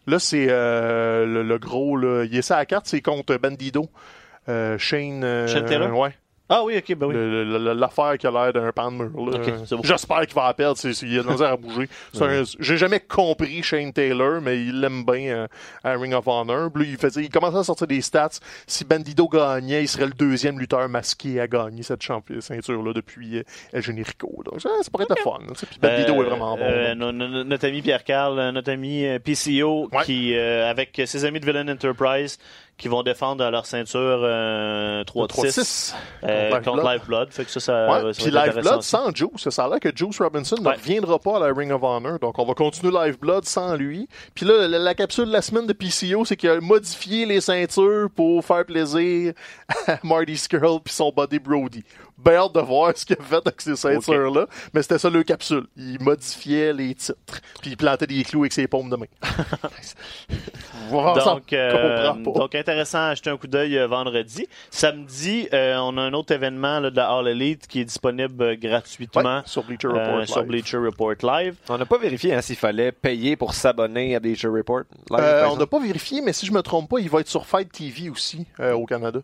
Là, 0.06 0.18
c'est 0.18 0.46
euh, 0.50 1.24
le, 1.26 1.42
le 1.44 1.58
gros. 1.58 1.96
Là, 1.96 2.24
il 2.24 2.36
est 2.36 2.42
ça 2.42 2.56
à 2.56 2.58
la 2.58 2.66
carte, 2.66 2.86
c'est 2.86 3.00
contre 3.00 3.36
Bandido. 3.36 3.88
Euh, 4.48 4.76
Shane. 4.76 5.22
euh, 5.22 5.46
Shane 5.46 5.64
Taylor? 5.66 5.96
Ouais. 5.96 6.12
Ah 6.54 6.62
oui, 6.64 6.76
ok, 6.76 6.94
ben 6.96 7.06
oui. 7.06 7.74
L'affaire 7.74 8.18
qui 8.18 8.26
a 8.26 8.30
l'air 8.30 8.52
d'un 8.52 8.70
pan 8.72 8.90
de 8.92 8.96
mur. 8.96 9.30
là. 9.30 9.38
Ok, 9.38 9.52
c'est 9.66 9.74
bon. 9.76 9.82
J'espère 9.82 10.20
qu'il 10.26 10.34
va 10.34 10.46
la 10.48 10.54
perdre. 10.54 10.76
c'est- 10.76 11.02
il 11.02 11.18
a 11.18 11.22
de 11.22 11.42
à 11.42 11.56
bouger. 11.56 11.88
Un- 12.20 12.42
J'ai 12.60 12.76
jamais 12.76 13.00
compris 13.00 13.62
Shane 13.62 13.92
Taylor, 13.92 14.40
mais 14.42 14.60
il 14.62 14.80
l'aime 14.80 15.04
bien 15.04 15.34
euh, 15.34 15.46
à 15.82 15.92
Ring 15.96 16.12
of 16.14 16.26
Honor. 16.28 16.70
Puis 16.72 16.90
il, 16.90 16.96
faisait, 16.98 17.22
il 17.22 17.30
commençait 17.30 17.58
à 17.58 17.64
sortir 17.64 17.86
des 17.86 18.00
stats. 18.00 18.28
Si 18.66 18.84
Bandido 18.84 19.28
gagnait, 19.28 19.82
il 19.82 19.88
serait 19.88 20.06
le 20.06 20.12
deuxième 20.12 20.58
lutteur 20.58 20.88
masqué 20.88 21.40
à 21.40 21.46
gagner 21.46 21.82
cette 21.82 22.02
ceinture-là 22.40 22.92
depuis 22.92 23.38
euh, 23.38 23.42
El 23.72 23.82
Generico. 23.82 24.42
Donc 24.44 24.60
ça, 24.60 24.68
ça 24.82 24.90
pourrait 24.90 25.06
être 25.08 25.18
fun. 25.22 25.38
là. 25.40 25.54
Puis 25.56 25.78
Bandido 25.80 26.12
Euh, 26.20 26.24
est 26.24 26.28
vraiment 26.28 26.56
bon. 26.56 26.62
euh, 26.62 26.94
no- 26.94 27.12
no- 27.12 27.28
no- 27.28 27.44
notre 27.44 27.66
ami 27.66 27.80
Pierre 27.82 28.04
Carl, 28.04 28.38
euh, 28.38 28.52
notre 28.52 28.70
ami 28.70 29.06
euh, 29.06 29.18
PCO, 29.18 29.88
Ouais. 29.92 30.04
qui 30.04 30.34
euh, 30.34 30.68
avec 30.70 31.00
ses 31.06 31.24
amis 31.24 31.40
de 31.40 31.46
Villain 31.46 31.66
Enterprise, 31.68 32.38
qui 32.78 32.88
vont 32.88 33.02
défendre 33.04 33.48
leur 33.48 33.64
ceinture 33.66 34.22
euh, 34.24 35.04
3-6 35.04 35.94
euh, 36.24 36.50
contre 36.60 36.82
Blood. 36.82 36.92
Lifeblood. 36.94 37.32
Fait 37.32 37.44
que 37.44 37.50
ça, 37.50 37.60
ça, 37.60 37.86
Ouais, 38.04 38.12
ça 38.12 38.22
puis 38.24 38.30
va 38.32 38.46
être 38.46 38.54
Live 38.56 38.58
intéressant 38.58 38.62
Blood 38.70 38.78
aussi. 38.78 38.88
sans 38.88 39.14
Juice. 39.14 39.48
Ça 39.50 39.64
a 39.64 39.68
l'air 39.68 39.78
que 39.80 39.90
Juice 39.94 40.18
Robinson 40.18 40.56
ne 40.60 40.68
reviendra 40.68 41.18
pas 41.18 41.36
à 41.36 41.40
la 41.48 41.54
Ring 41.54 41.70
of 41.70 41.82
Honor. 41.82 42.18
Donc, 42.18 42.38
on 42.38 42.44
va 42.44 42.54
continuer 42.54 42.92
Live 42.92 43.18
Blood 43.20 43.44
sans 43.44 43.76
lui. 43.76 44.08
Puis 44.34 44.44
là, 44.46 44.66
la, 44.66 44.78
la 44.78 44.94
capsule 44.94 45.26
de 45.26 45.32
la 45.32 45.42
semaine 45.42 45.66
de 45.66 45.72
PCO, 45.72 46.24
c'est 46.24 46.36
qu'il 46.36 46.50
a 46.50 46.60
modifié 46.60 47.24
les 47.24 47.40
ceintures 47.40 48.08
pour 48.16 48.44
faire 48.44 48.64
plaisir 48.64 49.32
à 49.86 49.98
Marty 50.02 50.36
Skrull 50.36 50.80
puis 50.84 50.92
son 50.92 51.12
buddy 51.16 51.38
Brody. 51.38 51.84
Ben 52.24 52.34
hâte 52.34 52.54
de 52.54 52.60
voir 52.60 52.96
ce 52.96 53.04
qu'il 53.04 53.16
a 53.18 53.22
fait 53.22 53.36
avec 53.46 53.60
ces 53.60 53.76
ceintures-là. 53.76 54.46
Mais 54.74 54.82
c'était 54.82 54.98
ça 54.98 55.10
le 55.10 55.22
capsule. 55.22 55.66
Il 55.76 56.00
modifiait 56.00 56.72
les 56.72 56.94
titres. 56.94 57.40
Puis 57.60 57.70
il 57.70 57.76
plantait 57.76 58.06
des 58.06 58.22
clous 58.24 58.42
avec 58.42 58.52
ses 58.52 58.66
paumes 58.66 58.90
de 58.90 58.96
main. 58.96 59.06
Donc, 60.90 61.18
on 61.52 61.54
euh, 61.54 62.12
donc, 62.12 62.54
intéressant 62.54 62.98
à 62.98 63.14
jeter 63.14 63.30
un 63.30 63.36
coup 63.36 63.46
d'œil 63.46 63.78
euh, 63.78 63.86
vendredi. 63.86 64.46
Samedi, 64.70 65.48
euh, 65.52 65.76
on 65.78 65.96
a 65.96 66.02
un 66.02 66.12
autre 66.12 66.32
événement 66.34 66.80
là, 66.80 66.90
de 66.90 66.96
la 66.96 67.10
All 67.10 67.28
Elite 67.28 67.66
qui 67.66 67.80
est 67.80 67.84
disponible 67.84 68.42
euh, 68.42 68.56
gratuitement 68.56 69.22
Ouais, 69.38 69.42
sur 69.46 69.64
Bleacher 69.64 69.88
euh, 69.88 69.92
Report 69.92 70.26
sur 70.26 70.40
Live. 70.40 70.48
Bleacher 70.48 70.76
Report 70.78 71.14
Live. 71.22 71.54
On 71.68 71.78
n'a 71.78 71.86
pas 71.86 71.98
vérifié 71.98 72.34
hein, 72.34 72.42
s'il 72.42 72.56
fallait 72.56 72.92
payer 72.92 73.36
pour 73.36 73.54
s'abonner 73.54 74.16
à 74.16 74.20
Show 74.34 74.52
Report. 74.52 74.82
Live, 75.10 75.20
Euh, 75.20 75.48
on 75.50 75.56
n'a 75.56 75.66
pas 75.66 75.80
vérifié, 75.80 76.20
mais 76.20 76.32
si 76.32 76.46
je 76.46 76.52
me 76.52 76.62
trompe 76.62 76.90
pas, 76.90 76.98
il 76.98 77.08
va 77.08 77.20
être 77.20 77.28
sur 77.28 77.46
Fight 77.46 77.70
TV 77.70 78.10
aussi 78.10 78.46
euh, 78.60 78.72
au 78.74 78.84
Canada. 78.86 79.20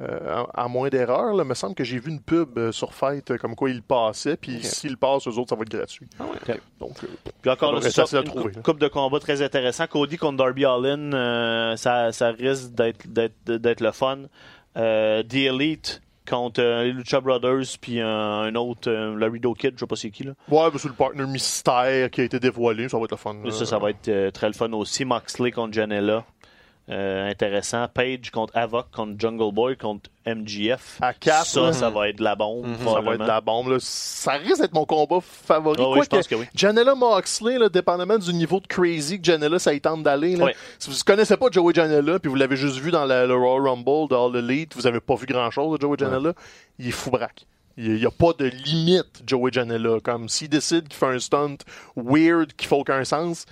Euh, 0.00 0.44
à, 0.54 0.64
à 0.64 0.68
moins 0.68 0.88
d'erreur, 0.88 1.32
il 1.40 1.44
me 1.44 1.54
semble 1.54 1.76
que 1.76 1.84
j'ai 1.84 2.00
vu 2.00 2.10
une 2.10 2.20
pub 2.20 2.58
euh, 2.58 2.72
sur 2.72 2.92
Fight 2.94 3.30
euh, 3.30 3.38
comme 3.38 3.54
quoi 3.54 3.70
il 3.70 3.80
passait, 3.80 4.36
puis 4.36 4.60
s'il 4.64 4.96
passe, 4.96 5.28
eux 5.28 5.38
autres, 5.38 5.50
ça 5.50 5.54
va 5.54 5.62
être 5.62 5.70
gratuit. 5.70 6.08
Ah 6.18 6.24
ouais. 6.24 6.60
Donc, 6.80 6.96
euh, 7.04 7.06
Puis 7.40 7.50
encore 7.50 7.80
c'est 7.80 7.90
ça, 7.92 8.04
une 8.18 8.24
trouver, 8.24 8.52
coupe 8.64 8.80
de 8.80 8.88
combat 8.88 9.20
très 9.20 9.40
intéressant. 9.40 9.86
Cody 9.86 10.16
contre 10.16 10.38
Darby 10.38 10.64
Allin, 10.64 11.76
ça, 11.76 12.10
ça 12.10 12.30
risque 12.30 12.72
d'être, 12.72 13.80
le 13.80 13.92
fun. 13.92 14.22
The 14.74 15.34
Elite 15.34 16.02
contre 16.28 16.62
les 16.62 16.92
Lucha 16.92 17.20
Brothers, 17.20 17.76
puis 17.80 18.00
un, 18.00 18.08
un 18.08 18.54
autre, 18.54 18.90
euh, 18.90 19.14
Laredo 19.14 19.52
Kid, 19.52 19.74
je 19.74 19.80
sais 19.80 19.86
pas 19.86 19.94
c'est 19.94 20.10
qui 20.10 20.24
là. 20.24 20.32
ouais, 20.48 20.70
c'est 20.78 20.88
le 20.88 20.94
partner 20.94 21.26
mystère 21.26 22.10
qui 22.10 22.22
a 22.22 22.24
été 22.24 22.40
dévoilé, 22.40 22.88
ça 22.88 22.96
va 22.96 23.04
être 23.04 23.10
le 23.10 23.16
fun. 23.18 23.36
Ça, 23.50 23.66
ça 23.66 23.78
va 23.78 23.90
être 23.90 24.30
très 24.30 24.46
le 24.46 24.54
fun 24.54 24.72
aussi. 24.72 25.04
Moxley 25.04 25.50
contre 25.52 25.74
Janela. 25.74 26.24
Euh, 26.90 27.30
intéressant. 27.30 27.88
Page 27.88 28.30
contre 28.30 28.54
Avoc, 28.54 28.90
contre 28.90 29.18
Jungle 29.18 29.54
Boy, 29.54 29.74
contre 29.74 30.10
MGF. 30.26 30.98
À 31.00 31.14
quatre, 31.14 31.46
ça, 31.46 31.60
là. 31.62 31.72
ça 31.72 31.88
va 31.88 32.10
être 32.10 32.18
de 32.18 32.22
la 32.24 32.34
bombe. 32.36 32.66
Ça 32.84 33.00
va 33.00 33.14
être 33.14 33.22
de 33.22 33.26
la 33.26 33.40
bombe. 33.40 33.68
Là. 33.68 33.76
Ça 33.80 34.32
risque 34.32 34.60
d'être 34.60 34.74
mon 34.74 34.84
combat 34.84 35.18
favori. 35.22 35.80
Oui, 35.82 35.94
Quoi 35.94 36.04
je 36.04 36.08
pense 36.10 36.28
que 36.28 36.34
oui. 36.34 36.44
Janela 36.54 36.94
Moxley, 36.94 37.58
là, 37.58 37.70
dépendamment 37.70 38.18
du 38.18 38.34
niveau 38.34 38.60
de 38.60 38.66
crazy 38.66 39.18
que 39.18 39.24
Janela 39.24 39.58
ça 39.58 39.72
y 39.72 39.80
tente 39.80 40.02
d'aller. 40.02 40.36
Oui. 40.36 40.52
Si 40.78 40.90
vous 40.90 40.96
ne 40.96 41.02
connaissez 41.02 41.38
pas 41.38 41.46
Joey 41.50 41.72
Janela, 41.72 42.18
puis 42.18 42.28
vous 42.28 42.36
l'avez 42.36 42.56
juste 42.56 42.76
vu 42.76 42.90
dans 42.90 43.06
la- 43.06 43.24
le 43.26 43.34
Royal 43.34 43.66
Rumble 43.66 44.14
All 44.14 44.36
Elite, 44.36 44.74
vous 44.76 44.86
avez 44.86 45.00
pas 45.00 45.14
vu 45.14 45.24
grand-chose 45.24 45.78
de 45.78 45.80
Joey 45.82 45.96
Janela, 45.98 46.34
il 46.78 46.88
est 46.88 46.90
fou 46.90 47.10
braque. 47.10 47.46
Il 47.78 47.94
n'y 47.94 48.04
a 48.06 48.10
pas 48.10 48.32
de 48.38 48.44
limite, 48.44 49.22
Joey 49.26 49.50
Janela. 49.52 50.00
Comme 50.04 50.28
s'il 50.28 50.50
décide 50.50 50.86
qu'il 50.88 50.98
fait 50.98 51.06
un 51.06 51.18
stunt 51.18 51.56
weird 51.96 52.52
qui 52.52 52.66
fait 52.66 52.76
aucun 52.76 53.02
sens, 53.04 53.46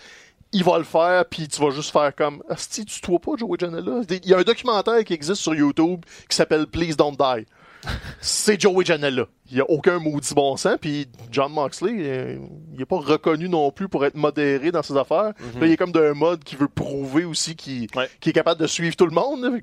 il 0.52 0.64
va 0.64 0.78
le 0.78 0.84
faire, 0.84 1.24
puis 1.26 1.48
tu 1.48 1.60
vas 1.60 1.70
juste 1.70 1.90
faire 1.90 2.14
comme 2.14 2.42
Asti, 2.48 2.84
tu 2.84 3.00
toi 3.00 3.18
pas 3.18 3.32
Joey 3.38 3.56
Janela? 3.58 4.02
Il 4.10 4.28
y 4.28 4.34
a 4.34 4.38
un 4.38 4.42
documentaire 4.42 5.02
qui 5.04 5.14
existe 5.14 5.40
sur 5.40 5.54
YouTube 5.54 6.04
qui 6.28 6.36
s'appelle 6.36 6.66
Please 6.66 6.94
Don't 6.96 7.16
Die. 7.16 7.46
C'est 8.20 8.60
Joey 8.60 8.84
Janela. 8.84 9.26
Il 9.50 9.56
n'y 9.56 9.60
a 9.60 9.68
aucun 9.68 9.98
maudit 9.98 10.34
bon 10.34 10.56
sens. 10.56 10.76
Puis 10.80 11.08
John 11.30 11.52
Moxley, 11.52 12.38
il 12.72 12.78
n'est 12.78 12.84
pas 12.84 12.96
reconnu 12.98 13.48
non 13.48 13.70
plus 13.72 13.88
pour 13.88 14.04
être 14.06 14.14
modéré 14.14 14.70
dans 14.70 14.82
ses 14.82 14.96
affaires. 14.96 15.32
Là, 15.60 15.66
il 15.66 15.72
est 15.72 15.76
comme 15.76 15.90
d'un 15.92 16.14
mode 16.14 16.44
qui 16.44 16.54
veut 16.56 16.68
prouver 16.68 17.24
aussi 17.24 17.56
qu'il 17.56 17.88
Ouais. 17.96 18.08
qu'il 18.20 18.30
est 18.30 18.34
capable 18.34 18.60
de 18.60 18.66
suivre 18.66 18.94
tout 18.96 19.06
le 19.06 19.14
monde. 19.14 19.60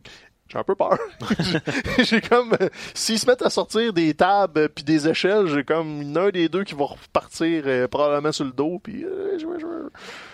J'ai 0.52 0.58
un 0.58 0.64
peu 0.64 0.76
peur. 0.76 0.97
J'ai- 2.00 2.22
comme... 2.22 2.54
euh, 2.60 2.70
S'ils 2.93 3.20
se 3.20 3.26
mettent 3.28 3.41
à 3.43 3.50
sortir 3.50 3.93
des 3.93 4.14
tables 4.14 4.70
puis 4.70 4.84
des 4.84 5.08
échelles, 5.08 5.47
j'ai 5.47 5.64
comme 5.64 6.02
un 6.18 6.30
des 6.30 6.50
deux 6.50 6.64
qui 6.64 6.74
va 6.76 6.86
repartir 6.86 7.64
euh, 7.68 7.88
probablement 7.88 8.32
sur 8.32 8.45
le 8.45 8.52
dos. 8.52 8.80
Puis... 8.84 9.04
euh, 9.06 9.38
je- 9.38 9.45
je- 9.60 9.89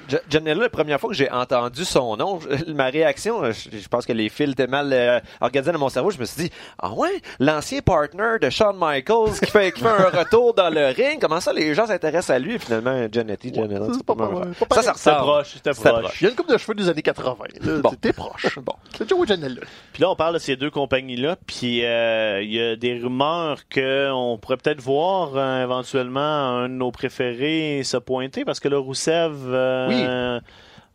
Ja- 0.08 0.20
Janela, 0.30 0.62
la 0.62 0.70
première 0.70 1.00
fois 1.00 1.10
que 1.10 1.16
j'ai 1.16 1.30
entendu 1.32 1.84
son 1.84 2.16
nom, 2.16 2.40
je- 2.40 2.72
ma 2.74 2.86
réaction, 2.86 3.44
euh, 3.44 3.52
je, 3.52 3.78
je 3.78 3.88
pense 3.88 4.06
que 4.06 4.14
les 4.14 4.30
fils 4.30 4.52
étaient 4.52 4.68
mal 4.68 4.92
euh, 4.94 5.20
organisés 5.42 5.72
dans 5.72 5.80
mon 5.80 5.90
cerveau. 5.90 6.12
Je 6.12 6.20
me 6.20 6.26
suis 6.26 6.44
dit, 6.44 6.52
ah 6.80 6.92
ouais, 6.94 7.22
l'ancien 7.40 7.82
partner 7.82 8.38
de 8.42 8.50
Shawn 8.50 8.78
Michaels 8.80 9.40
qui 9.44 9.50
fait, 9.52 9.72
qui 9.72 9.82
fait 9.82 9.88
un 9.88 10.10
retour 10.20 10.54
dans 10.54 10.70
le 10.70 10.88
ring, 10.88 11.20
comment 11.20 11.40
ça 11.42 11.52
les 11.54 11.74
gens 11.74 11.88
s'intéressent 11.88 12.30
à 12.36 12.40
lui? 12.40 12.56
Et 12.56 12.60
finalement, 12.60 13.08
Janetti, 13.12 13.54
Janela, 13.54 13.88
c'est 13.88 13.94
c'est 13.96 14.04
pas 14.06 14.16
pas, 14.16 14.76
Ça, 14.76 14.82
ça 14.84 14.92
ressemble. 14.94 15.18
proche, 15.18 15.56
proche. 15.64 15.76
proche. 16.02 16.22
Il 16.22 16.24
y 16.24 16.28
a 16.28 16.30
une 16.30 16.36
coupe 16.36 16.50
de 16.50 16.58
cheveux 16.58 16.76
des 16.76 16.88
années 16.88 17.02
80. 17.02 17.36
Là. 17.62 17.78
Bon. 17.80 17.90
T'es 18.00 18.14
proche. 18.14 18.60
Bon. 18.60 18.74
C'est 18.98 19.10
Joey 19.10 19.26
Janela. 19.28 19.62
Puis 19.92 20.02
là, 20.06 20.12
on 20.12 20.16
parle 20.16 20.36
de 20.36 20.40
ces 20.40 20.56
deux 20.56 20.70
compagnies-là, 20.70 21.36
puis 21.48 21.84
euh, 21.84 22.44
il 22.44 22.54
y 22.54 22.62
a 22.62 22.76
des 22.76 23.00
rumeurs 23.00 23.62
qu'on 23.74 24.38
pourrait 24.40 24.58
peut-être 24.58 24.82
voir 24.82 25.36
euh, 25.36 25.64
éventuellement 25.64 26.20
un 26.20 26.70
de 26.70 26.76
nos 26.76 26.92
préférés 26.92 27.82
se 27.84 27.98
pointer, 27.98 28.46
parce 28.46 28.60
que 28.60 28.68
là, 28.68 28.78
Rousseff, 28.78 29.32
euh, 29.34 30.40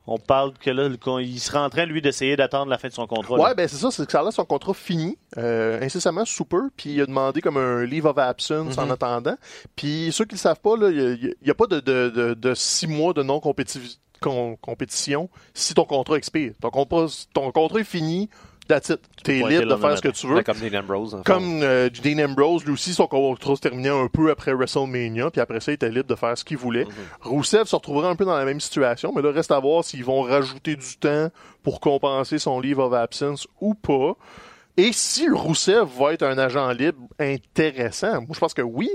on 0.07 0.19
parle 0.19 0.53
que 0.53 0.71
là, 0.71 0.89
il 1.21 1.41
serait 1.41 1.59
en 1.59 1.71
train, 1.71 1.87
lui, 1.87 2.01
d'essayer 2.01 2.37
d'attendre 2.37 2.71
la 2.71 2.79
fin 2.79 2.87
de 2.87 2.93
son 2.93 3.09
contrat. 3.09 3.37
Ouais, 3.37 3.55
ben 3.57 3.67
c'est 3.67 3.77
ça, 3.77 3.91
c'est 3.91 4.07
que 4.07 4.13
ça 4.13 4.21
a 4.21 4.31
son 4.31 4.45
contrat 4.45 4.75
fini, 4.75 5.19
euh, 5.39 5.81
incessamment 5.83 6.25
sous 6.25 6.45
peu, 6.45 6.71
puis 6.77 6.95
il 6.95 7.03
a 7.03 7.07
demandé 7.07 7.41
comme 7.41 7.57
un 7.57 7.85
leave 7.85 8.07
of 8.07 8.17
absence 8.17 8.79
en 8.79 8.91
attendant. 8.91 9.37
Puis 9.75 10.11
ceux 10.13 10.25
qui 10.25 10.37
le 10.37 10.41
savent 10.41 10.61
pas, 10.61 10.77
il 10.77 11.35
n'y 11.43 11.51
a, 11.51 11.55
pas 11.55 11.67
de, 11.67 11.81
de, 11.81 12.11
de, 12.11 12.35
de 12.35 12.55
six 12.55 12.87
mois 12.87 13.13
de 13.13 13.25
non-compétition 13.25 15.29
si 15.53 15.75
ton 15.75 15.85
contrat 15.85 16.17
expire. 16.17 16.53
Ton 16.61 17.51
contrat 17.51 17.81
est 17.81 17.85
fini, 17.85 18.31
that's 18.71 18.89
it. 18.89 19.01
T'es 19.23 19.41
pointer 19.41 19.59
libre 19.59 19.77
de 19.77 19.81
faire 19.81 19.97
ce 19.97 20.03
que 20.03 20.09
tu 20.09 20.27
veux. 20.27 20.43
Comme 20.43 20.59
Dean 20.59 20.79
Ambrose. 20.79 21.15
en 21.15 21.19
fait. 21.19 21.25
Comme 21.25 21.63
euh, 21.63 21.91
Dean 21.91 22.25
Ambrose, 22.25 22.65
lui 22.65 22.73
aussi, 22.73 22.95
son 22.95 23.07
contrat 23.07 23.57
se 23.57 23.61
terminait 23.61 23.91
un 23.91 24.07
peu 24.07 24.31
après 24.31 24.55
WrestleMania, 24.55 25.31
puis 25.31 25.41
après 25.41 25.61
ça, 25.61 25.73
il 25.73 25.75
était 25.75 25.91
libre 25.91 26.07
de 26.09 26.15
faire 26.15 26.37
ce 26.39 26.45
qu'il 26.45 26.57
voulait. 26.57 26.87
Rousseff 27.23 27.69
se 27.69 27.77
retrouvera 27.77 28.09
un 28.09 28.17
peu 28.17 28.25
dans 28.25 28.37
la 28.37 28.45
même 28.45 28.61
situation, 28.61 29.13
mais 29.15 29.23
là, 29.23 29.33
reste 29.33 29.51
à 29.51 29.59
voir 29.59 29.85
s'ils 29.85 30.05
vont 30.05 30.23
rajouter 30.23 30.77
du 30.77 30.97
temps 30.99 31.29
pour 31.63 31.81
compenser 31.81 32.39
son 32.39 32.61
leave 32.61 32.79
of 32.79 32.93
absence 32.93 33.47
ou 33.61 33.75
pas. 33.75 34.17
Et 34.77 34.93
si 34.93 35.29
Rousseff 35.29 35.89
va 35.99 36.13
être 36.15 36.23
un 36.23 36.39
agent 36.39 36.71
libre 36.71 37.01
intéressant, 37.19 38.21
moi, 38.23 38.31
je 38.33 38.39
pense 38.39 38.55
que 38.55 38.63
oui, 38.63 38.89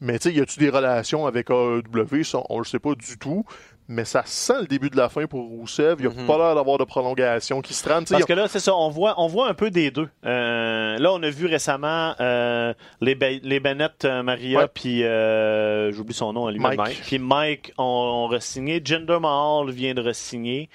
mais 0.00 0.18
tu 0.18 0.30
sais, 0.30 0.34
y 0.34 0.40
a-tu 0.40 0.58
des 0.58 0.70
relations 0.70 1.26
avec 1.26 1.50
AEW? 1.50 2.22
Ça, 2.24 2.40
on 2.48 2.58
le 2.58 2.64
sait 2.64 2.78
pas 2.78 2.94
du 2.94 3.18
tout. 3.18 3.44
Mais 3.88 4.04
ça 4.04 4.22
sent 4.26 4.60
le 4.60 4.66
début 4.66 4.90
de 4.90 4.96
la 4.96 5.08
fin 5.08 5.26
pour 5.26 5.40
Rousseff. 5.48 5.96
Il 5.98 6.08
n'y 6.08 6.12
a 6.22 6.26
pas 6.26 6.36
l'air 6.36 6.54
d'avoir 6.54 6.76
de 6.76 6.84
prolongation 6.84 7.62
qui 7.62 7.72
se 7.72 7.82
sais, 7.82 7.88
Parce 7.88 8.24
que 8.26 8.32
là, 8.34 8.46
c'est 8.46 8.60
ça, 8.60 8.74
on 8.74 8.90
voit, 8.90 9.14
on 9.16 9.28
voit 9.28 9.48
un 9.48 9.54
peu 9.54 9.70
des 9.70 9.90
deux. 9.90 10.08
Euh, 10.26 10.98
là, 10.98 11.12
on 11.12 11.22
a 11.22 11.30
vu 11.30 11.46
récemment 11.46 12.14
euh, 12.20 12.74
les, 13.00 13.14
les 13.42 13.60
Bennett, 13.60 14.04
euh, 14.04 14.22
Maria, 14.22 14.68
puis 14.68 15.00
j'oublie 15.96 16.14
son 16.14 16.34
nom, 16.34 16.48
lui 16.48 16.58
Mike. 16.58 17.00
Puis 17.06 17.18
Mike 17.18 17.72
ont, 17.78 17.84
ont 17.84 18.28
re-signé. 18.28 18.80
Jinder 18.84 19.18
Mahal 19.20 19.70
vient 19.70 19.94
de 19.94 20.02
re-signer. 20.02 20.68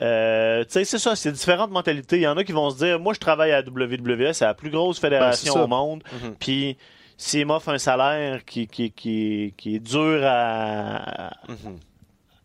Euh, 0.00 0.62
tu 0.64 0.70
sais, 0.70 0.84
c'est 0.84 0.98
ça, 0.98 1.16
c'est 1.16 1.32
différentes 1.32 1.70
mentalités. 1.70 2.16
Il 2.16 2.22
y 2.22 2.28
en 2.28 2.36
a 2.36 2.44
qui 2.44 2.52
vont 2.52 2.70
se 2.70 2.76
dire, 2.78 3.00
moi, 3.00 3.14
je 3.14 3.18
travaille 3.20 3.52
à 3.52 3.60
WWE, 3.60 4.32
c'est 4.32 4.44
la 4.44 4.54
plus 4.54 4.70
grosse 4.70 5.00
fédération 5.00 5.54
Ben, 5.54 5.58
ça. 5.58 5.64
au 5.64 5.66
monde. 5.66 6.02
Mhm. 6.22 6.34
Puis 6.38 6.76
s'il 7.16 7.46
m'offre 7.46 7.70
un 7.70 7.78
salaire 7.78 8.44
qui, 8.44 8.68
qui, 8.68 8.92
qui, 8.92 9.54
qui 9.56 9.76
est 9.76 9.80
dur 9.80 10.20
à, 10.24 11.32
Mhm. 11.48 11.78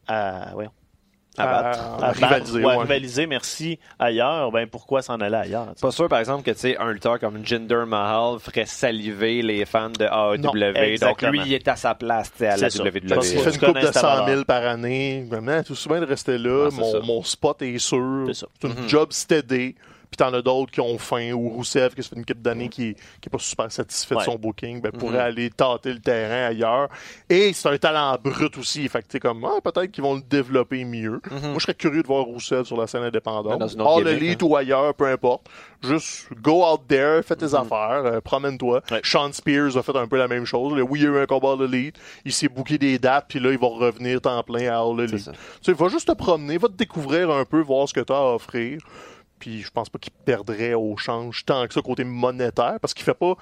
À, 0.07 1.45
battre. 1.45 1.79
à- 2.01 2.11
rivaliser. 2.11 2.19
battre, 2.19 2.53
ouais, 2.53 2.75
ouais. 2.75 2.81
rivaliser, 2.83 3.27
merci, 3.27 3.79
ailleurs, 3.97 4.51
ben 4.51 4.67
pourquoi 4.67 5.01
s'en 5.01 5.15
aller 5.15 5.35
ailleurs? 5.35 5.67
tu 5.69 5.79
sais? 5.79 5.81
Pas 5.81 5.91
sûr, 5.91 6.07
par 6.07 6.19
exemple, 6.19 6.43
que 6.43 6.51
tu 6.51 6.59
sais, 6.59 6.77
un 6.77 6.91
lutteur 6.91 7.19
comme 7.19 7.45
Jinder 7.45 7.85
Mahal 7.87 8.39
ferait 8.39 8.65
saliver 8.65 9.41
les 9.41 9.65
fans 9.65 9.89
de 9.89 10.05
AEW. 10.05 10.99
Donc, 10.99 11.21
lui, 11.23 11.41
il 11.45 11.53
est 11.53 11.67
à 11.67 11.75
sa 11.75 11.95
place 11.95 12.31
à 12.41 12.57
la. 12.57 12.67
WWE. 12.67 13.07
Parce 13.09 13.29
qu'il 13.29 13.39
fait 13.39 13.51
une 13.51 13.59
coupe 13.59 13.79
de 13.79 13.91
sa 13.91 13.93
100 13.93 14.15
000 14.15 14.25
valeur. 14.25 14.45
par 14.45 14.63
année. 14.65 15.25
Vraiment, 15.29 15.63
tout 15.63 15.75
souvent 15.75 15.99
de 15.99 16.05
rester 16.05 16.37
là. 16.37 16.69
Ouais, 16.69 17.01
mon, 17.03 17.23
spot 17.23 17.61
est 17.61 17.77
sûr. 17.79 18.25
C'est 18.27 18.33
ça. 18.33 18.47
C'est 18.61 18.67
un 18.67 18.87
job 18.87 19.11
steady. 19.11 19.75
Puis 20.13 20.17
t'en 20.17 20.31
as 20.31 20.43
d'autres 20.43 20.71
qui 20.71 20.79
ont 20.79 20.99
faim. 20.99 21.31
Ou 21.31 21.49
Rousseff, 21.49 21.95
qui 21.95 22.03
se 22.03 22.09
fait 22.09 22.15
une 22.15 22.23
couple 22.23 22.41
d'années 22.41 22.69
qui, 22.69 22.93
qui 22.93 23.27
est 23.27 23.31
pas 23.31 23.39
super 23.39 23.71
satisfait 23.71 24.13
de 24.13 24.19
son 24.21 24.35
booking, 24.35 24.79
ben, 24.79 24.91
pourrait 24.91 25.13
Mhm. 25.17 25.19
aller 25.25 25.49
tâter 25.49 25.91
le 25.91 25.97
terrain 25.99 26.49
ailleurs. 26.49 26.87
Et 27.31 27.51
c'est 27.53 27.67
un 27.69 27.77
talent 27.79 28.15
brut 28.23 28.55
aussi. 28.59 28.87
Fait 28.89 29.01
que 29.01 29.07
t'es 29.07 29.19
comme, 29.19 29.43
ah, 29.43 29.59
peut-être 29.63 29.91
qu'ils 29.91 30.03
vont 30.03 30.13
le 30.13 30.21
développer 30.21 30.85
mieux. 30.85 31.19
Moi, 31.31 31.55
je 31.57 31.63
serais 31.63 31.73
curieux 31.73 32.03
de 32.03 32.07
voir 32.07 32.25
Rousseff 32.25 32.67
sur 32.67 32.77
la 32.77 32.85
scène 32.85 33.01
Ben, 33.01 33.07
indépendante. 33.07 33.59
autre 33.59 33.81
All 33.97 34.03
gimmick, 34.03 34.21
Elite 34.21 34.43
hein. 34.43 34.45
ou 34.45 34.55
ailleurs, 34.55 34.93
peu 34.93 35.07
importe. 35.07 35.47
Juste 35.81 36.27
go 36.43 36.63
out 36.63 36.81
there, 36.87 37.23
fais 37.23 37.35
tes 37.35 37.55
affaires, 37.55 38.03
euh, 38.05 38.21
promène-toi. 38.21 38.81
Ouais. 38.91 39.01
Sean 39.03 39.31
Spears 39.33 39.75
a 39.77 39.81
fait 39.81 39.95
un 39.97 40.07
peu 40.07 40.17
la 40.17 40.27
même 40.27 40.45
chose. 40.45 40.79
Oui, 40.87 40.99
il 40.99 41.03
y 41.05 41.07
a 41.07 41.09
eu 41.09 41.17
un 41.17 41.25
combat 41.25 41.53
All 41.53 41.63
Elite. 41.63 41.95
Il 42.23 42.31
s'est 42.33 42.49
booké 42.49 42.77
des 42.77 42.99
dates, 42.99 43.25
puis 43.29 43.39
là, 43.39 43.51
il 43.51 43.57
va 43.57 43.65
revenir 43.67 44.21
temps 44.21 44.43
plein 44.43 44.69
à 44.71 44.77
All 44.79 44.99
Elite. 44.99 45.25
Tu 45.31 45.31
sais, 45.63 45.73
va 45.73 45.87
juste 45.89 46.07
te 46.07 46.13
promener, 46.13 46.59
va 46.59 46.67
te 46.67 46.73
découvrir 46.75 47.31
un 47.31 47.45
peu, 47.45 47.61
voir 47.61 47.89
ce 47.89 47.93
que 47.95 48.01
tu 48.01 48.13
as 48.13 48.17
à 48.17 48.35
offrir. 48.35 48.77
Puis 49.43 49.61
je 49.61 49.71
pense 49.71 49.89
pas 49.89 49.99
qu'il 49.99 50.13
perdrait 50.13 50.73
au 50.73 50.95
change 50.95 51.43
tant 51.43 51.67
que 51.67 51.73
ça 51.73 51.81
côté 51.81 52.05
monétaire, 52.05 52.77
parce 52.79 52.93
qu'il 52.93 53.03
fait 53.03 53.13
pas. 53.13 53.35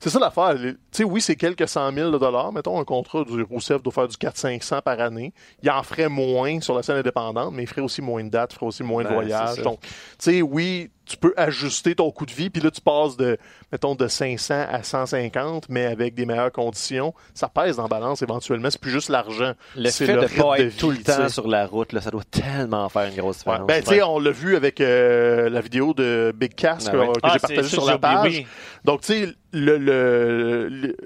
C'est 0.00 0.10
ça 0.10 0.18
l'affaire. 0.18 0.56
Tu 0.56 0.76
sais, 0.90 1.04
oui, 1.04 1.20
c'est 1.20 1.36
quelques 1.36 1.68
cent 1.68 1.92
mille 1.92 2.10
de 2.10 2.18
dollars. 2.18 2.52
Mettons, 2.52 2.80
un 2.80 2.84
contrat 2.84 3.22
du 3.22 3.40
Rousseff 3.42 3.80
doit 3.80 3.92
faire 3.92 4.08
du 4.08 4.16
400-500 4.16 4.82
par 4.82 4.98
année. 4.98 5.32
Il 5.62 5.70
en 5.70 5.80
ferait 5.84 6.08
moins 6.08 6.60
sur 6.60 6.74
la 6.74 6.82
scène 6.82 6.96
indépendante, 6.96 7.54
mais 7.54 7.62
il 7.62 7.68
ferait 7.68 7.82
aussi 7.82 8.02
moins 8.02 8.24
de 8.24 8.30
dates, 8.30 8.52
il 8.52 8.56
ferait 8.56 8.66
aussi 8.66 8.82
moins 8.82 9.04
de 9.04 9.08
Ben, 9.08 9.14
voyages. 9.14 9.62
Donc, 9.62 9.80
tu 9.82 9.88
sais, 10.18 10.42
oui, 10.42 10.90
tu 11.06 11.16
peux 11.16 11.34
ajuster 11.36 11.94
ton 11.94 12.10
coût 12.10 12.26
de 12.26 12.32
vie, 12.32 12.50
puis 12.50 12.62
là, 12.62 12.70
tu 12.70 12.80
passes 12.80 13.16
de, 13.16 13.36
mettons, 13.72 13.94
de 13.94 14.08
500 14.08 14.66
à 14.70 14.82
150, 14.82 15.68
mais 15.68 15.84
avec 15.86 16.14
des 16.14 16.24
meilleures 16.26 16.52
conditions. 16.52 17.14
Ça 17.34 17.48
pèse 17.48 17.76
dans 17.76 17.82
la 17.82 17.88
balance 17.88 18.22
éventuellement. 18.22 18.70
C'est 18.70 18.80
plus 18.80 18.90
juste 18.90 19.08
l'argent. 19.08 19.52
Le 19.76 19.90
fait 19.90 20.06
de 20.06 20.26
pas 20.40 20.58
de 20.58 20.64
être 20.64 20.76
tout 20.76 20.90
le 20.90 20.98
temps 20.98 21.28
sur 21.28 21.46
la 21.48 21.66
route, 21.66 21.92
là, 21.92 22.00
ça 22.00 22.10
doit 22.10 22.24
tellement 22.30 22.88
faire 22.88 23.08
une 23.08 23.16
grosse 23.16 23.44
Ouais. 23.46 23.52
différence. 23.52 23.66
Ben, 23.66 23.82
tu 23.82 23.88
sais, 23.90 24.02
on 24.02 24.18
l'a 24.18 24.30
vu 24.30 24.56
avec 24.56 24.80
euh, 24.80 25.50
la 25.50 25.60
vidéo 25.60 25.92
de 25.94 26.32
Big 26.34 26.54
Cass 26.54 26.86
Ah 26.88 26.92
que, 26.92 26.96
ouais. 26.96 27.06
que 27.08 27.12
Ah, 27.22 27.28
j'ai 27.34 27.38
c'est 27.38 27.40
partagée 27.54 27.68
sur 27.68 27.84
la 27.86 27.98
page. 27.98 28.32
oui. 28.32 28.46
Donc, 28.84 29.00
tu 29.02 29.06
sais, 29.12 29.28
le, 29.52 29.78
le, 29.78 30.68
le- 30.68 30.96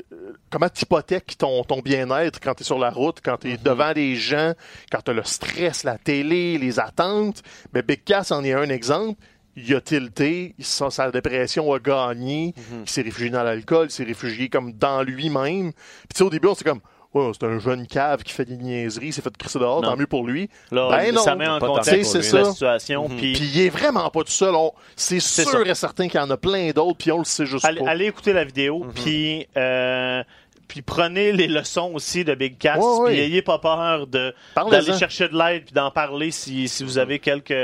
comment 0.51 0.69
tu 0.69 0.83
hypothèques 0.83 1.37
ton, 1.39 1.63
ton 1.65 1.81
bien-être 1.81 2.41
quand 2.41 2.55
tu 2.55 2.63
es 2.63 2.65
sur 2.67 2.79
la 2.79 2.91
route, 2.91 3.19
quand 3.25 3.37
tu 3.39 3.53
es 3.53 3.57
devant 3.57 3.93
des 3.93 4.17
gens, 4.17 4.53
quand 4.91 5.01
tu 5.05 5.11
as 5.11 5.15
le 5.15 5.23
stress, 5.25 5.85
la 5.85 5.99
télé, 5.99 6.59
les 6.59 6.81
attentes. 6.81 7.43
Mais 7.75 7.83
Big 7.83 8.03
Cass 8.05 8.33
en 8.33 8.43
est 8.45 8.53
un 8.55 8.69
exemple. 8.69 9.21
Il 9.67 9.75
a 9.75 9.81
tilté, 9.81 10.55
sa, 10.61 10.91
sa 10.91 11.11
dépression 11.11 11.73
a 11.73 11.79
gagné, 11.79 12.55
il 12.83 12.89
s'est 12.89 13.03
réfugié 13.03 13.31
dans 13.31 13.43
l'alcool, 13.43 13.87
il 13.89 13.91
s'est 13.93 14.05
réfugié 14.05 14.49
comme 14.49 14.73
dans 14.73 15.03
lui-même. 15.03 15.73
Puis 15.73 16.09
tu 16.15 16.19
sais, 16.19 16.25
au 16.25 16.31
début, 16.31 16.49
on 16.49 16.55
s'est 16.55 16.65
comme, 16.65 16.81
ouais, 17.15 17.31
c'est 17.33 17.47
un 17.47 17.59
jeune 17.59 17.87
cave 17.87 18.23
qui 18.23 18.33
fait 18.33 18.45
des 18.45 18.57
niaiseries, 18.57 19.07
il 19.09 19.13
s'est 19.13 19.23
fait 19.23 19.37
crisser 19.37 19.59
dehors, 19.59 19.83
Non. 19.83 19.91
tant 19.91 19.97
mieux 19.97 20.07
pour 20.07 20.27
lui. 20.27 20.49
Là, 20.71 20.89
Ben 20.91 21.15
non, 21.15 21.23
ça 21.23 21.35
met 21.35 21.49
en 21.49 21.59
contexte 21.59 22.15
la 22.15 22.45
situation. 22.45 23.09
puis 23.09 23.33
Puis 23.33 23.51
il 23.55 23.61
est 23.63 23.69
vraiment 23.71 24.09
pas 24.11 24.21
tout 24.25 24.31
seul. 24.33 24.55
On- 24.55 24.73
C'est 24.97 25.21
sûr 25.21 25.45
ça. 25.51 25.61
et 25.63 25.75
certain 25.75 26.09
qu'il 26.09 26.21
y 26.21 26.23
en 26.23 26.31
a 26.31 26.37
plein 26.37 26.71
d'autres, 26.71 26.99
puis 26.99 27.11
on 27.13 27.19
le 27.19 27.25
sait 27.25 27.47
juste 27.47 27.65
allez, 27.65 27.81
pas. 27.81 27.91
allez 27.91 28.07
écouter 28.07 28.33
la 28.33 28.45
vidéo, 28.45 28.85
Mhm. 28.85 28.93
puis 28.95 29.47
euh, 29.57 30.23
puis 30.69 30.83
prenez 30.83 31.33
les 31.33 31.47
leçons 31.49 31.93
aussi 31.95 32.25
de 32.25 32.35
Big 32.35 32.59
Cass, 32.59 32.77
Ouais, 32.79 32.99
ouais. 33.01 33.13
puis 33.13 33.21
ayez 33.23 33.41
pas 33.41 33.59
peur 33.59 34.07
de 34.07 34.35
d'aller 34.71 34.93
chercher 34.99 35.29
de 35.29 35.39
l'aide 35.39 35.65
puis 35.65 35.73
d'en 35.73 35.91
parler 35.91 36.31
si, 36.31 36.69
si 36.69 36.85
vous 36.85 36.99
avez 36.99 37.19
quelques 37.21 37.55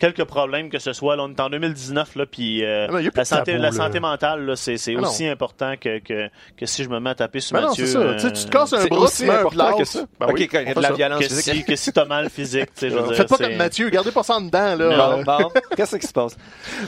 quelques 0.00 0.24
problèmes 0.24 0.68
que 0.70 0.80
ce 0.80 0.92
soit. 0.92 1.14
Là, 1.14 1.22
on 1.22 1.30
est 1.30 1.40
en 1.40 1.48
2019 1.50 2.16
là, 2.16 2.26
puis 2.26 2.64
euh, 2.64 2.86
Ah 2.88 2.92
non, 3.00 3.08
la 3.14 3.24
santé 3.24 3.52
tabou, 3.52 3.62
la 3.62 3.70
là. 3.70 3.76
santé 3.76 4.00
mentale 4.00 4.44
là, 4.46 4.56
c'est 4.56 4.76
c'est 4.78 4.94
Ah 4.96 5.00
non. 5.02 5.08
aussi 5.08 5.28
important 5.28 5.74
que, 5.80 6.00
que 6.00 6.28
que 6.56 6.66
si 6.66 6.82
je 6.82 6.88
me 6.88 6.98
mets 6.98 7.10
à 7.10 7.14
taper 7.14 7.38
sur 7.40 7.54
Ben 7.54 7.62
non, 7.62 7.68
Mathieu. 7.68 7.86
c'est 7.86 7.92
ça. 7.92 7.98
euh, 8.00 8.16
Tu 8.18 8.32
te 8.46 8.50
casses 8.50 8.72
un 8.72 8.80
C'est 8.80 8.88
bras, 8.88 9.06
un 9.06 9.38
important 9.40 9.76
que 9.78 9.84
ça. 9.84 10.00
Ben 10.18 10.26
oui, 10.32 10.48
quand 10.48 10.58
il 10.60 10.64
y 10.64 10.68
a 10.68 10.70
on 10.72 10.74
de 10.74 10.80
la 10.82 10.88
ça. 10.88 10.94
violence 10.94 11.18
que 11.20 11.24
physique. 11.28 11.54
si 11.54 11.64
que 11.64 11.76
si 11.76 11.92
t'as 11.92 12.04
mal 12.06 12.30
physique, 12.30 12.74
tu 12.74 12.80
sais, 12.80 12.90
je 12.90 12.96
veux 12.96 13.02
dire, 13.06 13.14
Faites 13.16 13.28
pas 13.28 13.36
c'est- 13.36 13.44
comme 13.44 13.56
Mathieu, 13.56 13.88
gardez 13.90 14.10
pas 14.10 14.22
ça 14.22 14.34
en 14.36 14.40
dedans. 14.40 14.74
Là. 14.76 14.96
Non, 14.96 15.18
Euh, 15.20 15.22
bon, 15.24 15.50
qu'est-ce 15.76 15.96
qui 15.96 16.06
se 16.06 16.12
passe? 16.12 16.36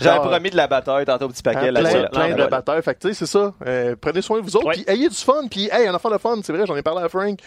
J'avais 0.00 0.16
Genre- 0.16 0.28
promis 0.28 0.50
de 0.50 0.56
la 0.56 0.66
bataille 0.66 1.04
tantôt 1.04 1.26
au 1.26 1.28
petit 1.28 1.42
paquet. 1.42 1.68
hein, 1.68 1.70
là, 1.72 1.80
plein, 1.80 2.34
plein 2.34 2.34
de. 2.34 2.82
Fait 2.82 2.94
que, 2.94 3.00
tu 3.00 3.08
sais, 3.08 3.14
c'est 3.14 3.26
ça. 3.26 3.52
Euh, 3.66 3.94
prenez 4.00 4.22
soin 4.22 4.38
de 4.40 4.44
vous 4.44 4.56
autres, 4.56 4.70
puis 4.72 4.84
ayez 4.86 5.08
du 5.08 5.14
fun. 5.14 5.42
Puis, 5.50 5.68
hey, 5.70 5.86
un 5.86 5.94
enfant 5.94 6.10
de 6.10 6.18
fun, 6.18 6.36
c'est 6.42 6.52
vrai, 6.52 6.64
j'en 6.66 6.76
ai 6.76 6.82
parlé 6.82 7.02
à 7.04 7.08
Frank. 7.08 7.38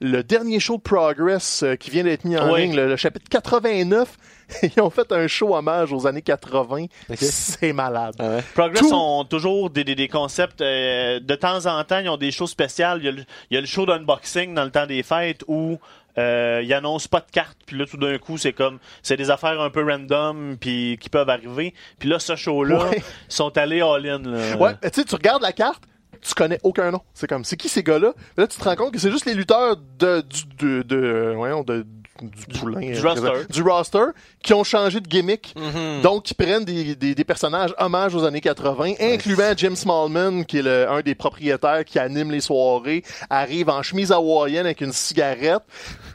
Le 0.00 0.22
dernier 0.22 0.60
show 0.60 0.76
de 0.76 0.82
Progress 0.82 1.62
euh, 1.62 1.76
qui 1.76 1.90
vient 1.90 2.04
d'être 2.04 2.24
mis 2.24 2.36
en 2.36 2.52
Oui. 2.52 2.62
ligne, 2.62 2.76
le, 2.76 2.88
le 2.88 2.96
chapitre 2.96 3.26
89, 3.30 4.16
ils 4.76 4.80
ont 4.82 4.90
fait 4.90 5.10
un 5.12 5.26
show 5.26 5.54
hommage 5.54 5.92
aux 5.92 6.06
années 6.06 6.20
80. 6.22 6.86
C'est 7.14 7.72
malade. 7.72 8.14
Ah 8.18 8.28
ouais. 8.36 8.42
Progress 8.54 8.80
Tout- 8.80 8.92
ont 8.92 9.24
toujours 9.24 9.70
des, 9.70 9.84
des, 9.84 9.94
des 9.94 10.08
concepts. 10.08 10.60
euh, 10.60 11.20
de 11.20 11.34
temps 11.36 11.66
en 11.66 11.82
temps, 11.84 11.98
ils 12.00 12.08
ont 12.08 12.16
des 12.16 12.32
shows 12.32 12.46
spéciales. 12.48 12.98
Il 13.00 13.04
y 13.04 13.08
a 13.08 13.12
le, 13.12 13.24
il 13.50 13.54
y 13.54 13.56
a 13.56 13.60
le 13.60 13.66
show 13.66 13.86
d'unboxing 13.86 14.52
dans 14.54 14.64
le 14.64 14.70
temps 14.70 14.86
des 14.86 15.02
fêtes 15.02 15.44
où 15.48 15.78
euh, 16.18 16.60
ils 16.64 16.72
annoncent 16.74 17.08
pas 17.08 17.20
de 17.20 17.30
cartes. 17.32 17.58
Puis 17.66 17.78
là, 17.78 17.86
tout 17.86 17.96
d'un 17.96 18.18
coup, 18.18 18.36
c'est 18.36 18.52
comme 18.52 18.78
c'est 19.02 19.16
des 19.16 19.30
affaires 19.30 19.60
un 19.60 19.70
peu 19.70 19.84
random 19.88 20.56
puis 20.60 20.98
qui 21.00 21.08
peuvent 21.08 21.30
arriver. 21.30 21.72
Puis 21.98 22.08
là, 22.08 22.18
ce 22.18 22.36
show-là, 22.36 22.84
Ouais. 22.90 22.98
ils 22.98 23.34
sont 23.34 23.56
allés 23.56 23.80
all-in. 23.80 24.18
là. 24.18 24.56
Ouais, 24.56 24.72
tu 24.82 24.88
sais, 24.92 25.04
tu 25.04 25.14
regardes 25.14 25.42
la 25.42 25.52
carte, 25.52 25.82
tu 26.26 26.34
connais 26.34 26.58
aucun 26.62 26.90
nom. 26.90 27.00
C'est 27.14 27.26
comme, 27.26 27.44
c'est 27.44 27.56
qui 27.56 27.68
ces 27.68 27.82
gars-là? 27.82 28.12
Là, 28.36 28.46
tu 28.46 28.58
te 28.58 28.64
rends 28.64 28.76
compte 28.76 28.92
que 28.92 28.98
c'est 28.98 29.10
juste 29.10 29.26
les 29.26 29.34
lutteurs 29.34 29.76
de, 29.98 30.22
du, 30.22 30.44
de, 30.58 30.82
de, 30.82 31.32
voyons, 31.36 31.62
de- 31.62 31.86
du 32.22 32.58
poulain. 32.60 32.78
du 32.80 32.94
euh, 32.96 33.02
roster. 33.02 33.52
Du 33.52 33.62
roster, 33.62 34.04
qui 34.40 34.54
ont 34.54 34.62
changé 34.62 35.00
de 35.00 35.08
gimmick. 35.08 35.52
Mhm. 35.58 36.00
Donc, 36.02 36.22
qui 36.22 36.34
prennent 36.34 36.64
des, 36.64 36.94
des, 36.94 37.12
des 37.14 37.24
personnages 37.24 37.74
hommages 37.76 38.14
aux 38.14 38.22
années 38.24 38.40
80, 38.40 38.94
incluant 39.00 39.52
Jim 39.56 39.74
Smallman, 39.74 40.44
qui 40.44 40.58
est 40.58 40.62
le- 40.62 40.88
un 40.88 41.00
des 41.02 41.16
propriétaires 41.16 41.84
qui 41.84 41.98
anime 41.98 42.30
les 42.30 42.40
soirées, 42.40 43.02
arrive 43.30 43.68
en 43.68 43.82
chemise 43.82 44.12
hawaïenne 44.12 44.64
avec 44.64 44.80
une 44.80 44.92
cigarette. 44.92 45.62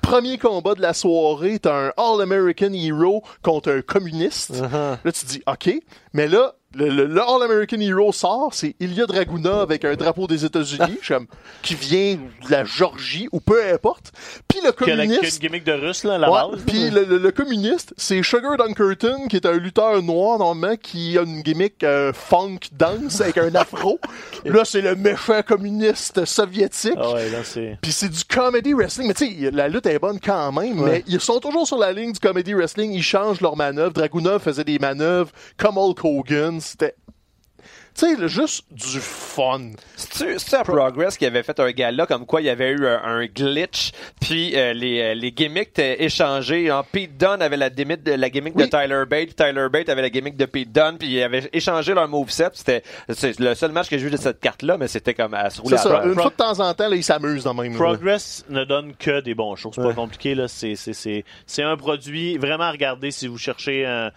Premier 0.02 0.38
combat 0.38 0.74
de 0.74 0.82
la 0.82 0.94
soirée, 0.94 1.60
t'as 1.60 1.88
un 1.90 1.92
All-American 1.98 2.72
Hero 2.74 3.22
contre 3.44 3.70
un 3.70 3.82
communiste. 3.82 4.52
Uh-huh. 4.54 4.98
Là, 5.04 5.12
tu 5.12 5.26
te 5.26 5.26
dis, 5.26 5.44
OK. 5.48 5.70
Mais 6.14 6.28
là, 6.30 6.56
le, 6.76 6.88
le- 6.90 7.06
le 7.08 7.22
All-American 7.22 7.80
Hero 7.80 8.12
sort, 8.12 8.54
c'est 8.54 8.76
Ilya 8.80 9.06
Draguna 9.08 9.62
avec 9.62 9.84
un 9.86 9.96
drapeau 9.96 10.28
des 10.28 10.46
États-Unis, 10.46 11.00
qui 11.64 11.76
vient 11.76 12.16
de 12.16 12.52
la 12.52 12.64
Georgie, 12.64 13.28
ou 13.32 13.40
peu 13.40 13.60
importe. 13.74 14.12
Puis 14.48 14.60
le 14.64 14.72
Que 14.72 14.86
la, 14.86 14.96
que 14.98 15.02
une 15.04 15.08
communiste... 15.16 15.42
gimmick 15.42 15.64
de 15.64 15.72
russe, 15.74 16.04
là, 16.04 16.18
la 16.18 16.30
Ouais, 16.32 16.52
base. 16.52 16.62
Puis 16.68 16.90
le, 16.92 17.32
communiste, 17.32 17.94
c'est 17.98 18.22
Sugar 18.22 18.58
Dunkerton, 18.58 19.28
qui 19.28 19.38
est 19.38 19.46
un 19.46 19.58
lutteur 19.58 20.02
noir 20.04 20.38
normalement, 20.40 20.76
qui 20.76 21.18
a 21.18 21.24
une 21.24 21.42
gimmick 21.42 21.84
euh, 21.84 22.14
funk 22.14 22.60
dance 22.72 23.22
avec 23.22 23.38
un 23.38 23.54
afro. 23.56 24.00
Là, 24.46 24.64
c'est 24.64 24.82
le 24.82 24.96
méchant 24.96 25.42
communiste 25.42 26.24
soviétique. 26.26 26.94
Ah 26.98 27.14
ouais, 27.14 27.30
là, 27.30 27.40
c'est. 27.44 27.78
Puis 27.82 27.92
c'est 27.92 28.10
du 28.10 28.24
comedy 28.24 28.74
wrestling. 28.74 29.08
Mais 29.08 29.14
tu 29.14 29.26
sais, 29.44 29.52
la 29.52 29.68
lutte 29.68 29.86
est 29.86 30.00
bonne 30.00 30.20
quand 30.20 30.52
même, 30.54 30.82
mais 30.82 31.04
ils 31.08 31.20
sont 31.20 31.40
toujours 31.40 31.68
sur 31.68 31.78
la 31.78 31.92
ligne 31.92 32.14
du 32.14 32.20
comedy 32.20 32.54
wrestling. 32.54 32.92
Ils 32.94 33.04
changent 33.04 33.42
leurs 33.42 33.58
manœuvres. 33.58 33.92
Dragunov 33.94 34.42
faisait 34.42 34.64
des 34.64 34.80
manœuvres 34.80 35.32
comme 35.58 35.78
Hulk 35.78 36.00
Hogan. 36.06 36.59
C'était... 36.60 36.96
Tu 37.96 38.06
sais, 38.06 38.16
le- 38.16 38.28
juste 38.28 38.64
du 38.72 39.00
fun. 39.02 39.72
C'est-tu 39.98 40.40
c'est 40.40 40.56
à 40.56 40.64
Progress 40.64 41.18
qui 41.18 41.26
avait 41.26 41.44
fait 41.44 41.60
un 41.60 41.72
gala 41.72 42.06
comme 42.06 42.26
quoi 42.26 42.40
il 42.40 42.46
y 42.46 42.50
avait 42.50 42.70
eu 42.70 42.88
un, 42.88 43.02
un 43.04 43.26
glitch, 43.26 43.92
puis 44.22 44.56
euh, 44.56 44.72
les, 44.74 45.02
euh, 45.02 45.14
les 45.16 45.32
gimmicks 45.34 45.70
étaient 45.70 46.02
échangés. 46.04 46.72
En 46.72 46.84
Pete 46.84 47.18
Dunne 47.18 47.42
avait 47.42 47.58
la, 47.58 47.70
gimmick 47.70 48.04
de, 48.04 48.14
la 48.14 48.30
gimmick 48.30 48.56
de. 48.56 48.66
Tyler 48.66 49.04
Bate, 49.10 49.36
Tyler 49.36 49.68
Bate 49.70 49.90
avait 49.90 50.04
la 50.04 50.10
gimmick 50.10 50.38
de 50.38 50.46
Pete 50.46 50.72
Dunne, 50.72 50.98
puis 50.98 51.10
ils 51.10 51.24
avaient 51.24 51.50
échangé 51.52 51.94
leur 51.94 52.08
moveset. 52.08 52.50
C'était 52.54 52.84
c'est 53.10 53.38
le 53.40 53.54
seul 53.56 53.72
match 53.74 53.90
que 53.90 53.98
j'ai 53.98 54.06
vu 54.06 54.12
de 54.12 54.18
cette 54.18 54.40
carte-là, 54.40 54.78
mais 54.78 54.88
c'était 54.88 55.16
comme 55.16 55.34
à 55.34 55.50
se 55.50 55.60
rouler 55.60 55.76
à 55.76 55.80
ça. 55.80 56.04
Une 56.06 56.14
fois 56.14 56.30
de 56.30 56.36
temps 56.36 56.60
en 56.60 56.74
temps, 56.74 56.88
là, 56.88 56.96
ils 56.96 57.04
s'amusent 57.04 57.44
dans 57.44 57.54
le 57.54 57.64
même. 57.64 57.74
là. 57.74 57.78
Progress 57.80 58.46
ne 58.50 58.64
donne 58.64 58.96
que 58.96 59.20
des 59.20 59.34
bons 59.36 59.56
shows. 59.58 59.72
C'est 59.76 59.82
pas 59.82 59.94
compliqué, 59.94 60.36
là. 60.36 60.48
C'est, 60.48 60.76
c'est, 60.76 60.94
c'est, 60.94 61.26
c'est 61.46 61.64
un 61.64 61.76
produit 61.76 62.38
vraiment 62.38 62.66
à 62.66 62.72
regarder 62.72 63.12
si 63.12 63.28
vous 63.28 63.38
cherchez 63.38 63.86
euh, 63.86 64.10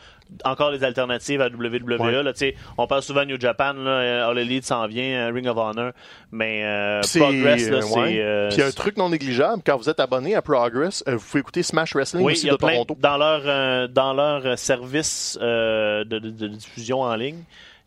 encore 0.44 0.72
des 0.72 0.84
alternatives 0.84 1.40
à 1.40 1.48
WWE. 1.48 2.00
Ouais. 2.00 2.22
Là, 2.22 2.32
tu 2.32 2.38
sais, 2.40 2.54
on 2.78 2.86
parle 2.86 3.02
souvent 3.02 3.20
de 3.20 3.26
New 3.26 3.40
Japan, 3.40 3.72
là, 3.74 3.90
euh, 3.90 4.28
All 4.30 4.38
Elite 4.38 4.64
s'en 4.64 4.86
vient, 4.86 5.28
euh, 5.28 5.32
Ring 5.32 5.46
of 5.46 5.56
Honor, 5.56 5.92
mais 6.30 6.62
euh, 6.64 7.00
Progress, 7.16 7.68
là, 7.68 7.76
euh, 7.76 7.80
c'est... 7.82 7.98
ouais. 7.98 8.18
euh, 8.20 8.48
Puis 8.50 8.62
un 8.62 8.70
truc 8.70 8.96
non 8.96 9.08
négligeable, 9.10 9.62
quand 9.64 9.76
vous 9.76 9.88
êtes 9.88 10.00
abonné 10.00 10.34
à 10.34 10.42
Progress, 10.42 11.02
vous 11.06 11.18
pouvez 11.18 11.40
écouter 11.40 11.62
Smash 11.62 11.94
Wrestling 11.94 12.24
oui, 12.24 12.32
aussi 12.32 12.46
y 12.46 12.50
a 12.50 12.52
de 12.52 12.56
plein, 12.58 12.72
Toronto. 12.72 12.96
dans 12.98 13.16
leur 13.18 13.42
euh, 13.44 13.86
dans 13.88 14.12
leur 14.14 14.58
service 14.58 15.38
euh, 15.42 16.04
de, 16.04 16.18
de- 16.18 16.30
de 16.30 16.48
diffusion 16.48 17.00
en 17.02 17.14
ligne, 17.14 17.42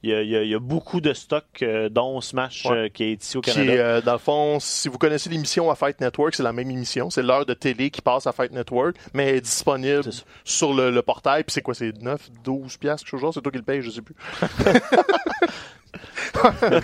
il 0.06 0.12
y 0.12 0.14
a, 0.16 0.22
il 0.22 0.30
y 0.30 0.36
a- 0.38 0.44
il 0.44 0.50
y 0.50 0.56
a 0.56 0.60
beaucoup 0.60 1.02
de 1.02 1.14
stocks, 1.14 1.44
euh, 1.64 1.90
dont 1.90 2.22
Smash 2.22 2.66
Ouais. 2.66 2.78
euh, 2.78 2.90
qui 2.90 3.04
est 3.06 3.24
ici 3.24 3.38
au 3.38 3.42
Qui 3.42 3.52
Canada. 3.54 3.74
est, 3.74 3.80
euh, 3.80 4.02
dans 4.02 4.14
le 4.14 4.18
fond, 4.20 4.58
si 4.60 4.88
vous 4.88 4.98
connaissez 4.98 5.30
l'émission 5.30 5.70
à 5.72 5.76
Fight 5.76 6.00
Network, 6.00 6.36
c'est 6.36 6.44
la 6.44 6.54
même 6.54 6.70
émission. 6.72 7.10
C'est 7.10 7.24
l'heure 7.24 7.46
de 7.46 7.54
télé 7.54 7.90
qui 7.90 8.02
passe 8.02 8.28
à 8.28 8.32
Fight 8.32 8.52
Network, 8.52 8.96
mais 9.14 9.28
elle 9.30 9.36
est 9.38 9.42
disponible 9.42 10.04
sur 10.44 10.74
le, 10.74 10.92
le 10.92 11.02
portail. 11.02 11.44
Puis 11.44 11.54
c'est 11.54 11.62
quoi, 11.62 11.74
c'est 11.74 11.92
9, 12.02 12.30
12 12.44 12.78
piastres, 12.78 13.04
quelque 13.06 13.12
chose? 13.12 13.22
Genre? 13.22 13.34
C'est 13.34 13.42
toi 13.42 13.52
qui 13.52 13.58
le 13.58 13.64
paye, 13.64 13.82
je 13.82 13.90
sais 13.90 14.02
plus. 14.02 14.16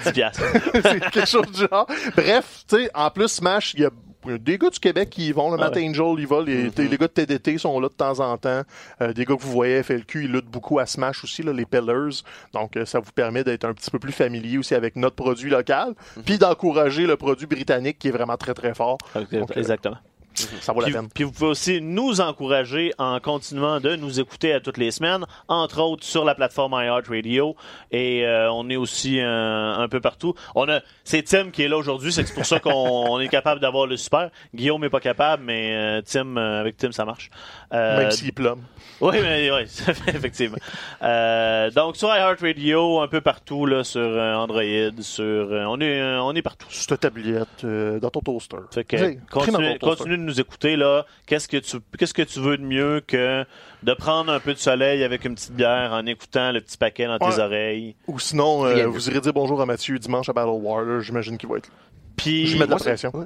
10 0.06 0.12
piastres. 0.14 0.42
c'est 0.74 1.00
quelque 1.00 1.26
chose 1.26 1.52
du 1.52 1.60
genre. 1.62 1.86
Bref, 2.16 2.64
tu 2.68 2.76
sais, 2.84 2.90
en 2.94 3.10
plus, 3.10 3.28
Smash, 3.28 3.74
il 3.76 3.82
y 3.82 3.86
a 3.86 3.90
des 4.26 4.58
gars 4.58 4.70
du 4.70 4.80
Québec 4.80 5.10
qui 5.10 5.28
y 5.28 5.32
vont. 5.32 5.50
Le 5.52 5.58
Ah 5.60 5.66
Matt 5.66 5.76
ouais. 5.76 5.88
Angel, 5.90 6.16
il 6.18 6.28
va. 6.28 6.42
Les, 6.42 6.70
les 6.70 6.98
gars 6.98 7.08
de 7.08 7.12
TDT 7.14 7.58
sont 7.58 7.80
là 7.80 7.88
de 7.90 7.94
temps 7.94 8.20
en 8.20 8.38
temps. 8.38 8.62
Euh, 9.02 9.14
des 9.14 9.26
gars 9.26 9.36
que 9.36 9.42
vous 9.42 9.52
voyez, 9.52 9.82
FLQ, 9.84 10.24
ils 10.26 10.32
luttent 10.32 10.46
beaucoup 10.50 10.80
à 10.80 10.86
Smash 10.86 11.24
aussi, 11.24 11.44
là, 11.44 11.54
les 11.54 11.66
Pillars. 11.66 12.24
Donc, 12.54 12.78
euh, 12.78 12.86
ça 12.86 13.00
vous 13.00 13.12
permet 13.12 13.44
d'être 13.44 13.66
un 13.66 13.74
petit 13.74 13.92
peu 13.92 14.00
plus 14.00 14.12
familier 14.12 14.58
aussi 14.58 14.76
avec 14.76 14.96
notre 14.96 15.16
produit 15.16 15.50
local. 15.50 15.94
Puis 16.26 16.38
d'encourager 16.38 17.06
le 17.08 17.18
produit 17.18 17.48
britannique 17.48 18.00
qui 18.00 18.08
est 18.10 18.12
vraiment 18.12 18.38
très, 18.38 18.54
très 18.54 18.74
fort. 18.74 18.98
Donc, 19.16 19.34
euh, 19.34 19.46
Exactement. 19.56 19.98
Ça 20.34 20.74
vaut 20.74 20.80
la 20.82 20.86
Puis, 20.88 20.94
peine. 20.94 21.10
puis 21.14 21.24
vous 21.24 21.32
pouvez 21.32 21.50
aussi 21.50 21.82
nous 21.82 22.22
encourager 22.22 22.94
en 22.98 23.20
continuant 23.20 23.80
de 23.80 23.96
nous 23.96 24.20
écouter 24.20 24.54
à 24.54 24.60
toutes 24.60 24.78
les 24.78 24.92
semaines, 24.92 25.26
entre 25.48 25.82
autres 25.82 26.04
sur 26.04 26.24
la 26.26 26.36
plateforme 26.36 26.74
iHeartRadio. 26.74 27.56
Et 27.92 28.26
euh, 28.26 28.52
on 28.52 28.70
est 28.70 28.76
aussi 28.76 29.20
un 29.22 29.88
peu 29.90 30.00
partout. 30.00 30.34
On 30.56 30.68
a, 30.70 30.82
c'est 31.04 31.24
Tim 31.24 31.52
qui 31.52 31.64
est 31.64 31.68
là 31.68 31.78
aujourd'hui, 31.78 32.12
c'est 32.12 32.32
pour 32.34 32.46
ça 32.46 32.60
qu'on 32.60 32.72
on 33.12 33.20
est 33.20 33.28
capable 33.28 33.60
d'avoir 33.62 33.88
le 33.88 33.98
super. 33.98 34.30
Guillaume 34.56 34.82
n'est 34.82 34.90
pas 34.90 35.00
capable, 35.00 35.44
mais 35.44 35.76
euh, 35.76 36.02
Tim, 36.06 36.38
euh, 36.38 36.60
avec 36.62 36.78
Tim, 36.78 36.92
ça 36.92 37.06
marche. 37.06 37.30
Euh, 37.74 37.98
Même 38.00 38.12
s'il 38.12 38.34
plume. 38.34 38.64
oui, 39.02 39.18
mais 39.22 39.50
oui, 39.52 39.62
effectivement. 40.08 40.58
Euh, 41.02 41.70
donc 41.72 41.96
sur 41.98 42.10
iHeartRadio, 42.10 43.00
un 43.02 43.08
peu 43.08 43.22
partout 43.22 43.66
là, 43.66 43.84
sur 43.84 44.02
Android, 44.02 44.62
sur, 45.00 45.48
on 45.52 45.80
est, 45.82 46.02
on 46.20 46.34
est 46.34 46.42
partout. 46.42 46.68
Sur 46.70 46.88
ta 46.88 46.98
tablette, 46.98 47.48
euh, 47.64 48.00
dans 48.00 48.10
ton 48.10 48.22
toaster. 48.22 48.58
Fait 48.72 48.84
que 48.84 48.98
continue, 49.30 49.78
ton 49.80 49.88
toaster. 49.88 50.04
continue 50.04 50.18
de 50.22 50.26
nous 50.26 50.40
écouter 50.40 50.76
là. 50.78 51.06
Qu'est-ce 51.26 51.48
que 51.50 51.58
tu 51.58 51.78
qu'est-ce 51.98 52.14
que 52.14 52.22
tu 52.22 52.40
veux 52.40 52.58
de 52.58 52.64
mieux 52.64 53.02
que 53.06 53.44
de 53.84 53.94
prendre 53.94 54.32
un 54.32 54.40
peu 54.40 54.54
de 54.54 54.60
soleil 54.60 55.04
avec 55.04 55.26
une 55.26 55.36
petite 55.36 55.52
bière 55.54 55.92
en 55.92 56.06
écoutant 56.06 56.52
le 56.52 56.62
petit 56.62 56.78
paquet 56.78 57.08
dans 57.08 57.20
tes 57.20 57.26
Ouais. 57.26 57.40
oreilles? 57.40 57.96
Ou 58.08 58.20
sinon, 58.20 58.66
euh, 58.66 58.86
vous 58.88 59.10
irez 59.10 59.20
dire 59.20 59.34
bonjour 59.34 59.62
à 59.62 59.66
Mathieu 59.66 60.00
dimanche 60.00 60.30
à 60.30 60.34
Battle 60.34 60.50
War. 60.52 60.84
là, 60.84 61.00
J'imagine 61.02 61.38
qu'il 61.38 61.50
va 61.50 61.58
être 61.58 61.68
là. 61.68 61.74
Puis 62.16 62.48
Je 62.48 62.58
mets 62.58 62.66
de 62.66 62.72
la 62.72 62.78
pression. 62.78 63.12
ouais. 63.16 63.26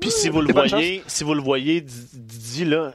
Puis, 0.00 0.10
si 0.10 0.28
vous 0.30 0.40
le 0.40 0.52
voyez, 0.52 1.02
si 1.06 1.22
vous 1.22 1.34
le 1.34 1.42
voyez, 1.42 1.82
dis, 1.82 2.64
là, 2.64 2.94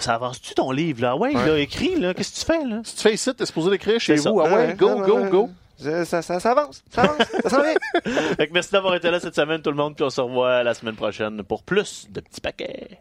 Ça 0.00 0.14
avance-tu 0.14 0.54
ton 0.54 0.70
livre, 0.70 1.00
là? 1.02 1.16
Ouais, 1.16 1.32
il 1.32 1.38
l'a 1.38 1.58
écrit, 1.58 1.98
là. 1.98 2.12
Qu'est-ce 2.14 2.34
que 2.34 2.40
tu 2.40 2.44
fais, 2.60 2.64
là? 2.66 2.80
Si 2.84 2.94
tu 2.96 3.02
fais 3.02 3.14
ici, 3.14 3.34
t'es 3.34 3.46
supposé 3.46 3.70
l'écrire 3.70 3.98
chez 4.00 4.16
vous. 4.16 4.40
Ah 4.40 4.54
ouais, 4.54 4.74
go, 4.78 5.00
go, 5.04 5.24
go. 5.30 5.50
Ça, 5.78 6.22
ça, 6.22 6.40
ça, 6.40 6.50
avance, 6.50 6.82
ça 6.90 7.02
avance, 7.02 7.26
ça 7.42 7.50
s'en 7.50 7.62
vient. 7.62 7.74
Merci 8.52 8.72
d'avoir 8.72 8.96
été 8.96 9.10
là 9.10 9.20
cette 9.20 9.36
semaine, 9.36 9.62
tout 9.62 9.70
le 9.70 9.76
monde, 9.76 9.94
puis 9.94 10.04
on 10.04 10.10
se 10.10 10.20
revoit 10.20 10.64
la 10.64 10.74
semaine 10.74 10.96
prochaine 10.96 11.42
pour 11.44 11.62
plus 11.62 12.08
de 12.10 12.20
petits 12.20 12.40
paquets. 12.40 12.98